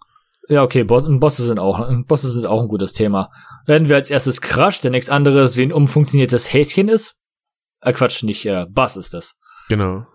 [0.49, 3.31] Ja, okay, Boss, Bosse sind auch, Bosse sind auch ein gutes Thema.
[3.65, 7.15] Werden wir als erstes Crush, der nichts anderes wie ein umfunktioniertes Häschen ist.
[7.89, 9.35] Äh, Quatsch, nicht, äh, Bass ist das.
[9.69, 10.05] Genau.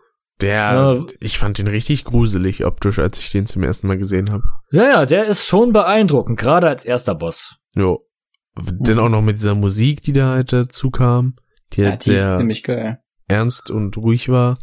[0.41, 1.07] Der, Ja.
[1.21, 4.43] ich fand den richtig gruselig optisch, als ich den zum ersten Mal gesehen habe.
[4.71, 7.55] Ja, ja, der ist schon beeindruckend, gerade als erster Boss.
[7.75, 8.07] Jo.
[8.55, 11.37] Dann auch noch mit dieser Musik, die da halt dazu kam,
[11.75, 12.99] die Ja, halt die ist sehr ziemlich geil.
[13.29, 14.57] ernst und ruhig war.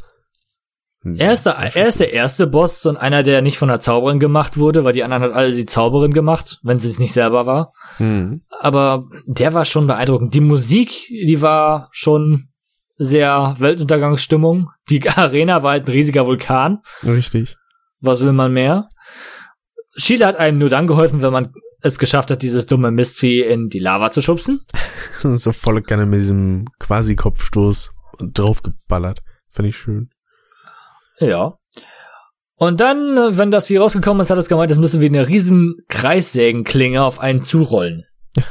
[1.16, 4.20] Er ist, der, er ist der erste Boss und einer, der nicht von der Zauberin
[4.20, 7.46] gemacht wurde, weil die anderen hat alle die Zauberin gemacht, wenn sie es nicht selber
[7.46, 7.72] war.
[7.98, 8.42] Hm.
[8.60, 10.34] Aber der war schon beeindruckend.
[10.34, 12.50] Die Musik, die war schon
[13.00, 14.70] sehr Weltuntergangsstimmung.
[14.90, 16.84] Die Arena war halt ein riesiger Vulkan.
[17.04, 17.56] Richtig.
[18.02, 18.90] Was will man mehr?
[19.96, 23.70] Sheila hat einem nur dann geholfen, wenn man es geschafft hat, dieses dumme Mistvieh in
[23.70, 24.62] die Lava zu schubsen.
[25.18, 29.22] so volle Kanne mit diesem quasi Kopfstoß und draufgeballert.
[29.50, 30.10] Fand ich schön.
[31.20, 31.58] Ja.
[32.56, 35.78] Und dann, wenn das Vieh rausgekommen ist, hat es gemeint, das müssen wir eine riesen
[35.88, 38.04] Kreissägenklinge auf einen zurollen.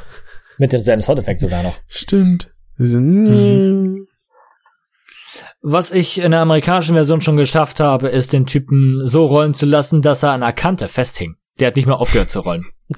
[0.59, 1.77] Mit demselben Soundeffekt sogar noch.
[1.87, 2.51] Stimmt.
[2.79, 4.08] Mhm.
[5.61, 9.67] Was ich in der amerikanischen Version schon geschafft habe, ist den Typen so rollen zu
[9.67, 11.37] lassen, dass er an der Kante festhing.
[11.59, 12.65] Der hat nicht mehr aufgehört zu rollen.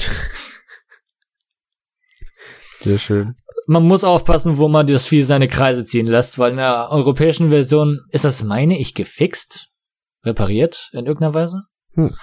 [2.75, 3.37] Sehr schön.
[3.67, 7.51] Man muss aufpassen, wo man das Vieh seine Kreise ziehen lässt, weil in der europäischen
[7.51, 9.69] Version ist das, meine ich, gefixt?
[10.25, 11.63] Repariert in irgendeiner Weise?
[11.95, 12.15] Hm.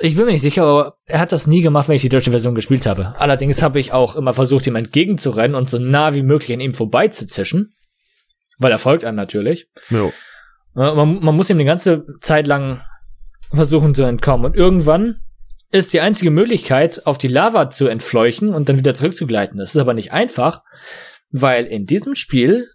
[0.00, 2.30] Ich bin mir nicht sicher, aber er hat das nie gemacht, wenn ich die deutsche
[2.30, 3.14] Version gespielt habe.
[3.18, 6.74] Allerdings habe ich auch immer versucht, ihm entgegenzurennen und so nah wie möglich an ihm
[6.74, 7.74] vorbeizuzischen.
[8.64, 9.68] Weil er folgt einem natürlich.
[9.90, 10.10] Jo.
[10.72, 12.80] Man, man muss ihm die ganze Zeit lang
[13.52, 14.46] versuchen zu entkommen.
[14.46, 15.20] Und irgendwann
[15.70, 19.58] ist die einzige Möglichkeit, auf die Lava zu entfleuchen und dann wieder zurückzugleiten.
[19.58, 20.62] Das ist aber nicht einfach,
[21.30, 22.68] weil in diesem Spiel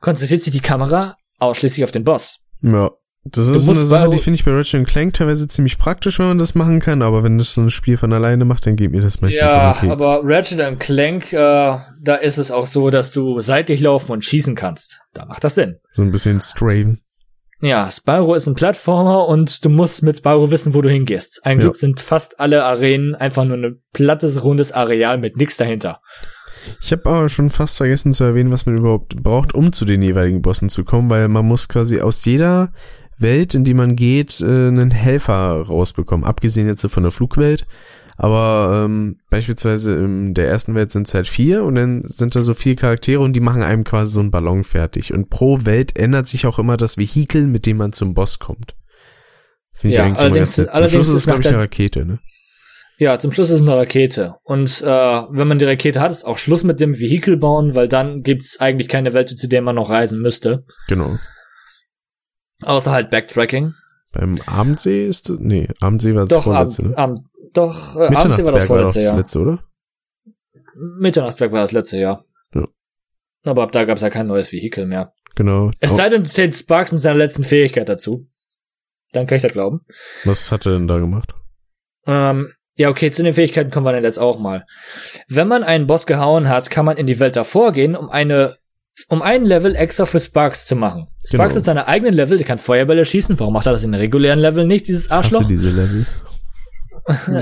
[0.00, 2.38] konzentriert sich die Kamera ausschließlich auf den Boss.
[2.60, 2.92] Ja.
[3.24, 6.38] Das ist eine Sache, die finde ich bei Ratchet Clank teilweise ziemlich praktisch, wenn man
[6.38, 9.00] das machen kann, aber wenn das so ein Spiel von alleine macht, dann geht mir
[9.00, 9.92] das meistens ja, den Keks.
[9.92, 11.36] aber Ratchet Clank, äh,
[12.00, 15.02] da ist es auch so, dass du seitlich laufen und schießen kannst.
[15.14, 15.76] Da macht das Sinn.
[15.94, 17.00] so ein bisschen Straven.
[17.60, 21.42] Ja, Spyro ist ein Plattformer und du musst mit Spyro wissen, wo du hingehst.
[21.44, 21.64] Ein Ja.
[21.66, 26.00] Glück sind fast alle Arenen einfach nur ein plattes, rundes Areal mit nichts dahinter.
[26.80, 30.02] Ich habe aber schon fast vergessen zu erwähnen, was man überhaupt braucht, um zu den
[30.02, 32.72] jeweiligen Bossen zu kommen, weil man muss quasi aus jeder
[33.22, 36.24] Welt, in die man geht, äh, einen Helfer rausbekommen.
[36.26, 37.66] Abgesehen jetzt von der Flugwelt.
[38.16, 42.40] Aber ähm, beispielsweise in der ersten Welt sind es halt vier und dann sind da
[42.40, 45.12] so vier Charaktere und die machen einem quasi so einen Ballon fertig.
[45.12, 48.76] Und pro Welt ändert sich auch immer das Vehikel, mit dem man zum Boss kommt.
[49.72, 50.70] Finde ich Ja, eigentlich immer ganz nett.
[50.74, 52.18] Zum Schluss ist es, glaube ich, eine Rakete, ne?
[52.98, 54.36] Ja, zum Schluss ist es eine Rakete.
[54.44, 57.88] Und äh, wenn man die Rakete hat, ist auch Schluss mit dem Vehikel bauen, weil
[57.88, 60.64] dann gibt's eigentlich keine Welt, zu der man noch reisen müsste.
[60.86, 61.18] Genau.
[62.64, 63.74] Außer halt Backtracking.
[64.12, 66.98] Beim Abendsee ist es, nee, Abendsee war das Doch, vorletzte, ne?
[66.98, 69.16] am, doch, äh, Abendsee war das Mitternachtsberg war doch vorletzte, das ja.
[69.16, 69.58] letzte, oder?
[70.98, 72.20] Mitternachtsberg war das letzte, ja.
[72.54, 72.68] Ja.
[73.44, 75.12] Aber ab da gab's ja kein neues Vehikel mehr.
[75.34, 75.70] Genau.
[75.80, 78.28] Es sei denn, du zählst Sparks mit seiner letzten Fähigkeit dazu.
[79.12, 79.80] Dann kann ich das glauben.
[80.24, 81.34] was hat er denn da gemacht?
[82.06, 84.66] Ähm, ja, okay, zu den Fähigkeiten kommen wir dann jetzt auch mal.
[85.28, 88.56] Wenn man einen Boss gehauen hat, kann man in die Welt davor gehen, um eine
[89.08, 91.08] um ein Level extra für Sparks zu machen.
[91.24, 91.60] Sparks Genau.
[91.60, 93.38] hat seine eigenen Level, der kann Feuerbälle schießen.
[93.40, 95.48] Warum macht er das in den regulären Level nicht, dieses Ich hasse Arschloch?
[95.48, 96.06] diese Level.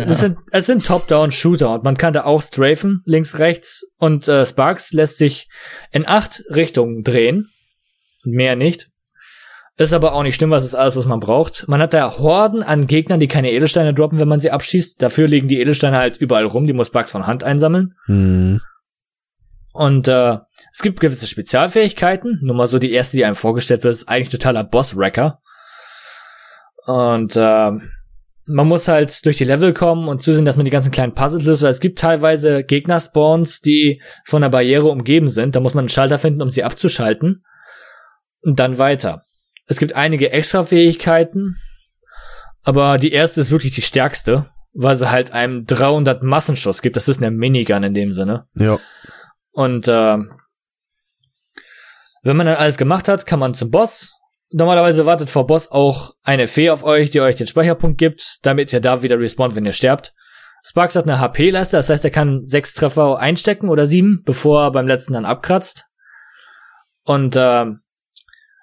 [0.08, 3.84] Es sind, es sind Top-Down-Shooter und man kann da auch strafen, links, rechts.
[3.98, 5.50] Und äh, Sparks lässt sich
[5.90, 7.50] in acht Richtungen drehen.
[8.24, 8.88] Mehr nicht.
[9.76, 11.66] Ist aber auch nicht schlimm, was ist alles, was man braucht.
[11.68, 15.02] Man hat da Horden an Gegnern, die keine Edelsteine droppen, wenn man sie abschießt.
[15.02, 17.94] Dafür liegen die Edelsteine halt überall rum, die muss Sparks von Hand einsammeln.
[18.06, 18.62] Hm.
[19.72, 20.38] Und äh,
[20.72, 22.40] es gibt gewisse Spezialfähigkeiten.
[22.42, 25.40] Nur mal so die erste, die einem vorgestellt wird, ist eigentlich totaler Boss-Wrecker.
[26.86, 27.70] Und äh,
[28.46, 31.44] man muss halt durch die Level kommen und zusehen, dass man die ganzen kleinen Puzzles
[31.44, 35.54] löst, weil es gibt teilweise Gegner-Spawns, die von einer Barriere umgeben sind.
[35.54, 37.44] Da muss man einen Schalter finden, um sie abzuschalten.
[38.42, 39.24] Und dann weiter.
[39.66, 41.54] Es gibt einige Extra-Fähigkeiten,
[42.62, 46.96] aber die erste ist wirklich die stärkste, weil sie halt einem 300 Massenschuss gibt.
[46.96, 48.46] Das ist eine Minigun in dem Sinne.
[48.56, 48.78] Ja.
[49.52, 50.18] Und äh,
[52.22, 54.14] wenn man dann alles gemacht hat, kann man zum Boss.
[54.52, 58.72] Normalerweise wartet vor Boss auch eine Fee auf euch, die euch den Speicherpunkt gibt, damit
[58.72, 60.12] ihr da wieder respawnt, wenn ihr sterbt.
[60.62, 64.72] Sparks hat eine HP-Leiste, das heißt, er kann sechs Treffer einstecken oder sieben, bevor er
[64.72, 65.86] beim letzten dann abkratzt.
[67.02, 67.66] Und äh,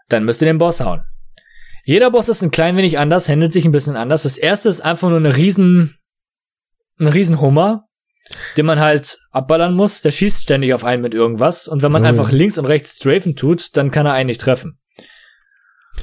[0.09, 1.03] dann müsst ihr den Boss hauen.
[1.85, 4.23] Jeder Boss ist ein klein wenig anders, handelt sich ein bisschen anders.
[4.23, 5.97] Das erste ist einfach nur eine riesen,
[6.99, 7.86] ein riesen Hummer,
[8.55, 10.01] den man halt abballern muss.
[10.01, 11.67] Der schießt ständig auf einen mit irgendwas.
[11.67, 12.09] Und wenn man Oh ja.
[12.09, 14.79] einfach links und rechts strafen tut, dann kann er einen nicht treffen.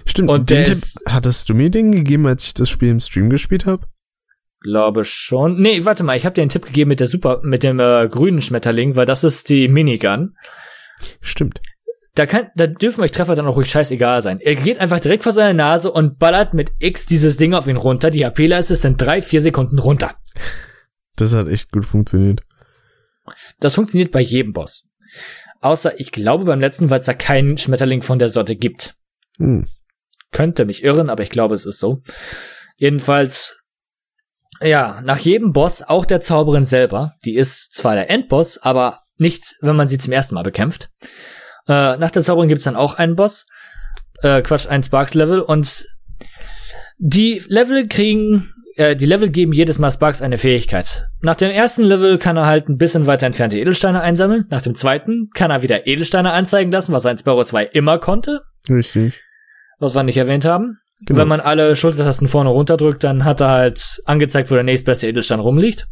[0.06, 3.30] Stimmt, Und den Tipp hattest du mir den gegeben, als ich das Spiel im Stream
[3.30, 3.86] gespielt habe?
[4.60, 5.60] Glaube schon.
[5.60, 8.08] Nee, warte mal, ich habe dir einen Tipp gegeben mit der Super, mit dem äh,
[8.08, 10.34] grünen Schmetterling, weil das ist die Minigun.
[11.20, 11.60] Stimmt.
[12.14, 14.40] da kann, da dürfen euch Treffer dann auch ruhig scheißegal sein.
[14.40, 17.76] Er geht einfach direkt vor seine Nase und ballert mit X dieses Ding auf ihn
[17.76, 18.10] runter.
[18.10, 20.14] Die HP-Leiste ist in drei, vier Sekunden runter.
[21.16, 22.42] Das hat echt gut funktioniert.
[23.60, 24.84] Das funktioniert bei jedem Boss.
[25.60, 28.96] Außer, ich glaube beim letzten, weil es da keinen Schmetterling von der Sorte gibt.
[29.38, 29.66] Hm.
[30.30, 32.02] Könnte mich irren, aber ich glaube, es ist so.
[32.76, 33.56] Jedenfalls,
[34.60, 39.56] ja, nach jedem Boss, auch der Zauberin selber, die ist zwar der Endboss, aber nicht,
[39.60, 40.90] wenn man sie zum ersten Mal bekämpft.
[41.66, 43.46] Äh, nach der Zauberin gibt's dann auch einen Boss,
[44.22, 45.86] äh, Quatsch, ein Sparks-Level und
[46.98, 51.08] die Level kriegen, äh, die Level geben jedes Mal Sparks eine Fähigkeit.
[51.20, 54.46] Nach dem ersten Level kann er halt ein bisschen weiter entfernte Edelsteine einsammeln.
[54.50, 58.42] Nach dem zweiten kann er wieder Edelsteine anzeigen lassen, was ein Sparrow 2 immer konnte,
[58.68, 59.22] Richtig.
[59.78, 60.78] was wir nicht erwähnt haben.
[61.06, 61.20] Genau.
[61.20, 65.40] Wenn man alle Schultertasten vorne runterdrückt, dann hat er halt angezeigt, wo der nächstbeste Edelstein
[65.40, 65.86] rumliegt.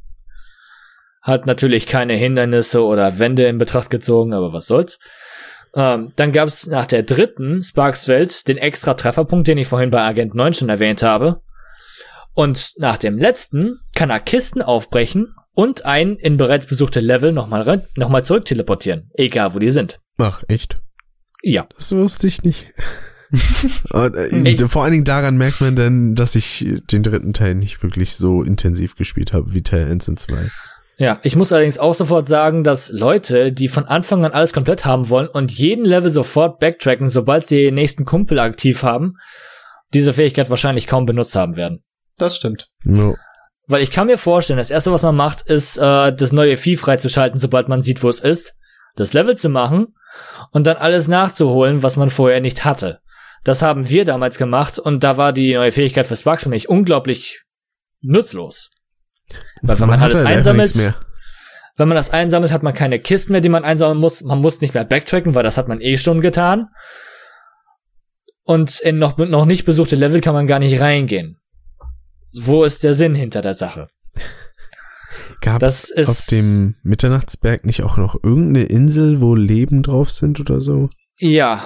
[1.20, 4.98] Hat natürlich keine Hindernisse oder Wände in Betracht gezogen, aber was soll's.
[5.74, 10.34] Ähm, dann gab's nach der dritten Sparks-Welt den extra Trefferpunkt, den ich vorhin bei Agent
[10.34, 11.40] 9 schon erwähnt habe.
[12.34, 17.86] Und nach dem letzten kann er Kisten aufbrechen und ein in bereits besuchte Level nochmal
[17.96, 19.10] nochmal zurück teleportieren.
[19.14, 20.00] Egal, wo die sind.
[20.18, 20.76] Ach, echt?
[21.42, 21.66] Ja.
[21.74, 22.68] Das wusste ich nicht.
[23.92, 27.82] Und, äh, vor allen Dingen daran merkt man dann, dass ich den dritten Teil nicht
[27.82, 30.50] wirklich so intensiv gespielt habe wie Teil 1 und 2.
[30.98, 34.84] Ja, ich muss allerdings auch sofort sagen, dass Leute, die von Anfang an alles komplett
[34.84, 39.14] haben wollen und jeden Level sofort backtracken, sobald sie den nächsten Kumpel aktiv haben,
[39.94, 41.82] diese Fähigkeit wahrscheinlich kaum benutzt haben werden.
[42.18, 42.68] Das stimmt.
[42.84, 43.16] No.
[43.66, 46.76] Weil ich kann mir vorstellen, das erste, was man macht, ist, äh, das neue Vieh
[46.76, 48.54] freizuschalten, sobald man sieht, wo es ist,
[48.96, 49.94] das Level zu machen
[50.50, 53.00] und dann alles nachzuholen, was man vorher nicht hatte.
[53.44, 56.68] Das haben wir damals gemacht und da war die neue Fähigkeit für Sparks für mich
[56.68, 57.42] unglaublich
[58.00, 58.70] nutzlos.
[59.62, 60.74] Weil wenn man, hat alles halt einsammelt,
[61.76, 64.22] wenn man das einsammelt, hat man keine Kisten mehr, die man einsammeln muss.
[64.22, 66.68] Man muss nicht mehr backtracken, weil das hat man eh schon getan.
[68.44, 71.38] Und in noch, noch nicht besuchte Level kann man gar nicht reingehen.
[72.34, 73.88] Wo ist der Sinn hinter der Sache?
[75.40, 80.60] Gab es auf dem Mitternachtsberg nicht auch noch irgendeine Insel, wo Leben drauf sind oder
[80.60, 80.88] so?
[81.18, 81.62] Ja,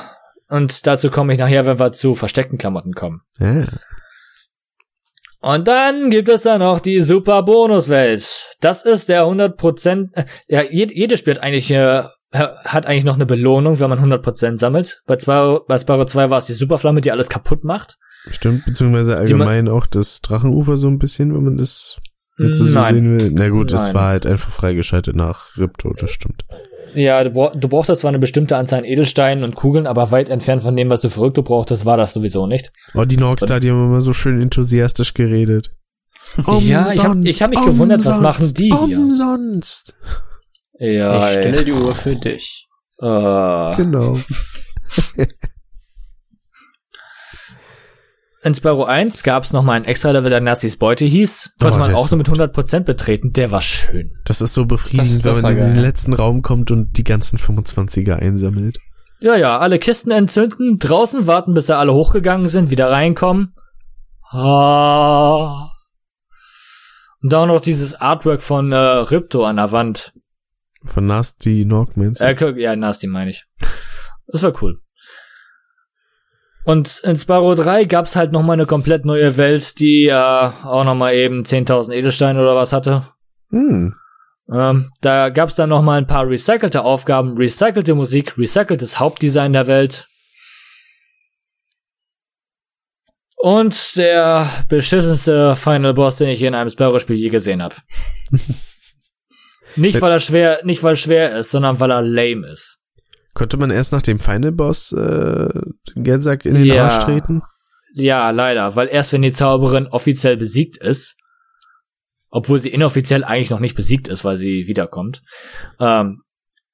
[0.48, 3.22] und dazu komme ich nachher, wenn wir zu versteckten Klamotten kommen.
[3.38, 3.66] Ja.
[5.40, 8.56] Und dann gibt es da noch die Super Bonuswelt.
[8.60, 13.26] Das ist der 100%, äh, ja, jede, jede spielt eigentlich, äh, hat eigentlich noch eine
[13.26, 15.02] Belohnung, wenn man 100% sammelt.
[15.06, 17.98] Bei, zwei, bei Sparrow 2 war es die Superflamme, die alles kaputt macht.
[18.30, 21.96] Stimmt, beziehungsweise allgemein auch das Drachenufer so ein bisschen, wenn man das
[22.38, 22.94] jetzt so Nein.
[22.94, 23.30] sehen will.
[23.34, 23.94] Na gut, das Nein.
[23.94, 26.44] war halt einfach freigeschaltet nach Ripto, das stimmt.
[26.94, 30.28] Ja, du, brauch, du brauchtest zwar eine bestimmte Anzahl an Edelsteinen und Kugeln, aber weit
[30.30, 32.72] entfernt von dem, was du für Rückto brauchtest, war das sowieso nicht.
[32.94, 35.72] Oh, die Norkstar, die haben immer so schön enthusiastisch geredet.
[36.60, 38.98] Ja, ich hab- ich hab mich gewundert, was machen die hier?
[38.98, 39.94] Umsonst.
[40.80, 42.66] Ja, ich stelle die Uhr für dich.
[43.00, 44.18] äh, Genau.
[48.46, 51.54] In Sparrow 1 gab es nochmal ein extra Level, der Nasties Beute hieß.
[51.58, 53.32] Konnte Oh, man auch nur mit 100% betreten.
[53.32, 54.12] Der war schön.
[54.24, 58.14] Das ist so befriedigend, wenn man in diesen letzten Raum kommt und die ganzen 25er
[58.14, 58.78] einsammelt.
[59.18, 63.52] Ja, ja, alle Kisten entzünden, draußen warten, bis sie alle hochgegangen sind, wieder reinkommen.
[64.30, 65.70] Ah.
[67.20, 70.12] Und da auch noch dieses Artwork von äh, Ripto an der Wand.
[70.84, 72.20] Von Nasty Norkmans.
[72.20, 73.44] Äh, ja, Nasty meine ich.
[74.28, 74.78] Das war cool.
[76.66, 80.82] Und in Sparrow 3 gab's halt noch mal eine komplett neue Welt, die äh, auch
[80.82, 83.06] noch mal eben 10.000 Edelsteine oder was hatte.
[83.50, 83.94] hm.
[84.52, 89.68] Ähm, da gab's dann noch mal ein paar recycelte Aufgaben, recycelte Musik, recyceltes Hauptdesign der
[89.68, 90.08] Welt.
[93.36, 97.76] Und der beschissenste Final Boss, den ich in einem Sparrow-Spiel je gesehen habe.
[99.76, 102.80] nicht weil er schwer, nicht weil er schwer ist, sondern weil er lame ist.
[103.36, 105.60] Konnte man erst nach dem Final Boss äh,
[105.94, 106.84] den Geldsack in den Ja.
[106.84, 107.42] Arsch treten?
[107.92, 111.16] Ja, leider, weil erst wenn die Zauberin offiziell besiegt ist,
[112.30, 115.20] obwohl sie inoffiziell eigentlich noch nicht besiegt ist, weil sie wiederkommt,
[115.78, 116.22] ähm,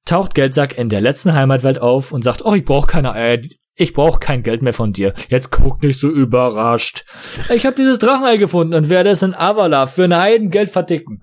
[0.05, 3.41] taucht Geldsack in der letzten Heimatwelt auf und sagt, oh, ich brauche keine Eier,
[3.75, 5.15] ich brauche kein Geld mehr von dir.
[5.31, 7.05] Jetzt guck nicht so überrascht.
[7.53, 11.23] Ich habe dieses Drachenei gefunden und werde es in Avala für ein Heidengeld verticken.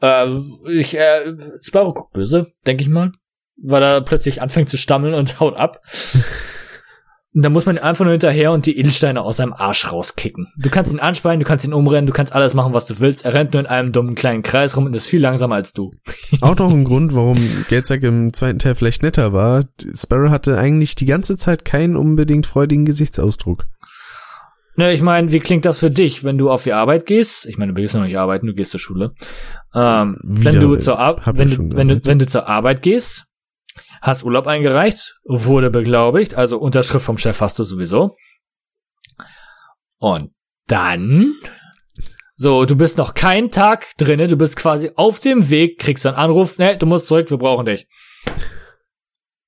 [0.00, 3.12] Ähm, ich, äh, Sparrow guckt böse, denke ich mal,
[3.56, 5.80] weil er plötzlich anfängt zu stammeln und haut ab.
[7.34, 10.48] Und da muss man einfach nur hinterher und die Edelsteine aus seinem Arsch rauskicken.
[10.58, 13.24] Du kannst ihn anspeien, du kannst ihn umrennen, du kannst alles machen, was du willst.
[13.24, 15.92] Er rennt nur in einem dummen kleinen Kreis rum und ist viel langsamer als du.
[16.42, 19.64] Auch noch ein Grund, warum Geldsack im zweiten Teil vielleicht netter war.
[19.94, 23.64] Sparrow hatte eigentlich die ganze Zeit keinen unbedingt freudigen Gesichtsausdruck.
[24.76, 27.46] Ne, ich meine, wie klingt das für dich, wenn du auf die Arbeit gehst?
[27.46, 29.14] Ich meine, du gehst noch nicht arbeiten, du gehst zur Schule.
[29.74, 33.26] Ähm, wenn du zur Ar wenn du, wenn du, wenn du zur Arbeit gehst
[34.02, 38.16] Hast Urlaub eingereicht, wurde beglaubigt, also Unterschrift vom Chef hast du sowieso.
[39.98, 40.34] Und
[40.66, 41.32] dann,
[42.34, 46.16] so, du bist noch keinen Tag drinne, du bist quasi auf dem Weg, kriegst einen
[46.16, 47.86] Anruf, ne, du musst zurück, wir brauchen dich.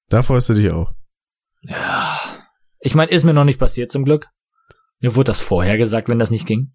[0.09, 0.93] Da freust du dich auch.
[1.63, 2.21] Ja.
[2.79, 4.29] Ich meine, ist mir noch nicht passiert zum Glück.
[5.01, 6.73] Mir wurde das vorher gesagt, wenn das nicht ging.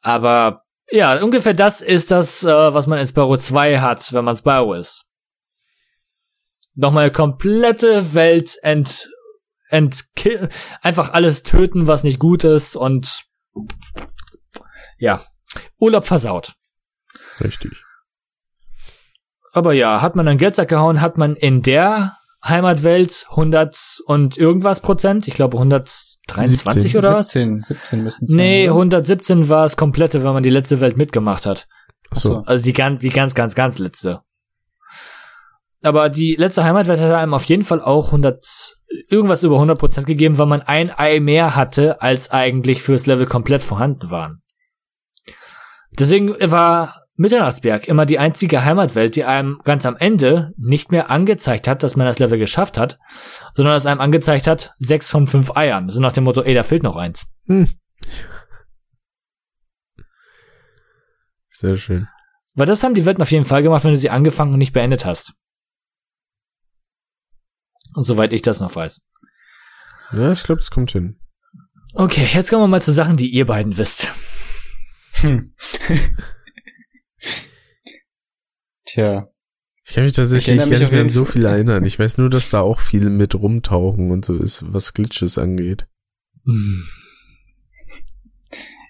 [0.00, 4.36] Aber ja, ungefähr das ist das, äh, was man in Spyro 2 hat, wenn man
[4.36, 5.07] Spyro ist.
[6.80, 9.10] Nochmal eine komplette Welt ent,
[9.68, 10.04] ent,
[10.80, 13.24] einfach alles töten, was nicht gut ist und
[14.96, 15.20] ja,
[15.78, 16.54] Urlaub versaut.
[17.40, 17.82] Richtig.
[19.52, 24.78] Aber ja, hat man einen Geldsack gehauen, hat man in der Heimatwelt 100 und irgendwas
[24.78, 26.60] Prozent, ich glaube 123
[26.92, 26.96] 17.
[26.96, 27.30] oder was?
[27.30, 28.70] 17, 17 müssen es Nee, sein.
[28.70, 28.78] oder?
[28.82, 31.66] 117 war es komplette, wenn man die letzte Welt mitgemacht hat.
[32.10, 32.42] Achso.
[32.46, 34.20] Also die ganz, die ganz, ganz, ganz letzte.
[35.82, 38.76] Aber die letzte Heimatwelt hat einem auf jeden Fall auch 100,
[39.08, 43.26] irgendwas über 100 Prozent gegeben, weil man ein Ei mehr hatte, als eigentlich fürs Level
[43.26, 44.42] komplett vorhanden waren.
[45.98, 51.66] Deswegen war Mitternachtsberg immer die einzige Heimatwelt, die einem ganz am Ende nicht mehr angezeigt
[51.66, 52.98] hat, dass man das Level geschafft hat,
[53.54, 55.90] sondern es einem angezeigt hat, sechs von fünf Eiern.
[55.90, 57.26] So nach dem Motto, ey, da fehlt noch eins.
[57.46, 57.68] Hm.
[61.48, 62.08] Sehr schön.
[62.54, 64.72] Weil das haben die Welten auf jeden Fall gemacht, wenn du sie angefangen und nicht
[64.72, 65.34] beendet hast.
[68.00, 69.00] Soweit ich das noch weiß.
[70.12, 71.20] Ja, ich glaube, es kommt hin.
[71.94, 74.12] Okay, jetzt kommen wir mal zu Sachen, die ihr beiden wisst.
[75.14, 75.54] Hm.
[78.84, 79.28] Tja.
[79.84, 81.84] Ich kann mich Ich tatsächlich erinnere gar mich nicht mehr an so viel erinnern.
[81.84, 85.86] Ich weiß nur, dass da auch viel mit rumtauchen und so ist, was Glitches angeht.
[86.44, 86.84] Hm.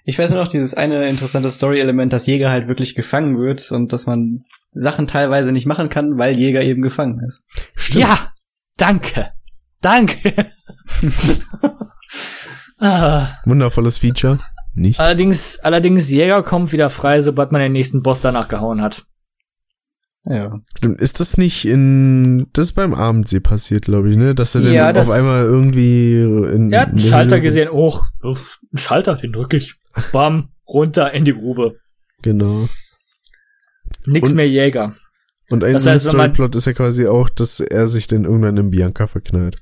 [0.03, 3.93] Ich weiß nur noch dieses eine interessante Story-Element, dass Jäger halt wirklich gefangen wird und
[3.93, 7.47] dass man Sachen teilweise nicht machen kann, weil Jäger eben gefangen ist.
[7.75, 8.01] Stimmt.
[8.01, 8.33] Ja,
[8.79, 9.31] danke.
[9.81, 10.51] Danke.
[12.79, 13.27] ah.
[13.45, 14.39] Wundervolles Feature.
[14.75, 14.99] Nicht?
[14.99, 19.05] Allerdings, allerdings, Jäger kommt wieder frei, sobald man den nächsten Boss danach gehauen hat.
[20.25, 20.55] Ja.
[20.77, 21.01] Stimmt.
[21.01, 24.35] Ist das nicht in, das ist beim Abendsee passiert, glaube ich, ne?
[24.35, 28.05] Dass er dann Ja, das- auf einmal irgendwie in, Er hat einen Schalter gesehen, hoch.
[28.21, 29.75] Uff, Einen Schalter, den drück ich.
[30.11, 31.77] Bam, runter in die Grube.
[32.21, 32.67] Genau.
[34.05, 34.95] Nix Und- mehr Jäger.
[35.49, 38.69] Und ein Das heißt, Storyplot ist ja quasi auch, dass er sich dann irgendwann in
[38.69, 39.57] Bianca verknallt.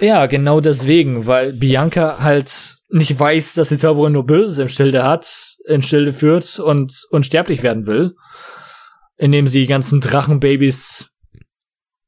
[0.00, 5.04] Ja, genau deswegen, weil Bianca halt nicht weiß, dass die Turborin nur Böses im Schilde
[5.04, 8.14] hat, in Schilde führt und unsterblich werden will,
[9.16, 11.08] indem sie die ganzen Drachenbabys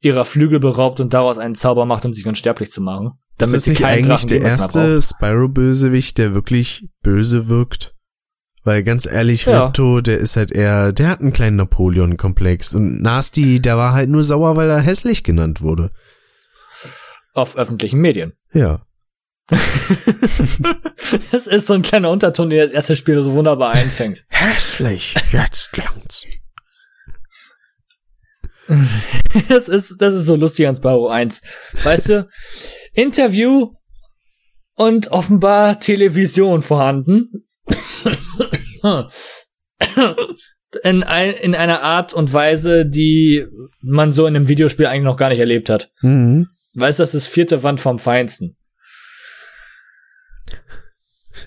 [0.01, 3.13] ihrer Flügel beraubt und daraus einen Zauber macht, um sich unsterblich zu machen.
[3.39, 7.94] ist das sie nicht eigentlich der erste Spyro-Bösewicht, der wirklich böse wirkt?
[8.65, 9.67] Weil ganz ehrlich, Ja.
[9.67, 14.09] Ripto, der ist halt eher, der hat einen kleinen Napoleon-Komplex und Nasty, der war halt
[14.09, 15.91] nur sauer, weil er hässlich genannt wurde.
[17.35, 18.33] Auf öffentlichen Medien.
[18.53, 18.87] Ja.
[21.33, 24.25] Das ist so ein kleiner Unterton, der das erste Spiel so wunderbar einfängt.
[24.29, 26.25] Hässlich, jetzt langt's.
[29.51, 31.43] Das ist, das ist so lustig an Spyro 1.
[31.83, 32.29] Weißt du,
[32.95, 33.73] Interview
[34.77, 37.45] und offenbar Television vorhanden.
[40.83, 43.47] In, ein, in einer Art und Weise, die
[43.81, 45.93] man so in einem Videospiel eigentlich noch gar nicht erlebt hat.
[46.03, 46.49] Mhm.
[46.75, 48.57] Weißt du, das ist vierte Wand vom Feinsten.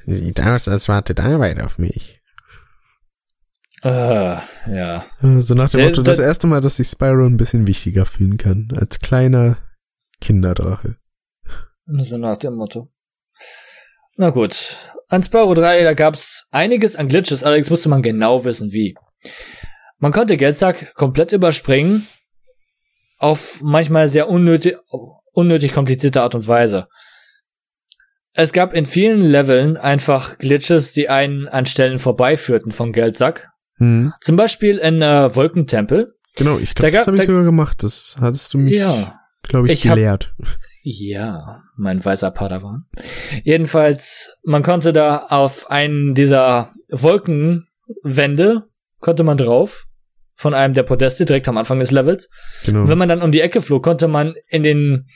[0.06, 2.22] Sieht aus, als wartet Arbeit auf mich.
[3.84, 5.06] Ah, ja.
[5.22, 8.06] So nach dem Der- Motto, das der- erste Mal, dass sich Spyro ein bisschen wichtiger
[8.06, 9.58] fühlen kann, als kleiner
[10.22, 10.98] Kinderdrache.
[11.86, 12.92] So nach dem Motto.
[14.16, 14.78] Na gut.
[15.10, 18.96] An Spyro 3, da gab's einiges an Glitches, allerdings musste man genau wissen, wie.
[20.00, 22.06] Man konnte Geldsack komplett überspringen,
[23.18, 24.76] auf manchmal sehr unnötig,
[25.32, 26.88] unnötig komplizierte Art und Weise.
[28.34, 33.48] Es gab in vielen Leveln einfach Glitches, die einen an Stellen vorbeiführten vom Geldsack.
[33.80, 34.14] Mhm.
[34.22, 36.14] Zum Beispiel in äh, Wolkentempel.
[36.36, 37.82] Genau, ich Da glaube, das gab- habe ich da- sogar gemacht.
[37.82, 39.20] Das hattest du mich, Ja.
[39.42, 40.36] glaube ich, Ich hab- gelehrt.
[40.90, 42.86] Ja, mein weißer Padawan.
[43.44, 48.64] Jedenfalls, man konnte da auf einen dieser Wolkenwände,
[49.02, 49.86] konnte man drauf,
[50.36, 52.30] von einem der Podeste direkt am Anfang des Levels.
[52.66, 52.84] Genau.
[52.84, 55.10] Und wenn man dann um die Ecke flog, konnte man in den,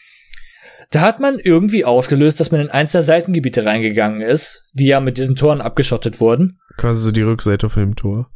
[0.90, 5.00] da hat man irgendwie ausgelöst, dass man in eins der Seitengebiete reingegangen ist, die ja
[5.00, 6.60] mit diesen Toren abgeschottet wurden.
[6.76, 8.30] Quasi so die Rückseite von dem Tor.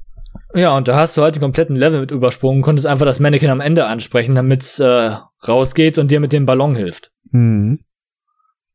[0.53, 3.49] Ja, und da hast du halt den kompletten Level mit übersprungen, konntest einfach das Mannequin
[3.49, 7.11] am Ende ansprechen, damit's äh, rausgeht und dir mit dem Ballon hilft.
[7.35, 7.79] Mhm.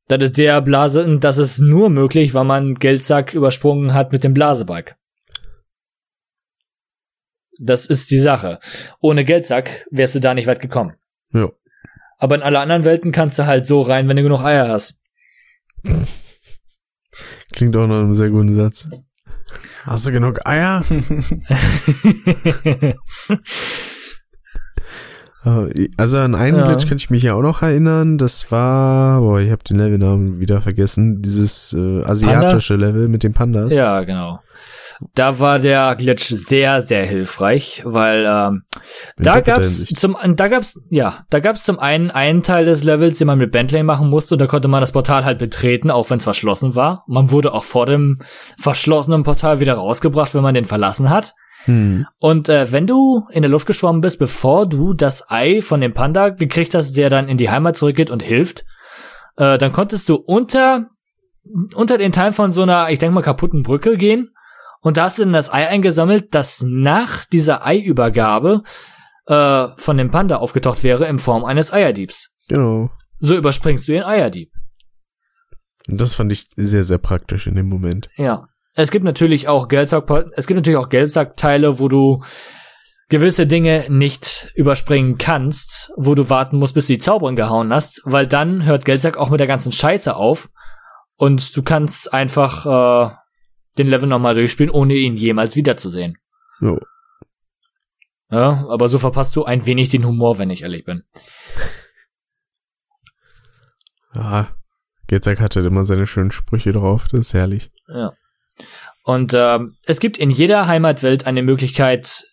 [0.09, 4.25] Das ist der Blase, und das ist nur möglich, weil man Geldsack übersprungen hat mit
[4.25, 4.97] dem Blasebalg.
[7.59, 8.59] Das ist die Sache.
[9.01, 10.95] Ohne Geldsack wärst du da nicht weit gekommen.
[11.33, 11.49] Ja.
[12.19, 14.97] Aber in alle anderen Welten kannst du halt so rein, wenn du genug Eier hast.
[17.53, 18.89] Klingt auch nach einem sehr guten Satz.
[19.85, 20.85] Hast du genug Eier?
[25.45, 26.67] Äh, Also an einen Ja.
[26.67, 28.19] Glitch kann ich mich ja auch noch erinnern.
[28.19, 31.23] Das war, boah, ich habe den Levelnamen wieder vergessen.
[31.23, 33.75] Dieses äh, asiatische Level mit den Pandas.
[33.75, 34.41] ja, genau.
[35.15, 38.65] Da war der Glitch sehr, sehr hilfreich, weil ähm,
[39.17, 43.17] In da gab's zum da gab's ja da gab's zum einen einen Teil des Levels,
[43.17, 46.11] den man mit Bentley machen musste und da konnte man das Portal halt betreten, auch
[46.11, 47.05] wenn es verschlossen war.
[47.07, 48.19] Man wurde auch vor dem
[48.59, 51.35] verschlossenen Portal wieder rausgebracht, wenn man den verlassen hat.
[51.65, 52.07] Hm.
[52.19, 55.93] Und äh, wenn du in der Luft geschwommen bist, bevor du das Ei von dem
[55.93, 58.65] Panda gekriegt hast, der dann in die Heimat zurückgeht und hilft,
[59.37, 60.91] äh, dann konntest du unter
[61.75, 64.35] unter den Teil von so einer, ich denke mal, kaputten Brücke gehen.
[64.83, 68.63] Und da hast du dann das Ei eingesammelt, das nach dieser Eiübergabe
[69.27, 72.31] äh, von dem Panda aufgetaucht wäre in Form eines Eierdiebs.
[72.49, 72.91] Genau.
[73.19, 74.51] So überspringst du den Eierdieb.
[75.89, 78.09] Und das fand ich sehr, sehr praktisch in dem Moment.
[78.17, 78.49] Ja.
[78.75, 82.23] Es gibt natürlich auch Geldsack, es gibt natürlich auch Geldsackteile, wo du
[83.09, 88.01] gewisse Dinge nicht überspringen kannst, wo du warten musst, bis du die Zauberin gehauen hast,
[88.05, 90.49] weil dann hört Geldsack auch mit der ganzen Scheiße auf
[91.17, 92.67] und du kannst einfach
[93.11, 93.15] äh,
[93.79, 96.17] den Level nochmal durchspielen, ohne ihn jemals wiederzusehen.
[96.61, 96.79] Jo.
[98.31, 101.03] Ja, aber so verpasst du ein wenig den Humor, wenn ich ehrlich bin.
[104.15, 104.49] Ja,
[105.09, 107.09] Getzak hatte immer seine schönen Sprüche drauf.
[107.11, 107.73] Das ist herrlich.
[107.89, 108.13] Ja.
[109.03, 112.25] Und ähm, es gibt in jeder Heimatwelt eine Möglichkeit,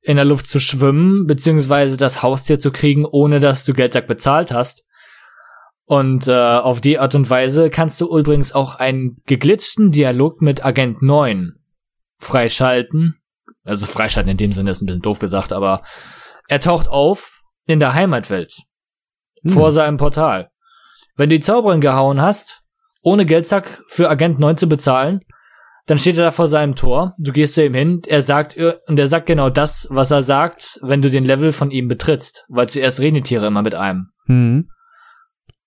[0.00, 4.52] in der Luft zu schwimmen, beziehungsweise das Haustier zu kriegen, ohne dass du Geldsack bezahlt
[4.52, 4.84] hast.
[5.84, 10.64] Und äh, auf die Art und Weise kannst du übrigens auch einen geglitschten Dialog mit
[10.64, 11.54] Agent 9
[12.18, 13.20] freischalten.
[13.64, 15.82] Also freischalten in dem Sinne ist ein bisschen doof gesagt, aber
[16.48, 18.62] er taucht auf in der Heimatwelt.
[19.44, 20.50] Vor seinem Portal.
[21.14, 22.62] Wenn du die Zauberin gehauen hast,
[23.02, 25.20] ohne Geldsack für Agent 9 zu bezahlen,
[25.86, 28.98] dann steht er da vor seinem Tor, du gehst zu ihm hin, er sagt, und
[28.98, 32.68] er sagt genau das, was er sagt, wenn du den Level von ihm betrittst, weil
[32.68, 34.08] zuerst reden die Tiere immer mit einem.
[34.26, 34.68] Hm.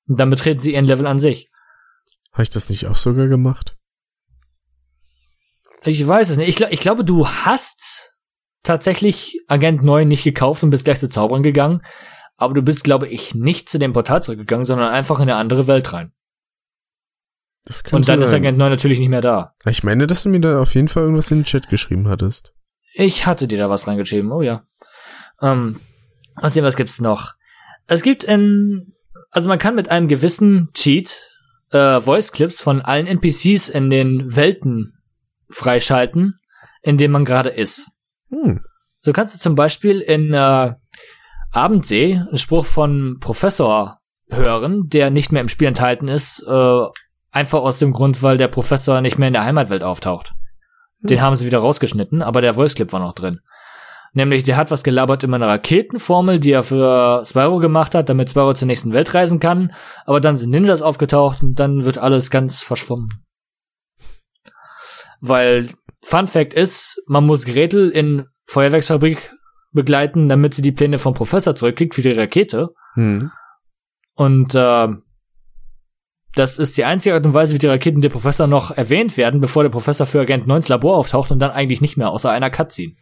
[0.08, 1.50] Und dann betreten sie ihren Level an sich.
[2.34, 3.76] Habe ich das nicht auch sogar gemacht?
[5.84, 6.50] Ich weiß es nicht.
[6.50, 8.12] Ich, gl- ich glaube, du hast
[8.64, 11.82] tatsächlich Agent 9 nicht gekauft und bist gleich zu Zauberern gegangen,
[12.36, 15.68] aber du bist, glaube ich, nicht zu dem Portal zurückgegangen, sondern einfach in eine andere
[15.68, 16.12] Welt rein.
[17.92, 18.42] Und dann ist sein.
[18.42, 19.54] Agent 9 natürlich nicht mehr da.
[19.66, 22.54] Ich meine, dass du mir da auf jeden Fall irgendwas in den Chat geschrieben hattest.
[22.94, 24.64] Ich hatte dir da was reingeschrieben, oh ja.
[25.42, 25.80] Ähm,
[26.36, 27.34] außerdem, was gibt's noch?
[27.88, 28.94] Es gibt in,
[29.30, 31.30] also man kann mit einem gewissen Cheat
[31.72, 34.94] äh, Voice Clips von allen NPCs in den Welten
[35.50, 36.40] freischalten,
[36.82, 37.88] in denen man gerade ist.
[38.30, 38.64] Hm.
[38.98, 40.74] So kannst du zum Beispiel in äh,
[41.52, 46.84] Abendsee einen Spruch von Professor hören, der nicht mehr im Spiel enthalten ist, äh,
[47.32, 50.34] einfach aus dem Grund, weil der Professor nicht mehr in der Heimatwelt auftaucht.
[51.02, 53.40] Den haben sie wieder rausgeschnitten, aber der Voice Clip war noch drin.
[54.14, 58.30] Nämlich, der hat was gelabert über eine Raketenformel, die er für Spyro gemacht hat, damit
[58.30, 59.72] Spyro zur nächsten Welt reisen kann.
[60.06, 63.10] Aber dann sind Ninjas aufgetaucht und dann wird alles ganz verschwommen.
[65.22, 65.70] Weil
[66.02, 69.32] Fun Fact ist, man muss Gretel in Feuerwerksfabrik
[69.72, 72.70] begleiten, damit sie die Pläne vom Professor zurückkriegt für die Rakete.
[72.96, 73.32] Hm.
[74.16, 74.88] Und äh,
[76.36, 79.42] das ist die einzige Art und Weise, wie die Raketen der Professor noch erwähnt werden,
[79.42, 82.30] bevor der Professor für Agent 9 ins Labor auftaucht und dann eigentlich nicht mehr, außer
[82.30, 82.94] einer Cutscene.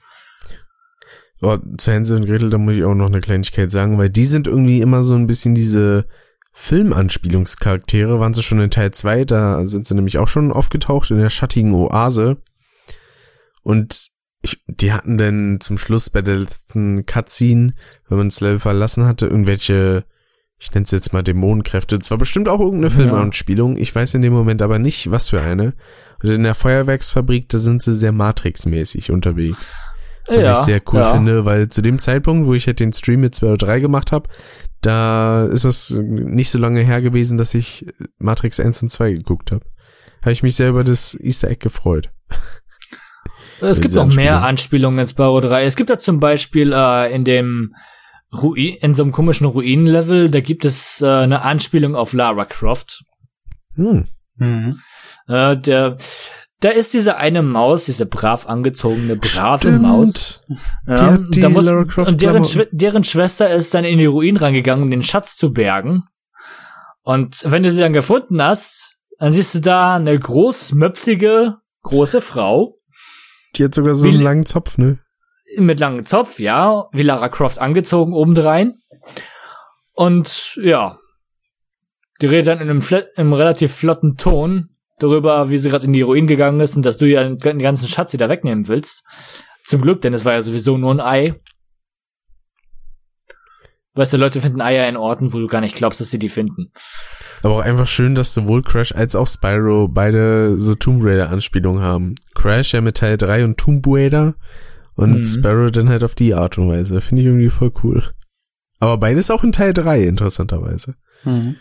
[1.41, 4.25] Oh, zu Hänsel und Gretel, da muss ich auch noch eine Kleinigkeit sagen, weil die
[4.25, 6.07] sind irgendwie immer so ein bisschen diese
[6.51, 11.19] Filmanspielungscharaktere, waren sie schon in Teil 2, da sind sie nämlich auch schon aufgetaucht in
[11.19, 12.38] der schattigen Oase.
[13.61, 14.09] Und
[14.41, 17.75] ich, die hatten dann zum Schluss bei der letzten Cutscene,
[18.09, 20.06] wenn man das Level verlassen hatte, irgendwelche,
[20.60, 21.98] ich nenne es jetzt mal Dämonenkräfte.
[21.98, 23.02] Es war bestimmt auch irgendeine Ja.
[23.02, 25.74] Filmanspielung, ich weiß in dem Moment aber nicht, was für eine.
[26.24, 29.74] Und in der Feuerwerksfabrik, da sind sie sehr Matrix-mäßig unterwegs.
[30.27, 31.11] Was ich sehr cool ja.
[31.14, 34.11] finde, weil zu dem Zeitpunkt, wo ich halt den Stream mit 2 oder 3 gemacht
[34.11, 34.30] habe,
[34.82, 37.86] da ist es nicht so lange her gewesen, dass ich
[38.18, 39.66] Matrix 1 und 2 geguckt habe.
[40.22, 42.10] Habe ich mich sehr über das Easter Egg gefreut.
[43.61, 44.44] Es gibt noch mehr Anspielung.
[44.44, 45.66] Anspielungen in Spyro 3.
[45.66, 47.74] Es gibt da zum Beispiel äh, in dem
[48.33, 53.03] Ruin, in so einem komischen Ruinenlevel, da gibt es äh, eine Anspielung auf Lara Croft.
[53.75, 54.07] Hm.
[54.35, 54.81] Mhm.
[55.27, 55.97] Äh, der,
[56.59, 60.41] da ist diese eine Maus, diese brav angezogene, brave Maus.
[60.88, 62.45] Ja, Die hat die da muss, Lara Croft und deren.
[62.45, 66.03] Schwe deren Schwester ist dann in die Ruinen reingegangen, um den Schatz zu bergen.
[67.03, 72.77] Und wenn du sie dann gefunden hast, dann siehst du da eine großmöpsige, große Frau.
[73.56, 74.99] Die hat sogar so einen langen Zopf, ne?
[75.58, 78.74] Mit langem Zopf, ja, wie Lara Croft angezogen obendrein.
[79.93, 81.00] Und ja,
[82.22, 82.84] die redet dann in einem,
[83.16, 84.69] einem relativ flotten Ton
[85.00, 87.88] darüber, wie sie gerade in die Ruinen gegangen ist und dass du ja den ganzen
[87.88, 89.03] Schatz wieder wegnehmen willst.
[89.64, 91.35] Zum Glück, denn es war ja sowieso nur ein Ei.
[93.93, 96.30] Weißt du, Leute finden Eier in Orten, wo du gar nicht glaubst, dass sie die
[96.30, 96.72] finden.
[97.42, 101.82] Aber auch einfach schön, dass sowohl Crash als auch Spyro beide so Tomb Raider Anspielungen
[101.82, 102.16] haben.
[102.35, 104.35] Crash ja mit Teil 3 und Tomb Raider
[104.98, 105.26] und Mhm.
[105.26, 107.00] Spyro dann halt auf die Art und Weise.
[107.01, 108.03] Finde ich irgendwie voll cool.
[108.80, 110.95] Aber beides auch in Teil 3, interessanterweise.
[111.24, 111.56] Mhm.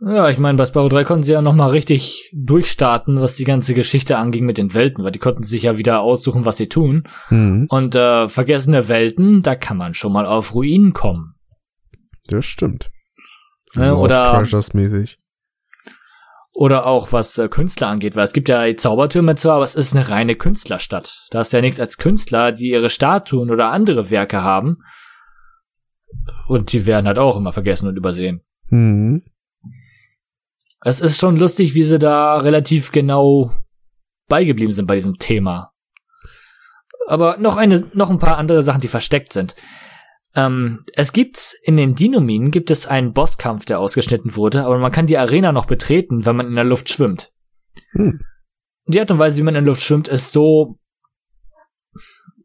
[0.00, 3.74] Ja, ich meine, bei Spyro 3 konnten sie ja nochmal richtig durchstarten, was die ganze
[3.74, 7.02] Geschichte anging mit den Welten, weil die konnten sich ja wieder aussuchen, was sie tun.
[7.30, 7.66] Mhm.
[7.68, 11.34] Und äh, vergessene Welten, da kann man schon mal auf Ruinen kommen.
[12.28, 12.90] Das stimmt.
[13.74, 15.18] Ja, Lost oder- Treasures mäßig.
[16.58, 19.94] Oder auch was äh, Künstler angeht, weil es gibt ja Zaubertürme zwar, aber es ist
[19.94, 21.28] eine reine Künstlerstadt.
[21.30, 24.78] Da ist ja nichts als Künstler, die ihre Statuen oder andere Werke haben.
[26.48, 28.40] Und die werden halt auch immer vergessen und übersehen.
[28.70, 29.22] Mhm.
[30.80, 33.52] Es ist schon lustig, wie sie da relativ genau
[34.26, 35.70] beigeblieben sind bei diesem Thema.
[37.06, 39.54] Aber noch eine, noch ein paar andere Sachen, die versteckt sind.
[40.34, 44.92] Ähm, es gibt in den Dinominen gibt es einen Bosskampf, der ausgeschnitten wurde, aber man
[44.92, 47.32] kann die Arena noch betreten, wenn man in der Luft schwimmt.
[47.92, 48.20] Hm.
[48.86, 50.78] Die Art und Weise, wie man in der Luft schwimmt, ist so,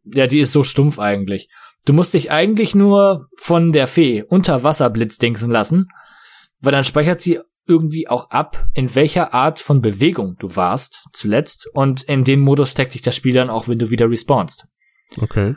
[0.05, 1.49] ja, die ist so stumpf eigentlich.
[1.85, 5.89] Du musst dich eigentlich nur von der Fee unter Wasser blitzdingsen lassen,
[6.59, 11.69] weil dann speichert sie irgendwie auch ab, in welcher Art von Bewegung du warst zuletzt
[11.73, 14.67] und in den Modus steckt dich das Spiel dann auch, wenn du wieder respawnst.
[15.17, 15.55] Okay.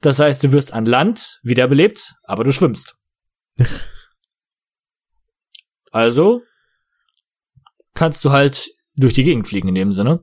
[0.00, 2.96] Das heißt, du wirst an Land wiederbelebt, aber du schwimmst.
[5.92, 6.42] also
[7.94, 10.22] kannst du halt durch die Gegend fliegen in dem Sinne.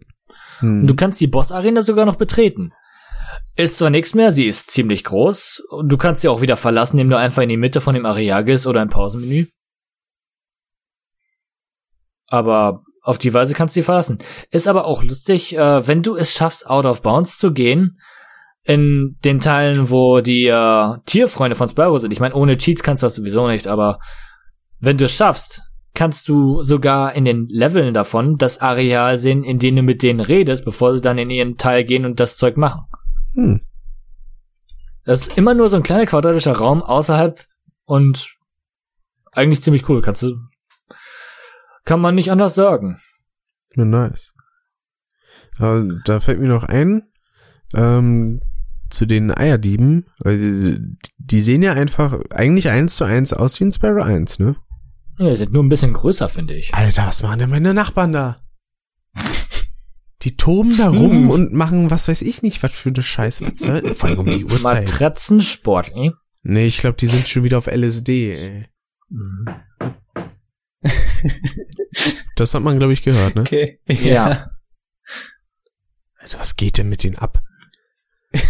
[0.59, 0.87] Hm.
[0.87, 2.73] Du kannst die Boss-Arena sogar noch betreten.
[3.55, 6.97] Ist zwar nichts mehr, sie ist ziemlich groß und du kannst sie auch wieder verlassen,
[6.97, 9.47] indem du einfach in die Mitte von dem Areal gehst oder im Pausenmenü.
[12.27, 14.19] Aber auf die Weise kannst du sie verlassen.
[14.51, 17.99] Ist aber auch lustig, äh, wenn du es schaffst, out of bounds zu gehen,
[18.67, 22.11] in den Teilen, wo die äh, Tierfreunde von Spyro sind.
[22.11, 23.99] Ich meine, ohne Cheats kannst du das sowieso nicht, aber
[24.79, 25.63] wenn du es schaffst,
[25.93, 30.19] kannst du sogar in den Leveln davon das Areal sehen, in dem du mit denen
[30.19, 32.83] redest, bevor sie dann in ihren Teil gehen und das Zeug machen.
[33.35, 33.61] Hm.
[35.05, 37.45] Das ist immer nur so ein kleiner quadratischer Raum außerhalb
[37.85, 38.35] und
[39.31, 40.01] eigentlich ziemlich cool.
[40.01, 40.35] Kannst du,
[41.85, 42.99] kann man nicht anders sagen.
[43.75, 44.33] Nice.
[45.57, 47.03] Aber da fällt mir noch ein,
[47.73, 48.41] ähm,
[48.89, 53.65] zu den Eierdieben, weil die, die sehen ja einfach eigentlich eins zu eins aus wie
[53.65, 54.55] ein Sparrow 1, ne?
[55.19, 56.73] Ja, die sind nur ein bisschen größer, finde ich.
[56.73, 58.37] Alter, was machen denn meine Nachbarn da?
[60.23, 61.29] Die toben da rum Hm.
[61.29, 63.45] und machen was weiß ich nicht, was für eine Scheiße.
[63.45, 64.87] Was soll, vor allem um die Uhrzeit.
[64.89, 66.11] Matratzensport, eh?
[66.43, 68.65] Nee, ich glaube, die sind schon wieder auf LSD, ey.
[72.35, 73.41] Das hat man, glaube ich, gehört, ne?
[73.41, 73.79] Okay.
[73.87, 74.51] Ja.
[76.19, 77.41] Alter, was geht denn mit denen ab?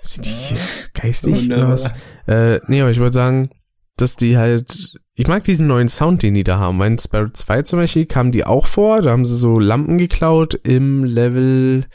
[0.00, 0.58] Sind die hier
[0.94, 1.64] geistig Wunderbar.
[1.64, 1.92] oder was?
[2.26, 3.50] Äh, nee, aber ich wollte sagen,
[3.96, 6.78] dass die halt, ich mag diesen neuen Sound, den die da haben.
[6.78, 10.54] Bei Sparrow 2 zum Beispiel kamen die auch vor, da haben sie so Lampen geklaut
[10.54, 11.86] im Level,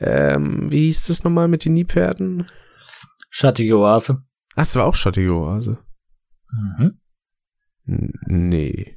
[0.00, 2.48] ähm, wie hieß das nochmal mit den Niepferden?
[3.30, 4.22] Schattige Oase.
[4.54, 5.78] Ach, das war auch schattige Oase.
[6.52, 6.98] Mhm.
[7.86, 8.96] N nee.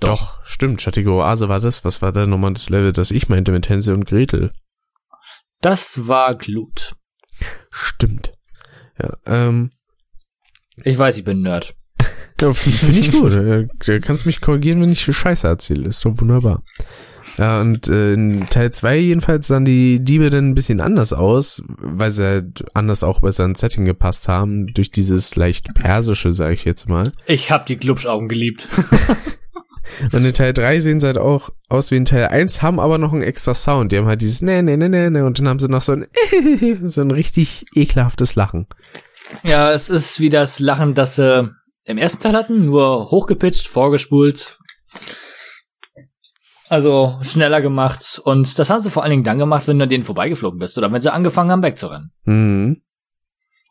[0.00, 0.44] Doch.
[0.44, 1.84] stimmt, schattige Oase war das.
[1.84, 4.52] Was war da nochmal das Level, das ich meinte mit Hänsel und Gretel?
[5.62, 6.94] Das war Glut.
[7.70, 8.34] Stimmt.
[9.00, 9.70] Ja, ähm,
[10.84, 11.74] Ich weiß, ich bin ein Nerd.
[12.40, 13.32] Ja, finde ich gut.
[13.32, 15.88] Du kannst mich korrigieren, wenn ich Scheiße erzähle.
[15.88, 16.64] Ist doch wunderbar.
[17.38, 21.62] Ja, und äh, in Teil 2 jedenfalls sahen die Diebe dann ein bisschen anders aus,
[21.68, 26.54] weil sie halt anders auch besser ins Setting gepasst haben, durch dieses leicht persische, sage
[26.54, 27.12] ich jetzt mal.
[27.26, 28.68] Ich hab die Glubschaugen geliebt.
[30.12, 32.98] Und in Teil 3 sehen sie halt auch aus wie in Teil 1, haben aber
[32.98, 33.92] noch einen extra Sound.
[33.92, 35.92] Die haben halt dieses ne, ne, ne, ne, ne und dann haben sie noch so
[35.92, 36.06] ein
[36.88, 38.66] so ein richtig ekelhaftes Lachen.
[39.42, 41.50] Ja, es ist wie das Lachen, das sie
[41.84, 44.58] im ersten Teil hatten, nur hochgepitcht, vorgespult.
[46.68, 48.20] Also schneller gemacht.
[48.24, 50.78] Und das haben sie vor allen Dingen dann gemacht, wenn du an denen vorbeigeflogen bist
[50.78, 52.12] oder wenn sie angefangen haben wegzurennen.
[52.24, 52.82] Mhm.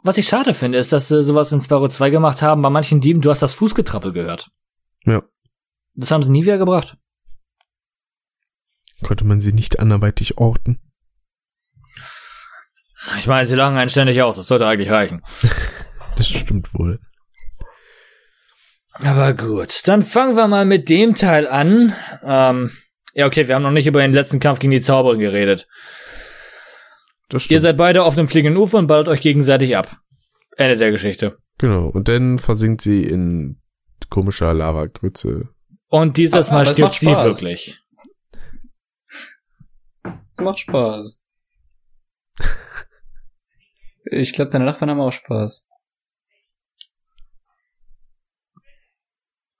[0.04, 2.62] Was ich schade finde, ist, dass sie sowas in Sparrow 2 gemacht haben.
[2.62, 4.50] Bei manchen Dieben, du hast das Fußgetrappel gehört.
[5.06, 5.22] Ja.
[6.02, 6.98] Das haben sie nie wieder gebracht.
[9.04, 10.82] Konnte man sie nicht anderweitig orten.
[13.18, 14.36] Ich meine, sie lachen einen ständig aus.
[14.36, 15.22] Das sollte eigentlich reichen.
[16.18, 17.00] Das stimmt wohl.
[18.96, 21.96] Aber gut, dann fangen wir mal mit dem Teil an.
[22.22, 22.72] Ähm,
[23.14, 25.68] ja, okay, wir haben noch nicht über den letzten Kampf gegen die Zauberin geredet.
[27.32, 29.98] Ihr seid beide auf einem fliegenden Ufer und ballert euch gegenseitig ab.
[30.58, 31.38] Ende der Geschichte.
[31.58, 31.86] genau.
[31.88, 33.62] Und dann versinkt sie in
[34.10, 35.48] komischer Lavagrütze.
[35.92, 37.80] Und dieses Aber- Mal aber es stirbt sie wirklich.
[40.38, 41.22] Macht Spaß.
[44.06, 45.68] Ich glaube, deine Nachbarn haben auch Spaß.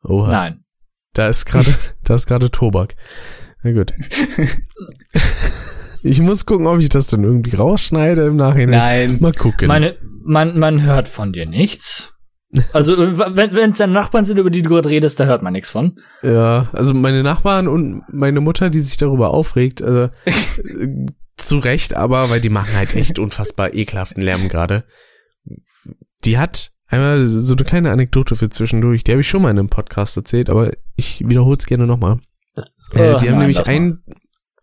[0.04, 0.32] Oha.
[0.32, 0.66] Nein.
[1.14, 1.72] Da ist gerade,
[2.04, 2.96] da ist gerade Tobak.
[3.62, 3.92] Na gut.
[6.02, 9.10] Ich muss gucken, ob ich das dann irgendwie rausschneide im Nachhinein.
[9.12, 9.20] Nein.
[9.22, 9.68] Mal gucken.
[9.68, 12.14] Meine, man, man hört von dir nichts.
[12.74, 15.70] Also, wenn es deine Nachbarn sind, über die du gerade redest, da hört man nichts
[15.70, 16.00] von.
[16.22, 20.10] ja, also meine Nachbarn und meine Mutter, die sich darüber aufregt, äh,
[21.38, 24.84] zu Recht, aber weil die machen halt echt unfassbar ekelhaften Lärm gerade.
[26.24, 29.58] Die hat einmal so eine kleine Anekdote für zwischendurch, die habe ich schon mal in
[29.58, 32.20] einem Podcast erzählt, aber ich wiederhole es gerne nochmal.
[32.94, 33.68] Äh, Ach, die haben nein, nämlich mal.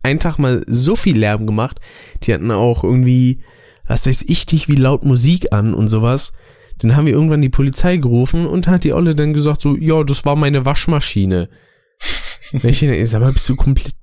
[0.02, 1.80] einen, Tag mal so viel Lärm gemacht,
[2.22, 3.42] die hatten auch irgendwie,
[3.86, 6.32] was weiß ich nicht, wie laut Musik an und sowas.
[6.78, 10.04] Dann haben wir irgendwann die Polizei gerufen und hat die Olle dann gesagt so, ja,
[10.04, 11.48] das war meine Waschmaschine.
[12.50, 13.94] Ich denke, sag mal, bist du komplett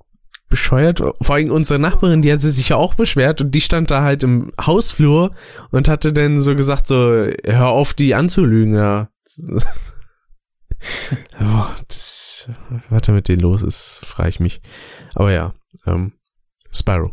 [0.48, 1.02] bescheuert?
[1.20, 4.02] Vor allem unsere Nachbarin, die hat sie sich ja auch beschwert und die stand da
[4.02, 5.34] halt im Hausflur
[5.72, 9.08] und hatte dann so gesagt so, hör auf, die anzulügen, ja.
[11.40, 12.48] Boah, das,
[12.88, 14.60] was da mit denen los ist, frage ich mich.
[15.14, 15.52] Aber ja,
[15.86, 16.12] ähm,
[16.72, 17.12] Spyro.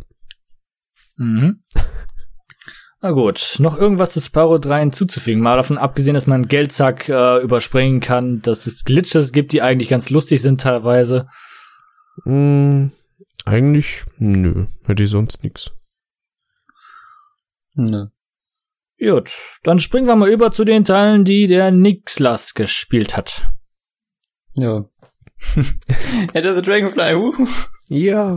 [1.16, 1.62] Mhm.
[3.04, 5.42] Na gut, noch irgendwas zu Sparrow 3 hinzuzufügen.
[5.42, 9.90] Mal davon abgesehen, dass man Geldsack äh, überspringen kann, dass es Glitches gibt, die eigentlich
[9.90, 11.28] ganz lustig sind teilweise.
[12.22, 12.92] Hm,
[13.44, 15.70] eigentlich, nö, hätte ich sonst nix.
[17.74, 18.06] Nö.
[18.98, 19.32] Gut,
[19.64, 23.50] dann springen wir mal über zu den Teilen, die der Nixlas gespielt hat.
[24.56, 24.86] Ja.
[26.32, 27.34] Enter the Dragonfly, uh.
[27.88, 28.34] Ja.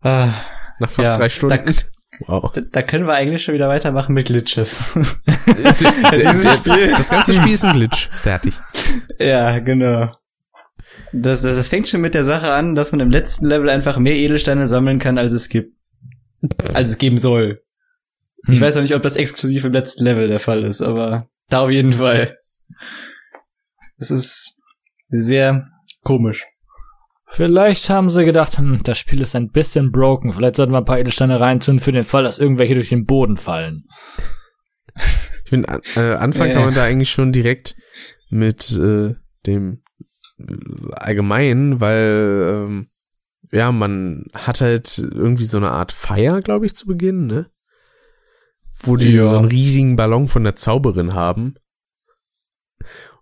[0.00, 0.32] Ah,
[0.78, 1.74] Nach fast Ja, drei Stunden.
[2.26, 2.52] Wow.
[2.52, 4.92] da, da können wir eigentlich schon wieder weitermachen mit Glitches.
[6.12, 6.90] dieses Spiel.
[6.90, 8.08] Das ganze Spiel ist ein Glitch.
[8.10, 8.54] Fertig.
[9.18, 10.14] ja, genau.
[11.12, 13.98] Das, das, das fängt schon mit der Sache an, dass man im letzten Level einfach
[13.98, 15.74] mehr Edelsteine sammeln kann, als es gibt.
[16.74, 17.62] Als es geben soll.
[18.48, 18.64] Ich Hm.
[18.64, 21.70] weiß auch nicht, ob das exklusiv im letzten Level der Fall ist, aber da auf
[21.70, 22.38] jeden Fall.
[23.98, 24.54] Das ist
[25.08, 25.68] sehr
[26.02, 26.44] komisch.
[27.30, 30.32] Vielleicht haben sie gedacht, hm, das Spiel ist ein bisschen broken.
[30.32, 33.36] Vielleicht sollten wir ein paar Edelsteine reintun für den Fall, dass irgendwelche durch den Boden
[33.36, 33.84] fallen.
[35.44, 37.74] Ich finde, an- äh, Anfang kann man da eigentlich schon direkt
[38.28, 39.14] mit äh,
[39.46, 39.82] dem
[40.38, 42.88] äh, Allgemeinen, weil ähm,
[43.50, 47.50] ja, man hat halt irgendwie so eine Art Feier, glaube ich, zu Beginn, ne?
[48.80, 49.26] Wo die Ja.
[49.26, 51.54] so einen riesigen Ballon von der Zauberin haben.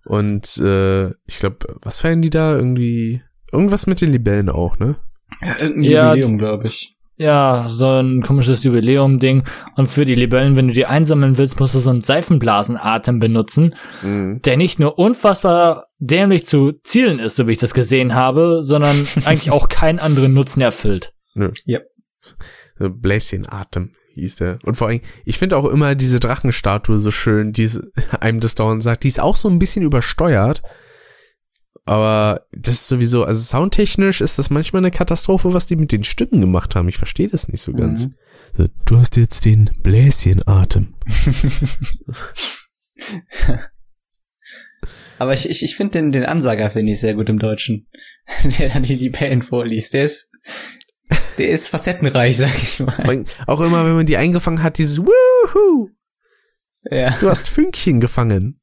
[0.05, 2.57] Und äh, ich glaube, was feiern die da?
[2.57, 3.23] Irgendwie.
[3.53, 4.97] Irgendwas mit den Libellen auch, ne?
[5.43, 6.93] Ja, irgendein Ja, Jubiläum, glaube ich.
[7.19, 9.45] Ja, so ein komisches Jubiläum-Ding.
[9.77, 13.75] Und für die Libellen, wenn du die einsammeln willst, musst du so einen Seifenblasenatem benutzen,
[14.03, 14.43] Mhm.
[14.43, 18.95] der nicht nur unfassbar dämlich zu zielen ist, so wie ich das gesehen habe, sondern
[19.25, 21.15] eigentlich auch keinen anderen Nutzen erfüllt.
[21.35, 21.53] Nö.
[21.65, 21.81] Ja.
[22.79, 24.59] Bläschenatem hieß der.
[24.65, 27.71] Und vor allem, ich finde auch immer diese Drachenstatue so schön, die
[28.21, 29.05] einem das dauernd sagt.
[29.05, 30.63] Die ist auch so ein bisschen übersteuert.
[31.87, 36.05] Aber das ist sowieso, also soundtechnisch ist das manchmal eine Katastrophe, was die mit den
[36.05, 36.89] Stimmen gemacht haben.
[36.89, 38.09] Ich verstehe das nicht so ganz.
[38.57, 40.95] So, du hast jetzt den Bläschenatem.
[45.19, 47.87] Aber ich, ich, ich finde den, den Ansager finde ich sehr gut im Deutschen.
[48.59, 49.95] Der dann die Libellen vorliest.
[49.95, 50.31] Der ist,
[51.39, 53.25] der ist facettenreich, sag ich mal.
[53.47, 55.89] Auch immer, wenn man die eingefangen hat, dieses Woohoo,
[56.91, 57.11] Ja.
[57.21, 58.61] du hast Fünkchen gefangen.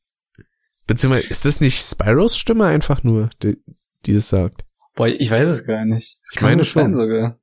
[0.87, 3.57] Beziehungsweise, ist das nicht Spyros Stimme einfach nur, die,
[4.05, 4.65] die das sagt?
[4.95, 6.17] Boah, ich weiß es gar nicht.
[6.21, 6.93] Das Ich meine schon.
[6.93, 7.39] sogar.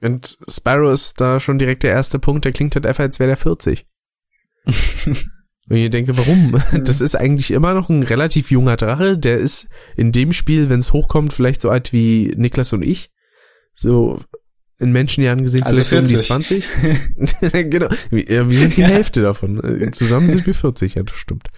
[0.00, 3.28] Und Spyro ist da schon direkt der erste Punkt, der klingt halt einfach, als wäre
[3.28, 3.86] der 40.
[5.66, 6.62] Und ich denke, warum?
[6.84, 9.16] Das ist eigentlich immer noch ein relativ junger Drache.
[9.16, 13.10] Der ist in dem Spiel, wenn es hochkommt, vielleicht so alt wie Niklas und ich.
[13.74, 14.20] So
[14.78, 16.64] in Menschenjahren gesehen, Also vielleicht so um die 40.
[17.50, 17.70] 20.
[17.70, 17.88] genau.
[18.10, 18.88] Wir ja, wir sind die Ja.
[18.88, 19.90] Hälfte davon.
[19.92, 21.48] Zusammen sind wir 40, ja, das stimmt.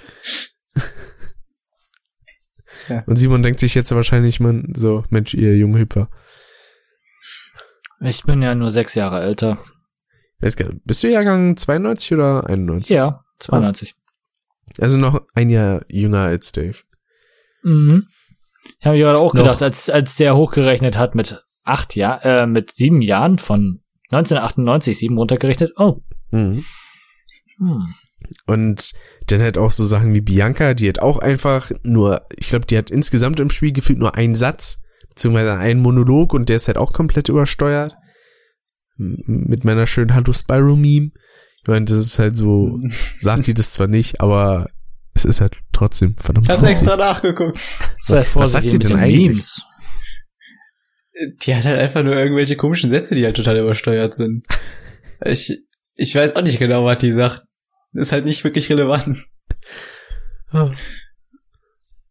[2.88, 3.02] Ja.
[3.06, 6.08] Und Simon denkt sich jetzt wahrscheinlich, man, so, Mensch, ihr junge Hüpfer.
[8.00, 9.58] Ich bin ja nur sechs Jahre älter.
[10.40, 12.90] Weiß gar nicht, bist du Jahrgang 92 oder 91?
[12.90, 13.94] Ja, 92.
[14.78, 16.76] Also noch ein Jahr jünger als Dave.
[17.62, 18.08] Mhm.
[18.78, 19.42] Ich habe mir gerade auch Noch.
[19.42, 24.98] gedacht, als, als der hochgerechnet hat mit acht Jahren, äh, mit sieben Jahren von 1998,
[24.98, 25.72] sieben runtergerechnet.
[25.76, 26.02] Oh.
[26.30, 26.64] Mhm.
[27.58, 27.86] Hm.
[28.46, 28.92] Und
[29.26, 32.78] dann halt auch so Sachen wie Bianca, die hat auch einfach nur, ich glaube, die
[32.78, 36.78] hat insgesamt im Spiel gefühlt nur einen Satz, beziehungsweise einen Monolog und der ist halt
[36.78, 37.94] auch komplett übersteuert.
[38.96, 41.10] Mit meiner schönen Hallo Spyro-Meme.
[41.62, 42.78] Ich meine, das ist halt so,
[43.20, 44.68] sagt die das zwar nicht, aber
[45.14, 46.78] es ist halt trotzdem verdammt Ich hab's lustig.
[46.78, 47.58] extra nachgeguckt.
[48.02, 49.28] Sei was sagt sie denn den eigentlich?
[49.28, 49.62] Memes.
[51.42, 54.46] Die hat halt einfach nur irgendwelche komischen Sätze, die halt total übersteuert sind.
[55.24, 55.50] Ich,
[55.94, 57.45] ich weiß auch nicht genau, was die sagt.
[57.92, 59.26] Ist halt nicht wirklich relevant.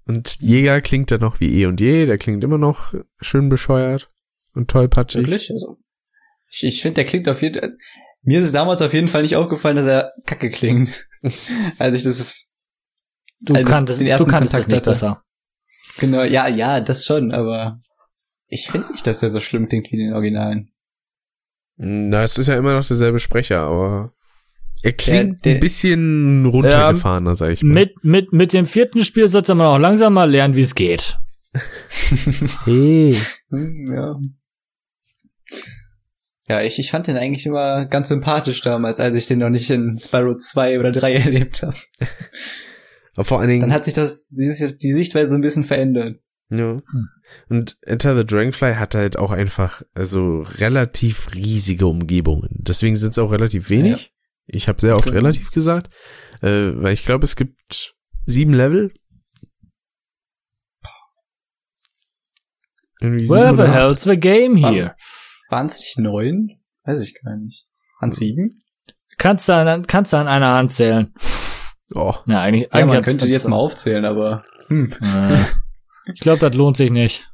[0.05, 4.11] Und Jäger klingt dann noch wie eh und je, der klingt immer noch schön bescheuert
[4.53, 5.21] und tollpatschig.
[5.21, 5.51] Wirklich?
[5.51, 5.77] Also,
[6.49, 7.69] ich ich finde, der klingt auf jeden Fall.
[8.21, 11.07] Mir ist es damals auf jeden Fall nicht aufgefallen, dass er kacke klingt.
[11.79, 12.47] Als ich das ist,
[13.41, 14.89] Du Als kanntest, den du ersten kanntest es Kontakt nicht hatte.
[14.91, 15.23] besser.
[15.99, 17.79] genau, ja, ja, das schon, aber
[18.47, 20.71] ich finde nicht, dass der so schlimm klingt wie in den Originalen.
[21.75, 24.13] Na, es ist ja immer noch derselbe Sprecher, aber
[24.85, 27.73] er klingt der- ein bisschen runtergefahrener, sag ich mal.
[27.73, 31.17] Mit, mit, mit dem vierten Spiel sollte man auch langsam mal lernen, wie es geht.
[32.65, 33.15] hey.
[33.49, 34.19] Hm, ja.
[36.47, 39.69] Ja, ich, ich fand den eigentlich immer ganz sympathisch damals, als ich den noch nicht
[39.71, 41.75] in Spyro 2 oder 3 erlebt habe.
[43.15, 46.19] Aber vor allen Dingen, Dann hat sich das, dieses, die Sichtweise so ein bisschen verändert.
[46.51, 46.79] ja.
[47.49, 52.49] Und Enter the Dragonfly hat halt auch einfach, also relativ riesige Umgebungen.
[52.51, 54.13] Deswegen sind es auch relativ wenig.
[54.47, 55.17] Ich habe sehr oft Genau.
[55.17, 55.93] relativ gesagt,
[56.41, 58.91] äh, weil ich glaube, es gibt sieben Level.
[63.01, 64.95] Irgendwie sieben Where the hell's the game here?
[65.49, 66.59] Waren es nicht neun?
[66.83, 67.67] Weiß ich gar nicht.
[68.01, 68.63] Es sieben?
[69.17, 71.13] Kannst du an, kannst du an einer Hand zählen.
[71.93, 74.91] Oh, Ja, eigentlich, Ja, eigentlich man könnte die jetzt mal aufzählen, aber hm.
[75.15, 75.37] Äh,
[76.13, 77.29] ich glaube, das lohnt sich nicht.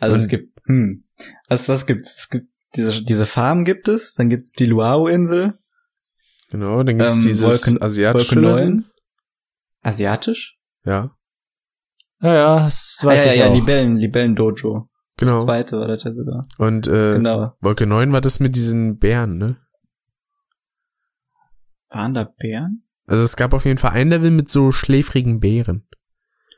[0.00, 1.04] Also es Und- gibt, hm.
[1.48, 2.14] Also was gibt's?
[2.18, 5.58] Es gibt diese, diese Farm gibt es, dann gibt's die Luau-Insel,
[6.58, 8.70] genau, dann gibt's Ähm, dieses Wolken- asiatische Wolke Level.
[8.74, 8.84] 9.
[9.82, 10.58] Asiatisch?
[10.84, 11.16] Ja,
[12.20, 13.54] Ja, ja, das Ah, weiß ja, ich ja, auch.
[13.54, 14.88] Libellen, Libellen-Dojo.
[15.16, 15.44] Das genau.
[15.44, 16.42] zweite war das ja sogar.
[16.58, 17.52] Und äh, Genau.
[17.60, 19.56] Wolke 9 war das mit diesen Bären, ne?
[21.90, 22.82] Waren da Bären?
[23.06, 25.86] Also es gab auf jeden Fall ein Level mit so schläfrigen Bären.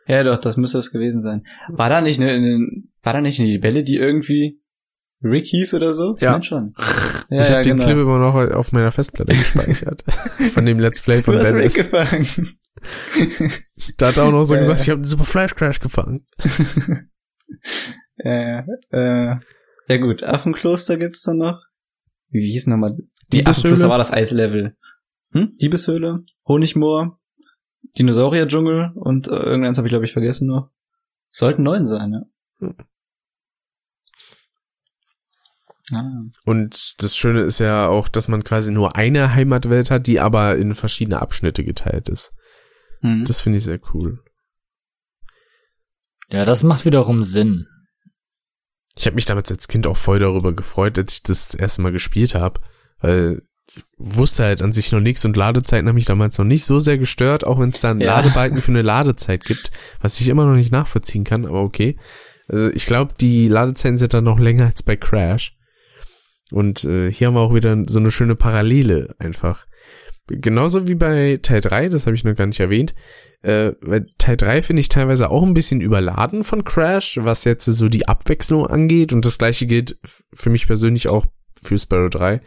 [0.07, 1.45] Ja, doch, das müsste es gewesen sein.
[1.69, 2.67] War da nicht eine, eine
[3.03, 4.63] war da nicht eine Libelle, die irgendwie
[5.23, 6.15] Rick hieß oder so?
[6.17, 6.33] Ich Ja.
[6.33, 6.75] mein schon.
[7.31, 7.85] Ja, ich ja, habe den genau.
[7.85, 10.05] Clip immer noch auf meiner Festplatte gespeichert.
[10.53, 11.75] von dem Let's Play Du von hast Rick Dennis.
[11.75, 12.59] gefangen.
[13.97, 14.83] Da hat er auch noch so Ja, gesagt, ja.
[14.85, 16.25] ich habe einen super Flash Crash gefangen.
[18.19, 18.65] ja.
[18.91, 19.37] Äh,
[19.89, 21.61] ja gut, Affenkloster gibt's dann noch.
[22.31, 22.97] Wie hieß nochmal?
[23.33, 23.45] Die?
[23.47, 24.77] Affenkloster war das Eislevel.
[25.33, 25.57] Hm?
[25.61, 27.19] Diebeshöhle, Honigmoor,
[27.99, 30.71] Dinosaurier-Dschungel und äh, irgendeins habe ich glaube ich vergessen noch.
[31.31, 32.23] Sollten neun sein, ja.
[32.67, 32.77] Hm.
[35.93, 36.23] Ah.
[36.45, 40.57] Und das Schöne ist ja auch, dass man quasi nur eine Heimatwelt hat, die aber
[40.57, 42.33] in verschiedene Abschnitte geteilt ist.
[43.01, 43.25] Hm.
[43.25, 44.21] Das finde ich sehr cool.
[46.31, 47.67] Ja, das macht wiederum Sinn.
[48.97, 51.83] Ich habe mich damals als Kind auch voll darüber gefreut, als ich das, das erste
[51.83, 52.61] Mal gespielt habe,
[53.01, 56.65] weil ich wusste halt an sich noch nichts und Ladezeiten haben mich damals noch nicht
[56.65, 58.17] so sehr gestört, auch wenn es da einen Ja.
[58.17, 61.97] Ladebalken für eine Ladezeit gibt, was ich immer noch nicht nachvollziehen kann, aber okay.
[62.49, 65.58] Also ich glaube, die Ladezeiten sind dann noch länger als bei Crash.
[66.51, 69.67] Und äh, hier haben wir auch wieder so eine schöne Parallele einfach.
[70.29, 72.95] Genauso wie bei Teil 3, das habe ich noch gar nicht erwähnt.
[73.43, 77.65] Äh, weil Teil 3 finde ich teilweise auch ein bisschen überladen von Crash, was jetzt
[77.65, 79.13] so die Abwechslung angeht.
[79.13, 79.99] Und das gleiche gilt
[80.35, 81.27] für mich persönlich auch
[81.61, 82.41] für Sparrow 3.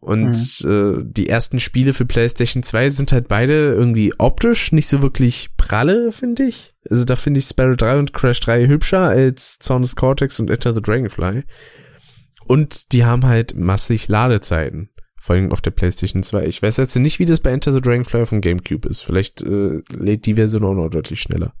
[0.00, 5.02] Und äh, die ersten Spiele für PlayStation 2 sind halt beide irgendwie optisch nicht so
[5.02, 6.74] wirklich pralle, finde ich.
[6.88, 10.48] Also da finde ich Sparrow 3 und Crash 3 hübscher als Sound of Cortex und
[10.48, 11.42] Enter the Dragonfly.
[12.50, 14.90] Und die haben halt massig Ladezeiten.
[15.20, 16.46] Vor allem auf der PlayStation 2.
[16.46, 19.02] Ich weiß jetzt nicht, wie das bei Enter the Dragonfly auf dem Gamecube ist.
[19.02, 21.52] Vielleicht äh, lädt die Version auch noch deutlich schneller.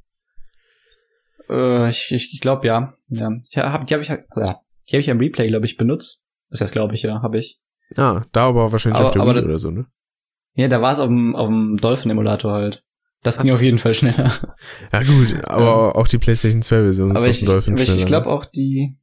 [1.48, 2.94] Äh, ich ich glaube ja.
[3.08, 3.30] ja.
[3.48, 6.26] Ich hab, die habe ich, ja, die habe ich am Replay, glaube ich, benutzt.
[6.48, 7.60] Das heißt, glaube ich, ja, habe ich.
[7.96, 9.86] Ah, da aber wahrscheinlich Aber- auf der Wii da- oder so, ne?
[10.54, 12.82] Ja, da war es auf dem, auf dem Dolphin-Emulator halt.
[13.22, 14.32] Das ging auf jeden Fall schneller.
[14.92, 17.74] Ja gut, aber auch die PlayStation 2 Version ist Aber auf ich, dem ich, Dolphin
[17.74, 18.06] aber ich, ich ne?
[18.06, 18.96] glaube auch die,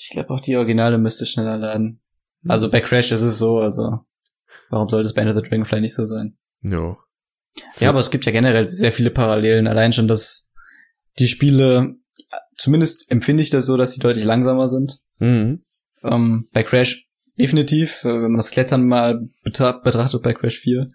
[0.00, 2.00] ich glaube auch die Originale müsste schneller laden.
[2.48, 4.00] Also bei Crash ist es so, also
[4.70, 6.38] warum sollte es bei Enter the Dragonfly nicht so sein?
[6.62, 6.96] Ja.
[7.78, 9.66] Ja, aber es gibt ja generell sehr viele Parallelen.
[9.66, 10.50] Allein schon, dass
[11.18, 11.96] die Spiele,
[12.56, 15.00] zumindest empfinde ich das so, dass sie deutlich langsamer sind.
[15.18, 15.62] Mhm.
[16.02, 20.90] Ähm, bei Crash definitiv, äh, wenn man das Klettern mal betra betrachtet bei Crash 4.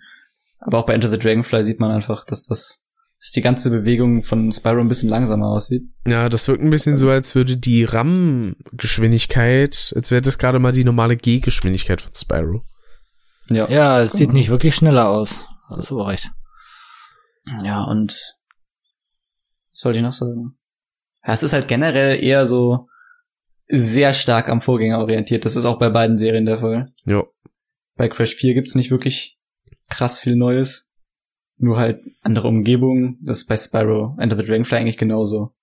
[0.59, 2.84] Aber auch bei Enter the Dragonfly sieht man einfach, dass das
[3.25, 5.89] dass die ganze Bewegung von Spyro ein bisschen langsamer aussieht.
[6.05, 10.73] Ja, das wirkt ein bisschen so, als würde die RAM-Geschwindigkeit, als wäre das gerade mal
[10.73, 12.61] die normale G-Geschwindigkeit von Spyro.
[13.49, 13.67] Ja.
[13.67, 15.47] Ja, es sieht nicht wirklich schneller aus.
[15.71, 16.29] Das ist aber recht.
[17.63, 18.11] Ja, und
[19.71, 20.59] was wollte ich noch sagen?
[21.25, 22.87] Ja, es ist halt generell eher so
[23.67, 25.45] sehr stark am Vorgänger orientiert.
[25.45, 26.85] Das ist auch bei beiden Serien der Fall.
[27.05, 27.23] Ja.
[27.95, 29.39] Bei Crash 4 gibt's nicht wirklich
[29.89, 30.91] krass viel Neues.
[31.58, 33.17] Nur halt andere Umgebungen.
[33.22, 35.53] Das ist bei Spyro Enter the Dragonfly eigentlich genauso.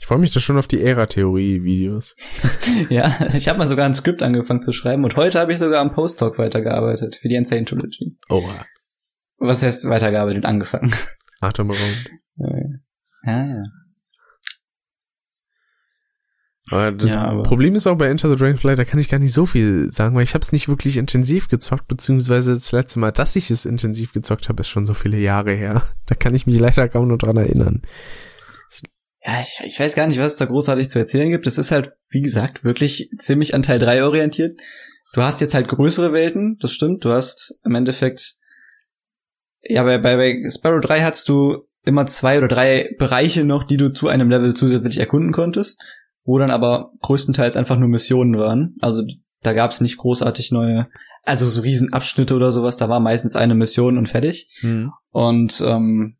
[0.00, 2.14] Ich freue mich da schon auf die Ära-Theorie-Videos.
[2.88, 5.80] ja, ich habe mal sogar ein Skript angefangen zu schreiben und heute habe ich sogar
[5.80, 8.16] am Post-Talk weitergearbeitet für die Insane Trilogy.
[8.28, 8.64] Oha.
[9.38, 10.44] Was heißt weitergearbeitet?
[10.44, 10.94] Angefangen.
[11.40, 12.10] Atemberaubend.
[13.24, 13.64] Ja, ja.
[16.70, 19.18] Aber das Ja, aber- Problem ist auch bei Enter the Dragonfly, da kann ich gar
[19.18, 22.98] nicht so viel sagen, weil ich habe es nicht wirklich intensiv gezockt, beziehungsweise das letzte
[22.98, 25.82] Mal, dass ich es intensiv gezockt habe, ist schon so viele Jahre her.
[26.06, 27.82] Da kann ich mich leider kaum noch dran erinnern.
[29.22, 31.46] Ja, ich, ich weiß gar nicht, was es da großartig zu erzählen gibt.
[31.46, 34.58] Es ist halt, wie gesagt, wirklich ziemlich an Teil 3 orientiert.
[35.12, 37.04] Du hast jetzt halt größere Welten, das stimmt.
[37.04, 38.36] Du hast im Endeffekt,
[39.62, 43.76] ja, bei, bei, bei Sparrow 3 hattest du immer zwei oder drei Bereiche noch, die
[43.76, 45.80] du zu einem Level zusätzlich erkunden konntest,
[46.28, 48.76] wo dann aber größtenteils einfach nur Missionen waren.
[48.82, 49.02] Also
[49.42, 50.86] da gab es nicht großartig neue,
[51.24, 52.76] also so Riesenabschnitte oder sowas.
[52.76, 54.60] Da war meistens eine Mission und fertig.
[55.10, 56.18] Und ähm,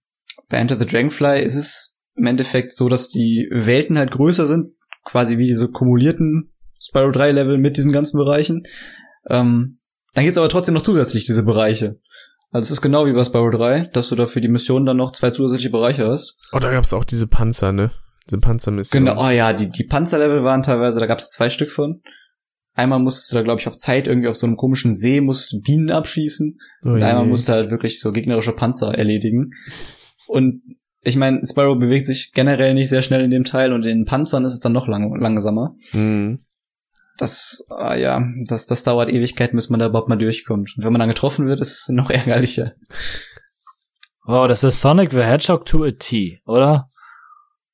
[0.49, 4.73] bei Enter the Dragonfly ist es im Endeffekt so, dass die Welten halt größer sind,
[5.05, 8.63] quasi wie diese kumulierten Spyro 3 Level mit diesen ganzen Bereichen.
[9.29, 9.79] Ähm,
[10.15, 12.01] dann gibt's aber trotzdem noch zusätzlich diese Bereiche.
[12.51, 14.97] Also es ist genau wie bei Spyro 3, dass du da für die Mission dann
[14.97, 16.39] noch zwei zusätzliche Bereiche hast.
[16.53, 17.91] Oh, da gab's auch diese Panzer, ne?
[18.29, 19.05] Diese Panzermission.
[19.05, 22.03] Genau, oh ja, die, die Panzerlevel waren teilweise, da gab's zwei Stück von.
[22.75, 25.53] Einmal musstest du da, glaube ich, auf Zeit irgendwie auf so einem komischen See musst
[25.53, 26.59] du Bienen abschießen.
[26.85, 29.51] Oh Und einmal musst du halt wirklich so gegnerische Panzer erledigen.
[30.29, 30.63] Und
[31.01, 34.45] ich meine, Spyro bewegt sich generell nicht sehr schnell in dem Teil und in Panzern
[34.45, 35.75] ist es dann noch lang langsamer.
[35.93, 36.41] Mhm.
[37.17, 40.75] Das, ah ja, das, das dauert Ewigkeiten, bis man da überhaupt mal durchkommt.
[40.77, 42.75] Und wenn man dann getroffen wird, ist es noch ärgerlicher.
[44.25, 46.88] Wow, das ist Sonic the Hedgehog to a T, oder?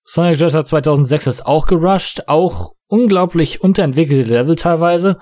[0.05, 5.19] Sonic Hedgehog 2006 ist auch gerusht, auch unglaublich unterentwickelte Level teilweise.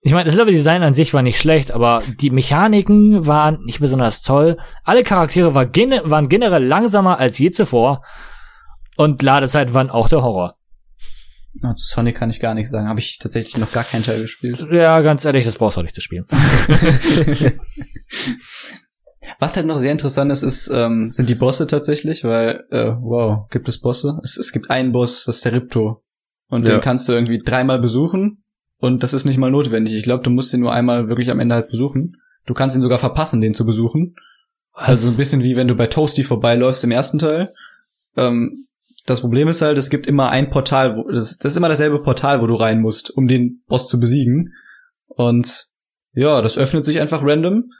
[0.00, 4.22] Ich meine, das Leveldesign an sich war nicht schlecht, aber die Mechaniken waren nicht besonders
[4.22, 4.56] toll.
[4.84, 8.04] Alle Charaktere war gene waren generell langsamer als je zuvor.
[8.96, 10.54] Und Ladezeiten waren auch der Horror.
[11.62, 12.88] Ja, zu Sonic kann ich gar nicht sagen.
[12.88, 14.66] Habe ich tatsächlich noch gar keinen Teil gespielt.
[14.70, 16.26] Ja, ganz ehrlich, das brauchst du auch nicht zu spielen.
[19.38, 23.48] Was halt noch sehr interessant ist, ist ähm, sind die Bosse tatsächlich, weil, äh, wow,
[23.50, 24.18] gibt es Bosse?
[24.22, 26.02] Es, es gibt einen Boss, das ist der Ripto.
[26.48, 26.72] Und Ja.
[26.74, 28.44] den kannst du irgendwie dreimal besuchen
[28.78, 29.94] und das ist nicht mal notwendig.
[29.94, 32.16] Ich glaube, du musst den nur einmal wirklich am Ende halt besuchen.
[32.46, 34.14] Du kannst ihn sogar verpassen, den zu besuchen.
[34.72, 37.52] Also so ein bisschen wie wenn du bei Toasty vorbeiläufst im ersten Teil.
[38.16, 38.66] Ähm,
[39.06, 42.02] das Problem ist halt, es gibt immer ein Portal, wo, das, das ist immer dasselbe
[42.02, 44.52] Portal, wo du rein musst, um den Boss zu besiegen.
[45.06, 45.66] Und
[46.12, 47.70] ja, das öffnet sich einfach random.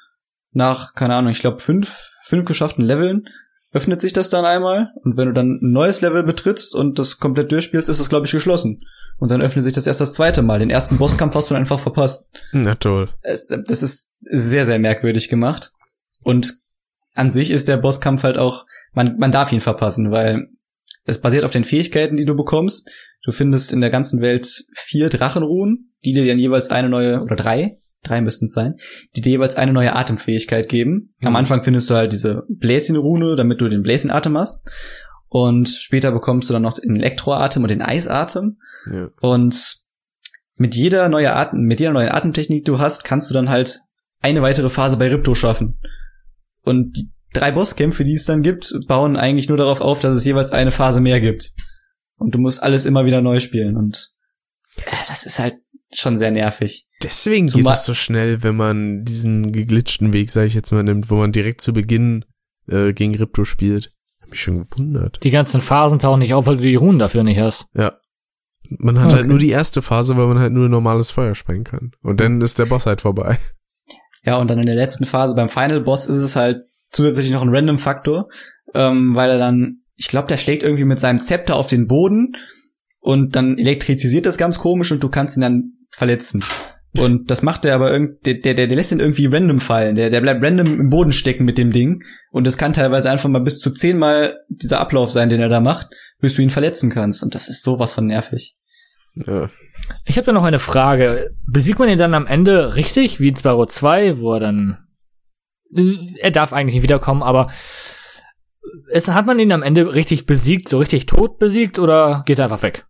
[0.57, 3.29] Nach, keine Ahnung, ich glaube fünf, fünf geschafften Leveln
[3.73, 4.89] öffnet sich das dann einmal.
[5.05, 8.25] Und wenn du dann ein neues Level betrittst und das komplett durchspielst, ist das, glaube
[8.25, 8.81] ich, geschlossen.
[9.19, 10.59] Und dann öffnet sich das erst das zweite Mal.
[10.59, 13.11] Den ersten Bosskampf hast du dann einfach verpasst Na toll.
[13.23, 15.73] das ist sehr, sehr merkwürdig gemacht.
[16.23, 16.55] Und
[17.15, 20.49] an sich ist der Bosskampf halt auch, man, man darf ihn verpassen, weil
[21.05, 22.89] es basiert auf den Fähigkeiten, die du bekommst.
[23.25, 27.37] Du findest in der ganzen Welt vier Drachenruhen, die dir dann jeweils eine neue, oder
[27.37, 27.77] drei,
[28.07, 28.75] drei müssten es sein,
[29.17, 31.15] die dir jeweils eine neue Atemfähigkeit geben.
[31.23, 31.37] Am Mhm.
[31.37, 34.63] Anfang findest du halt diese Bläschenrune, damit du den Bläschenatem hast.
[35.29, 38.59] Und später bekommst du dann noch den Elektroatem und den Eisatem.
[38.93, 39.09] Ja.
[39.21, 39.77] Und
[40.55, 43.81] mit jeder neue Atem, mit jeder neuen Atemtechnik, die du hast, kannst du dann halt
[44.21, 45.79] eine weitere Phase bei Ripto schaffen.
[46.63, 50.25] Und die drei Bosskämpfe, die es dann gibt, bauen eigentlich nur darauf auf, dass es
[50.25, 51.53] jeweils eine Phase mehr gibt.
[52.17, 53.77] Und du musst alles immer wieder neu spielen.
[53.77, 54.13] Und
[54.87, 55.57] äh, das ist halt
[55.93, 56.89] schon sehr nervig.
[57.07, 60.83] Deswegen geht Zumal- es so schnell, wenn man diesen geglitschten Weg, sage ich jetzt mal,
[60.83, 62.25] nimmt, wo man direkt zu Beginn
[62.69, 63.93] äh, gegen Ripto spielt.
[64.21, 65.23] Hab mich schon gewundert.
[65.23, 67.67] Die ganzen Phasen tauchen nicht auf, weil du die Runen dafür nicht hast.
[67.75, 67.93] Ja.
[68.69, 69.17] Man hat Okay.
[69.19, 71.93] halt nur die erste Phase, weil man halt nur normales Feuer sprengen kann.
[72.03, 73.39] Und dann ist der Boss halt vorbei.
[74.25, 77.43] Ja, und dann in der letzten Phase beim Final Boss ist es halt zusätzlich noch
[77.43, 78.29] ein Random-Faktor,
[78.75, 82.33] ähm, weil er dann, ich glaube, der schlägt irgendwie mit seinem Zepter auf den Boden
[82.99, 86.43] und dann elektrizisiert das ganz komisch und du kannst ihn dann verletzen.
[86.99, 89.97] Und das macht er aber irgendwie, der, der, der lässt ihn irgendwie random fallen.
[89.97, 92.03] Der, der bleibt random im Boden stecken mit dem Ding.
[92.31, 95.61] Und es kann teilweise einfach mal bis zu zehnmal dieser Ablauf sein, den er da
[95.61, 95.89] macht,
[96.21, 97.23] bis du ihn verletzen kannst.
[97.23, 98.57] Und das ist sowas von nervig.
[99.15, 99.49] Ja.
[100.05, 101.31] Ich habe da noch eine Frage.
[101.47, 104.79] Besiegt man ihn dann am Ende richtig, wie in Spyro 2, wo er dann.
[106.21, 107.51] Er darf eigentlich nicht wiederkommen, aber
[108.91, 112.45] es, hat man ihn am Ende richtig besiegt, so richtig tot besiegt, oder geht er
[112.45, 112.87] einfach weg?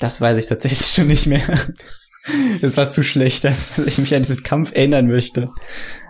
[0.00, 1.42] Das weiß ich tatsächlich schon nicht mehr.
[2.60, 5.50] Das war zu schlecht, dass ich mich an diesen Kampf erinnern möchte.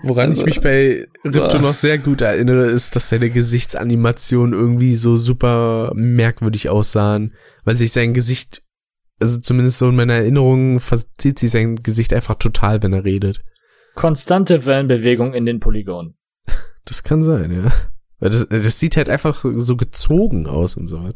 [0.02, 5.16] Woran ich mich bei Ripto noch sehr gut erinnere, ist, dass seine Gesichtsanimationen irgendwie so
[5.16, 8.62] super merkwürdig aussahen, weil sich sein Gesicht,
[9.18, 13.42] also zumindest so in meiner Erinnerung, verzieht sich sein Gesicht einfach total, wenn er redet.
[13.94, 16.16] Konstante Wellenbewegung in den Polygonen.
[16.84, 17.70] Das kann sein, ja.
[18.20, 21.14] Weil das, das sieht halt einfach so gezogen aus und so was.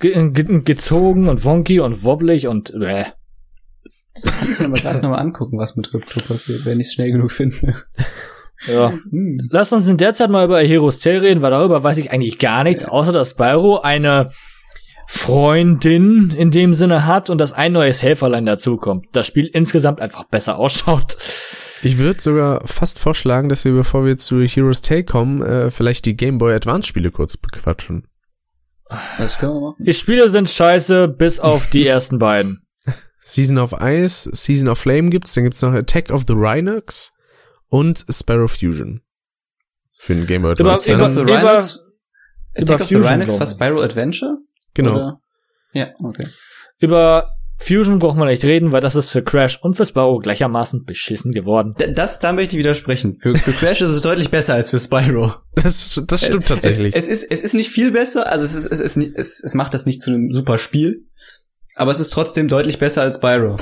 [0.00, 3.04] Ge ge gezogen und wonky und wobblig und äh.
[4.14, 6.94] Das kann ich mir aber gerade nochmal angucken, was mit Ripto passiert, wenn ich es
[6.94, 7.84] schnell genug finde.
[8.66, 8.90] Ja.
[9.10, 9.48] Hm.
[9.50, 12.38] Lass uns in der Zeit mal über Heroes Tale reden, weil darüber weiß ich eigentlich
[12.38, 14.30] gar nichts, außer dass Spyro eine
[15.06, 19.06] Freundin in dem Sinne hat und dass ein neues Helferlein dazukommt.
[19.12, 21.16] Das Spiel insgesamt einfach besser ausschaut.
[21.82, 26.06] Ich würde sogar fast vorschlagen, dass wir, bevor wir zu Heroes Tale kommen, äh, vielleicht
[26.06, 28.08] die Game Boy Advance Spiele kurz bequatschen.
[29.18, 29.84] Das können wir machen.
[29.84, 32.62] Die Spiele sind scheiße, bis auf die ersten beiden.
[33.24, 37.12] Season of Ice, Season of Flame gibt's, dann gibt's noch Attack of the Rhinox
[37.68, 39.02] und Sparrow Fusion.
[39.98, 40.86] Für den Game Boy Über- Advance.
[40.94, 41.76] Attack über- of the Rhinox?
[42.54, 43.46] über Attack of the Fusion, Rhinox war.
[43.48, 44.36] Spyro Adventure?
[44.74, 44.94] genau.
[44.94, 45.20] Oder?
[45.72, 46.28] Ja, okay.
[46.78, 47.28] Über
[47.58, 51.32] Fusion brauchen wir nicht reden, weil das ist für Crash und für Spyro gleichermaßen beschissen
[51.32, 51.72] geworden.
[51.80, 53.16] D das, da möchte ich widersprechen.
[53.16, 55.34] Für, für Crash ist es deutlich besser als für Spyro.
[55.56, 56.94] Das, das stimmt es, tatsächlich.
[56.94, 59.42] Es, es, ist, es ist nicht viel besser, also es, ist, es, ist nicht, es,
[59.42, 61.06] es macht das nicht zu einem super Spiel,
[61.74, 63.56] aber es ist trotzdem deutlich besser als Spyro.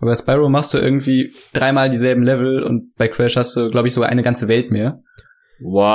[0.00, 3.86] Aber bei Spyro machst du irgendwie dreimal dieselben Level und bei Crash hast du, glaube
[3.86, 5.02] ich, sogar eine ganze Welt mehr.
[5.60, 5.92] Wow.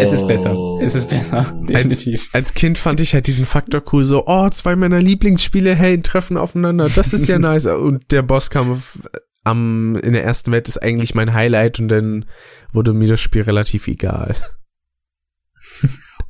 [0.00, 0.56] Es ist besser.
[0.80, 1.58] Es ist besser.
[1.68, 2.28] Definitiv.
[2.32, 6.36] Als Kind fand ich halt diesen Faktor cool, so, oh, zwei meiner Lieblingsspiele, hey, treffen
[6.36, 7.66] aufeinander, das ist ja nice.
[7.66, 8.98] Und der Bosskampf
[9.44, 12.26] am, in der ersten Welt ist eigentlich mein Highlight und dann
[12.72, 14.34] wurde mir das Spiel relativ egal.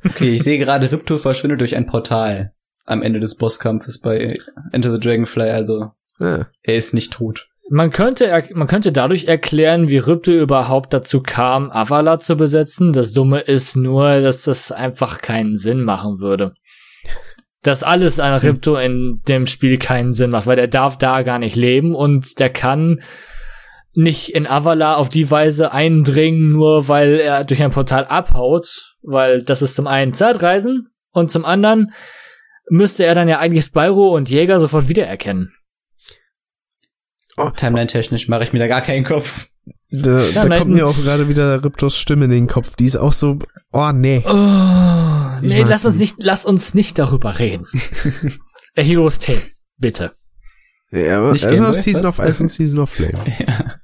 [0.03, 2.53] Okay, ich sehe gerade, Ripto verschwindet durch ein Portal
[2.85, 4.37] am Ende des Bosskampfes bei
[4.71, 6.47] Enter the Dragonfly, also Ja.
[6.63, 7.47] er ist nicht tot.
[7.73, 12.91] Man könnte, man könnte dadurch erklären, wie Ripto überhaupt dazu kam, Avala zu besetzen.
[12.91, 16.51] Das Dumme ist nur, dass das einfach keinen Sinn machen würde.
[17.61, 21.39] Dass alles an Ripto in dem Spiel keinen Sinn macht, weil der darf da gar
[21.39, 23.03] nicht leben und der kann
[23.93, 29.43] nicht in Avala auf die Weise eindringen, nur weil er durch ein Portal abhaut, weil
[29.43, 31.93] das ist zum einen Zeitreisen und zum anderen
[32.69, 35.53] müsste er dann ja eigentlich Spyro und Jäger sofort wiedererkennen.
[37.55, 39.47] Timeline-technisch mache ich mir da gar keinen Kopf.
[39.89, 42.75] Da, da Ja, kommt mir auch gerade wieder Riptos Stimme in den Kopf.
[42.77, 43.39] Die ist auch so,
[43.71, 44.23] oh nee.
[44.25, 47.67] Oh, nee, lass uns nicht, lass uns nicht darüber reden.
[48.77, 49.41] A Hero's Tale,
[49.77, 50.13] bitte.
[50.91, 52.19] Ja, aber Nicht erstmal Season was?
[52.19, 53.13] of Ice und Season of Flame.
[53.47, 53.75] Ja.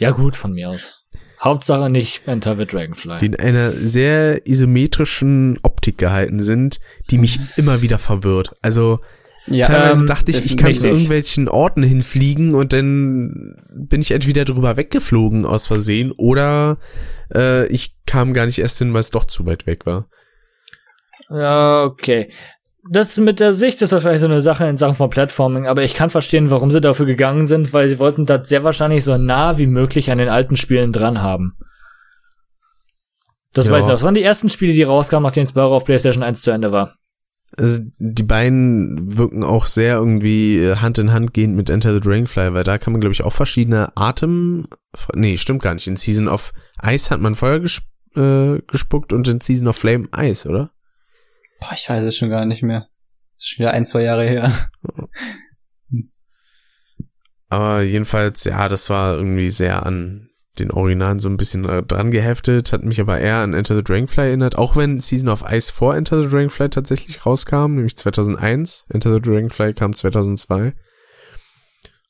[0.00, 1.04] Ja gut, von mir aus.
[1.42, 3.18] Hauptsache nicht Enter the Dragonfly.
[3.18, 6.78] Die in einer sehr isometrischen Optik gehalten sind,
[7.10, 8.54] die mich immer wieder verwirrt.
[8.62, 9.00] Also
[9.50, 14.10] Ja, teilweise ähm, dachte ich, ich kann zu irgendwelchen Orten hinfliegen und dann bin ich
[14.10, 16.78] entweder drüber weggeflogen aus Versehen oder
[17.34, 20.08] äh, ich kam gar nicht erst hin, weil es doch zu weit weg war.
[21.30, 22.30] Ja, okay.
[22.90, 25.94] Das mit der Sicht ist wahrscheinlich so eine Sache in Sachen von Platforming, aber ich
[25.94, 29.58] kann verstehen, warum sie dafür gegangen sind, weil sie wollten das sehr wahrscheinlich so nah
[29.58, 31.54] wie möglich an den alten Spielen dran haben.
[33.52, 33.72] Das Ja.
[33.72, 33.94] weiß ich noch.
[33.94, 36.94] Das waren die ersten Spiele, die rauskamen, nachdem Spyro auf PlayStation 1 zu Ende war.
[37.56, 42.00] Also die beiden wirken auch sehr irgendwie äh, Hand in Hand gehend mit Enter the
[42.00, 44.68] Dragonfly, weil da kann man glaube ich auch verschiedene Atem,
[45.14, 45.86] nee, stimmt gar nicht.
[45.86, 46.52] In Season of
[46.82, 47.84] Ice hat man Feuer gesp
[48.16, 50.72] äh, gespuckt und in Season of Flame Eis, oder?
[51.60, 52.88] Boah, ich weiß es schon gar nicht mehr.
[53.34, 54.52] Das ist schon wieder ein, zwei Jahre her.
[57.48, 60.27] Aber jedenfalls, ja, das war irgendwie sehr an
[60.58, 63.84] den Originalen so ein bisschen äh, dran geheftet, hat mich aber eher an Enter the
[63.84, 68.86] Dragonfly erinnert, auch wenn Season of Ice vor Enter the Dragonfly tatsächlich rauskam, nämlich 2001.
[68.88, 70.74] Enter the Dragonfly kam 2002.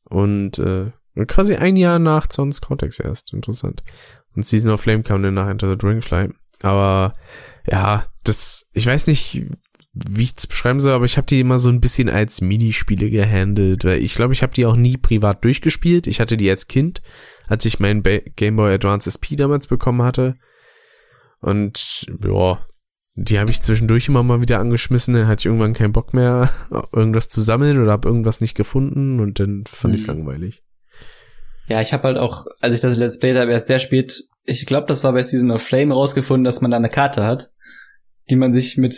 [0.09, 0.91] Und äh,
[1.27, 3.33] quasi ein Jahr nach Sons Cortex erst.
[3.33, 3.83] Interessant.
[4.35, 6.31] Und Season of Flame kam dann nach Enter the Dragonfly.
[6.63, 7.15] Aber
[7.71, 9.47] ja, das, ich weiß nicht,
[9.93, 13.11] wie ich es beschreiben soll, aber ich habe die immer so ein bisschen als Minispiele
[13.11, 16.07] gehandelt, weil ich glaube, ich habe die auch nie privat durchgespielt.
[16.07, 17.03] Ich hatte die als Kind,
[17.49, 18.03] als ich meinen
[18.37, 20.37] Game Boy Advance SP damals bekommen hatte.
[21.41, 22.65] Und ja,
[23.17, 26.51] die habe ich zwischendurch immer mal wieder angeschmissen, dann hatte ich irgendwann keinen Bock mehr,
[26.93, 30.19] irgendwas zu sammeln oder habe irgendwas nicht gefunden und dann fand ich's Hm.
[30.19, 30.63] langweilig.
[31.67, 34.65] Ja, ich habe halt auch, als ich das Let's Play habe, erst sehr spät, ich
[34.65, 37.51] glaube, das war bei Season of Flame rausgefunden, dass man da eine Karte hat,
[38.31, 38.97] die man sich mit,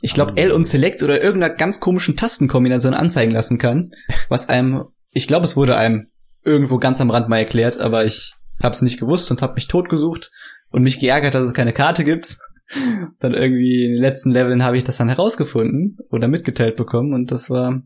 [0.00, 3.92] ich glaube, L und Select oder irgendeiner ganz komischen Tastenkombination anzeigen lassen kann,
[4.28, 6.09] was einem, ich glaube, es wurde einem
[6.44, 9.68] irgendwo ganz am Rand mal erklärt, aber ich habe es nicht gewusst und habe mich
[9.68, 10.30] totgesucht
[10.70, 12.38] und mich geärgert, dass es keine Karte gibt.
[13.18, 17.30] dann irgendwie in den letzten Leveln habe ich das dann herausgefunden oder mitgeteilt bekommen und
[17.30, 17.82] das war,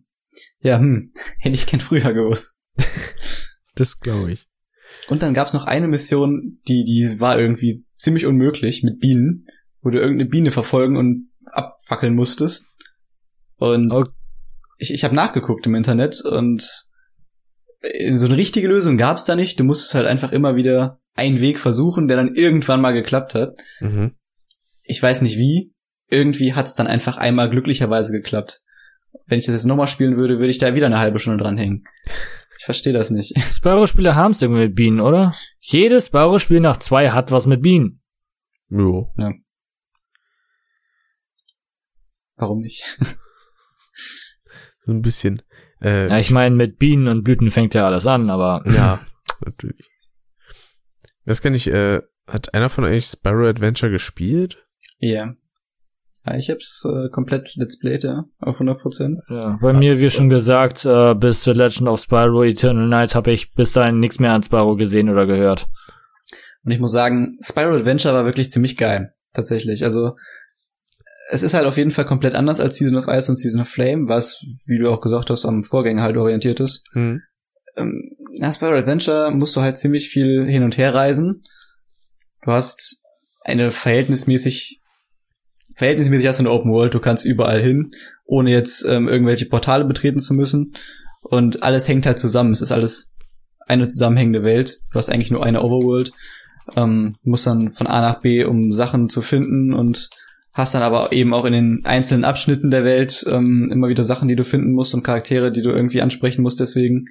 [0.60, 2.62] ja, hm, hätte ich gern früher gewusst.
[3.76, 4.47] Das glaube ich.
[5.08, 9.49] Und dann gab's noch eine Mission, die, die war irgendwie ziemlich unmöglich mit Bienen,
[9.83, 12.73] wo du irgendeine Biene verfolgen und abfackeln musstest.
[13.57, 14.05] Und Oh.
[14.78, 16.86] ich, ich habe nachgeguckt im Internet und
[18.13, 19.59] so eine richtige Lösung gab's da nicht.
[19.61, 23.57] Du musstest halt einfach immer wieder einen Weg versuchen, der dann irgendwann mal geklappt hat.
[23.81, 24.17] Mhm.
[24.83, 25.73] Ich weiß nicht wie.
[26.09, 28.61] Irgendwie hat's dann einfach einmal glücklicherweise geklappt.
[29.27, 31.85] Wenn ich das jetzt nochmal spielen würde, würde ich da wieder eine halbe Stunde dranhängen.
[32.59, 33.39] Ich verstehe das nicht.
[33.39, 35.35] Spyro-Spiele haben's irgendwie mit Bienen, oder?
[35.61, 38.03] Jedes Spyro-Spiel nach zwei hat was mit Bienen.
[38.69, 39.11] Jo.
[42.37, 42.99] Warum nicht?
[44.85, 45.43] So ein bisschen.
[45.85, 49.01] Äh, Ja, ich meine, mit Bienen und Blüten fängt ja alles an, aber Ja,
[49.45, 49.91] natürlich.
[51.25, 54.65] Das kann ich, äh, hat einer von euch Sparrow Adventure gespielt?
[54.99, 55.35] Ja.
[56.25, 59.19] ja ich hab's äh, komplett Let's Played, ja, auf 100%.
[59.29, 63.33] ja, bei mir, wie schon gesagt, äh, bis The Legend of Spyro Eternal Night habe
[63.33, 65.67] ich bis dahin nichts mehr an Spyro gesehen oder gehört.
[66.65, 69.15] Und ich muss sagen, Spyro Adventure war wirklich ziemlich geil.
[69.35, 69.85] Tatsächlich.
[69.85, 70.17] Also,
[71.31, 73.69] es ist halt auf jeden Fall komplett anders als Season of Ice und Season of
[73.69, 76.85] Flame, was, wie du auch gesagt hast, am Vorgänger halt orientiert ist.
[76.93, 77.23] Hm.
[77.77, 81.44] ähm, nach Spyro Adventure musst du halt ziemlich viel hin und her reisen.
[82.43, 83.03] Du hast
[83.44, 84.81] eine verhältnismäßig,
[85.77, 87.93] verhältnismäßig hast du eine Open World, du kannst überall hin,
[88.25, 90.75] ohne jetzt ähm, irgendwelche Portale betreten zu müssen.
[91.23, 92.53] Und alles hängt halt zusammen.
[92.53, 93.15] Es ist alles
[93.67, 94.81] eine zusammenhängende Welt.
[94.91, 96.12] Du hast eigentlich nur eine Overworld.
[96.77, 100.11] Ähm, musst dann von A nach B, um Sachen zu finden und
[100.55, 104.28] hast dann aber eben auch in den einzelnen Abschnitten der Welt ähm, immer wieder Sachen,
[104.28, 106.60] die du finden musst und Charaktere, die du irgendwie ansprechen musst.
[106.60, 107.07] Deswegen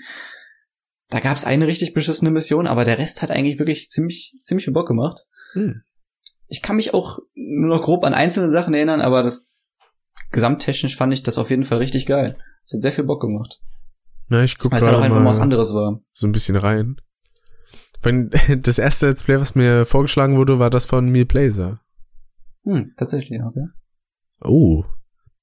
[1.14, 4.74] da gab's eine richtig beschissene Mission, aber der Rest hat eigentlich wirklich ziemlich, ziemlich viel
[4.74, 5.28] Bock gemacht.
[5.52, 5.84] Hm.
[6.48, 9.52] Ich kann mich auch nur noch grob an einzelne Sachen erinnern, aber das
[10.32, 12.36] gesamttechnisch fand ich das auf jeden Fall richtig geil.
[12.66, 13.62] Es hat sehr viel Bock gemacht.
[14.28, 16.02] Na, ich guck Weil es halt auch einfach mal was mal anderes war.
[16.14, 16.96] so ein bisschen rein.
[18.02, 18.32] Wenn,
[18.64, 21.80] das erste Let's Play, was mir vorgeschlagen wurde, war das von Neil Blazer.
[22.64, 23.68] Hm, tatsächlich, okay.
[24.42, 24.84] Oh.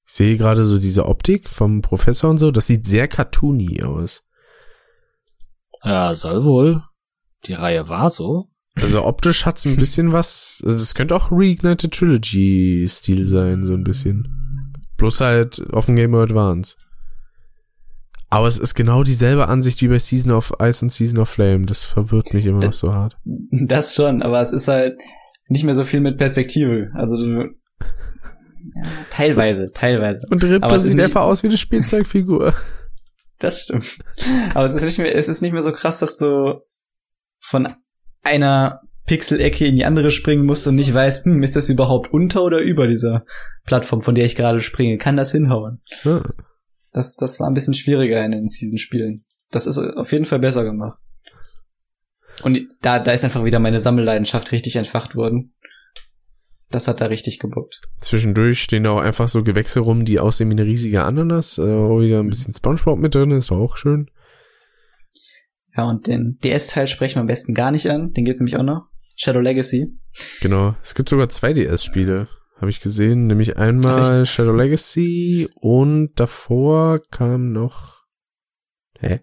[0.07, 2.51] Ich sehe gerade so diese Optik vom Professor und so.
[2.51, 4.25] Das sieht sehr cartoony aus.
[5.85, 6.83] Ja, soll wohl.
[7.47, 8.49] Die Reihe war so.
[8.75, 10.63] Also optisch hat's ein bisschen was.
[10.65, 14.73] Also das könnte auch Reignited Trilogy Stil sein, so ein bisschen.
[14.97, 16.77] Bloß halt auf dem Game Boy Advance.
[18.29, 21.67] Aber es ist genau dieselbe Ansicht wie bei Season of Ice und Season of Flame.
[21.67, 23.17] Das verwirrt mich immer noch so hart.
[23.51, 24.97] Das schon, aber es ist halt
[25.51, 26.91] nicht mehr so viel mit Perspektive.
[26.95, 30.27] Also du, ja, teilweise, teilweise.
[30.31, 32.55] Und Rip, das sieht nicht- einfach aus wie eine Spielzeugfigur.
[33.43, 33.99] Das stimmt.
[34.53, 36.61] Aber es ist nicht mehr, es ist nicht mehr so krass, dass du
[37.41, 37.69] von
[38.23, 42.45] einer Pixelecke in die andere springen musst und nicht weißt, hm, ist das überhaupt unter
[42.45, 43.25] oder über dieser
[43.65, 44.99] Plattform, von der ich gerade springe?
[44.99, 45.81] Kann das hinhauen?
[46.05, 46.23] Ja.
[46.93, 49.25] Das, das war ein bisschen schwieriger in den Season-Spielen.
[49.51, 50.99] Das ist auf jeden Fall besser gemacht.
[52.43, 55.55] Und da, da ist einfach wieder meine Sammelleidenschaft richtig entfacht worden.
[56.71, 57.81] Das hat da richtig gebockt.
[58.01, 61.59] Zwischendurch stehen da auch einfach so Gewächse rum, die aussehen wie eine riesige Ananas.
[61.59, 64.09] Äh, wieder ein bisschen Spongebob mit drin, ist doch auch schön.
[65.77, 68.13] Ja, und den DS-Teil sprechen wir am besten gar nicht an.
[68.13, 68.89] Den geht's nämlich auch noch.
[69.17, 69.99] Shadow Legacy.
[70.41, 70.77] Genau.
[70.83, 73.27] Es gibt sogar zwei DS-Spiele, habe ich gesehen.
[73.27, 78.05] Nämlich einmal Shadow Legacy und davor kam noch.
[78.99, 79.21] Hä?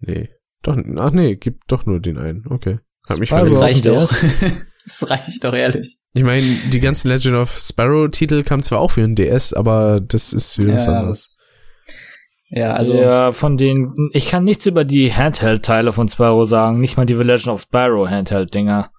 [0.00, 0.28] Nee.
[0.62, 2.46] Doch, ach nee, gibt doch nur den einen.
[2.48, 2.78] Okay.
[3.08, 3.30] Hat mich.
[3.30, 4.10] Das reicht auch.
[4.84, 5.96] das reicht doch ehrlich.
[6.14, 10.32] Ich meine, die ganzen Legend of Sparrow-Titel kamen zwar auch für den DS, aber das
[10.32, 11.38] ist wieder was Ja, anderes.
[11.38, 11.38] das,
[12.50, 16.96] ja, also ja, von den, ich kann nichts über die Handheld-Teile von Spyro sagen, nicht
[16.96, 18.90] mal die The Legend of Spyro Handheld-Dinger.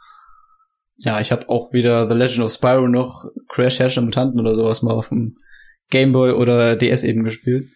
[0.97, 4.81] Ja, ich habe auch weder The Legend of Spyro noch Crash Herrscher Mutanten oder sowas
[4.81, 5.37] mal auf dem
[5.89, 7.69] Game Boy oder DS eben gespielt.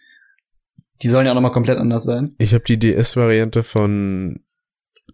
[1.03, 2.33] Die sollen ja auch nochmal komplett anders sein.
[2.37, 4.43] Ich habe die DS-Variante von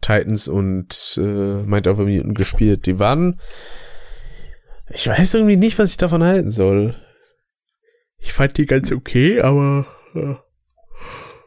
[0.02, 1.22] Titans und äh,
[1.64, 2.86] Mind of a Mutant gespielt.
[2.86, 3.40] Die waren.
[4.92, 6.96] Ich weiß irgendwie nicht, was ich davon halten soll.
[8.18, 9.88] Ich fand die ganz okay, aber.
[10.14, 10.44] Ja.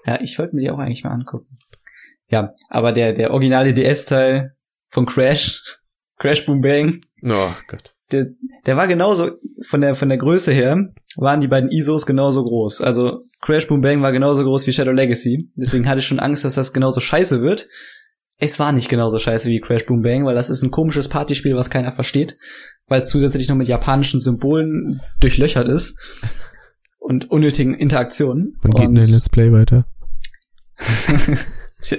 [0.04, 1.58] Ja, ich wollte mir die auch eigentlich mal angucken.
[2.28, 4.56] Ja, aber der, der originale DS-Teil
[4.88, 5.78] von Crash,
[6.18, 7.94] Crash Boom Bang, Oh Gott.
[8.10, 8.26] der,
[8.66, 9.32] der war genauso,
[9.68, 12.81] von der, von der Größe her, waren die beiden ISOs genauso groß.
[12.81, 15.50] Also Crash Boom Bang war genauso groß wie Shadow Legacy.
[15.57, 17.68] Deswegen hatte ich schon Angst, dass das genauso scheiße wird.
[18.39, 21.55] Es war nicht genauso scheiße wie Crash Boom Bang, weil das ist ein komisches Partyspiel,
[21.55, 22.36] was keiner versteht,
[22.86, 25.97] weil es zusätzlich noch mit japanischen Symbolen durchlöchert ist
[26.99, 28.58] und unnötigen Interaktionen.
[28.62, 29.86] Wann geht denn der Let's Play weiter?
[31.82, 31.99] Tja.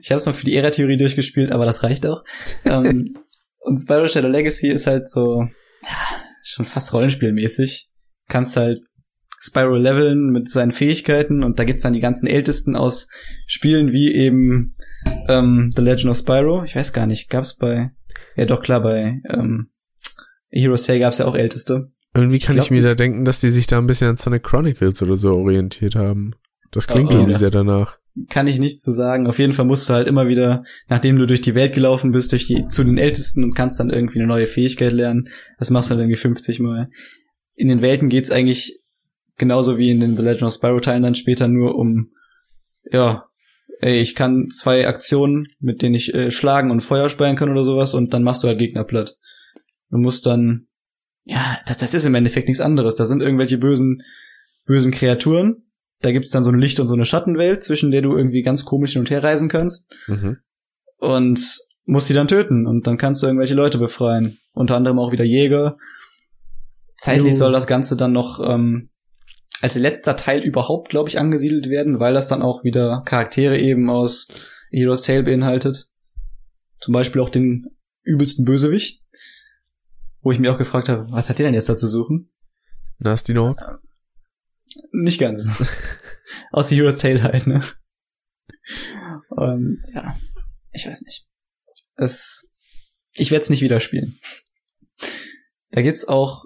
[0.00, 2.22] Ich habe es mal für die Ära-Theorie durchgespielt, aber das reicht auch.
[2.64, 3.16] ähm,
[3.60, 5.48] Und Spyro Shadow Legacy ist halt so,
[5.82, 7.90] ja, schon fast rollenspielmäßig.
[8.28, 8.80] Kannst halt
[9.38, 13.08] Spyro leveln mit seinen Fähigkeiten und da gibt's dann die ganzen Ältesten aus
[13.46, 14.76] Spielen wie eben
[15.28, 16.64] ähm, The Legend of Spyro.
[16.64, 17.90] Ich weiß gar nicht, gab's bei,
[18.36, 19.68] ja doch klar, bei ähm,
[20.50, 21.90] Heroes Tale gab's ja auch Älteste.
[22.14, 24.44] Irgendwie kann ich, glaub, mir da denken, dass die sich da ein bisschen an Sonic
[24.44, 26.34] Chronicles oder so orientiert haben.
[26.70, 27.18] Das klingt Oh, oh.
[27.18, 27.98] irgendwie sehr danach.
[28.30, 29.26] Kann ich nichts zu sagen.
[29.26, 32.30] Auf jeden Fall musst du halt immer wieder, nachdem du durch die Welt gelaufen bist,
[32.30, 35.28] durch die, zu den Ältesten und kannst dann irgendwie eine neue Fähigkeit lernen.
[35.58, 36.88] Das machst du dann irgendwie 50 Mal.
[37.54, 38.80] In den Welten geht's eigentlich
[39.36, 42.10] genauso wie in den The Legend of Spyro Teilen dann später nur um,
[42.90, 43.24] ja,
[43.80, 47.64] ey, ich kann zwei Aktionen, mit denen ich äh, schlagen und Feuer speien kann oder
[47.64, 49.16] sowas und dann machst du halt Gegner platt.
[49.90, 50.66] Du musst dann,
[51.24, 52.96] ja, das, das ist im Endeffekt nichts anderes.
[52.96, 54.02] Da sind irgendwelche bösen,
[54.66, 55.62] bösen Kreaturen.
[56.00, 58.64] Da gibt's dann so eine Licht- und so eine Schattenwelt, zwischen der du irgendwie ganz
[58.64, 60.38] komisch hin und her reisen kannst Mhm.
[60.98, 64.38] und musst die dann töten und dann kannst du irgendwelche Leute befreien.
[64.52, 65.76] Unter anderem auch wieder Jäger.
[66.96, 67.38] Zeitlich Jo.
[67.38, 68.90] soll das Ganze dann noch ähm,
[69.60, 73.90] als letzter Teil überhaupt, glaube ich, angesiedelt werden, weil das dann auch wieder Charaktere eben
[73.90, 74.28] aus
[74.70, 75.90] Heroes Tale beinhaltet.
[76.80, 77.66] Zum Beispiel auch den
[78.02, 79.02] übelsten Bösewicht.
[80.20, 82.30] Wo ich mir auch gefragt habe, was hat der denn jetzt da zu suchen?
[82.98, 83.58] Nasty Nog?
[84.92, 85.62] Nicht ganz.
[86.52, 87.62] Aus The Hero's Tale halt, ne?
[89.28, 90.16] Und ja,
[90.72, 91.26] ich weiß nicht.
[91.96, 92.54] Es,
[93.14, 94.18] ich werde es nicht wieder spielen.
[95.70, 96.44] Da gibt's auch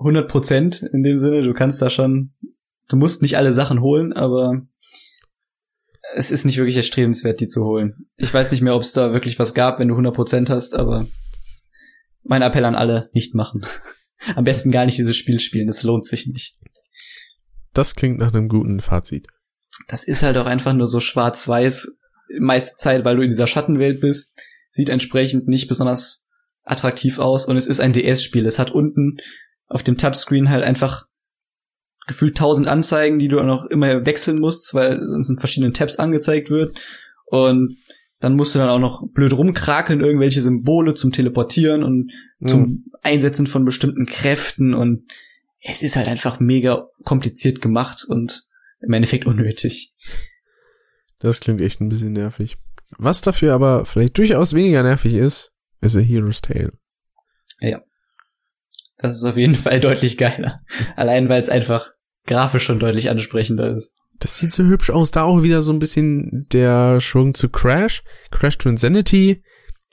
[0.00, 2.32] 100% in dem Sinne, du kannst da schon,
[2.88, 4.62] du musst nicht alle Sachen holen, aber
[6.14, 8.08] es ist nicht wirklich erstrebenswert, die zu holen.
[8.16, 11.06] Ich weiß nicht mehr, ob es da wirklich was gab, wenn du 100% hast, aber
[12.22, 13.64] mein Appell an alle, nicht machen.
[14.36, 16.56] Am besten gar nicht dieses Spiel spielen, es lohnt sich nicht.
[17.72, 19.26] Das klingt nach einem guten Fazit.
[19.88, 22.00] das ist halt auch einfach nur so schwarz-weiß,
[22.38, 24.38] meiste Zeit, weil du in dieser Schattenwelt bist,
[24.70, 26.26] sieht entsprechend nicht besonders
[26.64, 28.46] attraktiv aus und es ist ein DS-Spiel.
[28.46, 29.18] Es hat unten
[29.70, 31.06] auf dem Touchscreen halt einfach
[32.06, 35.96] gefühlt tausend Anzeigen, die du auch noch immer wechseln musst, weil es in verschiedenen Tabs
[35.96, 36.78] angezeigt wird
[37.26, 37.78] und
[38.18, 42.12] dann musst du dann auch noch blöd rumkrakeln, irgendwelche Symbole zum Teleportieren und
[42.44, 45.04] zum Einsetzen von bestimmten Kräften und
[45.62, 48.46] es ist halt einfach mega kompliziert gemacht und
[48.80, 49.94] im Endeffekt unnötig.
[51.18, 52.56] Das klingt echt ein bisschen nervig.
[52.98, 56.72] Was dafür aber vielleicht durchaus weniger nervig ist, ist A Hero's Tale.
[59.02, 60.60] Das ist auf jeden Fall deutlich geiler.
[60.96, 61.90] Allein weil es einfach
[62.26, 63.96] grafisch schon deutlich ansprechender ist.
[64.18, 65.10] Das sieht so hübsch aus.
[65.10, 68.02] Da auch wieder so ein bisschen der Schwung zu Crash.
[68.30, 69.42] Crash to Insanity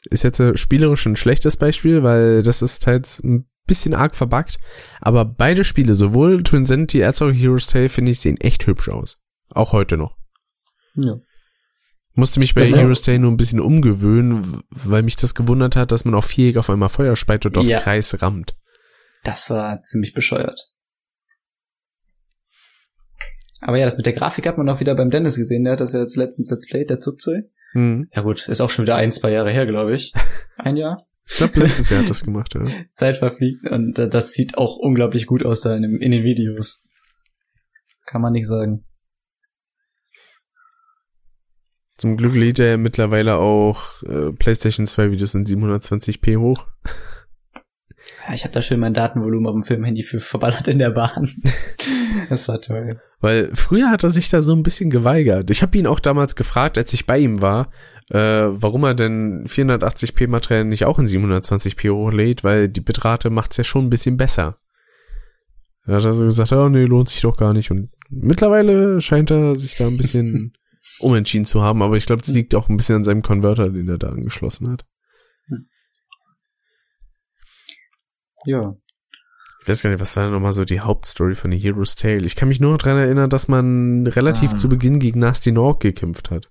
[0.10, 4.60] ist jetzt äh, spielerisch ein schlechtes Beispiel, weil das ist halt ein bisschen arg verbuggt.
[5.00, 8.90] Aber beide Spiele, sowohl to Insanity als auch Hero's Tale, finde ich, sehen echt hübsch
[8.90, 9.22] aus.
[9.54, 10.18] Auch heute noch.
[10.96, 11.16] Ja.
[12.16, 15.76] Musste mich bei Das ist Hero's Tale nur ein bisschen umgewöhnen, weil mich das gewundert
[15.76, 17.80] hat, dass man auf Viereck auf einmal Feuer speit und auf Ja.
[17.80, 18.56] Kreis rammt.
[19.28, 20.58] Das war ziemlich bescheuert.
[23.60, 25.66] Aber ja, das mit der Grafik hat man auch wieder beim Dennis gesehen.
[25.66, 27.42] Der hat das ja jetzt letztens Let's Play, der Zugzeu.
[27.74, 28.08] Hm.
[28.14, 30.14] Ja gut, ist auch schon wieder ein, zwei Jahre her, glaube ich.
[30.58, 31.06] Ein Jahr.
[31.30, 32.64] Ich glaube, letztes Jahr hat das gemacht, ja.
[32.94, 36.24] Zeit verfliegt und äh, das sieht auch unglaublich gut aus da in, dem, in den
[36.24, 36.86] Videos.
[38.06, 38.86] Kann man nicht sagen.
[41.98, 46.66] Zum Glück lädt er mittlerweile auch äh, PlayStation 2 Videos in 720p hoch.
[48.28, 51.30] Ja, ich habe da schön mein Datenvolumen auf dem Filmhandy für verballert in der Bahn.
[52.30, 53.00] das war toll.
[53.20, 55.50] Weil früher hat er sich da so ein bisschen geweigert.
[55.50, 57.72] Ich habe ihn auch damals gefragt, als ich bei ihm war,
[58.10, 63.58] äh, warum er denn 480p Material nicht auch in 720p hochlädt, weil die Bitrate macht's
[63.58, 64.58] ja schon ein bisschen besser.
[65.86, 67.72] Da hat er so gesagt, oh nee, lohnt sich doch gar nicht.
[67.72, 70.54] Und mittlerweile scheint er sich da ein bisschen
[71.00, 73.88] umentschieden zu haben, aber ich glaube, es liegt auch ein bisschen an seinem Konverter, den
[73.88, 74.86] er da angeschlossen hat.
[78.48, 78.76] Ja.
[79.62, 82.26] Ich weiß gar nicht, was war denn nochmal so die Hauptstory von The Hero's Tale?
[82.26, 84.56] Ich kann mich nur dran erinnern, dass man relativ Ah.
[84.56, 86.50] zu Beginn gegen Nasty Norg gekämpft hat.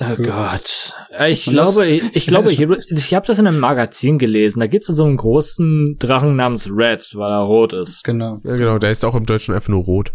[0.00, 0.94] Oh Gott.
[1.12, 2.58] Äh, Ich Und das- glaube, ich, ich glaube, ich,
[2.90, 4.58] ich habe das in einem Magazin gelesen.
[4.60, 8.02] Da gibt's so einen großen Drachen namens Red, weil er rot ist.
[8.02, 8.40] Genau.
[8.42, 10.12] Ja, genau, der ist auch im Deutschen einfach nur rot.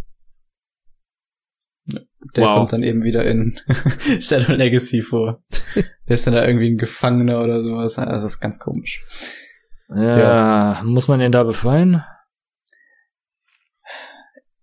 [2.35, 2.55] Der Wow.
[2.57, 3.59] kommt dann eben wieder in
[4.19, 5.43] Shadow Legacy vor.
[6.07, 7.95] Der ist dann da irgendwie ein Gefangener oder sowas.
[7.95, 9.03] Das ist ganz komisch.
[9.89, 12.03] Ja, muss man den da befreien?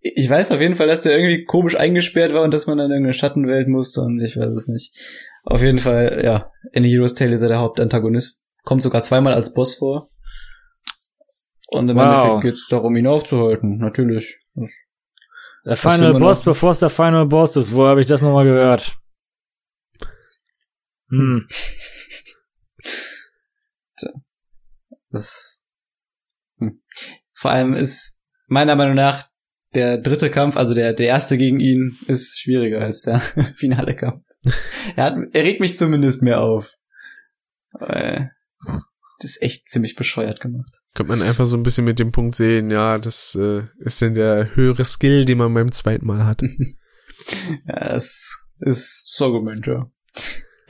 [0.01, 2.87] Ich weiß auf jeden Fall, dass der irgendwie komisch eingesperrt war und dass man dann
[2.87, 4.93] in irgendeine Schattenwelt musste und ich weiß es nicht.
[5.45, 8.43] Auf jeden Fall, ja, in Heroes Tale ist er der Hauptantagonist.
[8.65, 10.09] Kommt sogar zweimal als Boss vor.
[11.69, 12.05] Und im Wow.
[12.05, 14.39] Endeffekt geht es darum, ihn aufzuhalten, natürlich.
[14.55, 14.73] Das-
[15.65, 17.73] Der Final Boss, bevor es der Final Boss ist.
[17.75, 18.97] Wo habe ich das nochmal gehört?
[21.11, 21.47] Hm.
[25.13, 25.65] Das
[26.59, 26.83] hm.
[27.33, 29.29] vor allem ist meiner Meinung nach
[29.75, 33.21] der dritte Kampf, also der, der erste gegen ihn, ist schwieriger als der
[33.55, 34.23] finale Kampf.
[34.97, 36.75] er, hat, er regt mich zumindest mehr auf.
[37.81, 38.27] Äh,
[39.23, 40.83] das ist echt ziemlich bescheuert gemacht.
[40.95, 44.15] Könnte man einfach so ein bisschen mit dem Punkt sehen, ja, das äh, ist denn
[44.15, 46.43] der höhere Skill, den man beim zweiten Mal hat.
[47.67, 49.91] ja, das ist das Argument, ja.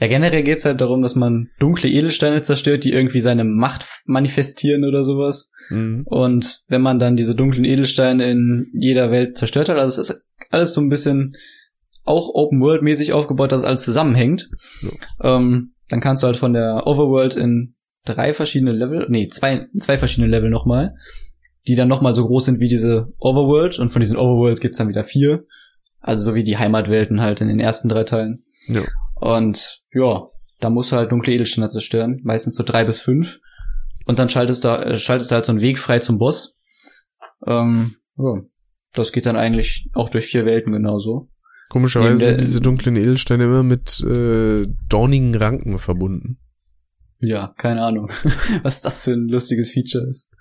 [0.03, 4.83] Ja, generell geht's halt darum, dass man dunkle Edelsteine zerstört, die irgendwie seine Macht manifestieren
[4.83, 5.49] oder sowas.
[5.69, 6.03] Mhm.
[6.05, 10.25] Und wenn man dann diese dunklen Edelsteine in jeder Welt zerstört hat, also es ist
[10.49, 11.37] alles so ein bisschen
[12.03, 14.49] auch Open World mäßig aufgebaut, dass alles zusammenhängt.
[14.81, 15.37] Ja.
[15.37, 19.97] Ähm, dann kannst du halt von der Overworld in drei verschiedene Level, nee, zwei, zwei
[19.97, 20.95] verschiedene Level nochmal,
[21.65, 24.89] die dann nochmal so groß sind wie diese Overworld und von diesen Overworlds gibt's dann
[24.89, 25.45] wieder vier.
[26.01, 28.43] Also so wie die Heimatwelten halt in den ersten drei Teilen.
[28.67, 28.81] Ja.
[29.23, 30.27] Und ja,
[30.59, 33.39] da musst du halt dunkle Edelsteine zerstören, meistens so drei bis fünf.
[34.05, 36.57] Und dann schaltest du, äh, schaltest du halt so einen Weg frei zum Boss.
[37.47, 38.41] Ähm, ja,
[38.93, 41.29] das geht dann eigentlich auch durch vier Welten genauso.
[41.69, 46.37] Komischerweise der- sind diese dunklen Edelsteine immer mit äh, dornigen Ranken verbunden.
[47.19, 48.09] Ja, keine Ahnung,
[48.63, 50.31] was das für ein lustiges Feature ist.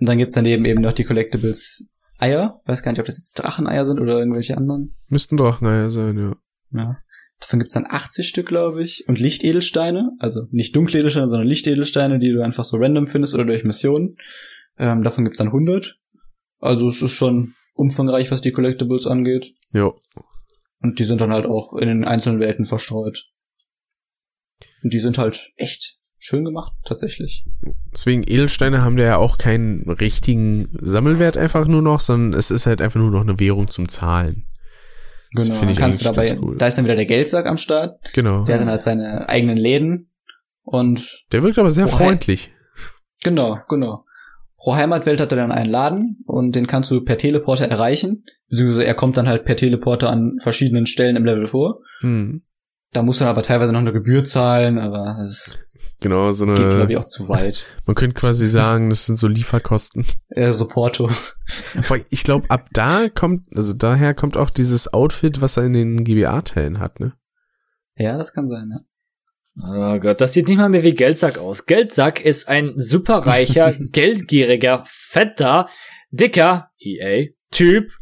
[0.00, 2.62] Und dann gibt's daneben eben noch die Collectibles Eier.
[2.64, 4.96] Weiß gar nicht, ob das jetzt Dracheneier sind oder irgendwelche anderen.
[5.08, 6.32] Müssten Dracheneier sein, ja.
[6.70, 6.96] Ja.
[7.40, 9.06] Davon gibt's dann 80 Stück, glaube ich.
[9.08, 10.12] Und Lichtedelsteine.
[10.18, 14.16] Also nicht dunkle Edelsteine, sondern Lichtedelsteine, die du einfach so random findest oder durch Missionen.
[14.78, 15.98] Ähm, davon gibt's dann 100.
[16.58, 19.52] Also es ist schon umfangreich, was die Collectibles angeht.
[19.72, 19.92] Ja.
[20.80, 23.30] Und die sind dann halt auch in den einzelnen Welten verstreut.
[24.82, 27.44] Und die sind halt echt schön gemacht, tatsächlich.
[27.92, 32.66] Deswegen Edelsteine haben da ja auch keinen richtigen Sammelwert einfach nur noch, sondern es ist
[32.66, 34.46] halt einfach nur noch eine Währung zum Zahlen.
[35.34, 35.60] Genau.
[35.60, 36.56] Dann kannst du dabei, cool.
[36.58, 37.98] da ist dann wieder der Geldsack am Start.
[38.12, 38.44] Genau.
[38.44, 40.10] Der hat dann halt seine eigenen Läden.
[40.62, 42.50] Und Der wirkt aber sehr Oh, freundlich.
[43.22, 44.04] Genau, genau.
[44.56, 48.24] Pro Heimatwelt hat er dann einen Laden und den kannst du per Teleporter erreichen.
[48.48, 51.80] Beziehungsweise er kommt dann halt per Teleporter an verschiedenen Stellen im Level vor.
[52.00, 52.42] Hm.
[52.94, 55.58] Da musst du dann aber teilweise noch eine Gebühr zahlen, aber das
[56.00, 57.66] Genau, so geht, glaube eine, ich, auch zu weit.
[57.86, 60.04] man könnte quasi sagen, das sind so Lieferkosten.
[60.28, 61.10] Äh, so Porto.
[61.76, 65.72] Aber ich glaube, ab da kommt, also daher kommt auch dieses Outfit, was er in
[65.72, 67.14] den GBA-Teilen hat, ne?
[67.96, 68.80] Ja, das kann sein, ja.
[69.66, 71.66] Oh Gott, das sieht nicht mal mehr wie Geldsack aus.
[71.66, 75.68] Geldsack ist ein superreicher, geldgieriger, fetter,
[76.10, 77.92] dicker EA-Typ,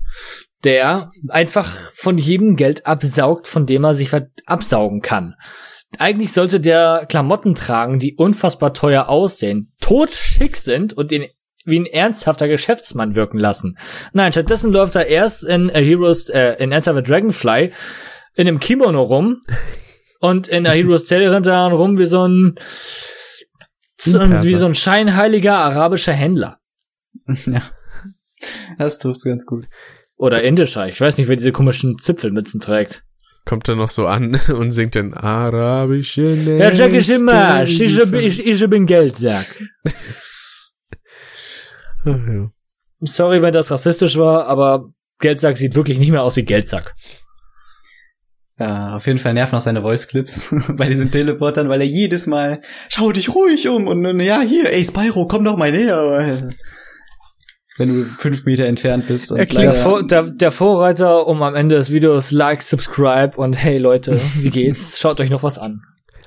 [0.65, 5.35] der einfach von jedem Geld absaugt, von dem er sich was absaugen kann.
[5.99, 11.25] Eigentlich sollte der Klamotten tragen, die unfassbar teuer aussehen, totschick sind und ihn
[11.65, 13.77] wie ein ernsthafter Geschäftsmann wirken lassen.
[14.13, 17.73] Nein, stattdessen läuft er erst in A Heroes, äh, in Enter the Dragonfly
[18.35, 19.43] in einem Kimono rum
[20.21, 22.59] und in A Heroes Tale rennt er dann rum wie so ein
[24.05, 26.59] wie so ein scheinheiliger arabischer Händler.
[27.47, 27.63] ja.
[28.79, 29.67] Das trifft's ganz gut.
[30.23, 30.87] Oder indischer.
[30.87, 33.03] Ich weiß nicht, wer diese komischen Zipfelmützen trägt.
[33.45, 37.65] Kommt er noch so an und singt den arabische Ja, Jack ist immer.
[37.65, 39.61] Ich, Nächte ich, ich, ich bin Geldsack.
[42.05, 42.51] Ach, ja.
[43.01, 46.95] Sorry, wenn das rassistisch war, aber Geldsack sieht wirklich nicht mehr aus wie Geldsack.
[48.61, 52.61] Ja, auf jeden Fall nerven auch seine Voice-Clips bei diesen Teleportern, weil er jedes Mal,
[52.89, 56.53] schau dich ruhig um und dann, ja, hier, ey, Spyro, komm doch mal näher.
[57.79, 59.33] Wenn du fünf Meter entfernt bist.
[59.33, 63.37] Und Er Der, klingt Vor der, der Vorreiter, um am Ende des Videos Like, Subscribe
[63.37, 64.99] und hey Leute, wie geht's?
[65.01, 65.81] Schaut euch noch was an.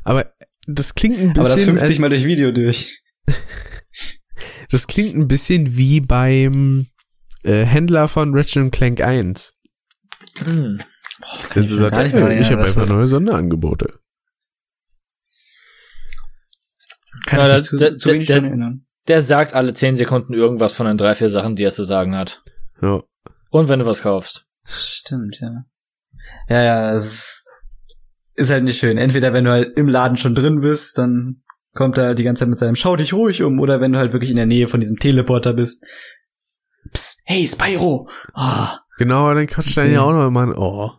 [0.04, 0.34] Aber
[0.68, 3.02] das klingt ein aber das bisschen, 50 Mal durch Video durch.
[4.72, 6.88] das klingt ein bisschen wie beim
[7.44, 9.54] äh, Händler von Ratchet Clank 1.
[10.44, 10.80] Hm.
[11.54, 14.00] Denn sie mir sagt, nicht mehr ich erinnern, habe was ein paar war- neue Sonderangebote.
[17.26, 18.85] Kann Ja, ich mich zu, der- zu wenig dran erinnern.
[19.08, 22.16] Der sagt alle 10 Sekunden irgendwas von den drei, vier Sachen, die er zu sagen
[22.16, 22.42] hat.
[22.82, 23.04] Ja.
[23.50, 24.46] Und wenn du was kaufst.
[24.66, 25.66] Stimmt, ja.
[26.50, 27.46] Ja, ja, es ist,
[28.34, 28.98] ist halt nicht schön.
[28.98, 31.44] Entweder wenn du halt im Laden schon drin bist, dann
[31.74, 34.00] kommt er halt die ganze Zeit mit seinem Schau dich ruhig um, oder wenn du
[34.00, 35.86] halt wirklich in der Nähe von diesem Teleporter bist.
[36.92, 38.10] Psst, hey, Spyro!
[38.34, 40.58] Ah, Genau, dann quatscht er ja auch noch immer.
[40.58, 40.92] Oh,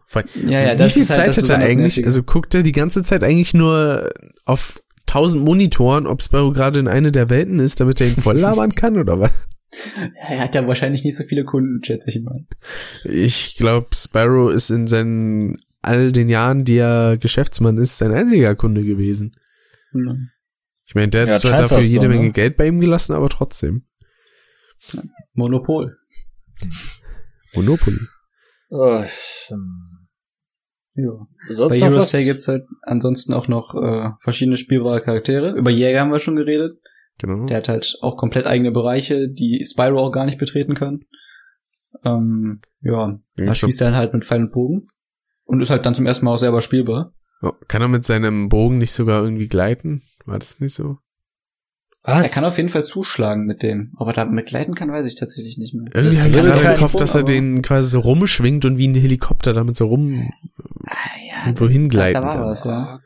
[0.44, 2.04] Ja, ja, Wie das viel ist halt Zeit das hat er eigentlich?
[2.04, 4.10] Also guckt er die ganze Zeit eigentlich nur
[4.44, 8.38] auf tausend Monitoren, ob Spyro gerade in eine der Welten ist, damit er ihn voll
[8.38, 9.32] labern kann oder was?
[10.28, 12.46] er hat ja wahrscheinlich nicht so viele Kunden, schätze ich mal.
[13.04, 18.54] Ich glaube, Spyro ist in seinen all den Jahren, die er Geschäftsmann ist, sein einziger
[18.54, 19.36] Kunde gewesen.
[20.86, 22.14] Ich meine, der Ja, hat zwar dafür fast so, jede ne?
[22.16, 23.86] Menge Geld bei ihm gelassen, aber trotzdem.
[25.34, 25.96] Monopol.
[27.54, 28.00] Monopoly.
[28.70, 29.85] Oh, ich, ähm,
[30.96, 31.26] Ja.
[31.50, 32.10] sonst Bei Heroes?
[32.10, 35.52] Tale gibt's halt ansonsten auch noch äh, verschiedene spielbare Charaktere.
[35.52, 36.78] Über Jäger haben wir schon geredet.
[37.18, 37.46] Genau.
[37.46, 41.04] Der hat halt auch komplett eigene Bereiche, die Spyro auch gar nicht betreten kann.
[42.04, 44.88] Ähm, ja, da schießt er dann halt mit Pfeil und Bogen.
[45.44, 47.12] Und ist halt dann zum ersten Mal auch selber spielbar.
[47.42, 50.02] Oh, kann er mit seinem Bogen nicht sogar irgendwie gleiten?
[50.24, 50.98] War das nicht so?
[52.02, 52.28] Was?
[52.28, 53.92] Er kann auf jeden Fall zuschlagen mit dem.
[53.96, 55.86] Ob er da mit gleiten kann, weiß ich tatsächlich nicht mehr.
[55.92, 58.94] Irgendwie habe ich gerade im Kopf, dass er den quasi so rumschwingt und wie ein
[58.94, 60.30] Helikopter damit so rum
[61.28, 63.00] ja, wohin gleiten da war was, ja.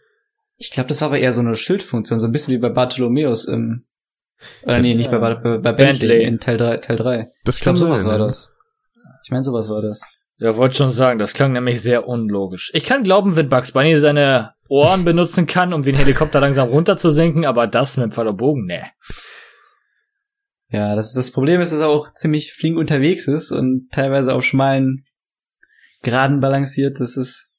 [0.56, 3.46] Ich glaube, das war aber eher so eine Schildfunktion, so ein bisschen wie bei Bartholomeus
[3.46, 3.86] im
[4.62, 7.32] oder nee, nicht bei, bei, bei Bentley, in Teil 3, Teil 3.
[7.44, 8.54] Das Ich glaube, sowas sein, war das.
[9.24, 10.02] Ich meine, sowas war das.
[10.38, 12.70] Ja, wollte schon sagen, das klang nämlich sehr unlogisch.
[12.72, 16.70] Ich kann glauben, wenn Bugs Bunny seine Ohren benutzen kann, um wie ein Helikopter langsam
[16.70, 18.88] runterzusenken, aber das mit dem Pfeil und Bogen, ne.
[20.70, 24.44] Ja, das, das Problem ist, dass er auch ziemlich flink unterwegs ist und teilweise auf
[24.44, 25.04] schmalen
[26.02, 27.00] Graden balanciert.
[27.00, 27.49] Das ist,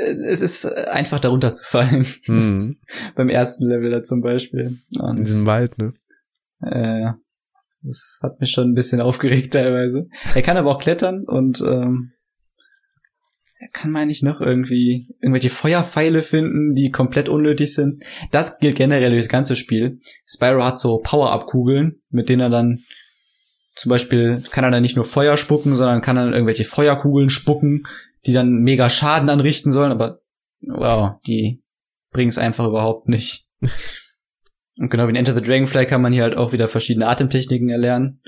[0.00, 2.06] es ist einfach darunter zu fallen.
[2.26, 2.76] Mhm.
[3.16, 4.78] Beim ersten Level da zum Beispiel.
[4.98, 5.92] Und, In diesem Wald, ne?
[6.60, 7.12] äh,
[7.82, 10.08] das hat mich schon ein bisschen aufgeregt teilweise.
[10.34, 12.12] Er kann aber auch klettern und ähm,
[13.58, 18.02] er kann, meine ich, noch irgendwie irgendwelche Feuerpfeile finden, die komplett unnötig sind.
[18.30, 20.00] Das gilt generell durch das ganze Spiel.
[20.26, 22.84] Spyro hat so Power-Up-Kugeln, mit denen er dann
[23.76, 27.84] zum Beispiel kann er dann nicht nur Feuer spucken, sondern kann dann irgendwelche Feuerkugeln spucken,
[28.26, 30.20] die dann mega Schaden anrichten sollen, aber
[30.60, 31.62] wow, die
[32.10, 33.48] bringen es einfach überhaupt nicht.
[34.76, 37.68] Und genau wie in Enter the Dragonfly kann man hier halt auch wieder verschiedene Atemtechniken
[37.68, 38.22] erlernen.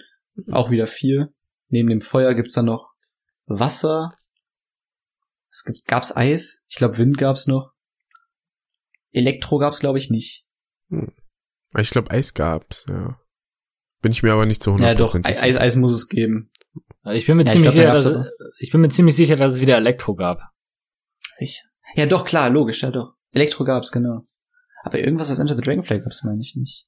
[0.50, 1.32] Auch wieder vier.
[1.68, 2.90] Neben dem Feuer gibt's dann noch
[3.46, 4.12] Wasser.
[5.48, 6.66] Es gibt, gab's Eis.
[6.68, 7.72] Ich glaube, Wind gab's noch.
[9.12, 10.46] Elektro gab's, glaube ich, nicht.
[11.78, 13.18] Ich glaube, Eis gab's, ja.
[14.02, 15.24] Bin ich mir aber nicht zu 100% Ja, doch, sicher.
[15.26, 16.50] Eis, Eis muss es geben.
[17.04, 19.36] Ich bin mir Ja, ich ziemlich glaub, da sicher, dass, ich bin mir ziemlich sicher,
[19.36, 20.40] dass es wieder Elektro gab.
[21.32, 21.64] Sicher.
[21.96, 23.14] Ja, doch, klar, logisch, ja doch.
[23.32, 24.22] Elektro gab's, genau.
[24.84, 26.86] Aber irgendwas aus Enter the Dragonfly gab's, meine ich nicht.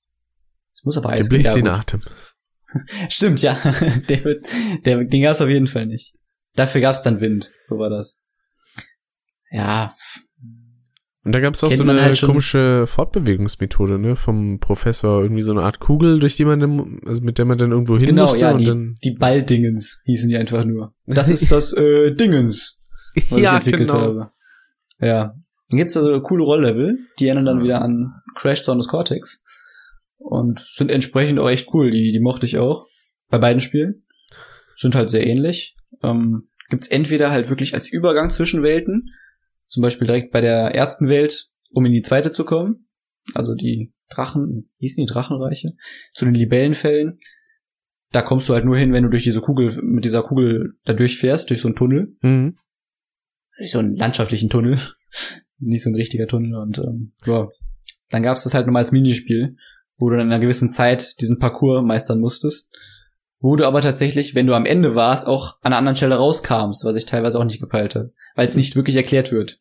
[0.72, 1.68] Es muss aber Der Eis den gut.
[1.68, 2.00] Atem.
[3.08, 3.54] Stimmt, ja.
[4.08, 4.46] der wird,
[4.84, 6.14] der, den gab's auf jeden Fall nicht.
[6.54, 7.52] Dafür gab's dann Wind.
[7.58, 8.22] So war das.
[9.50, 9.94] Ja,
[11.24, 15.52] Und da gab's auch Kennt so eine halt komische Fortbewegungsmethode, ne, vom Professor, irgendwie so
[15.52, 18.22] eine Art Kugel, durch die man dann, also mit der man dann irgendwo hin genau,
[18.24, 18.98] musste ja, und die, dann.
[19.02, 20.94] die Balldingens hießen die einfach nur.
[21.06, 22.86] Das ist das äh, Dingens,
[23.30, 24.32] was ich entwickelt habe.
[25.00, 25.34] Ja.
[25.70, 29.42] Dann gibt's da so coole Rolllevel, die erinnern dann wieder an Crash Zone des Cortex.
[30.18, 31.90] Und sind entsprechend auch echt cool.
[31.90, 32.86] Die, die mochte ich auch.
[33.30, 34.04] Bei beiden Spielen.
[34.74, 35.76] Sind halt sehr ähnlich.
[36.02, 39.10] Ähm, gibt's entweder halt wirklich als Übergang zwischen Welten.
[39.66, 42.88] Zum Beispiel direkt bei der ersten Welt, um in die zweite zu kommen.
[43.34, 45.72] Also die Drachen, hießen die Drachenreiche?
[46.12, 47.18] Zu den Libellenfällen.
[48.12, 50.92] Da kommst du halt nur hin, wenn du durch diese Kugel, mit dieser Kugel da
[50.92, 52.16] durchfährst, durch so einen Tunnel.
[52.20, 52.58] Mhm.
[53.58, 54.78] Durch so einen landschaftlichen Tunnel.
[55.58, 56.54] Nicht so ein richtiger Tunnel.
[56.56, 57.48] Und ähm, ja.
[58.10, 59.56] dann gab's das halt nochmal als Minispiel,
[59.96, 62.70] wo du dann in einer gewissen Zeit diesen Parcours meistern musstest.
[63.40, 66.84] Wo du aber tatsächlich, wenn du am Ende warst, auch an einer anderen Stelle rauskamst,
[66.84, 68.12] was ich teilweise auch nicht gepeilt habe.
[68.34, 69.58] Weil es nicht wirklich erklärt wird.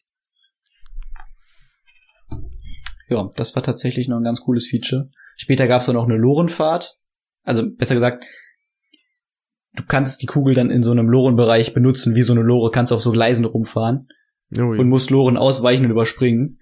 [3.10, 5.10] Ja, das war tatsächlich noch ein ganz cooles Feature.
[5.36, 6.98] Später gab's dann auch eine Lorenfahrt.
[7.44, 8.26] Also besser gesagt,
[9.76, 12.94] du kannst die Kugel dann in so einem Lorenbereich benutzen, wie so eine Lore, kannst
[12.94, 14.08] auf so Gleisen rumfahren
[14.58, 16.60] Oh, und musst Loren ausweichen und überspringen.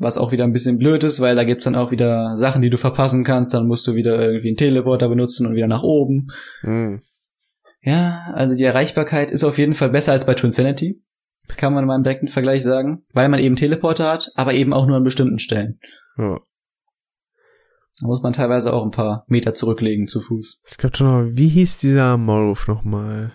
[0.00, 2.70] Was auch wieder ein bisschen blöd ist, weil da gibt's dann auch wieder Sachen, die
[2.70, 3.52] du verpassen kannst.
[3.52, 6.28] Dann musst du wieder irgendwie einen Teleporter benutzen und wieder nach oben.
[6.62, 7.02] Mhm.
[7.82, 11.02] Ja, also die Erreichbarkeit ist auf jeden Fall besser als bei Twinsanity.
[11.56, 13.02] Kann man mal im direkten Vergleich sagen.
[13.12, 15.78] Weil man eben Teleporter hat, aber eben auch nur an bestimmten Stellen.
[16.16, 16.40] Ja.
[18.00, 20.62] Da muss man teilweise auch ein paar Meter zurücklegen zu Fuß.
[20.64, 23.32] Es gab schon noch, wie hieß dieser Maulwurf nochmal?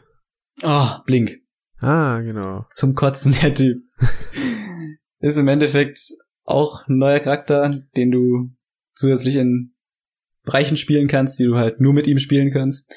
[0.63, 1.37] Oh, Blink.
[1.79, 2.65] Ah, genau.
[2.71, 3.83] Zum Kotzen, der Typ.
[5.19, 5.99] ist im Endeffekt
[6.45, 8.51] auch ein neuer Charakter, den du
[8.93, 9.73] zusätzlich in
[10.43, 12.93] Bereichen spielen kannst, die du halt nur mit ihm spielen kannst.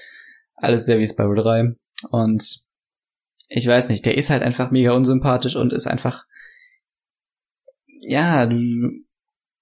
[0.55, 1.75] Alles sehr wie Spyro 3.
[2.11, 2.61] Und
[3.49, 6.25] ich weiß nicht, der ist halt einfach mega unsympathisch und ist einfach,
[8.01, 8.57] ja, du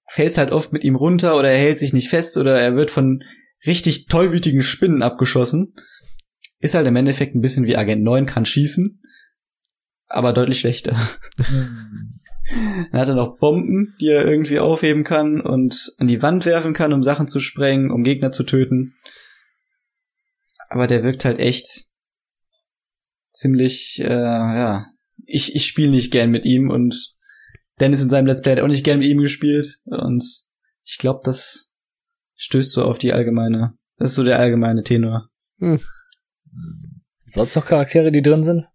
[0.08, 2.90] fällst halt oft mit ihm runter oder er hält sich nicht fest oder er wird
[2.90, 3.22] von
[3.64, 5.74] richtig tollwütigen Spinnen abgeschossen.
[6.58, 9.00] Ist halt im Endeffekt ein bisschen wie Agent 9, kann schießen,
[10.08, 10.98] aber deutlich schlechter.
[12.50, 16.72] Dann hat er noch Bomben, die er irgendwie aufheben kann und an die Wand werfen
[16.72, 18.94] kann, um Sachen zu sprengen, um Gegner zu töten.
[20.68, 21.86] Aber der wirkt halt echt
[23.32, 24.86] ziemlich, äh, ja.
[25.24, 27.14] Ich, ich spiele nicht gern mit ihm und
[27.80, 29.80] Dennis in seinem Let's Play hat auch nicht gern mit ihm gespielt.
[29.84, 30.24] Und
[30.84, 31.74] ich glaube, das
[32.36, 35.28] stößt so auf die allgemeine, das ist so der allgemeine Tenor.
[37.24, 38.66] Sonst noch Charaktere, die drin sind?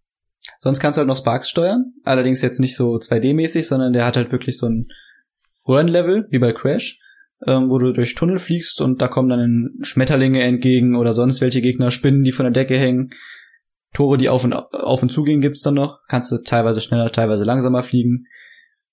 [0.64, 1.94] Sonst kannst du halt noch Sparks steuern.
[2.04, 4.90] Allerdings jetzt nicht so 2D-mäßig, sondern der hat halt wirklich so ein
[5.68, 7.00] Röhrenlevel, wie bei Crash.
[7.48, 11.62] ähm, wo du durch Tunnel fliegst und da kommen dann Schmetterlinge entgegen oder sonst welche
[11.62, 13.10] Gegner, Spinnen, die von der Decke hängen.
[13.94, 16.02] Tore, die auf und auf und zugehen, gibt's dann noch.
[16.08, 18.28] Kannst du teilweise schneller, teilweise langsamer fliegen.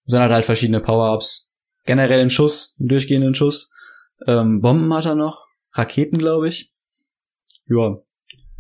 [0.07, 1.53] Dann hat er halt verschiedene Power-Ups.
[1.85, 3.71] Generell einen Schuss, einen durchgehenden Schuss.
[4.27, 5.47] Ähm, Bomben hat er noch.
[5.73, 6.73] Raketen, glaube ich.
[7.67, 7.99] Ja.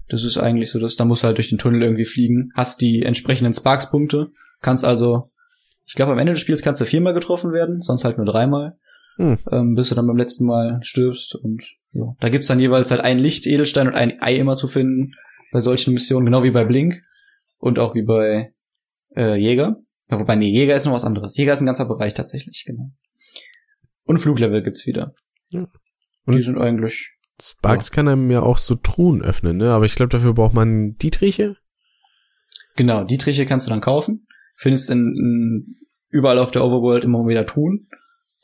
[0.08, 2.50] Das ist eigentlich so, dass da musst du halt durch den Tunnel irgendwie fliegen.
[2.54, 4.30] Hast die entsprechenden Sparks-Punkte.
[4.60, 5.30] Kannst also,
[5.86, 8.78] ich glaube, am Ende des Spiels kannst du viermal getroffen werden, sonst halt nur dreimal.
[9.16, 9.38] Hm.
[9.50, 11.62] Ähm, bis du dann beim letzten Mal stirbst und
[11.92, 12.14] ja.
[12.20, 15.12] Da gibt's dann jeweils halt ein Licht-Edelstein und ein Ei immer zu finden
[15.52, 17.02] bei solchen Missionen, genau wie bei Blink
[17.58, 18.52] und auch wie bei
[19.16, 19.80] äh, Jäger.
[20.10, 21.36] Ja, wobei, nee, Jäger ist noch was anderes.
[21.36, 22.90] Jäger ist ein ganzer Bereich tatsächlich, genau.
[24.04, 25.14] Und Fluglevel gibt's wieder.
[25.50, 25.66] Ja.
[26.24, 27.17] Und die sind eigentlich.
[27.40, 29.70] Sparks kann einem ja auch so Truhen öffnen, ne?
[29.72, 31.56] Aber ich glaube, dafür braucht man Dietriche.
[32.76, 34.26] Genau, die Triche kannst du dann kaufen.
[34.56, 35.76] Findest in, in
[36.10, 37.88] überall auf der Overworld immer wieder tun.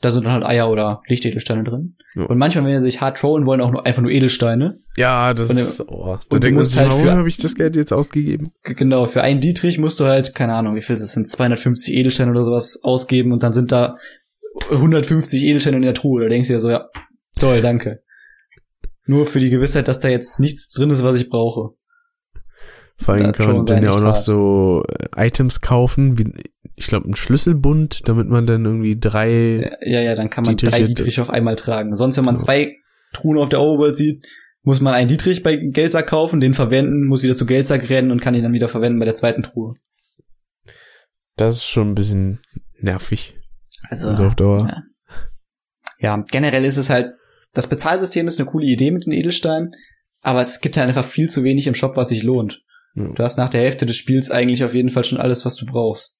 [0.01, 1.97] Da sind dann halt Eier oder Lichtedelsteine drin.
[2.15, 2.23] Ja.
[2.23, 4.79] Und manchmal, wenn sie sich hart trollen wollen, auch nur einfach nur Edelsteine.
[4.97, 7.91] Ja, das Und- ist, oh, da musst sich, halt warum habe ich das Geld jetzt
[7.93, 8.51] ausgegeben?
[8.63, 12.31] Genau, für einen Dietrich musst du halt, keine Ahnung, wie viel das sind, 250 Edelsteine
[12.31, 13.97] oder sowas ausgeben und dann sind da
[14.69, 16.23] 150 Edelsteine in der Truhe.
[16.23, 16.87] Da denkst du ja so, ja,
[17.39, 18.01] toll, danke.
[19.05, 21.75] Nur für die Gewissheit, dass da jetzt nichts drin ist, was ich brauche.
[22.97, 26.31] Vor allem kann man dann ja auch noch so äh, Items kaufen, wie,
[26.75, 30.71] ich glaube, ein Schlüsselbund, damit man dann irgendwie drei, Ja, ja, dann kann man Dietriche-
[30.71, 31.93] drei Dietrich auf einmal tragen.
[31.95, 32.41] Sonst, wenn man Ja.
[32.41, 32.75] zwei
[33.13, 34.25] Truhen auf der Overworld sieht,
[34.63, 38.21] muss man einen Dietrich bei Geldsack kaufen, den verwenden, muss wieder zu Geldsack rennen und
[38.21, 39.73] kann ihn dann wieder verwenden bei der zweiten Truhe.
[41.35, 42.39] das ist schon ein bisschen
[42.79, 43.35] nervig.
[43.89, 44.67] Also, so auf Dauer.
[44.69, 44.83] ja.
[45.99, 47.11] ja, generell ist es halt,
[47.55, 49.73] das Bezahlsystem ist eine coole Idee mit den Edelsteinen,
[50.21, 52.63] aber es gibt halt einfach viel zu wenig im Shop, was sich lohnt.
[52.95, 53.07] Ja.
[53.07, 55.65] Du hast nach der Hälfte des Spiels eigentlich auf jeden Fall schon alles, was du
[55.65, 56.19] brauchst.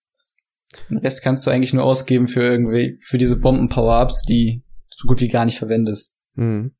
[0.90, 5.08] Den Rest kannst du eigentlich nur ausgeben für irgendwie, für diese Bomben-Power-Ups, die du so
[5.08, 6.18] gut wie gar nicht verwendest.
[6.34, 6.76] Mhm.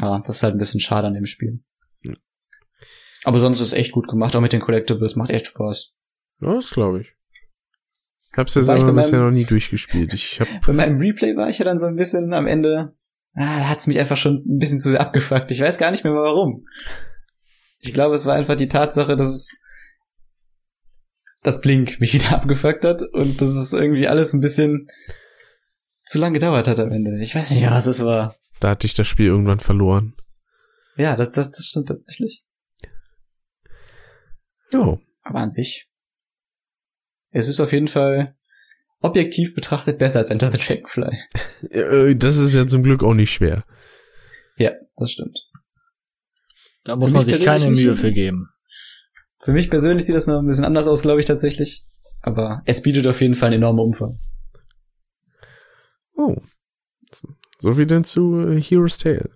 [0.00, 1.60] Ja, das ist halt ein bisschen schade an dem Spiel.
[3.24, 5.92] Aber sonst ist es echt gut gemacht, auch mit den Collectibles, macht echt Spaß.
[6.42, 7.12] Ja, das glaube ich.
[8.36, 10.12] Hab's aber bei bisher noch nie durchgespielt.
[10.12, 12.94] Ich hab, Bei meinem Replay war ich ja dann so ein bisschen am Ende,
[13.36, 15.50] ah, da hat's mich einfach schon ein bisschen zu sehr abgefuckt.
[15.50, 16.66] Ich weiß gar nicht mehr warum.
[17.78, 19.58] Ich glaube, es war einfach die Tatsache, dass es
[21.42, 24.88] das Blink mich wieder abgefuckt hat und dass es irgendwie alles ein bisschen
[26.04, 27.20] zu lang gedauert hat am Ende.
[27.20, 28.34] Ich weiß nicht mehr, was es war.
[28.60, 30.14] da hatte ich das Spiel irgendwann verloren.
[30.96, 32.44] Ja, das, das, das stimmt tatsächlich.
[34.72, 34.98] Ja.
[35.22, 35.90] Aber an sich.
[37.30, 38.35] Es ist auf jeden Fall
[39.00, 41.18] objektiv betrachtet besser als Enter the Dragonfly.
[41.70, 43.64] Äh, Das ist ja zum Glück auch nicht schwer.
[44.56, 45.40] Ja, das stimmt.
[46.84, 48.48] Da muss Für man mich sich keine persönlich Mühe für geben.
[49.40, 51.86] Für mich persönlich sieht das noch ein bisschen anders aus, glaube ich, tatsächlich.
[52.22, 54.18] Aber es bietet auf jeden Fall einen enormen Umfang.
[56.16, 56.36] Oh.
[57.58, 59.30] So viel denn zu äh, Hero's Tale.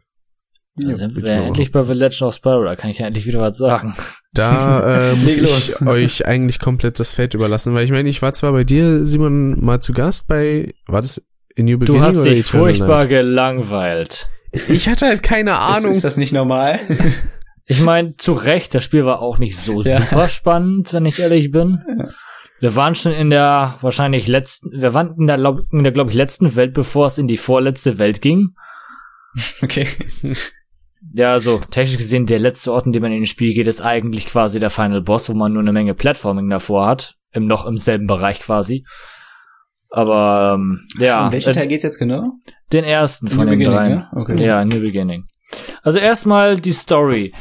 [0.86, 3.40] Da sind wir endlich bei The Legend of Spyro, da kann ich ja endlich wieder
[3.40, 3.94] was sagen.
[4.32, 8.32] Da äh, muss ich euch eigentlich komplett das Feld überlassen, weil ich meine, ich war
[8.32, 11.26] zwar bei dir, Simon, mal zu Gast bei, war das
[11.56, 13.08] in New Beginning Du hast oder dich Eternal furchtbar Night?
[13.08, 14.30] gelangweilt.
[14.68, 15.90] Ich hatte halt keine Ahnung.
[15.90, 16.80] Ist, ist das nicht normal?
[17.66, 20.00] Ich meine, zu Recht, das Spiel war auch nicht so Ja.
[20.00, 21.78] super spannend, wenn ich ehrlich bin.
[22.00, 22.08] Ja.
[22.58, 26.10] Wir waren schon in der wahrscheinlich letzten, wir waren in der, glaub- in der glaube
[26.10, 28.56] ich, letzten Welt, bevor es in die vorletzte Welt ging.
[29.62, 29.86] okay.
[31.12, 33.80] Ja, also technisch gesehen, der letzte Ort, in dem man in das Spiel geht, ist
[33.80, 37.16] eigentlich quasi der Final Boss, wo man nur eine Menge Platforming davor hat.
[37.32, 38.84] Im noch im selben Bereich quasi.
[39.90, 42.32] Aber ähm, ja, um welchen äh, Teil geht's jetzt genau?
[42.72, 43.92] den ersten von New den Beginning, dreien.
[43.92, 44.10] ja?
[44.12, 44.44] Okay.
[44.44, 45.24] Ja, New Beginning.
[45.82, 47.34] Also erstmal die Story.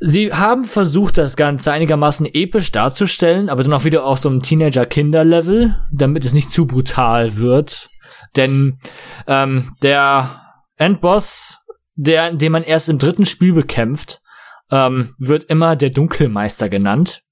[0.00, 4.42] Sie haben versucht, das Ganze einigermaßen episch darzustellen, aber dann auch wieder auf so einem
[4.42, 7.88] Teenager-Kinder-Level, damit es nicht zu brutal wird.
[8.36, 8.78] Denn
[9.26, 10.42] ähm, der
[10.76, 11.58] Endboss,
[11.98, 14.22] der, den man erst im dritten Spiel bekämpft,
[14.70, 17.22] ähm, wird immer der Dunkelmeister genannt.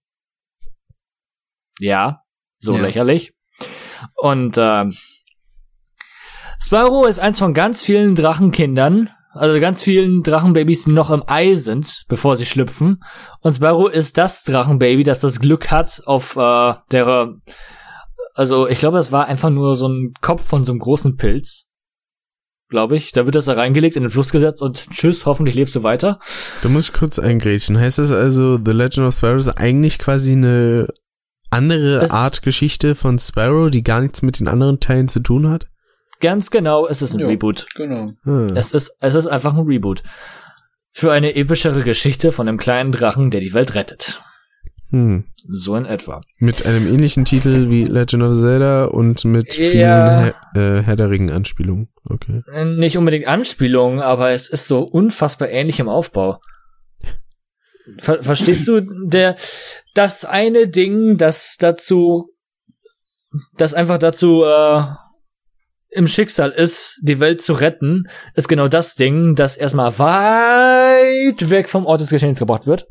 [1.78, 2.22] Ja,
[2.58, 2.82] so Ja.
[2.82, 3.32] lächerlich.
[4.16, 4.96] Und ähm,
[6.58, 11.54] Spyro ist eins von ganz vielen Drachenkindern, also ganz vielen Drachenbabys, die noch im Ei
[11.54, 13.04] sind, bevor sie schlüpfen.
[13.42, 17.34] Und Spyro ist das Drachenbaby, das das Glück hat, auf äh, der,
[18.34, 21.66] also ich glaube, das war einfach nur so ein Kopf von so einem großen Pilz.
[22.68, 23.12] Glaube ich.
[23.12, 26.18] Da wird das da reingelegt, in den Fluss gesetzt und tschüss, hoffentlich lebst du weiter.
[26.62, 27.78] Da muss ich kurz eingrätschen.
[27.78, 30.88] Heißt das also, The Legend of Spyro ist eigentlich quasi eine
[31.50, 35.48] andere Es- Art Geschichte von Spyro, die gar nichts mit den anderen Teilen zu tun
[35.48, 35.68] hat?
[36.20, 37.28] Ganz genau, es ist ein Jo.
[37.28, 37.66] Reboot.
[37.76, 38.06] Genau.
[38.24, 38.48] Ah.
[38.56, 40.02] Es ist, es ist einfach ein Reboot.
[40.92, 44.22] Für eine epischere Geschichte von einem kleinen Drachen, der die Welt rettet.
[44.90, 45.24] Hm.
[45.48, 46.20] So in etwa.
[46.38, 50.34] Mit einem ähnlichen Titel wie Legend of Zelda und mit vielen Ja.
[50.54, 51.88] He äh, Herr der Ringen-Anspielungen.
[52.08, 52.42] Okay.
[52.52, 56.40] Äh, Nicht unbedingt Anspielung, aber es ist so unfassbar ähnlich im Aufbau.
[57.98, 59.36] Ver verstehst du, der,
[59.94, 62.28] das eine Ding, das dazu,
[63.56, 64.82] das einfach dazu, äh,
[65.90, 71.68] im Schicksal ist, die Welt zu retten, ist genau das Ding, das erstmal weit weg
[71.68, 72.86] vom Ort des Geschehens gebracht wird.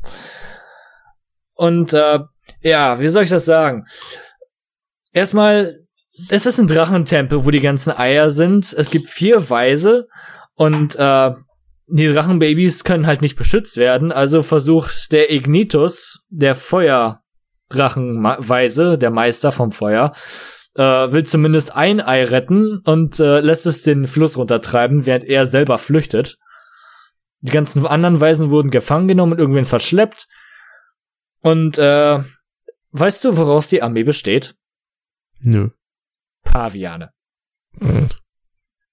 [1.56, 2.20] Und äh,
[2.60, 3.86] ja, wie soll ich das sagen?
[5.12, 5.80] Erstmal,
[6.30, 8.72] es ist ein Drachentempel, wo die ganzen Eier sind.
[8.72, 10.06] Es gibt vier Weise
[10.54, 11.32] und äh,
[11.88, 14.10] die Drachenbabys können halt nicht beschützt werden.
[14.12, 20.12] Also versucht der Ignitus, der Feuerdrachenweise, der Meister vom Feuer,
[20.74, 25.46] äh, will zumindest ein Ei retten und äh, lässt es den Fluss runtertreiben, während er
[25.46, 26.36] selber flüchtet.
[27.40, 30.26] Die ganzen anderen Weisen wurden gefangen genommen und irgendwen verschleppt.
[31.46, 32.24] Und äh,
[32.90, 34.56] weißt du, woraus die Armee besteht?
[35.38, 35.68] Nö.
[36.42, 37.12] Paviane.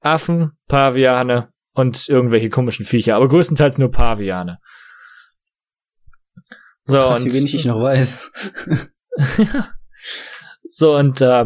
[0.01, 4.59] Affen, Paviane und irgendwelche komischen Viecher, aber größtenteils nur Paviane.
[6.85, 8.32] So, Krass, und, wie wenig ich noch weiß.
[10.69, 11.45] so, und äh,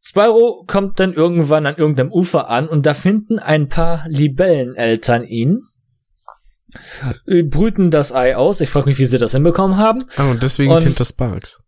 [0.00, 5.62] Spyro kommt dann irgendwann an irgendeinem Ufer an und da finden ein paar Libelleneltern ihn,
[7.26, 8.60] brüten das Ei aus.
[8.60, 10.04] Ich frage mich, wie sie das hinbekommen haben.
[10.16, 11.60] Ah, und deswegen Und- kennt das Sparks.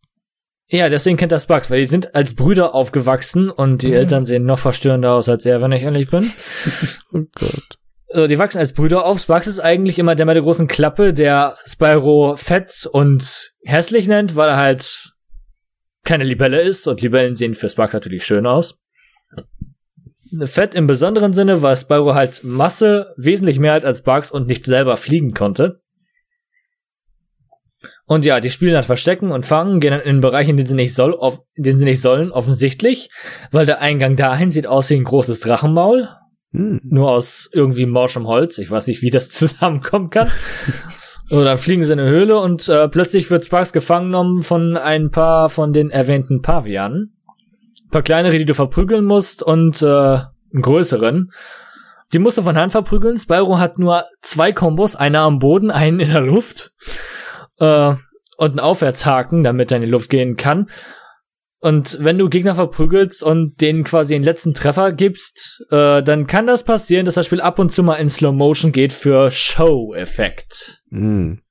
[0.73, 4.45] Ja, deswegen kennt das Bugs, weil die sind als Brüder aufgewachsen und die Eltern sehen
[4.45, 6.31] noch verstörender aus als er, wenn ich ehrlich bin.
[7.13, 7.77] Oh Gott.
[8.13, 9.21] Also, die wachsen als Brüder auf.
[9.21, 14.37] Sparks ist eigentlich immer der mit der großen Klappe, der Spyro fett und hässlich nennt,
[14.37, 15.13] weil er halt
[16.05, 18.79] keine Libelle ist und Libellen sehen für Sparks natürlich schön aus.
[20.45, 24.65] Fett im besonderen Sinne, weil Spyro halt Masse wesentlich mehr hat als Bugs und nicht
[24.67, 25.81] selber fliegen konnte.
[28.07, 30.67] Und ja, die spielen dann Verstecken und Fangen, gehen dann in einen Bereich, in den
[30.67, 33.11] sie nicht soll, auf, in den sie nicht sollen, offensichtlich,
[33.53, 36.09] weil der Eingang dahin sieht aus wie ein großes Drachenmaul
[36.53, 36.81] Hm.
[36.83, 38.59] nur aus irgendwie morschem Holz.
[38.59, 40.29] Ich weiß nicht, wie das zusammenkommen kann.
[41.31, 44.77] Oder dann fliegen sie in eine Höhle und äh, plötzlich wird Sparks gefangen genommen von
[44.77, 47.17] ein paar von den erwähnten Pavianen.
[47.91, 51.33] Paar kleinere, die du verprügeln musst und äh, einen größeren.
[52.13, 53.19] Die musst du von Hand verprügeln.
[53.19, 56.73] Spyro hat nur zwei Kombos, einer am Boden, einen in der Luft.
[57.59, 57.95] Äh,
[58.37, 60.71] und einen Aufwärtshaken, damit er in die Luft gehen kann.
[61.61, 66.47] Und wenn du Gegner verprügelst und denen quasi den letzten Treffer gibst, äh, dann kann
[66.47, 70.83] das passieren, dass das Spiel ab und zu mal in Slow Motion geht für Show-Effekt.
[70.91, 71.43] Hm.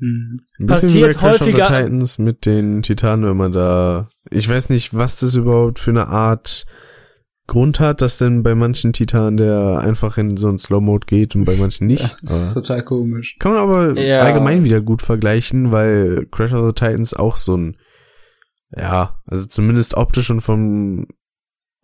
[0.00, 3.52] Ein bisschen Passiert wie bei Crash of the häufiger- Titans mit den Titanen, wenn man
[3.52, 4.08] da.
[4.30, 6.66] Ich weiß nicht, was das überhaupt für eine Art
[7.46, 11.46] Grund hat, dass denn bei manchen Titanen der einfach in so einen Slow-Mode geht und
[11.46, 12.02] bei manchen nicht.
[12.02, 13.36] Ja, das ist total komisch.
[13.38, 14.20] kann man aber Ja.
[14.20, 17.76] allgemein wieder gut vergleichen, weil Crash of the Titans auch so ein,
[18.76, 21.06] ja, also zumindest optisch und vom,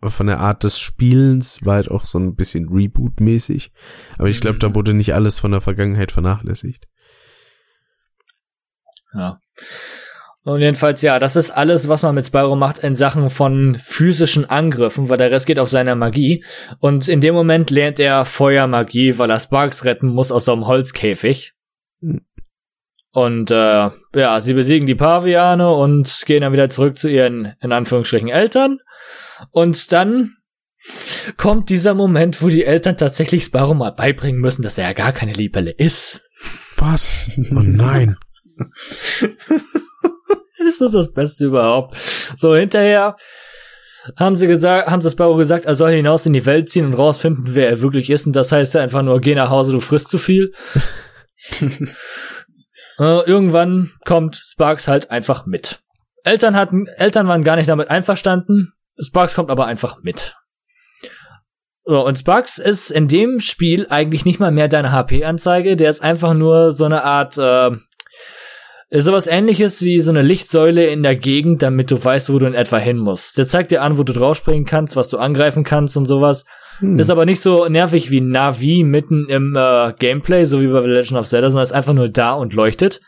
[0.03, 3.71] von der Art des Spielens war halt auch so ein bisschen Reboot-mäßig.
[4.19, 4.59] Aber ich glaube, Mhm.
[4.59, 6.87] da wurde nicht alles von der Vergangenheit vernachlässigt.
[9.15, 9.39] Ja.
[10.45, 14.45] Und jedenfalls, ja, das ist alles, was man mit Spyro macht in Sachen von physischen
[14.47, 16.45] Angriffen, weil der Rest geht auf seine Magie.
[16.79, 20.67] Und in dem Moment lernt er Feuermagie, weil er Sparks retten muss aus so einem
[20.67, 21.53] Holzkäfig.
[23.11, 27.71] Und äh, ja, sie besiegen die Paviane und gehen dann wieder zurück zu ihren, in
[27.71, 28.77] Anführungsstrichen, Eltern.
[29.49, 30.35] Und dann
[31.37, 35.11] kommt dieser Moment, wo die Eltern tatsächlich Spyro mal beibringen müssen, dass er ja gar
[35.11, 36.23] keine Libelle ist.
[36.77, 37.31] Was?
[37.51, 38.17] Oh nein.
[40.57, 41.95] Das ist das Beste überhaupt.
[42.37, 43.17] So, hinterher
[44.17, 46.93] haben sie gesagt, haben sie Sparrow gesagt, er soll hinaus in die Welt ziehen und
[46.93, 48.27] rausfinden, wer er wirklich ist.
[48.27, 50.53] Und das heißt ja einfach nur, geh nach Hause, du frisst zu viel.
[51.61, 51.83] äh,
[52.99, 55.81] irgendwann kommt Sparks halt einfach mit.
[56.23, 58.73] Eltern hatten, Eltern waren gar nicht damit einverstanden.
[58.99, 60.35] Sparks kommt aber einfach mit.
[61.83, 65.75] So, und Sparks ist in dem Spiel eigentlich nicht mal mehr deine HP-Anzeige.
[65.75, 67.77] Der ist einfach nur so eine Art, äh,
[68.95, 72.45] ist sowas ähnliches wie so eine Lichtsäule in der Gegend, damit du weißt, wo du
[72.45, 73.37] in etwa hin musst.
[73.37, 76.45] Der zeigt dir an, wo du draufspringen kannst, was du angreifen kannst und sowas.
[76.79, 76.97] Hm.
[76.97, 80.87] Ist aber nicht so nervig wie Navi mitten im äh, Gameplay, so wie bei The
[80.87, 83.01] Legend of Zelda, sondern ist einfach nur da und leuchtet.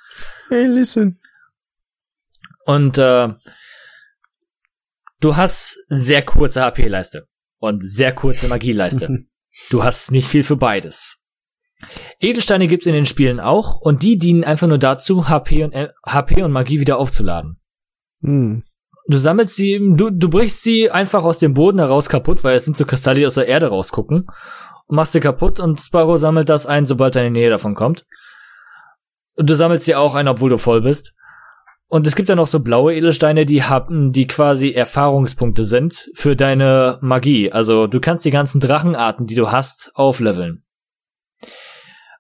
[0.50, 1.20] Hey, listen.
[2.66, 3.30] Und äh,
[5.20, 7.28] du hast sehr kurze HP-Leiste
[7.60, 9.26] und sehr kurze Magieleiste.
[9.70, 11.17] du hast nicht viel für beides.
[12.20, 15.76] Edelsteine gibt's in den Spielen auch und die dienen einfach nur dazu, HP und,
[16.06, 17.60] HP und Magie wieder aufzuladen.
[18.22, 18.64] Hm.
[19.10, 22.66] Du sammelst sie, du, du brichst sie einfach aus dem Boden heraus kaputt, weil es
[22.66, 24.28] sind so Kristalle, die aus der Erde rausgucken.
[24.88, 27.76] Und machst sie kaputt und Spyro sammelt das ein, sobald er in die Nähe davon
[27.76, 28.06] kommt.
[29.36, 31.14] Und du sammelst sie auch ein, obwohl du voll bist.
[31.90, 36.36] Und es gibt dann noch so blaue Edelsteine, die haben, die quasi Erfahrungspunkte sind für
[36.36, 37.50] deine Magie.
[37.52, 40.64] Also du kannst die ganzen Drachenarten, die du hast, aufleveln.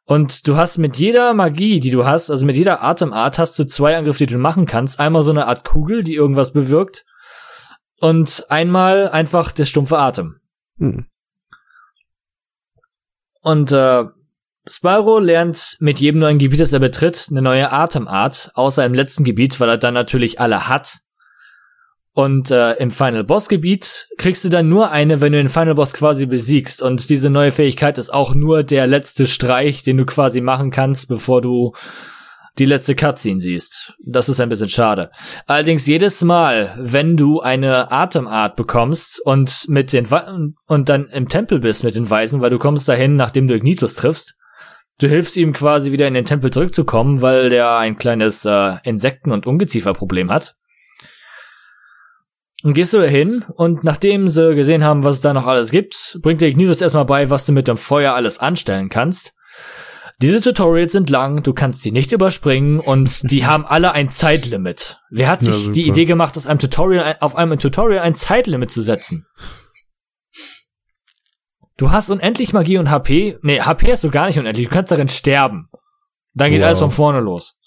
[0.07, 3.65] Und du hast mit jeder Magie, die du hast, also mit jeder Atemart, hast du
[3.65, 5.01] zwei Angriffe, die du machen kannst.
[5.01, 7.03] Einmal so eine Art Kugel, die irgendwas bewirkt.
[7.99, 10.39] Und einmal einfach der stumpfe Atem.
[10.77, 11.07] Hm.
[13.41, 14.05] Und äh,
[14.65, 19.25] Spyro lernt mit jedem neuen Gebiet, das er betritt, eine neue Atemart, außer im letzten
[19.25, 20.99] Gebiet, weil er dann natürlich alle hat.
[22.17, 25.75] Und äh, im Final Boss Gebiet kriegst du dann nur eine, wenn du den Final
[25.75, 26.81] Boss quasi besiegst.
[26.81, 31.09] Und diese neue Fähigkeit ist auch nur der letzte Streich, den du quasi machen kannst,
[31.09, 31.73] bevor du
[32.57, 33.93] die letzte Cutscene siehst.
[34.03, 35.11] Das ist ein bisschen schade.
[35.45, 41.27] Allerdings jedes Mal, wenn du eine Atemart bekommst und mit den We und dann im
[41.27, 44.33] Tempel bist mit den Weisen, weil du kommst dahin, nachdem du Ignitus triffst,
[44.97, 49.31] du hilfst ihm quasi wieder in den Tempel zurückzukommen, weil der ein kleines äh, Insekten-
[49.31, 50.55] und Ungezieferproblem hat.
[52.63, 56.17] Und gehst du dahin und nachdem sie gesehen haben, was es da noch alles gibt,
[56.21, 59.33] bringt der Ignitus erstmal bei, was du mit dem Feuer alles anstellen kannst.
[60.19, 64.99] Diese Tutorials sind lang, du kannst sie nicht überspringen und die haben alle ein Zeitlimit.
[65.11, 65.93] Wer hat Ja, sich die super.
[65.93, 69.27] Idee gemacht, aus einem Tutorial, auf einem Tutorial ein Zeitlimit zu setzen?
[71.77, 73.37] Du hast unendlich Magie und HP.
[73.43, 74.67] Nee, HP hast du gar nicht unendlich.
[74.67, 75.69] Du kannst darin sterben.
[76.33, 76.67] Dann geht Wow.
[76.67, 77.59] alles von vorne los.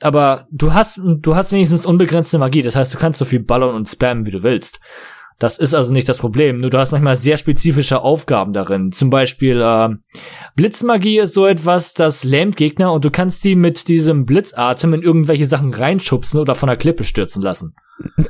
[0.00, 2.62] Aber du hast, du hast wenigstens unbegrenzte Magie.
[2.62, 4.80] Das heißt, du kannst so viel ballern und spammen, wie du willst.
[5.38, 6.58] Das ist also nicht das Problem.
[6.58, 8.92] Nur du hast manchmal sehr spezifische Aufgaben darin.
[8.92, 9.90] Zum Beispiel äh,
[10.54, 15.02] Blitzmagie ist so etwas, das lähmt Gegner und du kannst die mit diesem Blitzatem in
[15.02, 17.74] irgendwelche Sachen reinschubsen oder von der Klippe stürzen lassen.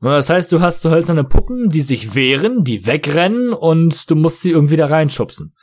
[0.00, 4.42] Das heißt, du hast so hölzerne Puppen, die sich wehren, die wegrennen und du musst
[4.42, 5.54] sie irgendwie da reinschubsen.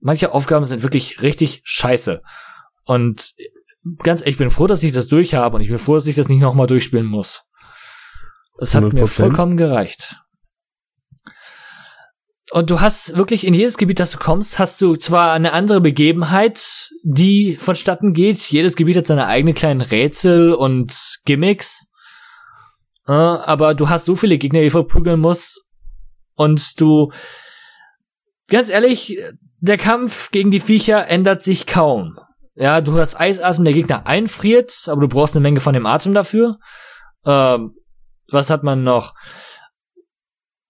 [0.00, 2.22] Manche Aufgaben sind wirklich richtig scheiße.
[2.90, 3.34] Und
[4.02, 6.08] ganz ehrlich, ich bin froh, dass ich das durch habe und ich bin froh, dass
[6.08, 7.44] ich das nicht nochmal durchspielen muss.
[8.58, 9.06] Das hat mir 100%.
[9.06, 10.16] vollkommen gereicht.
[12.50, 15.80] Und du hast wirklich in jedes Gebiet, das du kommst, hast du zwar eine andere
[15.80, 18.38] Begebenheit, die vonstatten geht.
[18.50, 20.92] Jedes Gebiet hat seine eigenen kleinen Rätsel und
[21.24, 21.84] Gimmicks.
[23.04, 25.62] Aber du hast so viele Gegner, die du verprügeln musst.
[26.34, 27.12] Und du,
[28.48, 29.16] ganz ehrlich,
[29.60, 32.18] der Kampf gegen die Viecher ändert sich kaum.
[32.60, 36.12] Ja, du hast Eisatmen, der Gegner einfriert, aber du brauchst eine Menge von dem Atem
[36.12, 36.58] dafür.
[37.24, 37.72] Ähm,
[38.30, 39.14] was hat man noch?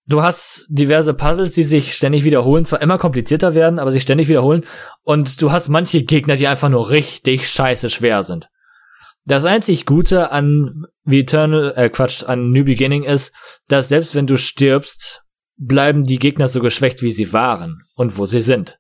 [0.07, 4.29] Du hast diverse Puzzles, die sich ständig wiederholen, zwar immer komplizierter werden, aber sich ständig
[4.29, 4.65] wiederholen.
[5.03, 8.49] Und du hast manche Gegner, die einfach nur richtig scheiße schwer sind.
[9.25, 13.35] Das einzig Gute an wie Eternal, äh Quatsch, an New Beginning ist,
[13.67, 15.23] dass selbst wenn du stirbst,
[15.57, 18.80] bleiben die Gegner so geschwächt, wie sie waren und wo sie sind.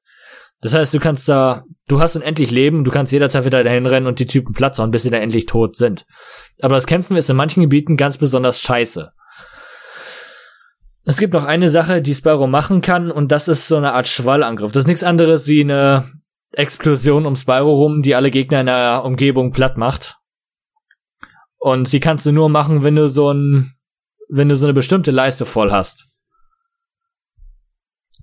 [0.60, 4.06] Das heißt, du kannst da, du hast unendlich Leben, du kannst jederzeit wieder dahin rennen
[4.06, 6.04] und die Typen Platz hauen, bis sie dann endlich tot sind.
[6.60, 9.10] Aber das Kämpfen ist in manchen Gebieten ganz besonders scheiße.
[11.04, 14.06] Es gibt noch eine Sache, die Spyro machen kann, und das ist so eine Art
[14.06, 14.70] Schwallangriff.
[14.70, 16.12] Das ist nichts anderes wie eine
[16.52, 20.18] Explosion um Spyro rum, die alle Gegner in der Umgebung platt macht.
[21.58, 23.72] Und die kannst du nur machen, wenn du so ein,
[24.28, 26.09] wenn du so eine bestimmte Leiste voll hast.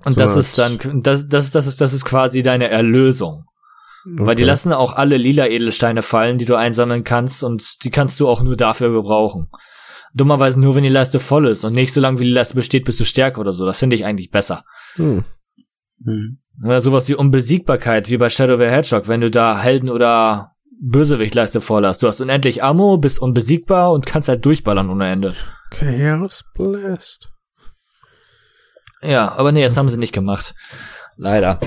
[0.06, 3.46] Und So das ist dann, das, das, das ist, das ist quasi deine Erlösung.
[4.06, 4.48] Weil die Okay.
[4.48, 8.42] lassen auch alle lila Edelsteine fallen, die du einsammeln kannst und die kannst du auch
[8.42, 9.50] nur dafür gebrauchen.
[10.14, 12.86] Dummerweise nur, wenn die Leiste voll ist und nicht so lange, wie die Leiste besteht,
[12.86, 13.66] bist du stärker oder so.
[13.66, 14.64] Das finde ich eigentlich besser.
[14.96, 15.26] Hm.
[16.00, 16.40] Mhm.
[16.64, 21.60] Oder sowas wie Unbesiegbarkeit, wie bei Shadow the Hedgehog, wenn du da Helden- oder Bösewichtleiste
[21.60, 22.02] voll hast.
[22.02, 25.34] Du hast unendlich Ammo, bist unbesiegbar und kannst halt durchballern ohne Ende.
[25.72, 27.32] Chaos Blast.
[29.08, 30.54] Ja, aber nee, das haben sie nicht gemacht.
[31.16, 31.60] Leider.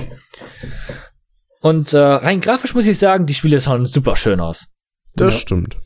[1.61, 4.67] Und äh, rein grafisch muss ich sagen, die Spiele schauen super schön aus.
[5.15, 5.39] Das Ja.
[5.41, 5.79] stimmt.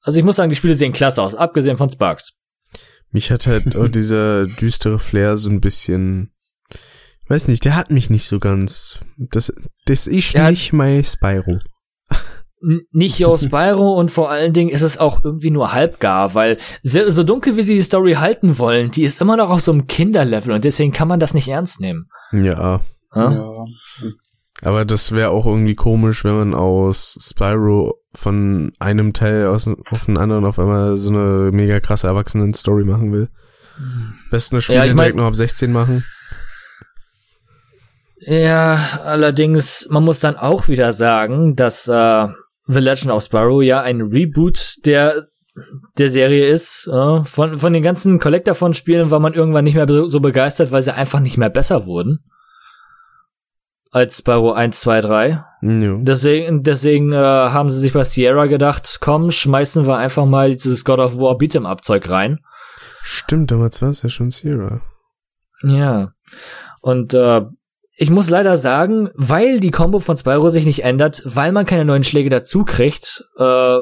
[0.00, 2.32] Also ich muss sagen, die Spiele sehen klasse aus, abgesehen von Sparks.
[3.10, 6.32] Mich hat halt auch dieser düstere Flair so ein bisschen,
[7.28, 9.00] weiß nicht, der hat mich nicht so ganz.
[9.18, 9.52] Das,
[9.86, 10.50] das ist Ja.
[10.50, 11.58] nicht mein Spyro.
[12.90, 17.08] Nicht aus Spyro und vor allen Dingen ist es auch irgendwie nur halbgar, weil so,
[17.10, 19.86] so dunkel wie sie die Story halten wollen, die ist immer noch auf so einem
[19.86, 22.08] Kinderlevel und deswegen kann man das nicht ernst nehmen.
[22.32, 22.80] Ja,
[23.14, 23.32] Ja?
[23.32, 23.64] Ja.
[24.62, 30.06] aber das wäre auch irgendwie komisch, wenn man aus Spyro von einem Teil aus, auf
[30.06, 33.28] den anderen auf einmal so eine mega krasse Erwachsenen-Story machen will.
[34.30, 36.04] Besten das Spiel Ja, ich mein- direkt noch ab 16 machen.
[38.20, 42.26] Ja, allerdings, man muss dann auch wieder sagen, dass äh,
[42.68, 45.26] The Legend of Spyro ja ein Reboot der
[45.98, 46.88] der Serie ist.
[47.24, 50.82] Von von den ganzen Collector von Spielen war man irgendwann nicht mehr so begeistert, weil
[50.82, 52.20] sie einfach nicht mehr besser wurden.
[53.90, 55.28] als Spyro 1, 2, 3.
[55.28, 55.44] Ja.
[56.00, 60.84] Deswegen, deswegen äh, haben sie sich bei Sierra gedacht, komm, schmeißen wir einfach mal dieses
[60.84, 62.38] God of War Beat'em Up Zeug rein.
[63.00, 64.82] Stimmt, damals war es ja schon Sierra.
[65.62, 66.12] Ja.
[66.82, 67.42] Und äh,
[68.00, 71.84] ich muss leider sagen, weil die Combo von Spyro sich nicht ändert, weil man keine
[71.84, 73.78] neuen Schläge dazu kriegt, äh,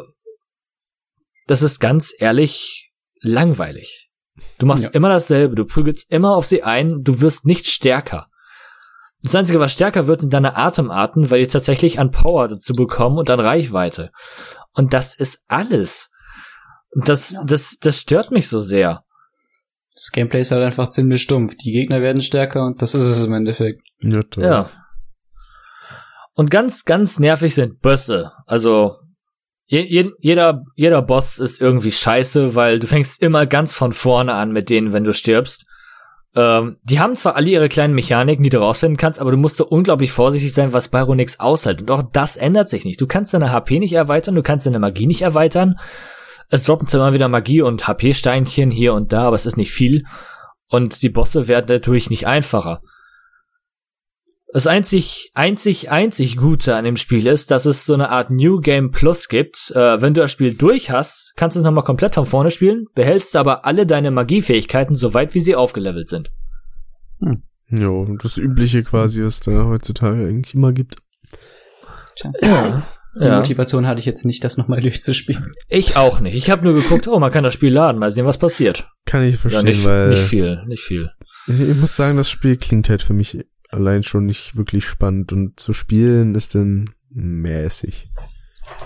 [1.47, 4.09] das ist ganz ehrlich langweilig.
[4.59, 4.91] Du machst Ja.
[4.91, 8.29] immer dasselbe, du prügelst immer auf sie ein, du wirst nicht stärker.
[9.23, 13.19] Das Einzige, was stärker wird, sind deine Atemarten, weil die tatsächlich an Power dazu bekommen
[13.19, 14.11] und an Reichweite.
[14.73, 16.09] Und das ist alles.
[16.91, 19.03] Und Das, das, das stört mich so sehr.
[19.97, 21.57] Das Gameplay ist halt einfach ziemlich stumpf.
[21.57, 23.81] Die Gegner werden stärker und das ist es im Endeffekt.
[24.01, 24.45] Ja, toll.
[24.45, 24.71] Ja.
[26.35, 28.33] Und ganz, ganz nervig sind Bösse.
[28.45, 28.97] Also,
[29.65, 34.35] je, je, jeder, jeder Boss ist irgendwie scheiße, weil du fängst immer ganz von vorne
[34.35, 35.65] an mit denen, wenn du stirbst.
[36.35, 39.57] Ähm, die haben zwar alle ihre kleinen Mechaniken, die du rausfinden kannst, aber du musst
[39.57, 41.81] so unglaublich vorsichtig sein, was Spyro nix aushält.
[41.81, 43.01] Und auch das ändert sich nicht.
[43.01, 45.79] Du kannst deine HP nicht erweitern, du kannst deine Magie nicht erweitern.
[46.49, 49.73] Es droppen zwar immer wieder Magie und HP-Steinchen hier und da, aber es ist nicht
[49.73, 50.05] viel.
[50.69, 52.83] Und die Bosse werden dadurch nicht einfacher.
[54.53, 58.61] Das einzig, einzig, einzig Gute an dem Spiel ist, dass es so eine Art New
[58.61, 59.73] Game Plus gibt.
[59.75, 62.87] Äh, wenn du das Spiel durch hast, kannst du es nochmal komplett von vorne spielen,
[62.95, 66.31] behältst aber alle deine Magiefähigkeiten so weit, wie sie aufgelevelt sind.
[67.69, 70.97] Ja, das Übliche quasi, was da heutzutage eigentlich immer gibt.
[72.41, 72.83] Ja.
[73.23, 73.37] Die ja.
[73.39, 75.53] Motivation hatte ich jetzt nicht, das nochmal durchzuspielen.
[75.69, 76.35] Ich auch nicht.
[76.35, 78.89] Ich habe nur geguckt, oh, man kann das Spiel laden, mal sehen, was passiert.
[79.07, 81.11] Kann ich Ja, verstehen, nicht, weil nicht viel, nicht viel.
[81.47, 83.39] ich muss sagen, das Spiel klingt halt für mich
[83.71, 88.09] allein schon nicht wirklich spannend und zu spielen ist dann mäßig.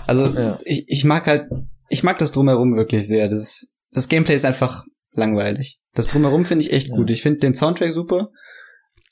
[0.07, 0.57] Also Ja.
[0.65, 1.45] ich, ich mag halt,
[1.89, 3.27] ich mag das drumherum wirklich sehr.
[3.27, 5.79] Das, das Gameplay ist einfach langweilig.
[5.93, 6.95] Das drumherum finde ich echt Ja.
[6.95, 7.09] gut.
[7.09, 8.29] Ich finde den Soundtrack super.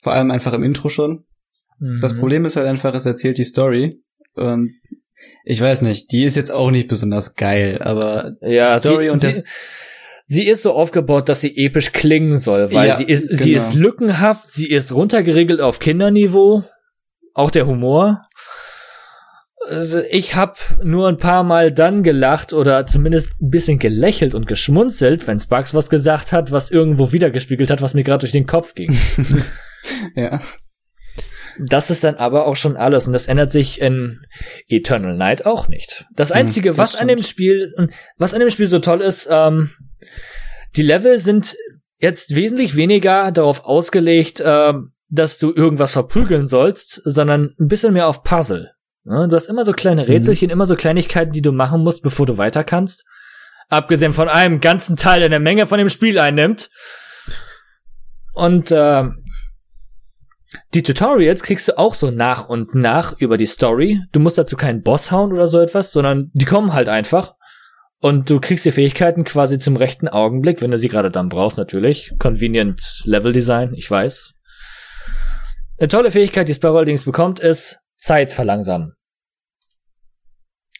[0.00, 1.24] Vor allem einfach im Intro schon.
[2.00, 2.18] Das Mhm.
[2.18, 4.02] Problem ist halt einfach, es erzählt die Story.
[4.34, 4.70] Und
[5.44, 9.10] ich weiß nicht, die ist jetzt auch nicht besonders geil, aber Ja, die Story sie,
[9.10, 9.44] und sie, das.
[10.26, 13.62] sie ist so aufgebaut, dass sie episch klingen soll, weil Ja, sie ist, sie genau.
[13.64, 16.64] ist lückenhaft, sie ist runtergeregelt auf Kinderniveau,
[17.34, 18.20] auch der Humor.
[19.68, 24.46] Also ich habe nur ein paar Mal dann gelacht oder zumindest ein bisschen gelächelt und
[24.46, 28.46] geschmunzelt, wenn Sparks was gesagt hat, was irgendwo wiedergespiegelt hat, was mir gerade durch den
[28.46, 28.96] Kopf ging.
[30.14, 30.40] Ja.
[31.66, 34.20] Das ist dann aber auch schon alles und das ändert sich in
[34.68, 36.06] Eternal Night auch nicht.
[36.14, 37.28] Das Hm, einzige, das was an dem stimmt.
[37.28, 39.70] Spiel, was an dem Spiel so toll ist, ähm,
[40.76, 41.56] die Level sind
[41.98, 48.06] jetzt wesentlich weniger darauf ausgelegt, ähm, dass du irgendwas verprügeln sollst, sondern ein bisschen mehr
[48.08, 48.70] auf Puzzle.
[49.04, 49.26] Ne?
[49.28, 52.38] Du hast immer so kleine Rätselchen, immer so Kleinigkeiten, die du machen musst, bevor du
[52.38, 53.04] weiter kannst.
[53.68, 56.70] Abgesehen von einem ganzen Teil, der eine Menge von dem Spiel einnimmt.
[58.32, 59.04] Und äh,
[60.74, 64.02] die Tutorials kriegst du auch so nach und nach über die Story.
[64.12, 67.34] Du musst dazu keinen Boss hauen oder so etwas, sondern die kommen halt einfach.
[68.00, 71.58] Und du kriegst die Fähigkeiten quasi zum rechten Augenblick, wenn du sie gerade dann brauchst,
[71.58, 72.12] natürlich.
[72.18, 74.32] Convenient Level Design, ich weiß.
[75.78, 78.94] Eine tolle Fähigkeit, die Sparrow allerdings bekommt, ist Zeit verlangsamen.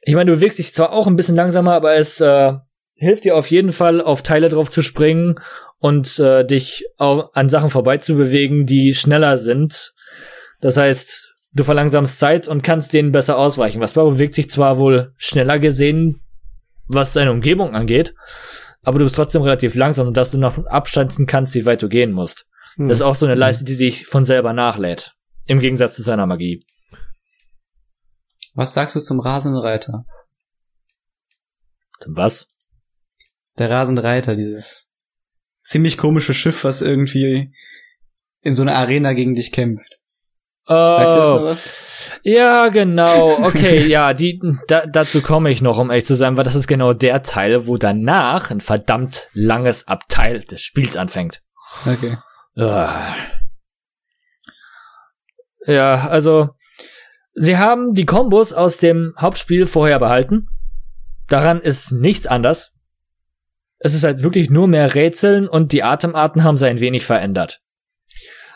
[0.03, 2.55] Ich meine, du bewegst dich zwar auch ein bisschen langsamer, aber es äh,
[3.01, 5.41] hilft dir auf jeden Fall, auf Teile drauf zu springen
[5.79, 9.95] und äh, dich auch an Sachen vorbeizubewegen, die schneller sind.
[10.61, 13.81] Das heißt, du verlangsamst Zeit und kannst denen besser ausweichen.
[13.81, 16.21] Was bewegt sich zwar wohl schneller gesehen,
[16.89, 18.15] was seine Umgebung angeht,
[18.83, 21.89] aber du bist trotzdem relativ langsam und dass du noch abstanzen kannst, wie weit du
[21.89, 22.45] gehen musst.
[22.77, 25.15] Das ist auch so eine Leiste, die sich von selber nachlädt.
[25.47, 26.65] Im Gegensatz zu seiner Magie.
[28.55, 30.05] Was sagst du zum rasenden Reiter?
[32.07, 32.47] Was?
[33.59, 34.95] Der rasende Reiter, dieses
[35.63, 37.53] ziemlich komische Schiff, was irgendwie
[38.43, 40.01] in so einer Arena gegen dich kämpft.
[40.67, 41.53] Oh,
[42.23, 43.45] ja, genau.
[43.45, 46.69] Okay, ja, die, da, dazu komme ich noch, um ehrlich zu sein, weil das ist
[46.69, 51.43] genau der Teil, wo danach ein verdammt langes Abteil des Spiels anfängt.
[51.87, 52.19] Okay.
[52.57, 53.15] Ah.
[55.67, 56.51] Ja, also
[57.35, 60.49] sie haben die Kombos aus dem Hauptspiel vorher behalten.
[61.29, 62.73] Daran ist nichts anders.
[63.81, 67.61] Es ist halt wirklich nur mehr Rätseln und die Atemarten haben sie ein wenig verändert.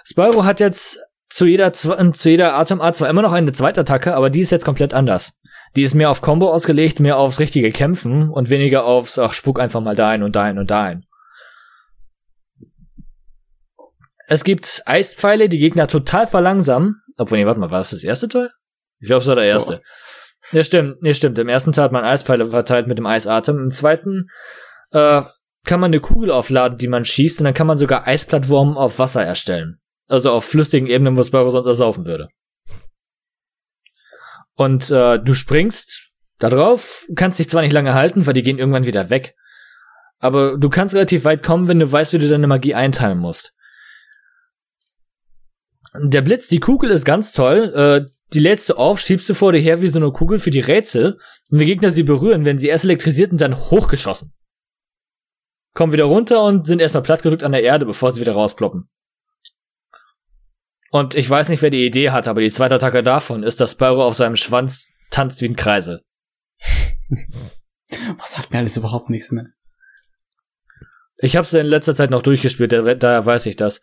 [0.05, 0.99] Spyro hat jetzt
[1.31, 4.51] zu jeder, zw- zu jeder Atemart zwar immer noch eine zweite Attacke, aber die ist
[4.51, 5.33] jetzt komplett anders.
[5.77, 9.59] Die ist mehr auf Combo ausgelegt, mehr aufs richtige Kämpfen und weniger aufs, ach, spuck
[9.59, 11.05] einfach mal dahin und dahin und dahin.
[14.27, 17.03] Es gibt Eispfeile, die Gegner total verlangsamen.
[17.17, 18.51] Obwohl, nee, warte mal, war das das erste Teil?
[19.01, 19.83] Ich glaube, es war der erste.
[20.53, 21.39] Ja, stimmt, nee, stimmt.
[21.39, 23.59] Im ersten Teil hat man Eispfeile verteilt mit dem Eisatem.
[23.59, 24.29] Im zweiten
[24.91, 25.23] äh,
[25.65, 28.99] kann man eine Kugel aufladen, die man schießt, und dann kann man sogar Eisplattformen auf
[28.99, 29.81] Wasser erstellen.
[30.07, 32.29] Also auf flüssigen Ebenen, wo Spyro sonst ersaufen würde.
[34.57, 38.59] Und äh, du springst da drauf, kannst dich zwar nicht lange halten, weil die gehen
[38.59, 39.35] irgendwann wieder weg.
[40.19, 43.53] Aber du kannst relativ weit kommen, wenn du weißt, wie du deine Magie einteilen musst.
[46.03, 47.73] Der Blitz, die Kugel ist ganz toll.
[47.75, 50.51] Äh, die lädst du auf, schiebst du vor dir her wie so eine Kugel für
[50.51, 51.19] die Rätsel.
[51.51, 54.33] Und die Gegner sie berühren, werden sie erst elektrisiert und dann hochgeschossen.
[55.75, 58.89] Kommen wieder runter und sind erstmal plattgedrückt an der Erde, bevor sie wieder rausploppen.
[60.91, 63.73] Und ich weiß nicht, wer die Idee hat, aber die zweite Attacke davon ist, dass
[63.73, 66.03] Spyro auf seinem Schwanz tanzt wie ein Kreisel.
[68.19, 69.47] Was sagt mir alles überhaupt nichts mehr?
[71.17, 73.81] Ich habe es in letzter Zeit noch durchgespielt, da, da weiß ich das.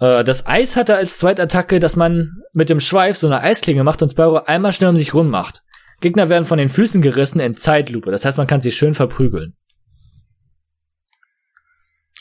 [0.00, 4.00] Äh, das Eis hatte als Zweitattacke, dass man mit dem Schweif so eine Eisklinge macht
[4.00, 5.62] und Spyro einmal schnell um sich rum macht.
[6.00, 8.10] Gegner werden von den Füßen gerissen in Zeitlupe.
[8.10, 9.56] Das heißt, man kann sie schön verprügeln.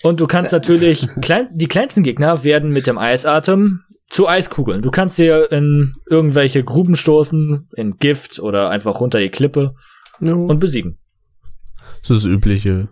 [0.04, 4.82] Und du kannst natürlich, klein, die kleinsten Gegner werden mit dem Eisatem zu Eiskugeln.
[4.82, 9.74] Du kannst dir in irgendwelche Gruben stoßen, in Gift oder einfach runter die Klippe
[10.20, 10.38] No.
[10.46, 10.98] und besiegen.
[12.02, 12.88] So das Übliche.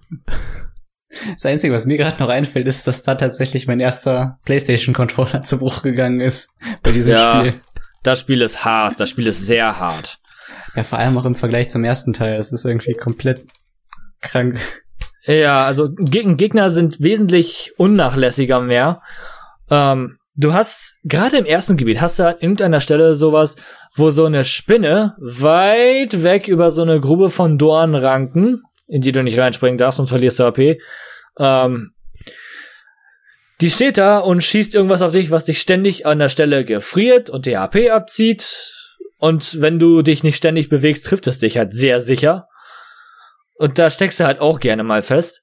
[1.33, 5.59] Das Einzige, was mir gerade noch einfällt, ist, dass da tatsächlich mein erster PlayStation-Controller zu
[5.59, 6.49] Bruch gegangen ist
[6.83, 7.39] bei diesem Ja.
[7.45, 7.61] Spiel.
[8.03, 10.19] Das Spiel ist hart, das Spiel ist sehr hart.
[10.75, 12.37] Ja, vor allem auch im Vergleich zum ersten Teil.
[12.37, 13.47] Das ist irgendwie komplett
[14.21, 14.59] krank.
[15.25, 19.01] Ja, also Geg Gegner sind wesentlich unnachlässiger mehr.
[19.69, 23.55] Ähm, du hast gerade im ersten Gebiet hast du an irgendeiner Stelle sowas,
[23.95, 29.23] wo so eine Spinne weit weg über so eine Grube von Dornranken, in die du
[29.23, 30.77] nicht reinspringen darfst und verlierst du AP,
[31.39, 31.91] ähm,
[33.61, 37.29] die steht da und schießt irgendwas auf dich, was dich ständig an der Stelle gefriert
[37.29, 38.73] und die AP abzieht.
[39.17, 42.49] Und wenn du dich nicht ständig bewegst, trifft es dich halt sehr sicher.
[43.55, 45.41] Und da steckst du halt auch gerne mal fest.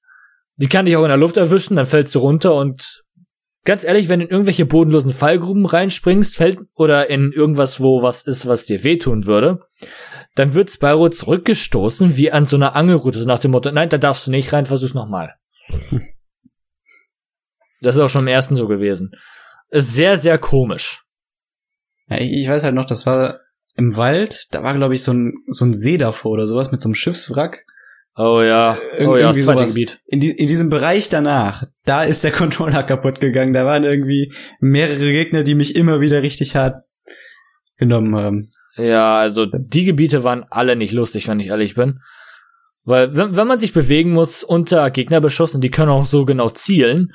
[0.56, 3.02] Die kann dich auch in der Luft erwischen, dann fällst du runter und
[3.64, 8.22] ganz ehrlich, wenn du in irgendwelche bodenlosen Fallgruben reinspringst, fällt oder in irgendwas, wo was
[8.22, 9.60] ist, was dir wehtun würde,
[10.34, 13.98] dann wird Spyro zurückgestoßen wie an so einer Angelrute, so nach dem Motto, nein, da
[13.98, 15.34] darfst du nicht rein, versuch's nochmal.
[17.80, 19.12] das ist auch schon im ersten so gewesen.
[19.70, 21.02] Ist sehr, sehr komisch.
[22.08, 23.40] Ja, ich, ich weiß halt noch, das war
[23.74, 26.82] im Wald, da war, glaube ich, so ein, so ein See davor oder sowas mit
[26.82, 27.64] so einem Schiffswrack.
[28.14, 29.64] Oh ja, Ir- oh ja, zweite.
[29.64, 30.00] Gebiet.
[30.06, 33.52] In, die, in diesem Bereich danach, da ist der Controller kaputt gegangen.
[33.54, 36.82] Da waren irgendwie mehrere Gegner, die mich immer wieder richtig hart
[37.78, 38.50] genommen haben.
[38.76, 42.00] Ja, also die Gebiete waren alle nicht lustig, wenn ich ehrlich bin.
[42.84, 46.50] Weil wenn, wenn man sich bewegen muss unter Gegnerbeschuss und die können auch so genau
[46.50, 47.12] zielen,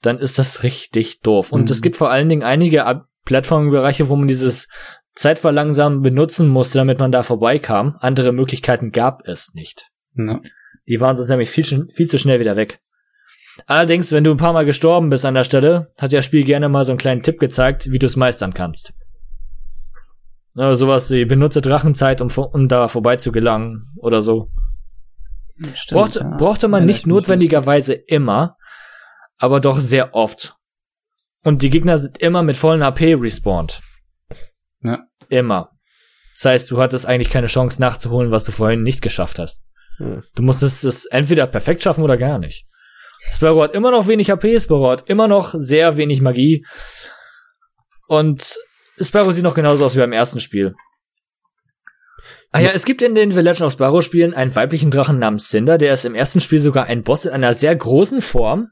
[0.00, 1.50] dann ist das richtig doof.
[1.52, 1.70] Und Mhm.
[1.72, 4.68] es gibt vor allen Dingen einige Plattformbereiche, wo man dieses
[5.14, 7.96] Zeitverlangsamen benutzen musste, damit man da vorbeikam.
[8.00, 9.88] Andere Möglichkeiten gab es nicht.
[10.18, 10.40] Ja.
[10.88, 12.80] Die waren sonst nämlich viel, viel zu schnell wieder weg.
[13.66, 16.68] Allerdings, wenn du ein paar Mal gestorben bist an der Stelle, hat das Spiel gerne
[16.68, 18.92] mal so einen kleinen Tipp gezeigt, wie du es meistern kannst.
[20.54, 24.50] Ja, sowas wie benutze Drachenzeit, um, um da vorbei zu gelangen oder so.
[25.72, 26.36] Stimmt, Brauchte, ja.
[26.36, 28.56] brauchte man Erinnert nicht notwendigerweise immer,
[29.38, 30.56] aber doch sehr oft.
[31.42, 33.80] Und die Gegner sind immer mit vollen HP respawned.
[34.82, 35.04] Ja.
[35.28, 35.72] Immer.
[36.34, 39.64] Das heißt, du hattest eigentlich keine Chance nachzuholen, was du vorhin nicht geschafft hast.
[39.98, 42.66] Du musstest es entweder perfekt schaffen oder gar nicht.
[43.32, 46.64] Spyro hat immer noch wenig HP, Spyro hat immer noch sehr wenig Magie.
[48.06, 48.56] Und
[49.00, 50.74] Spyro sieht noch genauso aus wie beim ersten Spiel.
[52.50, 55.48] Ah ja, es gibt in den The Legend of Spyro Spielen einen weiblichen Drachen namens
[55.48, 58.68] Cinder, der ist im ersten Spiel sogar ein Boss in einer sehr großen Form.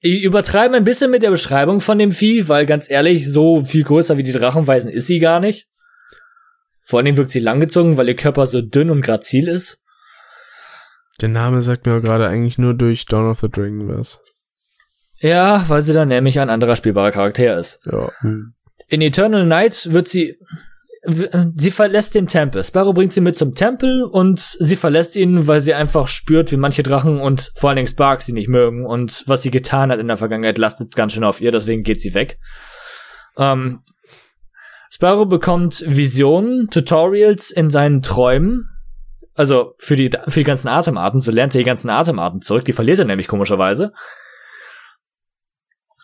[0.00, 3.82] Ich übertreibe ein bisschen mit der Beschreibung von dem Vieh, weil ganz ehrlich, so viel
[3.82, 5.66] größer wie die Drachenweisen ist sie gar nicht.
[6.84, 9.80] Vor Dingen wirkt sie langgezogen, weil ihr Körper so dünn und grazil ist.
[11.20, 14.20] Der Name sagt mir auch gerade eigentlich nur durch Dawn of the Dragon was.
[15.18, 17.80] Ja, weil sie dann nämlich ein anderer spielbarer Charakter ist.
[17.90, 18.10] Ja.
[18.20, 18.54] Hm.
[18.88, 20.38] In Eternal Night wird sie,
[21.56, 22.62] sie verlässt den Tempel.
[22.62, 26.56] Sparrow bringt sie mit zum Tempel und sie verlässt ihn, weil sie einfach spürt, wie
[26.56, 29.98] manche Drachen und vor allen Dingen Spark sie nicht mögen und was sie getan hat
[29.98, 32.38] in der Vergangenheit lastet ganz schön auf ihr, deswegen geht sie weg.
[33.38, 33.80] Ähm,
[34.90, 38.75] Sparrow bekommt Visionen, Tutorials in seinen Träumen,
[39.36, 42.72] also für die, für die ganzen Atemarten, so lernt er die ganzen Atemarten zurück, die
[42.72, 43.92] verliert er nämlich komischerweise.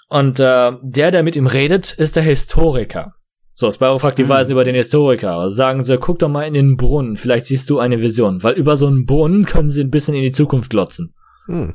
[0.08, 3.14] Und äh, der, der mit ihm redet, ist der Historiker.
[3.54, 4.28] So, Spyro fragt die Mhm.
[4.28, 5.50] Weisen über den Historiker.
[5.50, 8.42] Sagen sie, guck doch mal in den Brunnen, vielleicht siehst du eine Vision.
[8.42, 11.14] Weil über so einen Brunnen können sie ein bisschen in die Zukunft glotzen.
[11.46, 11.74] Hm.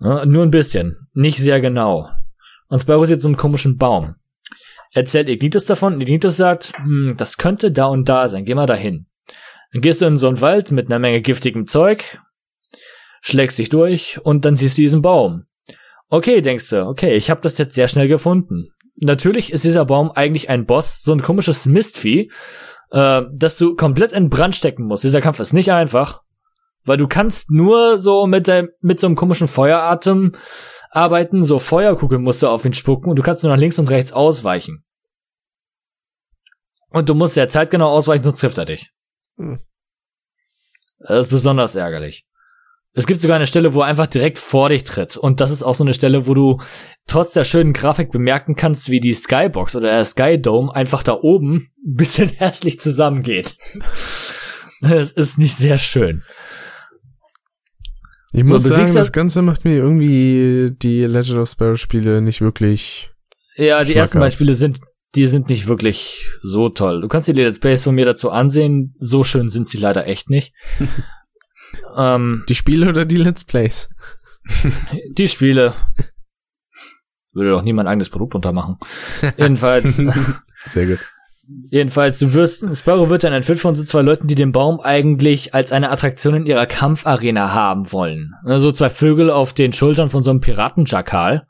[0.00, 2.10] Ja, nur ein bisschen, nicht sehr genau.
[2.68, 4.14] Und Spyro sieht so einen komischen Baum.
[4.92, 8.66] Erzählt Ignitus davon, und Ignitus sagt, hm, das könnte da und da sein, geh mal
[8.66, 9.06] dahin.
[9.72, 12.20] Dann gehst du in so einen Wald mit einer Menge giftigem Zeug,
[13.20, 15.46] schlägst dich durch und dann siehst du diesen Baum.
[16.08, 18.68] Okay, denkst du, okay, ich habe das jetzt sehr schnell gefunden.
[18.96, 22.30] natürlich ist dieser Baum eigentlich ein Boss, so ein komisches Mistvieh,
[22.90, 25.04] äh, dass du komplett in Brand stecken musst.
[25.04, 26.20] Dieser Kampf ist nicht einfach,
[26.84, 30.36] weil du kannst nur so mit, dein, mit so einem komischen Feueratem
[30.90, 33.88] arbeiten, so Feuerkugeln musst du auf ihn spucken und du kannst nur nach links und
[33.88, 34.84] rechts ausweichen.
[36.90, 38.92] Und du musst sehr zeitgenau ausweichen, sonst trifft er dich.
[39.36, 39.58] Hm.
[40.98, 42.26] Das ist besonders ärgerlich.
[42.94, 45.16] Es gibt sogar eine Stelle, wo er einfach direkt vor dich tritt.
[45.16, 46.60] Und das ist auch so eine Stelle, wo du
[47.06, 51.70] trotz der schönen Grafik bemerken kannst, wie die Skybox oder der Skydome einfach da oben
[51.86, 53.56] ein bisschen hässlich zusammengeht.
[54.82, 56.22] Es ist nicht sehr schön.
[58.34, 62.40] Ich muss So, sagen, das Ganze macht mir irgendwie die Legend of Sparrow Spiele nicht
[62.40, 63.10] wirklich.
[63.56, 64.80] Ja, die ersten beiden Spiele sind,
[65.14, 67.00] die sind nicht wirklich so toll.
[67.02, 68.94] Du kannst dir die Let's Plays von mir dazu ansehen.
[68.98, 70.54] So schön sind sie leider echt nicht.
[71.96, 73.90] ähm, Die Spiele oder die Let's Plays?
[75.18, 75.74] die Spiele
[77.34, 78.78] würde doch niemand eigenes Produkt untermachen.
[79.38, 80.02] Jedenfalls,
[80.66, 80.98] Sehr gut.
[81.70, 85.54] jedenfalls, du wirst, Sparrow wird dann entführt von so zwei Leuten, die den Baum eigentlich
[85.54, 88.32] als eine Attraktion in ihrer Kampfarena haben wollen.
[88.44, 91.46] Also zwei Vögel auf den Schultern von so einem Piratenjakal.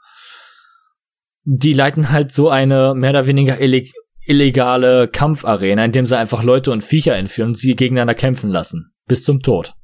[1.44, 3.92] Die leiten halt so eine mehr oder weniger illeg
[4.24, 8.92] illegale Kampfarena, indem sie einfach Leute und Viecher entführen und sie gegeneinander kämpfen lassen.
[9.08, 9.74] Bis zum Tod.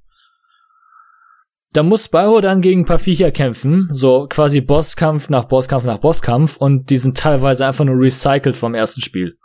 [1.72, 5.98] Da muss Spyro dann gegen ein paar Viecher kämpfen, so quasi Bosskampf nach Bosskampf nach
[5.98, 9.36] Bosskampf und die sind teilweise einfach nur recycelt vom ersten Spiel.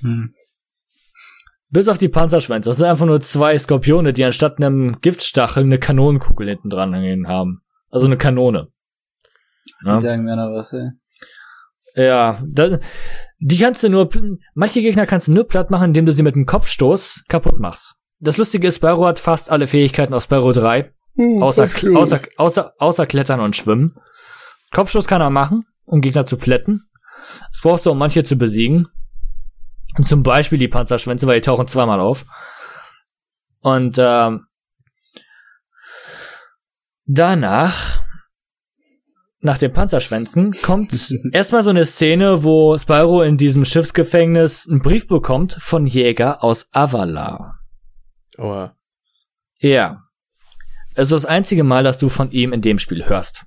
[0.00, 0.34] Hm.
[1.70, 2.70] Bis auf die Panzerschwänze.
[2.70, 7.26] Das sind einfach nur zwei Skorpione, die anstatt einem Giftstachel eine Kanonenkugel hinten dran hängen
[7.26, 7.62] haben.
[7.90, 8.68] Also eine Kanone.
[9.64, 10.90] Die Ja, sagen mir noch was, ey.
[11.96, 12.78] Ja da,
[13.38, 14.08] die kannst du nur,
[14.54, 17.94] manche Gegner kannst du nur platt machen, indem du sie mit einem Kopfstoß kaputt machst.
[18.18, 20.92] Das Lustige ist, Spyro hat fast alle Fähigkeiten aus Spyro 3.
[21.40, 23.92] Außer, außer, außer, außer Klettern und Schwimmen.
[24.72, 26.88] Kopfstoß kann er machen, um Gegner zu plätten.
[27.50, 28.88] Das brauchst du, um manche zu besiegen.
[29.96, 32.26] Und zum Beispiel die Panzerschwänze, weil die tauchen zweimal auf.
[33.60, 34.46] Und ähm,
[37.06, 38.02] danach,
[39.46, 45.06] nach den Panzerschwänzen, kommt erstmal so eine Szene, wo Spyro in diesem Schiffsgefängnis einen Brief
[45.08, 47.54] bekommt von Jäger aus Avala.
[48.36, 48.68] Oh,
[49.58, 50.02] Ja.
[50.94, 53.44] Es ist das einzige Mal, dass du von ihm in dem Spiel hörst.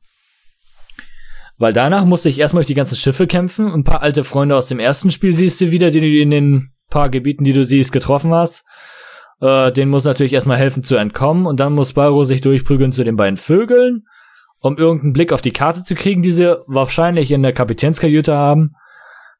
[1.58, 3.72] Weil danach musste ich erstmal durch die ganzen Schiffe kämpfen.
[3.72, 6.72] Ein paar alte Freunde aus dem ersten Spiel siehst du wieder, die du in den
[6.90, 8.64] paar Gebieten, die du siehst, getroffen hast.
[9.42, 11.46] Äh, denen muss natürlich erstmal helfen zu entkommen.
[11.46, 14.06] Und dann muss Spyro sich durchprügeln zu den beiden Vögeln,
[14.60, 18.76] um irgendeinen Blick auf die Karte zu kriegen, die sie wahrscheinlich in der Kapitänskajüte haben.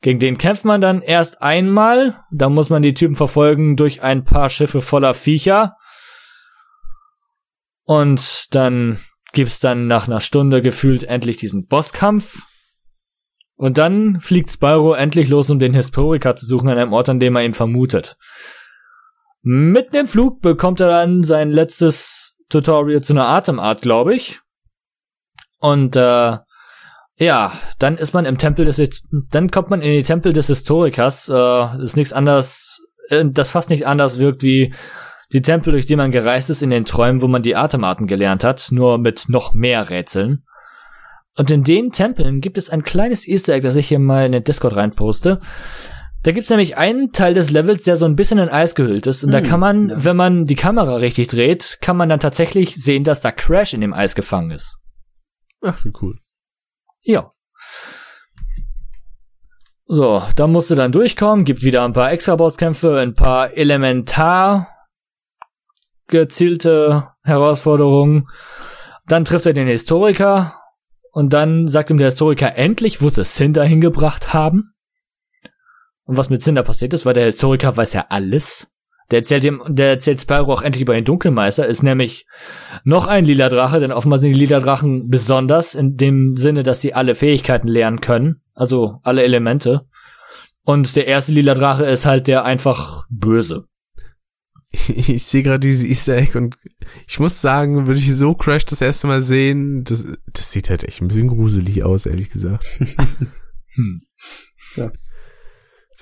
[0.02, 2.24] Gegen den kämpft man dann erst einmal.
[2.32, 5.76] Da muss man die Typen verfolgen durch ein paar Schiffe voller Viecher.
[7.84, 9.00] Und dann
[9.34, 12.44] gibt's dann nach einer Stunde gefühlt endlich diesen Bosskampf.
[13.56, 17.20] Und dann fliegt Spyro endlich los, um den Historiker zu suchen an einem Ort, an
[17.20, 18.16] dem er ihn vermutet.
[19.42, 24.40] Mitten im Flug bekommt er dann sein letztes Tutorial zu einer Atemart, glaube ich.
[25.60, 26.38] Und äh,
[27.18, 28.82] ja, dann ist man im Tempel des,
[29.30, 31.30] dann kommt man in die Tempel des Historikers.
[31.30, 32.80] Äh, ist nichts anderes,
[33.10, 34.74] äh, das fast nicht anders wirkt wie
[35.32, 38.44] die Tempel, durch die man gereist ist in den Träumen, wo man die Atemarten gelernt
[38.44, 40.44] hat, nur mit noch mehr Rätseln.
[41.38, 44.32] Und in den Tempeln gibt es ein kleines Easter Egg, das ich hier mal in
[44.32, 45.40] den Discord reinposte.
[46.24, 49.24] Da gibt's nämlich einen Teil des Levels, der so ein bisschen in Eis gehüllt ist.
[49.24, 50.04] Und da Hm, kann man, ja.
[50.04, 53.82] wenn man die Kamera richtig dreht, kann man dann tatsächlich sehen, dass da Crash in
[53.82, 54.80] dem Eis gefangen ist.
[55.62, 56.20] Ach, wie cool.
[57.02, 57.32] Ja.
[59.86, 64.68] So, da musst du dann durchkommen, gibt wieder ein paar Extra-Bosskämpfe, ein paar elementar
[66.08, 68.28] gezielte Herausforderungen.
[69.08, 70.62] Dann trifft er den Historiker
[71.12, 74.74] und dann sagt ihm der Historiker endlich, wo sie Cinder hingebracht haben.
[76.04, 78.68] Und was mit Cinder passiert ist, weil der Historiker weiß ja alles.
[79.12, 82.28] Der erzählt ihm, der erzählt Spyro auch endlich über den Dunkelmeister, ist nämlich
[82.84, 86.82] noch ein lila Drache, denn offenbar sind die lila Drachen besonders in dem Sinne, dass
[86.82, 89.88] sie alle Fähigkeiten lernen können, also alle Elemente.
[90.64, 93.66] Und der erste lila Drache ist halt der einfach böse.
[94.72, 96.56] Ich sehe gerade diese Easter Egg und
[97.08, 100.84] ich muss sagen, würde ich so Crash das erste Mal sehen, das, das sieht halt
[100.84, 102.66] echt ein bisschen gruselig aus, ehrlich gesagt.
[103.76, 104.02] Hm.
[104.74, 104.92] Tja.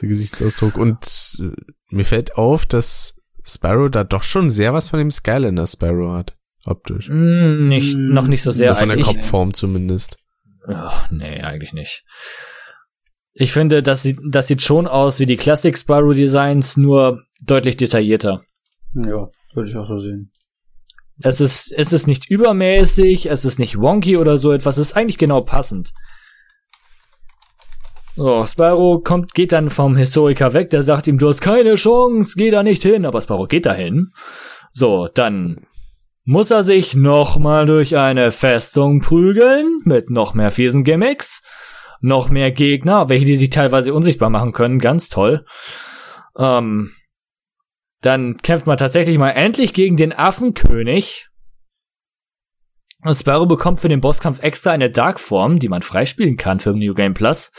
[0.01, 0.77] Der Gesichtsausdruck.
[0.77, 1.51] Und äh,
[1.89, 6.35] mir fällt auf, dass Sparrow da doch schon sehr was von dem Skylander Sparrow hat.
[6.65, 7.09] Optisch.
[7.09, 8.73] Mm, nicht, Mm, noch nicht so sehr.
[8.75, 10.17] so von der ich- Kopfform zumindest.
[10.67, 12.03] Ach, nee, eigentlich nicht.
[13.33, 17.77] Ich finde, das sieht, das sieht schon aus wie die Classic Spyro Designs, nur deutlich
[17.77, 18.41] detaillierter.
[18.95, 20.31] Ja, würde ich auch so sehen.
[21.19, 24.97] Es ist, es ist nicht übermäßig, es ist nicht wonky oder so etwas, es ist
[24.97, 25.93] eigentlich genau passend.
[28.17, 32.33] So, Spyro kommt, geht dann vom Historiker weg, der sagt ihm, du hast keine Chance,
[32.35, 34.07] geh da nicht hin, aber Spyro geht dahin.
[34.73, 35.67] So, dann
[36.23, 41.43] muss er sich nochmal durch eine Festung prügeln, mit noch mehr fiesen Gimmicks,
[42.01, 45.45] noch mehr Gegner, welche die sich teilweise unsichtbar machen können, ganz toll.
[46.39, 46.89] Ähm,
[48.01, 51.27] dann kämpft man tatsächlich mal endlich gegen den Affenkönig.
[53.03, 56.95] Und Spyro bekommt für den Bosskampf extra eine Dark-Form, die man freispielen kann für New
[56.95, 57.51] Game Plus.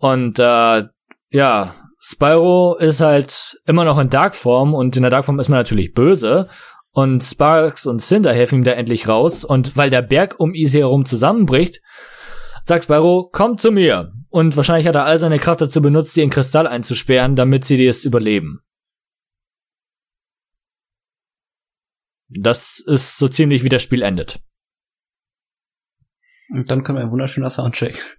[0.00, 0.84] Und äh,
[1.30, 5.92] ja, Spyro ist halt immer noch in Dark-Form und in der Dark-Form ist man natürlich
[5.92, 6.48] böse.
[6.92, 9.44] Und Sparks und Cinder helfen ihm da endlich raus.
[9.44, 11.82] Und weil der Berg um Easy herum zusammenbricht,
[12.62, 14.12] sagt Spyro, komm zu mir.
[14.30, 17.86] Und wahrscheinlich hat er all seine Kraft dazu benutzt, sie in Kristall einzusperren, damit sie
[17.86, 18.60] das überleben.
[22.28, 24.40] Das ist so ziemlich wie das Spiel endet.
[26.48, 28.18] Und dann kommt ein wunderschöner Soundtrack.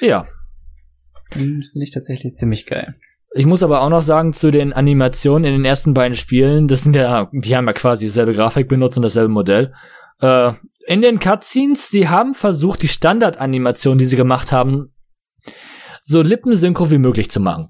[0.00, 0.28] Ja.
[1.34, 2.94] Den Finde ich tatsächlich ziemlich geil.
[3.34, 6.82] Ich muss aber auch noch sagen, zu den Animationen in den ersten beiden Spielen, das
[6.82, 9.72] sind ja, die haben ja quasi dieselbe Grafik benutzt und dasselbe Modell.
[10.20, 10.52] Äh,
[10.86, 14.92] in den Cutscenes, sie haben versucht, die Standardanimation, die sie gemacht haben,
[16.02, 17.68] so lippensynchro wie möglich zu machen.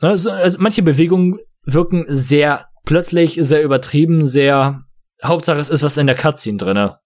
[0.00, 4.84] Also, also manche Bewegungen wirken sehr plötzlich, sehr übertrieben, sehr
[5.22, 6.98] Hauptsache es ist was in der Cutscene drinne.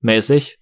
[0.00, 0.58] Mäßig.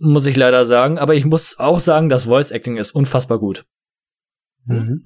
[0.00, 3.66] Muss ich leider sagen, aber ich muss auch sagen, das Voice Acting ist unfassbar gut.
[4.64, 5.04] Mhm.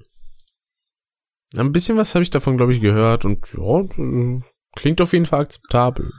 [1.57, 4.41] Ein bisschen was habe ich davon, glaube ich, gehört und ja,
[4.75, 6.11] klingt auf jeden Fall akzeptabel.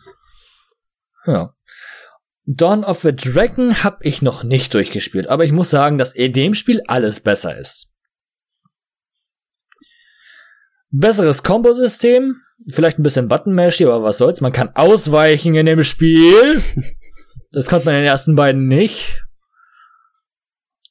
[1.27, 1.55] Ja.
[2.47, 6.33] Dawn of the Dragon habe ich noch nicht durchgespielt, aber ich muss sagen, dass in
[6.33, 7.91] dem Spiel alles besser ist.
[10.91, 12.37] Besseres Kombosystem,
[12.71, 16.63] vielleicht ein bisschen Button-Mashy, aber was soll's, man kann ausweichen in dem Spiel.
[17.55, 19.23] Das konnte man in den ersten beiden nicht.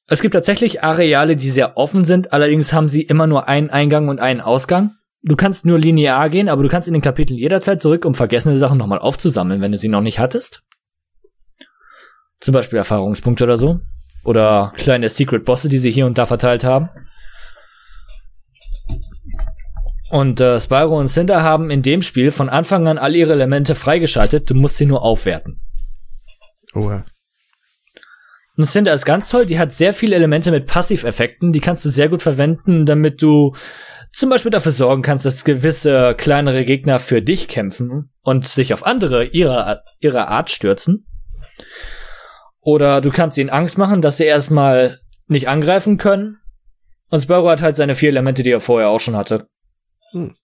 [0.07, 4.07] Es gibt tatsächlich Areale, die sehr offen sind, allerdings haben sie immer nur einen Eingang
[4.07, 4.95] und einen Ausgang.
[5.23, 8.55] Du kannst nur linear gehen, aber du kannst in den Kapiteln jederzeit zurück, um vergessene
[8.55, 10.63] Sachen nochmal aufzusammeln, wenn du sie noch nicht hattest.
[12.39, 13.79] Zum Beispiel Erfahrungspunkte oder so.
[14.23, 16.89] Oder kleine Secret Bosse, die sie hier und da verteilt haben.
[20.11, 23.75] Und äh, Spyro und Cinder haben in dem Spiel von Anfang an alle ihre Elemente
[23.75, 25.62] freigeschaltet, du musst sie nur aufwerten.
[26.73, 27.05] Oh, ja.
[28.55, 31.89] Und Cinder ist ganz toll, die hat sehr viele Elemente mit Passiveffekten, die kannst du
[31.89, 33.55] sehr gut verwenden, damit du
[34.13, 38.85] zum Beispiel dafür sorgen kannst, dass gewisse kleinere Gegner für dich kämpfen und sich auf
[38.85, 41.07] andere ihrer, ihrer Art stürzen.
[42.59, 46.37] Oder du kannst ihnen Angst machen, dass sie erstmal nicht angreifen können.
[47.09, 49.47] Und Spyro hat halt seine vier Elemente, die er vorher auch schon hatte.
[50.11, 50.35] Hm.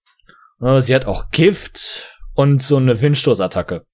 [0.80, 3.86] Sie hat auch Gift und so eine Windstoßattacke.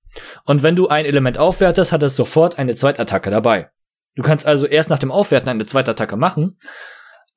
[0.45, 3.69] Und wenn du ein Element aufwertest, hat es sofort eine Zweitattacke dabei.
[4.15, 6.57] Du kannst also erst nach dem Aufwerten eine zweite Attacke machen.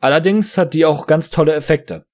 [0.00, 2.06] Allerdings hat die auch ganz tolle Effekte.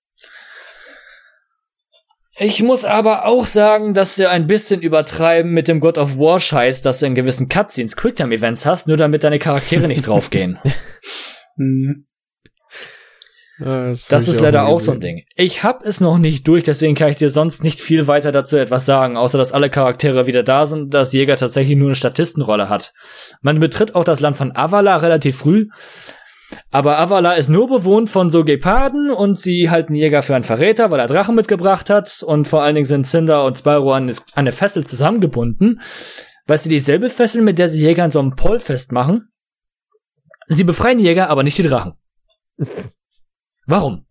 [2.37, 6.41] Ich muss aber auch sagen, dass sie ein bisschen übertreiben mit dem God of War
[6.41, 10.59] Scheiß, dass du in gewissen Cutscenes Quicktime Events hast, nur damit deine Charaktere nicht draufgehen.
[11.57, 12.09] Hm.
[13.59, 15.01] Ja, Das hab ist leider mal auch so ein.
[15.01, 15.23] Ding.
[15.37, 18.57] Ich hab es noch nicht durch, deswegen kann ich dir sonst nicht viel weiter dazu
[18.57, 22.69] etwas sagen, außer dass alle Charaktere wieder da sind, dass Jäger tatsächlich nur eine Statistenrolle
[22.69, 22.93] hat.
[23.43, 25.69] Man betritt auch das Land von Avala relativ früh,
[26.71, 30.91] aber Avala ist nur bewohnt von so Geparden und sie halten Jäger für einen Verräter,
[30.91, 34.53] weil er Drachen mitgebracht hat und vor allen Dingen sind Cinder und Spyro an eine
[34.53, 35.81] Fessel zusammengebunden.
[36.47, 39.29] Weißt du, dieselbe Fessel, mit der sie Jäger an so einem Pol festmachen?
[40.47, 41.95] Sie befreien Jäger, aber nicht die Drachen.
[43.67, 44.07] Warum?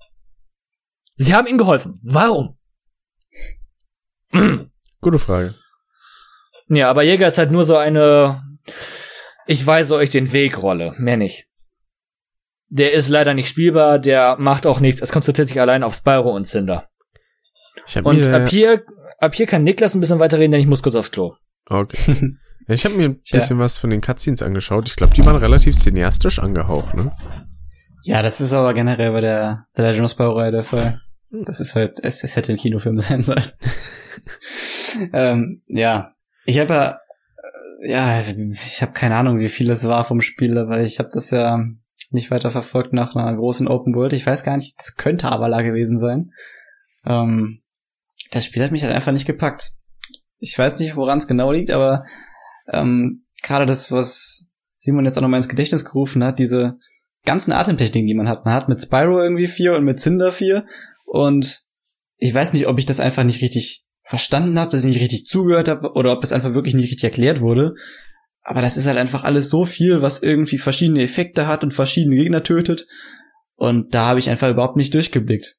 [1.16, 2.00] Sie haben ihm geholfen.
[2.04, 2.58] Warum?
[5.02, 5.56] Gute Frage.
[6.70, 8.44] Ja, aber Jäger ist halt nur so eine
[9.46, 11.48] Ich weise euch den Weg Rolle, mehr nicht.
[12.70, 15.02] Der ist leider nicht spielbar, der macht auch nichts.
[15.02, 16.90] Es konzentriert sich allein auf Spyro und Cinder.
[17.86, 18.84] Ich hab Und mir, ab hier,
[19.20, 21.36] ab hier kann Niklas ein bisschen weiterreden, denn ich muss kurz aufs Klo.
[21.68, 22.38] Okay.
[22.70, 23.40] Ich habe mir ein Tja.
[23.40, 24.88] bisschen was von den Cutscenes angeschaut.
[24.88, 27.12] Ich glaube, die waren relativ cineastisch angehaucht, ne?
[28.06, 31.02] Ja, das ist aber generell bei der The Legend of Spyro der Fall.
[31.32, 33.50] Das ist halt, es, es hätte ein Kinofilm sein sollen.
[35.14, 36.12] ähm, ja,
[36.46, 37.00] ich habe ja,
[37.82, 41.10] äh, ja, ich habe keine Ahnung, wie viel es war vom Spiel, weil ich habe
[41.14, 41.66] das ja
[42.12, 44.12] nicht weiter verfolgt nach einer großen Open World.
[44.12, 46.34] Ich weiß gar nicht, das könnte Avala gewesen sein.
[47.06, 47.62] Ähm,
[48.32, 49.72] das Spiel hat mich halt einfach nicht gepackt.
[50.40, 52.04] Ich weiß nicht, woran es genau liegt, aber
[52.68, 56.78] ähm, gerade das, was Simon jetzt auch nochmal ins Gedächtnis gerufen hat, diese
[57.26, 58.46] ganzen Atemtechniken, die man hat.
[58.46, 60.66] Man hat mit Spyro irgendwie vier und mit Cinder vier.
[61.06, 61.62] Und
[62.18, 65.26] ich weiß nicht, ob ich das einfach nicht richtig verstanden habe, dass ich nicht richtig
[65.26, 67.76] zugehört habe oder ob es einfach wirklich nicht richtig erklärt wurde.
[68.42, 72.18] Aber das ist halt einfach alles so viel, was irgendwie verschiedene Effekte hat und verschiedene
[72.18, 72.88] Gegner tötet.
[73.56, 75.58] Und da habe ich einfach überhaupt nicht durchgeblickt.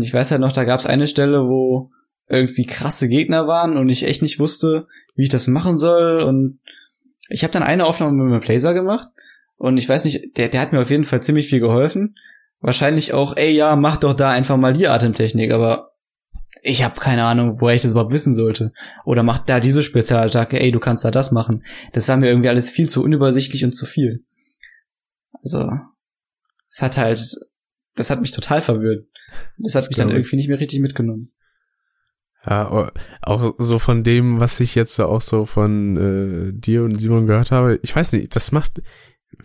[0.00, 1.90] Ich weiß halt noch, da gab es eine Stelle, wo
[2.28, 6.22] irgendwie krasse Gegner waren und ich echt nicht wusste, wie ich das machen soll.
[6.22, 6.60] Und
[7.28, 9.08] ich habe dann eine Aufnahme mit meinem Blazer gemacht
[9.56, 12.16] und ich weiß nicht, der, der hat mir auf jeden Fall ziemlich viel geholfen.
[12.60, 15.92] Wahrscheinlich auch, ey ja, mach doch da einfach mal die Atemtechnik, aber
[16.62, 18.72] ich habe keine Ahnung, woher ich das überhaupt wissen sollte.
[19.04, 21.62] Oder mach da diese Spezialattacke, ey, du kannst da das machen.
[21.92, 24.24] Das war mir irgendwie alles viel zu unübersichtlich und zu viel.
[25.42, 25.70] Also,
[26.70, 27.22] es hat halt,
[27.96, 29.06] das hat mich total verwirrt.
[29.58, 31.32] Das hat Das mich dann irgendwie nicht mehr richtig mitgenommen.
[32.46, 32.90] Ja,
[33.22, 37.50] auch so von dem, was ich jetzt auch so von äh, dir und Simon gehört
[37.50, 38.82] habe, ich weiß nicht, das macht,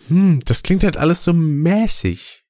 [0.08, 2.44] hm, das klingt halt alles so mäßig.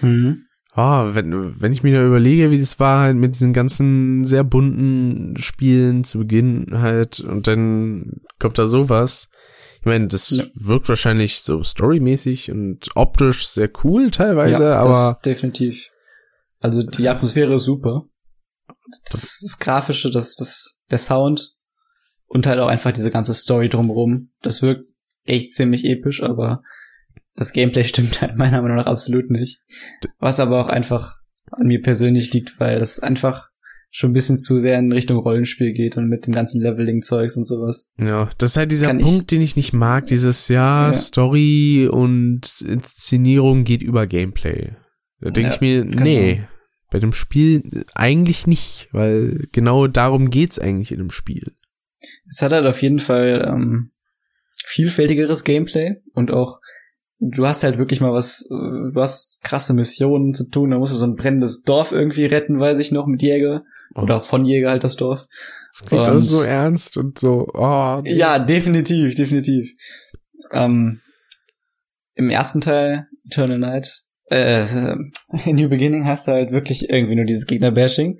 [0.00, 0.46] Mhm.
[0.72, 4.44] Ah, wenn, wenn ich mir da überlege, wie das war halt mit diesen ganzen sehr
[4.44, 9.28] bunten Spielen zu Beginn halt und dann kommt da sowas.
[9.80, 10.44] Ich meine, das Ja.
[10.54, 15.88] wirkt wahrscheinlich so storymäßig und optisch sehr cool teilweise, ja, aber das definitiv.
[16.60, 18.04] Also die Atmosphäre ist super.
[19.10, 21.54] Das, das Grafische, das, das, der Sound
[22.26, 24.30] und halt auch einfach diese ganze Story drumherum.
[24.42, 24.89] Das wirkt
[25.24, 26.62] echt ziemlich episch, aber
[27.36, 29.60] das Gameplay stimmt halt meiner Meinung nach absolut nicht.
[30.18, 31.16] Was aber auch einfach
[31.50, 33.48] an mir persönlich liegt, weil das einfach
[33.92, 37.44] schon ein bisschen zu sehr in Richtung Rollenspiel geht und mit dem ganzen Leveling-Zeugs und
[37.44, 37.92] sowas.
[37.98, 40.94] Ja, das ist halt dieser Kann ich- Punkt, den ich nicht mag, dieses ja, Ja.
[40.94, 44.76] Story und Inszenierung geht über Gameplay.
[45.20, 46.02] Da denke Ja, ich mir, genau.
[46.04, 46.44] nee,
[46.92, 51.52] bei dem Spiel eigentlich nicht, weil genau darum geht's eigentlich in dem Spiel.
[52.28, 53.90] Es hat halt auf jeden Fall ähm,
[54.66, 56.60] vielfältigeres Gameplay und auch
[57.20, 60.92] du hast halt wirklich mal was, äh, du hast krasse Missionen zu tun, da musst
[60.94, 63.62] du so ein brennendes Dorf irgendwie retten, weiß ich noch, mit Jäger.
[63.94, 65.26] Oder von Jäger halt das Dorf.
[65.72, 68.14] Das klingt Und- alles so ernst und so, oh, nee.
[68.14, 69.68] Ja, definitiv, definitiv.
[70.52, 71.00] Ähm,
[72.14, 74.62] Im ersten Teil, Eternal Night, äh,
[75.44, 78.18] in New Beginning hast du halt wirklich irgendwie nur dieses Gegner-Bashing.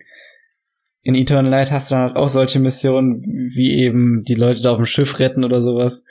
[1.02, 3.22] In Eternal Night hast du dann halt auch solche Missionen,
[3.54, 6.04] wie eben die Leute da auf dem Schiff retten oder sowas.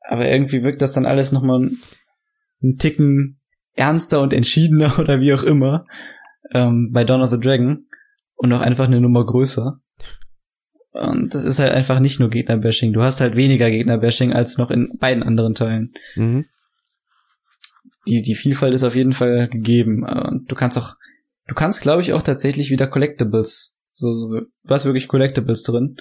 [0.00, 1.70] Aber irgendwie wirkt das dann alles nochmal
[2.62, 3.40] einen Ticken
[3.74, 5.86] ernster und entschiedener oder wie auch immer
[6.52, 7.86] ähm, bei Dawn of the Dragon
[8.36, 9.80] und auch einfach eine Nummer größer.
[10.92, 12.92] Und das ist halt einfach nicht nur Gegnerbashing.
[12.92, 15.92] Du hast halt weniger Gegnerbashing als noch in beiden anderen Teilen.
[16.14, 16.46] Mhm.
[18.08, 20.04] Die, die Vielfalt ist auf jeden Fall gegeben.
[20.04, 20.94] Und du kannst auch,
[21.48, 23.75] du kannst, glaube ich, auch tatsächlich wieder Collectibles.
[23.98, 25.96] So, hast wirklich Collectibles drin.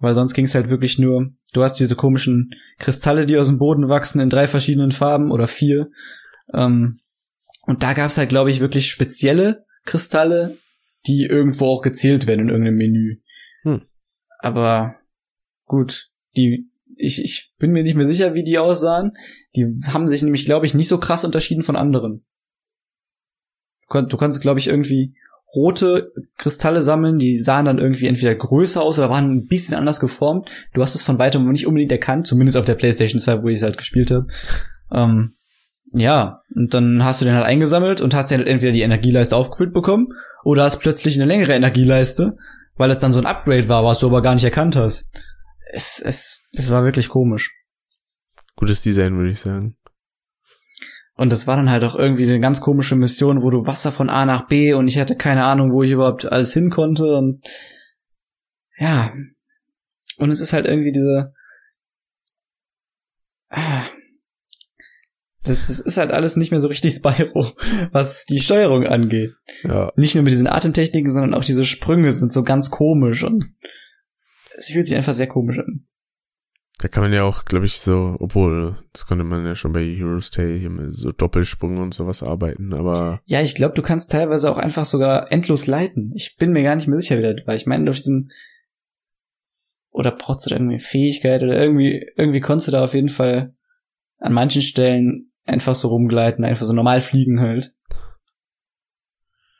[0.00, 3.58] Weil sonst ging es halt wirklich nur, du hast diese komischen Kristalle, die aus dem
[3.58, 5.90] Boden wachsen in drei verschiedenen Farben oder vier.
[6.54, 7.00] Ähm,
[7.62, 10.56] und da gab es halt, glaube ich, wirklich spezielle Kristalle,
[11.06, 13.20] die irgendwo auch gezählt werden in irgendeinem Menü.
[13.62, 13.82] Hm.
[14.38, 14.96] Aber
[15.66, 19.12] gut, die, ich, ich bin mir nicht mehr sicher, wie die aussahen.
[19.54, 22.24] Die haben sich nämlich, glaube ich, nicht so krass unterschieden von anderen.
[23.82, 25.14] Du, kon du konntest, glaube ich, irgendwie
[25.54, 30.00] rote Kristalle sammeln, die sahen dann irgendwie entweder größer aus oder waren ein bisschen anders
[30.00, 30.48] geformt.
[30.74, 33.58] Du hast es von weitem nicht unbedingt erkannt, zumindest auf der PlayStation 2, wo ich
[33.58, 34.26] es halt gespielt habe.
[34.92, 35.34] Ähm,
[35.92, 39.36] ja, und dann hast du den halt eingesammelt und hast ja halt entweder die Energieleiste
[39.36, 40.08] aufgefüllt bekommen
[40.44, 42.36] oder hast plötzlich eine längere Energieleiste,
[42.76, 45.12] weil es dann so ein Upgrade war, was du aber gar nicht erkannt hast.
[45.72, 47.54] Es, es, es war wirklich komisch.
[48.56, 49.76] Gutes Design, würde ich sagen.
[51.18, 54.08] Und das war dann halt auch irgendwie eine ganz komische Mission, wo du Wasser von
[54.08, 57.44] A nach B und ich hatte keine Ahnung, wo ich überhaupt alles hin konnte und
[58.78, 59.12] ja.
[60.18, 61.34] Und es ist halt irgendwie diese
[63.50, 63.88] ah.
[65.42, 67.50] das, das ist halt alles nicht mehr so richtig Spyro,
[67.90, 69.32] was die Steuerung angeht.
[69.64, 73.44] Ja, Nicht nur mit diesen Atemtechniken, sondern auch diese Sprünge sind so ganz komisch und
[74.56, 75.87] es fühlt sich einfach sehr komisch an.
[76.78, 79.84] Da kann man ja auch, glaube ich, so, obwohl, das konnte man ja schon bei
[79.84, 84.12] Heroes Tale hier mit so Doppelsprung und sowas arbeiten, aber Ja, ich glaube, du kannst
[84.12, 86.12] teilweise auch einfach sogar endlos leiten.
[86.14, 87.54] Ich bin mir gar nicht mehr sicher, wie das war.
[87.56, 88.30] Ich meine, durch diesen
[89.90, 93.54] oder brauchst du da irgendwie Fähigkeit oder irgendwie irgendwie konntest du da auf jeden Fall
[94.18, 97.74] an manchen Stellen einfach so rumgleiten, einfach so normal fliegen halt.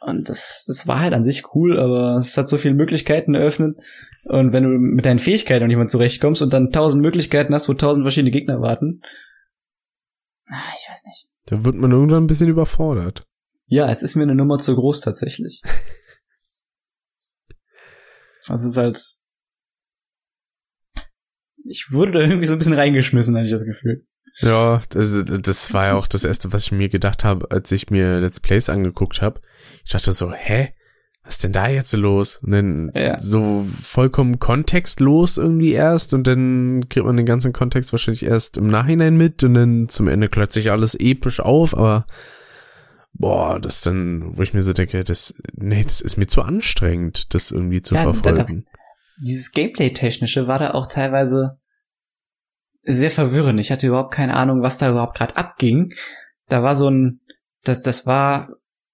[0.01, 3.81] Und das, das war halt an sich cool, aber es hat so viele Möglichkeiten eröffnet.
[4.25, 7.69] Und wenn du mit deinen Fähigkeiten noch nicht mal zurechtkommst und dann tausend Möglichkeiten hast,
[7.69, 9.03] wo tausend verschiedene Gegner warten.
[10.51, 11.29] Ah, ich weiß nicht.
[11.47, 13.23] da wird man irgendwann ein bisschen überfordert.
[13.67, 15.63] Ja, es ist mir eine Nummer zu groß tatsächlich.
[18.51, 19.19] Also es ist halt.
[21.69, 24.07] Ich wurde da irgendwie so ein bisschen reingeschmissen, hatte ich das Gefühl.
[24.39, 27.91] Ja, das, das war ja auch das erste, was ich mir gedacht habe, als ich
[27.91, 29.41] mir Let's Plays angeguckt habe.
[29.85, 30.73] Ich dachte so, hä?
[31.29, 32.39] Was ist denn da jetzt los?
[32.43, 33.19] Und dann Ja.
[33.19, 38.67] so vollkommen kontextlos irgendwie erst und dann kriegt man den ganzen Kontext wahrscheinlich erst im
[38.67, 42.07] Nachhinein mit und dann zum Ende klotzt sich alles episch auf, aber
[43.13, 47.35] boah, das dann, wo ich mir so denke, das, nee, das ist mir zu anstrengend,
[47.35, 48.65] das irgendwie zu Ja, da- da- verfolgen.
[49.21, 51.59] Dieses Gameplay-Technische war da auch teilweise
[52.85, 53.61] sehr verwirrend.
[53.61, 55.93] Ich hatte überhaupt keine Ahnung, was da überhaupt gerade abging.
[56.47, 57.21] Da war so ein,
[57.65, 58.49] das, das war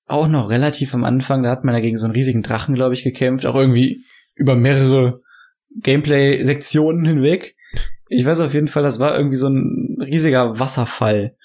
[0.06, 3.04] auch noch relativ am Anfang, da hat man dagegen so einen riesigen Drachen, glaube ich,
[3.04, 5.22] gekämpft, auch irgendwie über mehrere
[5.80, 7.56] Gameplay-Sektionen hinweg.
[8.08, 11.36] Ich weiß auf jeden Fall, das war irgendwie so ein riesiger Wasserfall.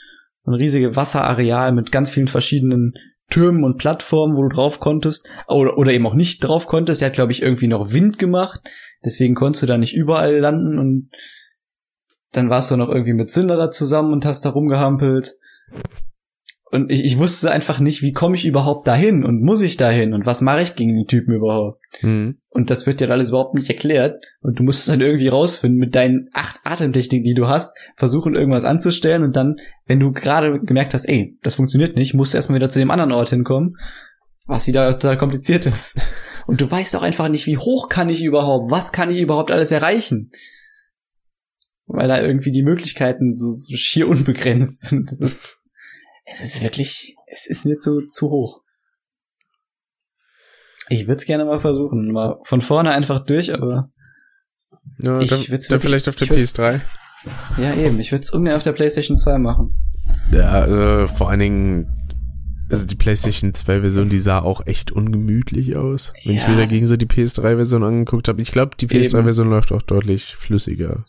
[0.45, 2.93] Ein riesiges Wasserareal mit ganz vielen verschiedenen
[3.29, 7.01] Türmen und Plattformen, wo du drauf konntest, oder, oder eben auch nicht drauf konntest.
[7.01, 8.61] Der hat, glaube ich, irgendwie noch Wind gemacht,
[9.05, 11.11] deswegen konntest du da nicht überall landen und
[12.31, 15.35] dann warst du noch irgendwie mit Cinder da zusammen und hast da rumgehampelt.
[16.71, 20.13] Und ich, ich wusste einfach nicht, wie komme ich überhaupt dahin und muss ich dahin
[20.13, 21.81] und was mache ich gegen den Typen überhaupt.
[22.01, 22.37] Mhm.
[22.49, 24.23] Und das wird dir alles überhaupt nicht erklärt.
[24.41, 28.35] Und du musst es dann irgendwie rausfinden mit deinen acht Atemtechniken, die du hast, versuchen
[28.35, 29.55] irgendwas anzustellen und dann,
[29.87, 32.91] wenn du gerade gemerkt hast, ey, das funktioniert nicht, musst du erstmal wieder zu dem
[32.91, 33.75] anderen Ort hinkommen,
[34.45, 35.99] was wieder total kompliziert ist.
[36.47, 39.51] Und du weißt auch einfach nicht, wie hoch kann ich überhaupt, was kann ich überhaupt
[39.51, 40.31] alles erreichen.
[41.85, 45.11] Weil da irgendwie die Möglichkeiten so, so schier unbegrenzt sind.
[45.11, 45.58] Das ist,
[46.31, 48.61] es ist wirklich, es ist mir zu, zu hoch.
[50.89, 53.89] Ich würde es gerne mal versuchen, mal von vorne einfach durch, aber
[54.99, 56.81] Ja, Ich dann, würd's dann vielleicht auf der ich würd- PS3.
[57.61, 59.73] ja eben, ich würde es ungern auf der PlayStation 2 machen.
[60.33, 60.65] Ja,
[61.03, 61.87] äh, vor allen Dingen,
[62.71, 66.13] also die PlayStation 2 Version, die sah auch echt ungemütlich aus.
[66.25, 69.23] Wenn ich Ja, mir dagegen so die PS3 Version angeguckt habe, ich glaube, die PS3
[69.23, 71.05] Version läuft auch deutlich flüssiger.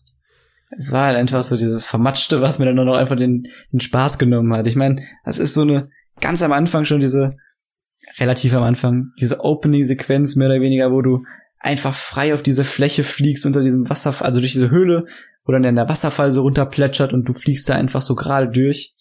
[0.77, 3.81] Es war halt einfach so dieses Vermatschte, was mir dann nur noch einfach den, den
[3.81, 4.67] Spaß genommen hat.
[4.67, 5.91] Ich meine, das ist so eine,
[6.21, 7.37] ganz am Anfang schon diese,
[8.19, 11.25] relativ am Anfang, diese Opening-Sequenz mehr oder weniger, wo du
[11.59, 15.07] einfach frei auf diese Fläche fliegst unter diesem Wasserfall, also durch diese Höhle,
[15.45, 18.95] wo dann der Wasserfall so runterplätschert und du fliegst da einfach so gerade durch.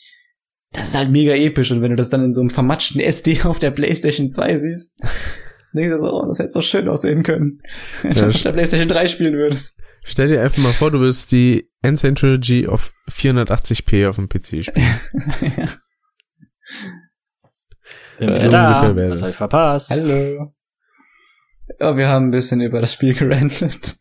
[0.72, 3.42] Das ist halt mega episch und wenn du das dann in so einem vermatschten SD
[3.44, 4.96] auf der PlayStation 2 siehst,
[5.74, 7.62] denkst du so, oh, das hätte so schön aussehen können,
[8.02, 9.82] wenn du das auf der PlayStation 3 spielen würdest.
[10.04, 14.64] Stell dir einfach mal vor, du würdest die Insane Trilogy auf 480p auf dem PC
[14.66, 15.00] spielen.
[18.20, 18.96] Bin So da.
[18.96, 19.22] Was das.
[19.22, 19.90] hab ich verpasst?
[19.90, 20.54] Hallo.
[21.80, 23.96] Ja, wir haben ein bisschen über das Spiel gerantet.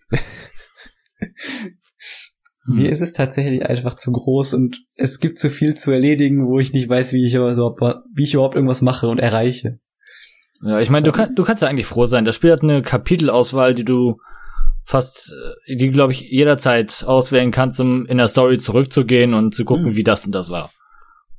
[2.67, 6.59] Mir ist es tatsächlich einfach zu groß und es gibt zu viel zu erledigen, wo
[6.59, 7.81] ich nicht weiß, wie ich überhaupt,
[8.15, 9.78] wie ich überhaupt irgendwas mache und erreiche.
[10.60, 12.25] Ja, ich meine, du, kann, du kannst ja eigentlich froh sein.
[12.25, 14.18] Das Spiel hat eine Kapitelauswahl, die du
[14.89, 15.33] fast,
[15.67, 19.89] äh, die glaube ich jederzeit auswählen kannst, um in der Story zurückzugehen und zu gucken,
[19.89, 19.97] Hm.
[19.97, 20.70] wie das und das war.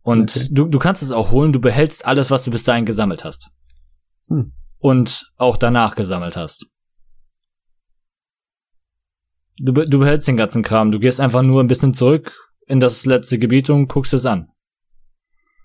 [0.02, 0.48] Und Okay.
[0.52, 3.50] du, du kannst es auch holen, du behältst alles, was du bis dahin gesammelt hast.
[4.28, 4.54] Hm.
[4.78, 6.68] Und auch danach gesammelt hast.
[9.58, 12.32] Du, du behältst den ganzen Kram, du gehst einfach nur ein bisschen zurück
[12.68, 14.50] in das letzte Gebiet und guckst es an.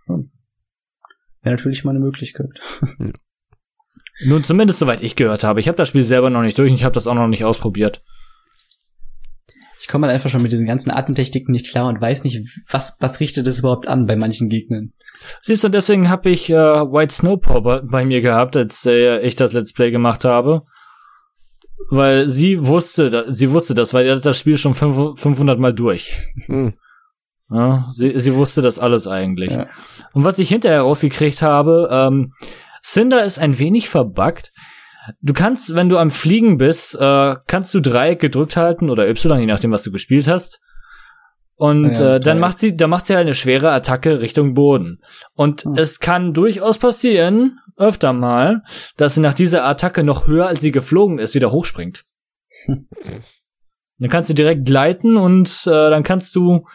[0.07, 2.49] Wäre natürlich mal eine Möglichkeit.
[4.25, 5.61] Nun zumindest soweit ich gehört habe.
[5.61, 7.45] Ich habe das Spiel selber noch nicht durch und ich habe das auch noch nicht
[7.45, 8.03] ausprobiert.
[9.81, 12.97] Ich komme halt einfach schon mit diesen ganzen Atemtechniken nicht klar und weiß nicht, was,
[13.01, 14.93] was richtet es überhaupt an bei manchen Gegnern.
[15.43, 19.37] Siehst du, deswegen habe ich äh, White Snowpaw bei, bei mir gehabt, als äh, ich
[19.37, 20.63] das Let's Play gemacht habe.
[21.91, 25.75] Weil sie wusste, sie wusste das, weil sie hat das Spiel schon fünf- 500 Mal
[25.75, 26.15] durch.
[26.47, 26.75] Hm.
[27.51, 29.53] Ja, sie, sie wusste das alles eigentlich.
[29.53, 29.67] Ja.
[30.15, 32.33] Und was ich hinterher rausgekriegt habe, ähm,
[32.85, 34.53] Cinder ist ein wenig verbuggt.
[35.21, 39.41] Du kannst, wenn du am Fliegen bist, äh, kannst du Dreieck gedrückt halten oder Y,
[39.41, 40.61] je nachdem, was du gespielt hast.
[41.57, 45.01] Und Ja, äh, dann macht sie, dann macht sie halt eine schwere Attacke Richtung Boden.
[45.35, 45.75] Und Hm.
[45.77, 48.63] es kann durchaus passieren, öfter mal,
[48.97, 52.05] dass sie nach dieser Attacke noch höher, als sie geflogen ist, wieder hochspringt.
[53.99, 56.67] Dann kannst du direkt gleiten und äh, dann kannst du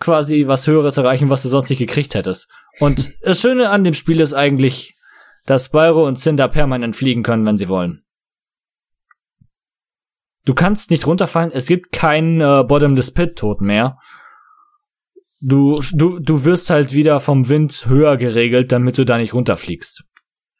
[0.00, 2.48] quasi was Höheres erreichen, was du sonst nicht gekriegt hättest.
[2.80, 4.93] Und das Schöne an dem Spiel ist eigentlich,
[5.46, 8.04] dass Spyro und Cinder permanent fliegen können, wenn sie wollen.
[10.44, 13.98] Du kannst nicht runterfallen, es gibt keinen äh, Bottomless Pit Tod mehr.
[15.40, 20.04] Du, du, du wirst halt wieder vom Wind höher geregelt, damit du da nicht runterfliegst.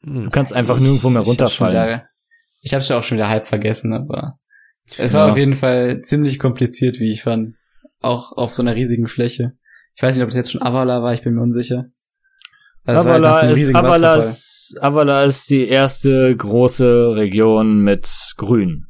[0.03, 2.03] Du kannst einfach nirgendwo mehr Ich hab's schon runterfallen.
[2.61, 4.39] Ich hab's ja auch schon wieder halb vergessen, aber
[4.99, 5.33] es war Ja.
[5.33, 7.55] auf jeden Fall ziemlich kompliziert, wie ich fand.
[8.01, 9.53] Auch auf so einer riesigen Fläche.
[9.95, 11.87] Ich weiß nicht, ob das jetzt schon Avala war, ich bin mir unsicher.
[12.85, 14.35] Das war halt Avala einem ist, Avala, Wasserfall.
[14.71, 18.87] Ist, Avala ist die erste große Region mit Grün.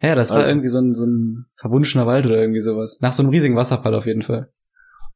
[0.00, 2.98] Ja, das war Also- irgendwie so ein, so ein verwunschener Wald oder irgendwie sowas.
[3.00, 4.50] Nach so einem riesigen Wasserfall auf jeden Fall.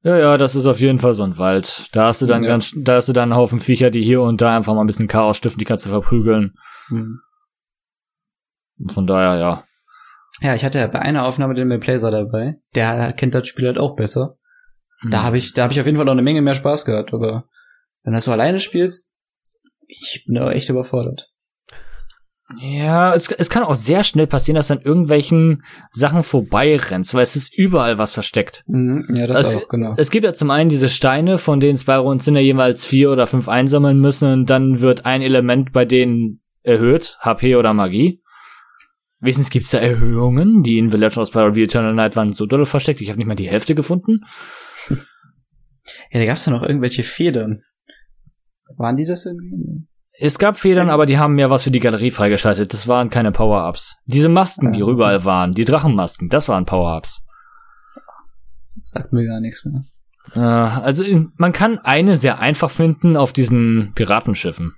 [0.02, 1.88] Ja, ja, das ist auf jeden Fall so ein Wald.
[1.92, 2.50] Da hast du dann Ja.
[2.50, 4.86] ganz, da hast du dann einen Haufen Viecher, die hier und da einfach mal ein
[4.86, 6.54] bisschen Chaos stiften, die kannst du verprügeln.
[6.88, 7.18] Hm.
[8.90, 9.64] Von daher, ja.
[10.40, 12.60] Ja, ich hatte ja bei einer Aufnahme den Blazer dabei.
[12.76, 14.36] Der kennt das Spiel halt auch besser.
[15.10, 17.12] Da habe ich, da habe ich auf jeden Fall noch eine Menge mehr Spaß gehabt,
[17.12, 17.44] aber
[18.04, 19.07] wenn du das so alleine spielst,
[19.88, 21.30] ich bin da echt überfordert.
[22.56, 27.22] Ja, es, es kann auch sehr schnell passieren, dass du an irgendwelchen Sachen vorbeirennst, weil
[27.22, 28.64] es ist überall was versteckt.
[28.66, 29.94] Mhm, ja, das Also, auch, genau.
[29.98, 33.26] Es gibt ja zum einen diese Steine, von denen Spyro und Sinner jeweils vier oder
[33.26, 38.22] fünf einsammeln müssen und dann wird ein Element bei denen erhöht, HP oder Magie.
[39.20, 42.46] Wenigstens gibt's da Erhöhungen, die in The Legend of Spyro The Eternal Night waren so
[42.46, 44.20] doll versteckt, ich habe nicht mal die Hälfte gefunden.
[46.10, 47.62] Ja, da gab's ja noch irgendwelche Federn.
[48.78, 49.86] Waren die das irgendwie?
[50.20, 52.72] Es gab Federn, aber die haben mehr was für die Galerie freigeschaltet.
[52.72, 53.96] Das waren keine Power-Ups.
[54.06, 57.22] Diese Masken, die überall waren, die Drachenmasken, das waren Power-Ups.
[58.82, 59.82] Sagt mir gar nichts mehr.
[60.34, 61.04] Äh, also
[61.36, 64.74] man kann eine sehr einfach finden auf diesen Piratenschiffen.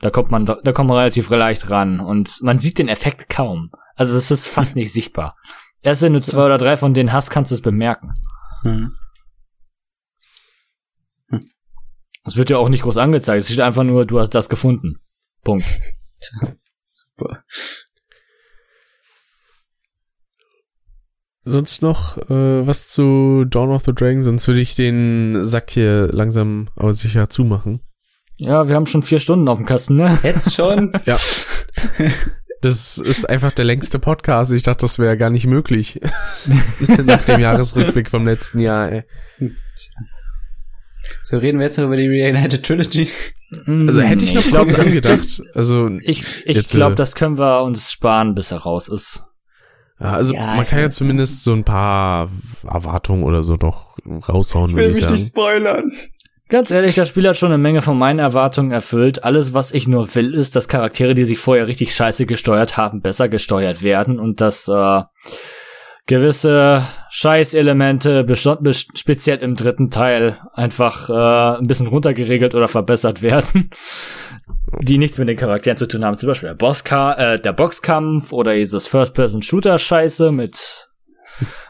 [0.00, 3.70] Da kommt man, da kommt man relativ leicht ran und man sieht den Effekt kaum.
[3.96, 5.36] Also es ist fast nicht sichtbar.
[5.82, 8.14] Erst wenn du zwei oder drei von denen hast, kannst du es bemerken.
[8.62, 8.94] Hm.
[12.24, 13.42] Es wird ja auch nicht groß angezeigt.
[13.42, 14.96] Es steht einfach nur, du hast das gefunden.
[15.42, 15.64] Punkt.
[16.92, 17.44] Super.
[21.46, 26.08] Sonst noch äh, was zu Dawn of the Dragon, sonst würde ich den Sack hier
[26.10, 27.80] langsam aber sicher zumachen.
[28.36, 30.18] Ja, wir haben schon vier Stunden auf dem Kasten, ne?
[30.22, 30.92] Jetzt schon?
[31.04, 31.18] Ja.
[32.62, 34.50] Das ist einfach der längste Podcast.
[34.52, 36.00] Ich dachte, das wäre gar nicht möglich.
[37.04, 39.04] Nach dem Jahresrückblick vom letzten Jahr, ey.
[41.22, 43.08] So reden wir jetzt noch über die Reunited Trilogy.
[43.68, 45.40] Also hätte ich noch glaub, kurz angedacht.
[45.54, 49.22] Also, Ich, ich glaube, äh, das können wir uns sparen, bis er raus ist.
[50.00, 52.30] ja, also Ja, man ich kann ja zumindest so ein paar
[52.66, 53.96] Erwartungen oder so noch
[54.28, 55.16] raushauen, würde ich sagen.
[55.16, 55.92] spoilern.
[56.48, 59.24] Ganz ehrlich, das Spiel hat schon eine Menge von meinen Erwartungen erfüllt.
[59.24, 63.00] Alles, was ich nur will, ist, dass Charaktere, die sich vorher richtig scheiße gesteuert haben,
[63.00, 65.02] besser gesteuert werden und dass äh,
[66.06, 73.70] gewisse Scheißelemente, speziell im dritten Teil, einfach äh, ein bisschen runtergeregelt oder verbessert werden,
[74.80, 76.16] die nichts mit den Charakteren zu tun haben.
[76.16, 80.88] Zum Beispiel der, Bosska äh, der Boxkampf oder dieses First-Person-Shooter-Scheiße mit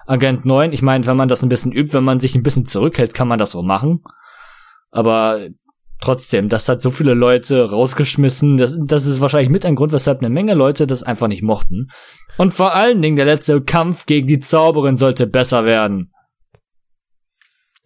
[0.06, 0.72] Agent 9.
[0.72, 3.28] Ich meine, wenn man das ein bisschen übt, wenn man sich ein bisschen zurückhält, kann
[3.28, 4.02] man das so machen.
[4.90, 5.40] Aber
[6.04, 8.56] trotzdem, das hat so viele Leute rausgeschmissen.
[8.56, 11.88] Das, das ist wahrscheinlich mit ein Grund, weshalb eine Menge Leute das einfach nicht mochten.
[12.38, 16.12] Und vor allen Dingen der letzte Kampf gegen die Zauberin sollte besser werden.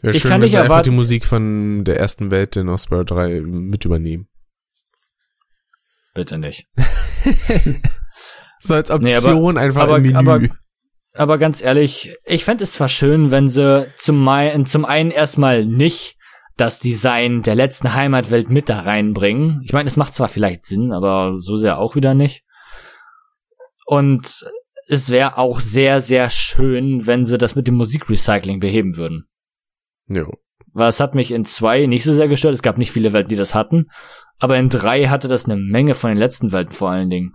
[0.00, 2.68] Wäre Ich schön, kann wenn nicht sie einfach die Musik von der ersten Welt in
[2.68, 4.28] Osprey 3 mit übernehmen.
[6.14, 6.66] Bitte nicht.
[8.60, 10.16] So als Nee, Option aber- einfach aber- im Menü.
[10.16, 10.40] aber-
[11.14, 14.28] Aber ganz ehrlich, ich fände es zwar schön, wenn sie zum,
[14.66, 16.16] zum einen erstmal nicht
[16.58, 19.62] das Design der letzten Heimatwelt mit da reinbringen.
[19.64, 22.44] Ich meine, es macht zwar vielleicht Sinn, aber so sehr auch wieder nicht.
[23.86, 24.44] Und
[24.86, 29.28] es wäre auch sehr, sehr schön, wenn sie das mit dem Musikrecycling beheben würden.
[30.08, 30.32] jo.
[30.74, 32.54] Weil es hat mich in zwei nicht so sehr gestört.
[32.54, 33.86] Es gab nicht viele Welten, die das hatten.
[34.38, 37.32] Aber in drei hatte das eine Menge von den letzten Welten vor allen Dingen.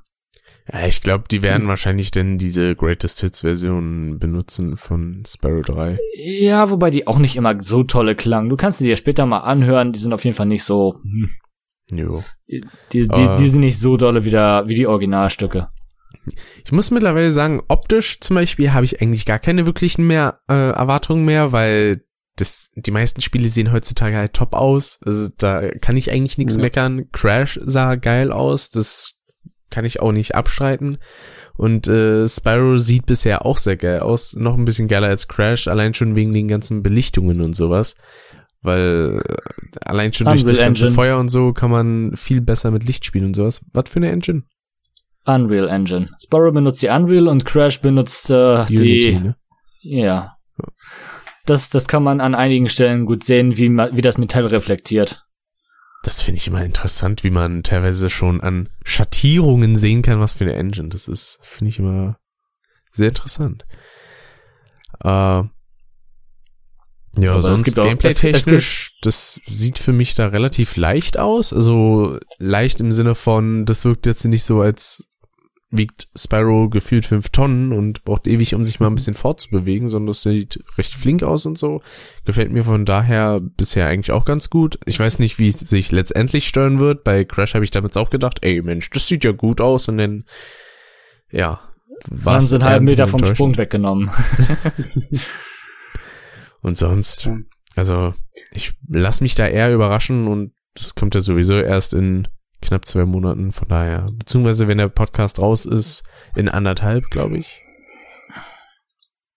[0.71, 5.99] Ja, ich glaube, die werden wahrscheinlich denn diese Greatest Hits Version benutzen von Sparrow 3.
[6.15, 8.49] Ja, wobei die auch nicht immer so tolle klangen.
[8.49, 9.91] Du kannst sie dir später mal anhören.
[9.91, 11.29] Die sind auf jeden Fall nicht so, hm,
[11.91, 12.23] Jo.
[12.47, 12.61] die,
[13.07, 15.67] die, die sind nicht so dolle wie, der, wie die Originalstücke.
[16.63, 20.53] Ich muss mittlerweile sagen, optisch zum Beispiel habe ich eigentlich gar keine wirklichen mehr äh,
[20.69, 22.05] Erwartungen mehr, weil
[22.37, 24.99] das, die meisten Spiele sehen heutzutage halt top aus.
[25.05, 26.61] Also da kann ich eigentlich nichts Ja.
[26.61, 27.09] meckern.
[27.11, 29.15] Crash sah geil aus, das
[29.73, 30.99] kann ich auch nicht abstreiten.
[31.57, 34.35] Und äh, Spyro sieht bisher auch sehr geil aus.
[34.35, 37.95] Noch ein bisschen geiler als Crash, allein schon wegen den ganzen Belichtungen und sowas.
[38.61, 39.35] Weil äh,
[39.83, 40.95] allein schon durch Unreal das ganze Engine.
[40.95, 43.65] Feuer und so kann man viel besser mit Licht spielen und sowas.
[43.73, 44.43] Was für eine Engine?
[45.25, 46.05] Unreal Engine.
[46.21, 48.77] Sparrow benutzt die Unreal und Crash benutzt äh, die.
[48.77, 49.35] Unity, ne?
[49.81, 50.37] Ja.
[51.45, 55.22] Das, das kann man an einigen Stellen gut sehen, wie, wie das Metall reflektiert.
[56.03, 60.43] Das finde ich immer interessant, wie man teilweise schon an Schattierungen sehen kann, was für
[60.43, 61.39] eine Engine das ist.
[61.41, 62.19] Finde ich immer
[62.91, 63.65] sehr interessant.
[65.01, 65.43] Äh,
[67.15, 71.53] ja, Aber sonst gameplay-technisch, das sieht für mich da relativ leicht aus.
[71.53, 75.07] Also leicht im Sinne von, das wirkt jetzt nicht so, als
[75.75, 80.07] wiegt Spyro gefühlt fünf Tonnen und braucht ewig, um sich mal ein bisschen fortzubewegen, sondern
[80.07, 81.81] das sieht recht flink aus und so.
[82.25, 84.79] Gefällt mir von daher bisher eigentlich auch ganz gut.
[84.85, 87.03] Ich weiß nicht, wie es sich letztendlich steuern wird.
[87.03, 89.97] Bei Crash habe ich damals auch gedacht, ey Mensch, das sieht ja gut aus und
[89.97, 90.25] dann,
[91.31, 91.59] ja,
[92.09, 93.23] Waren war's sie einen halben Meter vom.
[93.25, 94.11] Sprung weggenommen.
[96.61, 97.29] Und sonst,
[97.75, 98.13] also
[98.51, 102.27] ich lass mich da eher überraschen und das kommt ja sowieso erst in
[102.63, 104.05] knapp zwei Monaten, von daher.
[104.17, 106.03] Beziehungsweise, wenn der Podcast raus ist,
[106.35, 107.61] in anderthalb, glaube ich.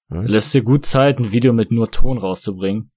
[0.08, 2.92] Lässt dir gut Zeit, ein Video mit nur Ton rauszubringen.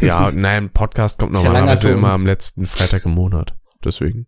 [0.00, 3.54] Ja, nein, Podcast kommt ja normalerweise immer am letzten Freitag im Monat.
[3.84, 4.26] Deswegen.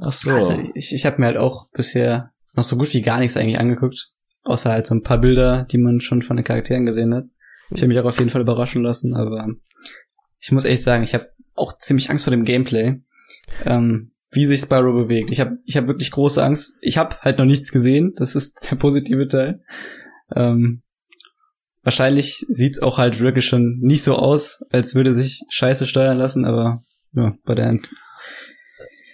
[0.00, 0.30] Ach so.
[0.30, 3.60] Also ich, ich habe mir halt auch bisher noch so gut wie gar nichts eigentlich
[3.60, 4.12] angeguckt.
[4.42, 7.24] Außer halt so ein paar Bilder, die man schon von den Charakteren gesehen hat.
[7.70, 9.46] Ich habe mich auch auf jeden Fall überraschen lassen, aber
[10.40, 13.02] ich muss echt sagen, ich habe auch ziemlich Angst vor dem Gameplay.
[13.64, 15.30] Ähm, wie sich Spyro bewegt.
[15.32, 16.76] Ich habe ich hab wirklich große Angst.
[16.82, 18.12] Ich habe halt noch nichts gesehen.
[18.16, 19.60] Das ist der positive Teil.
[20.34, 20.82] Ähm,
[21.82, 26.44] wahrscheinlich sieht's auch halt wirklich schon nicht so aus, als würde sich Scheiße steuern lassen,
[26.44, 27.76] aber ja, bei der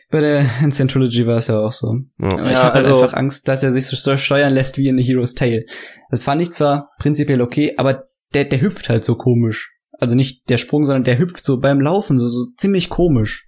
[0.08, 1.96] bei der Ancient Trilogy war es ja auch so.
[2.20, 2.28] Ja.
[2.28, 4.88] Aber ich Ja, habe halt also- einfach Angst, dass er sich so steuern lässt wie
[4.88, 5.64] in The Hero's Tale.
[6.10, 9.72] Das fand ich zwar prinzipiell okay, aber der, der hüpft halt so komisch.
[9.98, 13.45] Also nicht der Sprung, sondern der hüpft so beim Laufen so, so ziemlich komisch.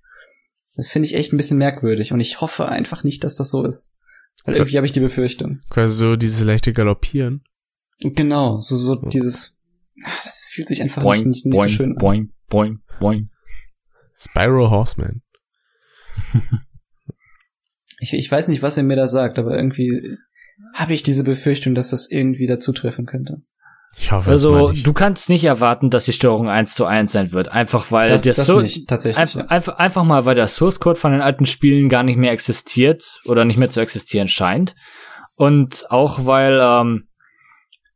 [0.78, 3.64] Das finde ich echt ein bisschen merkwürdig und ich hoffe einfach nicht, dass das so
[3.64, 3.96] ist.
[4.44, 5.58] Weil irgendwie habe ich die Befürchtung.
[5.70, 7.42] Quasi so dieses leichte Galoppieren.
[8.00, 9.58] Genau, so, so dieses,
[10.04, 11.96] ah, das fühlt sich einfach boing, nicht, nicht, nicht boing, so schön an.
[11.96, 13.30] boing, boing, boing.
[14.16, 15.22] Spyro Horseman.
[18.00, 20.16] Ich, ich weiß nicht, was er mir da sagt, aber irgendwie
[20.72, 23.42] habe ich diese Befürchtung, dass das irgendwie dazu treffen könnte.
[23.96, 27.48] Ich hoffe Also, du kannst nicht erwarten, dass die Steuerung eins zu eins sein wird.
[27.48, 29.18] Einfach weil Das, der das So- nicht, tatsächlich.
[29.20, 29.46] Einfach, ja.
[29.46, 33.20] einfach, einfach mal, weil der Source Code von den alten Spielen gar nicht mehr existiert
[33.24, 34.74] oder nicht mehr zu existieren scheint.
[35.34, 37.08] Und auch weil ähm,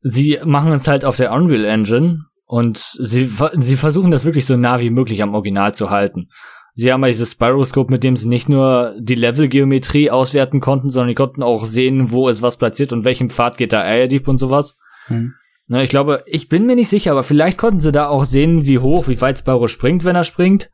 [0.01, 4.57] sie machen es halt auf der Unreal Engine und sie, sie versuchen das wirklich so
[4.57, 6.29] nah wie möglich am Original zu halten.
[6.75, 11.09] Sie haben ja dieses Spiroscope, mit dem sie nicht nur die Levelgeometrie auswerten konnten, sondern
[11.09, 14.39] die konnten auch sehen, wo ist was platziert und welchem Pfad geht da Eierdieb und
[14.39, 14.77] sowas.
[15.07, 15.35] Hm.
[15.67, 18.67] Ne, ich glaube, ich bin mir nicht sicher, aber vielleicht konnten sie da auch sehen,
[18.67, 20.71] wie hoch, wie weit Spyro springt, wenn er springt.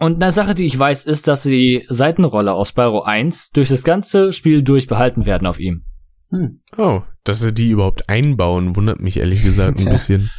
[0.00, 3.84] Und eine Sache, die ich weiß, ist, dass die Seitenrolle aus Spyro 1 durch das
[3.84, 5.84] ganze Spiel durch behalten werden auf ihm.
[6.30, 6.60] Hm.
[6.76, 10.30] Oh, dass sie die überhaupt einbauen, wundert mich ehrlich gesagt ein bisschen.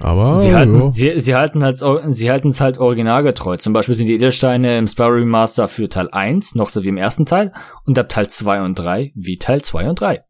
[0.00, 0.90] Aber sie halten, ja.
[0.90, 1.78] sie, sie halten halt,
[2.14, 3.56] sie halten es halt originalgetreu.
[3.56, 6.96] Zum Beispiel sind die Edelsteine im Spyro Remaster für Teil 1 noch so wie im
[6.96, 7.52] ersten Teil
[7.84, 10.24] und ab Teil 2 und 3 wie Teil 2 und 3.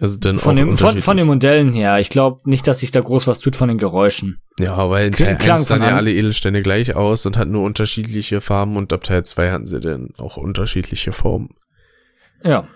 [0.00, 2.00] also dann Von, auch dem, von, von den Modellen her.
[2.00, 4.40] Ich glaube nicht, dass sich da groß was tut von den Geräuschen.
[4.58, 7.62] Ja, weil in Teil klang 1 sahen ja alle Edelsteine gleich aus und hatten nur
[7.62, 11.50] unterschiedliche Farben und ab Teil 2 hatten sie dann auch unterschiedliche Formen.
[12.42, 12.66] Ja,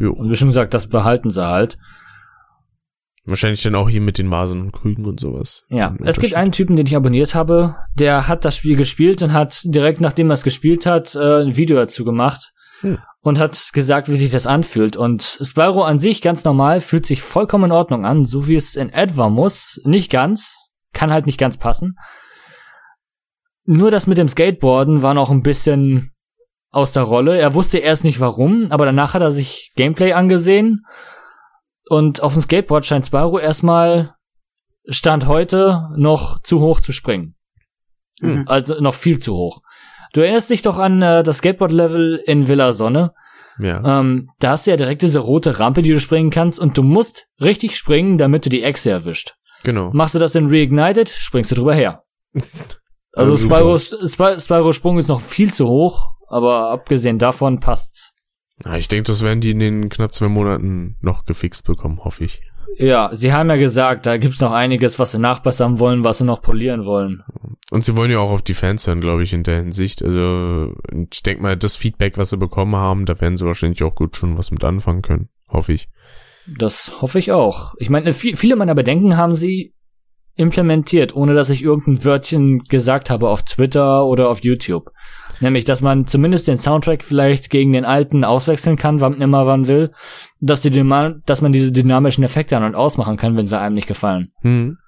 [0.00, 0.12] Jo.
[0.12, 1.78] und wie schon gesagt, das behalten sie halt.
[3.24, 5.64] Wahrscheinlich dann auch hier mit den Vasen und Krügen und sowas.
[5.68, 9.32] Ja, es gibt einen Typen, den ich abonniert habe, der hat das Spiel gespielt und
[9.32, 12.98] hat direkt nachdem er es gespielt hat, äh, ein Video dazu gemacht Hm.
[13.28, 14.96] Und hat gesagt, wie sich das anfühlt.
[14.96, 18.74] Und Spyro an sich ganz normal fühlt sich vollkommen in Ordnung an, so wie es
[18.74, 19.80] in etwa muss.
[19.84, 20.56] Nicht ganz,
[20.92, 21.96] kann halt nicht ganz passen.
[23.64, 26.12] Nur das mit dem Skateboarden war noch ein bisschen
[26.70, 27.38] aus der Rolle.
[27.38, 30.86] Er wusste erst nicht warum, aber danach hat er sich Gameplay angesehen
[31.88, 34.14] und auf dem Skateboard scheint Spyro erstmal
[34.88, 37.34] Stand heute noch zu hoch zu springen.
[38.20, 38.44] Mhm.
[38.46, 39.60] Also noch viel zu hoch.
[40.12, 43.12] Du erinnerst dich doch an äh, das Skateboard-Level in Villa Sonne.
[43.60, 44.00] Ja.
[44.00, 46.82] Ähm, da hast du ja direkt diese rote Rampe, die du springen kannst und du
[46.82, 49.34] musst richtig springen, damit du die Echse erwischt.
[49.64, 49.90] Genau.
[49.92, 52.02] Machst du das in Reignited, springst du drüber her.
[53.14, 58.12] Also Also Spyro, Spy- Spyro Sprung ist noch viel zu hoch, aber abgesehen davon passt's.
[58.64, 62.24] Ja, ich denke, das werden die in den knapp zwei Monaten noch gefixt bekommen, hoffe
[62.24, 62.42] ich.
[62.76, 66.24] Ja, sie haben ja gesagt, da gibt's noch einiges, was sie nachbessern wollen, was sie
[66.24, 67.22] noch polieren wollen.
[67.70, 70.02] Und sie wollen ja auch auf die Fans hören, glaube ich, in der Hinsicht.
[70.02, 70.74] Also,
[71.10, 74.16] ich denke mal, das Feedback, was sie bekommen haben, da werden sie wahrscheinlich auch gut
[74.16, 75.28] schon was mit anfangen können.
[75.50, 75.88] Hoffe ich.
[76.46, 77.74] Das hoffe ich auch.
[77.78, 79.74] Ich meine, viel, viele meiner Bedenken haben sie
[80.38, 84.90] implementiert, ohne dass ich irgendein Wörtchen gesagt habe auf Twitter oder auf YouTube.
[85.40, 89.68] Nämlich, dass man zumindest den Soundtrack vielleicht gegen den alten auswechseln kann, wann immer man
[89.68, 89.92] will,
[90.40, 90.70] dass, die,
[91.26, 94.32] dass man diese dynamischen Effekte an- und ausmachen kann, wenn sie einem nicht gefallen.
[94.40, 94.78] Hm.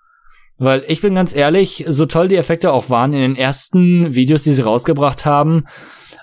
[0.59, 4.43] Weil ich bin ganz ehrlich, so toll die Effekte auch waren in den ersten Videos,
[4.43, 5.67] die sie rausgebracht haben,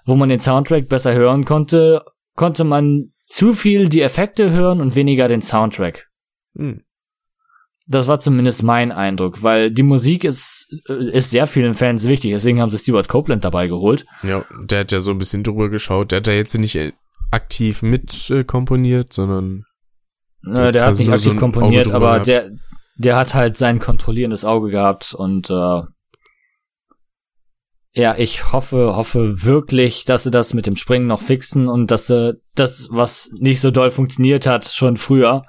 [0.05, 2.03] wo man den Soundtrack besser hören konnte,
[2.35, 6.07] konnte man zu viel die Effekte hören und weniger den Soundtrack.
[6.55, 6.83] Hm.
[7.89, 12.31] Das war zumindest mein Eindruck, weil die Musik ist, äh, ist sehr vielen Fans wichtig,
[12.31, 14.05] deswegen haben sie Stuart Copeland dabei geholt.
[14.23, 16.11] Ja, der hat ja so ein bisschen drüber geschaut.
[16.11, 16.91] Der hat da jetzt nicht äh,
[17.31, 19.63] aktiv mit äh, komponiert, sondern
[20.45, 22.27] Äh, der hat nicht so aktiv Auge komponiert, aber gehabt.
[22.27, 22.51] der,
[22.97, 25.81] der hat halt sein kontrollierendes Auge gehabt und äh,
[27.93, 32.07] ja, ich hoffe, hoffe wirklich, dass sie das mit dem Springen noch fixen und dass
[32.07, 35.43] sie das, was nicht so doll funktioniert hat, schon früher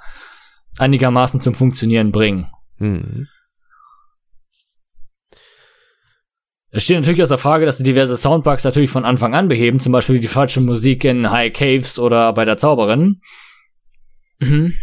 [0.78, 2.48] einigermaßen zum Funktionieren bringen.
[2.78, 3.26] hm.
[6.70, 9.80] Es steht natürlich aus der Frage, dass sie diverse Soundbugs natürlich von Anfang an beheben,
[9.80, 13.22] zum Beispiel die falsche Musik in High Caves oder bei der Zauberin.
[14.38, 14.74] Mhm.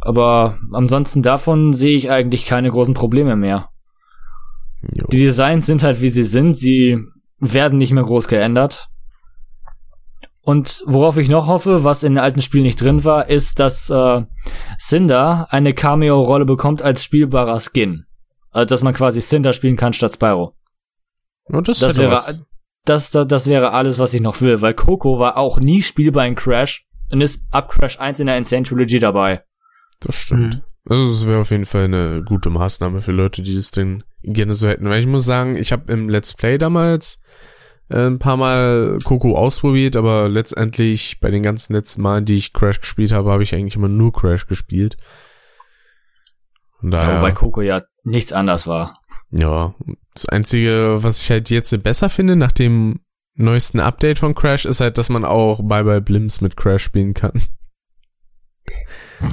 [0.00, 3.70] Aber ansonsten davon sehe ich eigentlich keine großen Probleme mehr.
[4.94, 5.06] Jo.
[5.06, 6.98] Die Designs sind halt wie sie sind, sie
[7.38, 8.88] werden nicht mehr groß geändert.
[10.48, 13.90] Und worauf ich noch hoffe, was in den alten Spielen nicht drin war, ist, dass
[13.90, 14.22] äh,
[14.80, 18.06] Cinder eine Cameo-Rolle bekommt als spielbarer Skin.
[18.50, 20.54] Also dass man quasi Cinder spielen kann statt Spyro.
[21.52, 22.12] Ja, das, Das wäre,
[22.86, 26.26] das, das, das wäre alles, was ich noch will, weil Coco war auch nie spielbar
[26.26, 29.44] in Crash und ist ab Crash 1 in der Insane Trilogy dabei.
[30.00, 30.62] Das stimmt.
[30.88, 34.54] Also es wäre auf jeden Fall eine gute Maßnahme für Leute, die das denn gerne
[34.54, 34.88] so hätten.
[34.88, 37.27] Weil ich muss sagen, ich habe im Let's Play damals äh,
[37.90, 42.80] ein paar Mal Coco ausprobiert, aber letztendlich bei den ganzen letzten Malen, die ich Crash
[42.80, 44.96] gespielt habe, habe ich eigentlich immer nur Crash gespielt.
[46.82, 46.98] Und Ja.
[47.06, 48.92] daher, Wobei Coco ja nichts anders war.
[49.30, 49.74] ja,
[50.14, 53.00] das Einzige, was ich halt jetzt besser finde, nach dem
[53.34, 57.14] neuesten Update von Crash, ist halt, dass man auch Bye Bye Blimps mit Crash spielen
[57.14, 57.40] kann.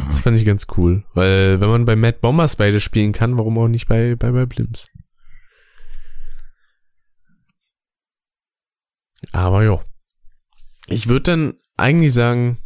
[0.08, 3.58] Das fand ich ganz cool, weil wenn man bei Mad Bombers beide spielen kann, warum
[3.58, 4.88] auch nicht bei bei, bei Blimps?
[9.32, 9.82] Aber ja.
[10.88, 12.58] Ich würde dann eigentlich sagen,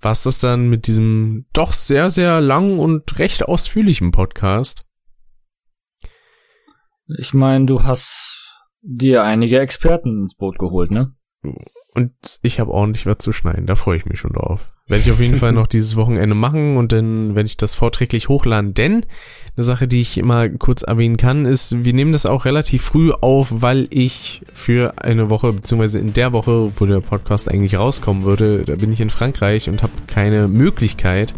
[0.00, 4.84] was das dann mit diesem doch sehr, sehr langen und recht ausführlichen Podcast.
[7.18, 11.14] Ich meine, du hast dir einige Experten ins Boot geholt, ne?
[11.94, 14.72] Und ich habe ordentlich was zu schneiden, da freue ich mich schon drauf.
[14.88, 18.30] Werde ich auf jeden Fall noch dieses Wochenende machen und dann werde ich das vorträglich
[18.30, 18.72] hochladen.
[18.72, 19.04] Denn
[19.56, 23.12] eine Sache, die ich immer kurz erwähnen kann, ist, wir nehmen das auch relativ früh
[23.12, 28.22] auf, weil ich für eine Woche, beziehungsweise in der Woche, wo der Podcast eigentlich rauskommen
[28.22, 31.34] würde, da bin ich in Frankreich und habe keine Möglichkeit,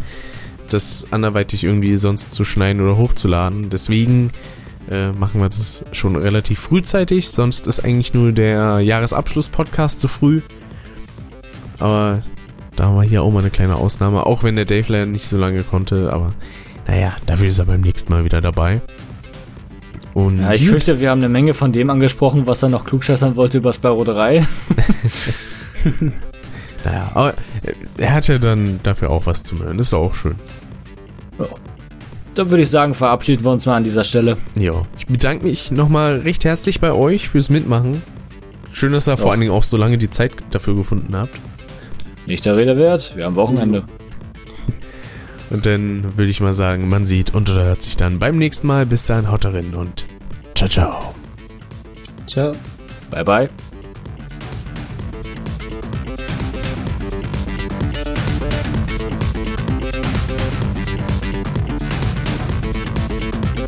[0.69, 3.69] das anderweitig irgendwie sonst zu schneiden oder hochzuladen.
[3.69, 4.31] Deswegen
[4.89, 7.29] äh, machen wir das schon relativ frühzeitig.
[7.31, 10.41] Sonst ist eigentlich nur der Jahresabschluss-Podcast zu früh.
[11.79, 12.21] Aber
[12.75, 15.27] da haben wir hier auch mal eine kleine Ausnahme, auch wenn der Dave leider nicht
[15.27, 16.11] so lange konnte.
[16.13, 16.33] Aber
[16.87, 18.81] naja, dafür ist er beim nächsten Mal wieder dabei.
[20.13, 20.69] Und Ja, ich gut.
[20.69, 24.03] fürchte, wir haben eine Menge von dem angesprochen, was er noch klugscheißern wollte über Spyro
[24.05, 24.45] 3.
[26.85, 27.33] naja, aber
[27.97, 29.77] er hat ja dann dafür auch was zu hören.
[29.77, 30.35] Das ist doch auch schön.
[32.35, 34.37] Dann würde ich sagen, verabschieden wir uns mal an dieser Stelle.
[34.57, 38.01] Ja, ich bedanke mich nochmal recht herzlich bei euch fürs Mitmachen.
[38.73, 39.31] Schön, dass ihr vor Ja.
[39.31, 41.31] allen Dingen auch so lange die Zeit dafür gefunden habt.
[42.25, 43.83] Nicht der Rede wert, wir haben Wochenende.
[45.49, 48.65] Und dann würde ich mal sagen, man sieht und oder hört sich dann beim nächsten
[48.67, 48.85] Mal.
[48.85, 50.05] Bis dahin, haut rein und
[50.55, 51.13] ciao, ciao.
[52.25, 52.53] Ciao.
[53.11, 53.49] Bye bye.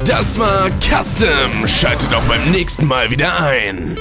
[0.08, 1.68] Das war Custom.
[1.68, 3.98] Schaltet auch beim nächsten Mal wieder ein.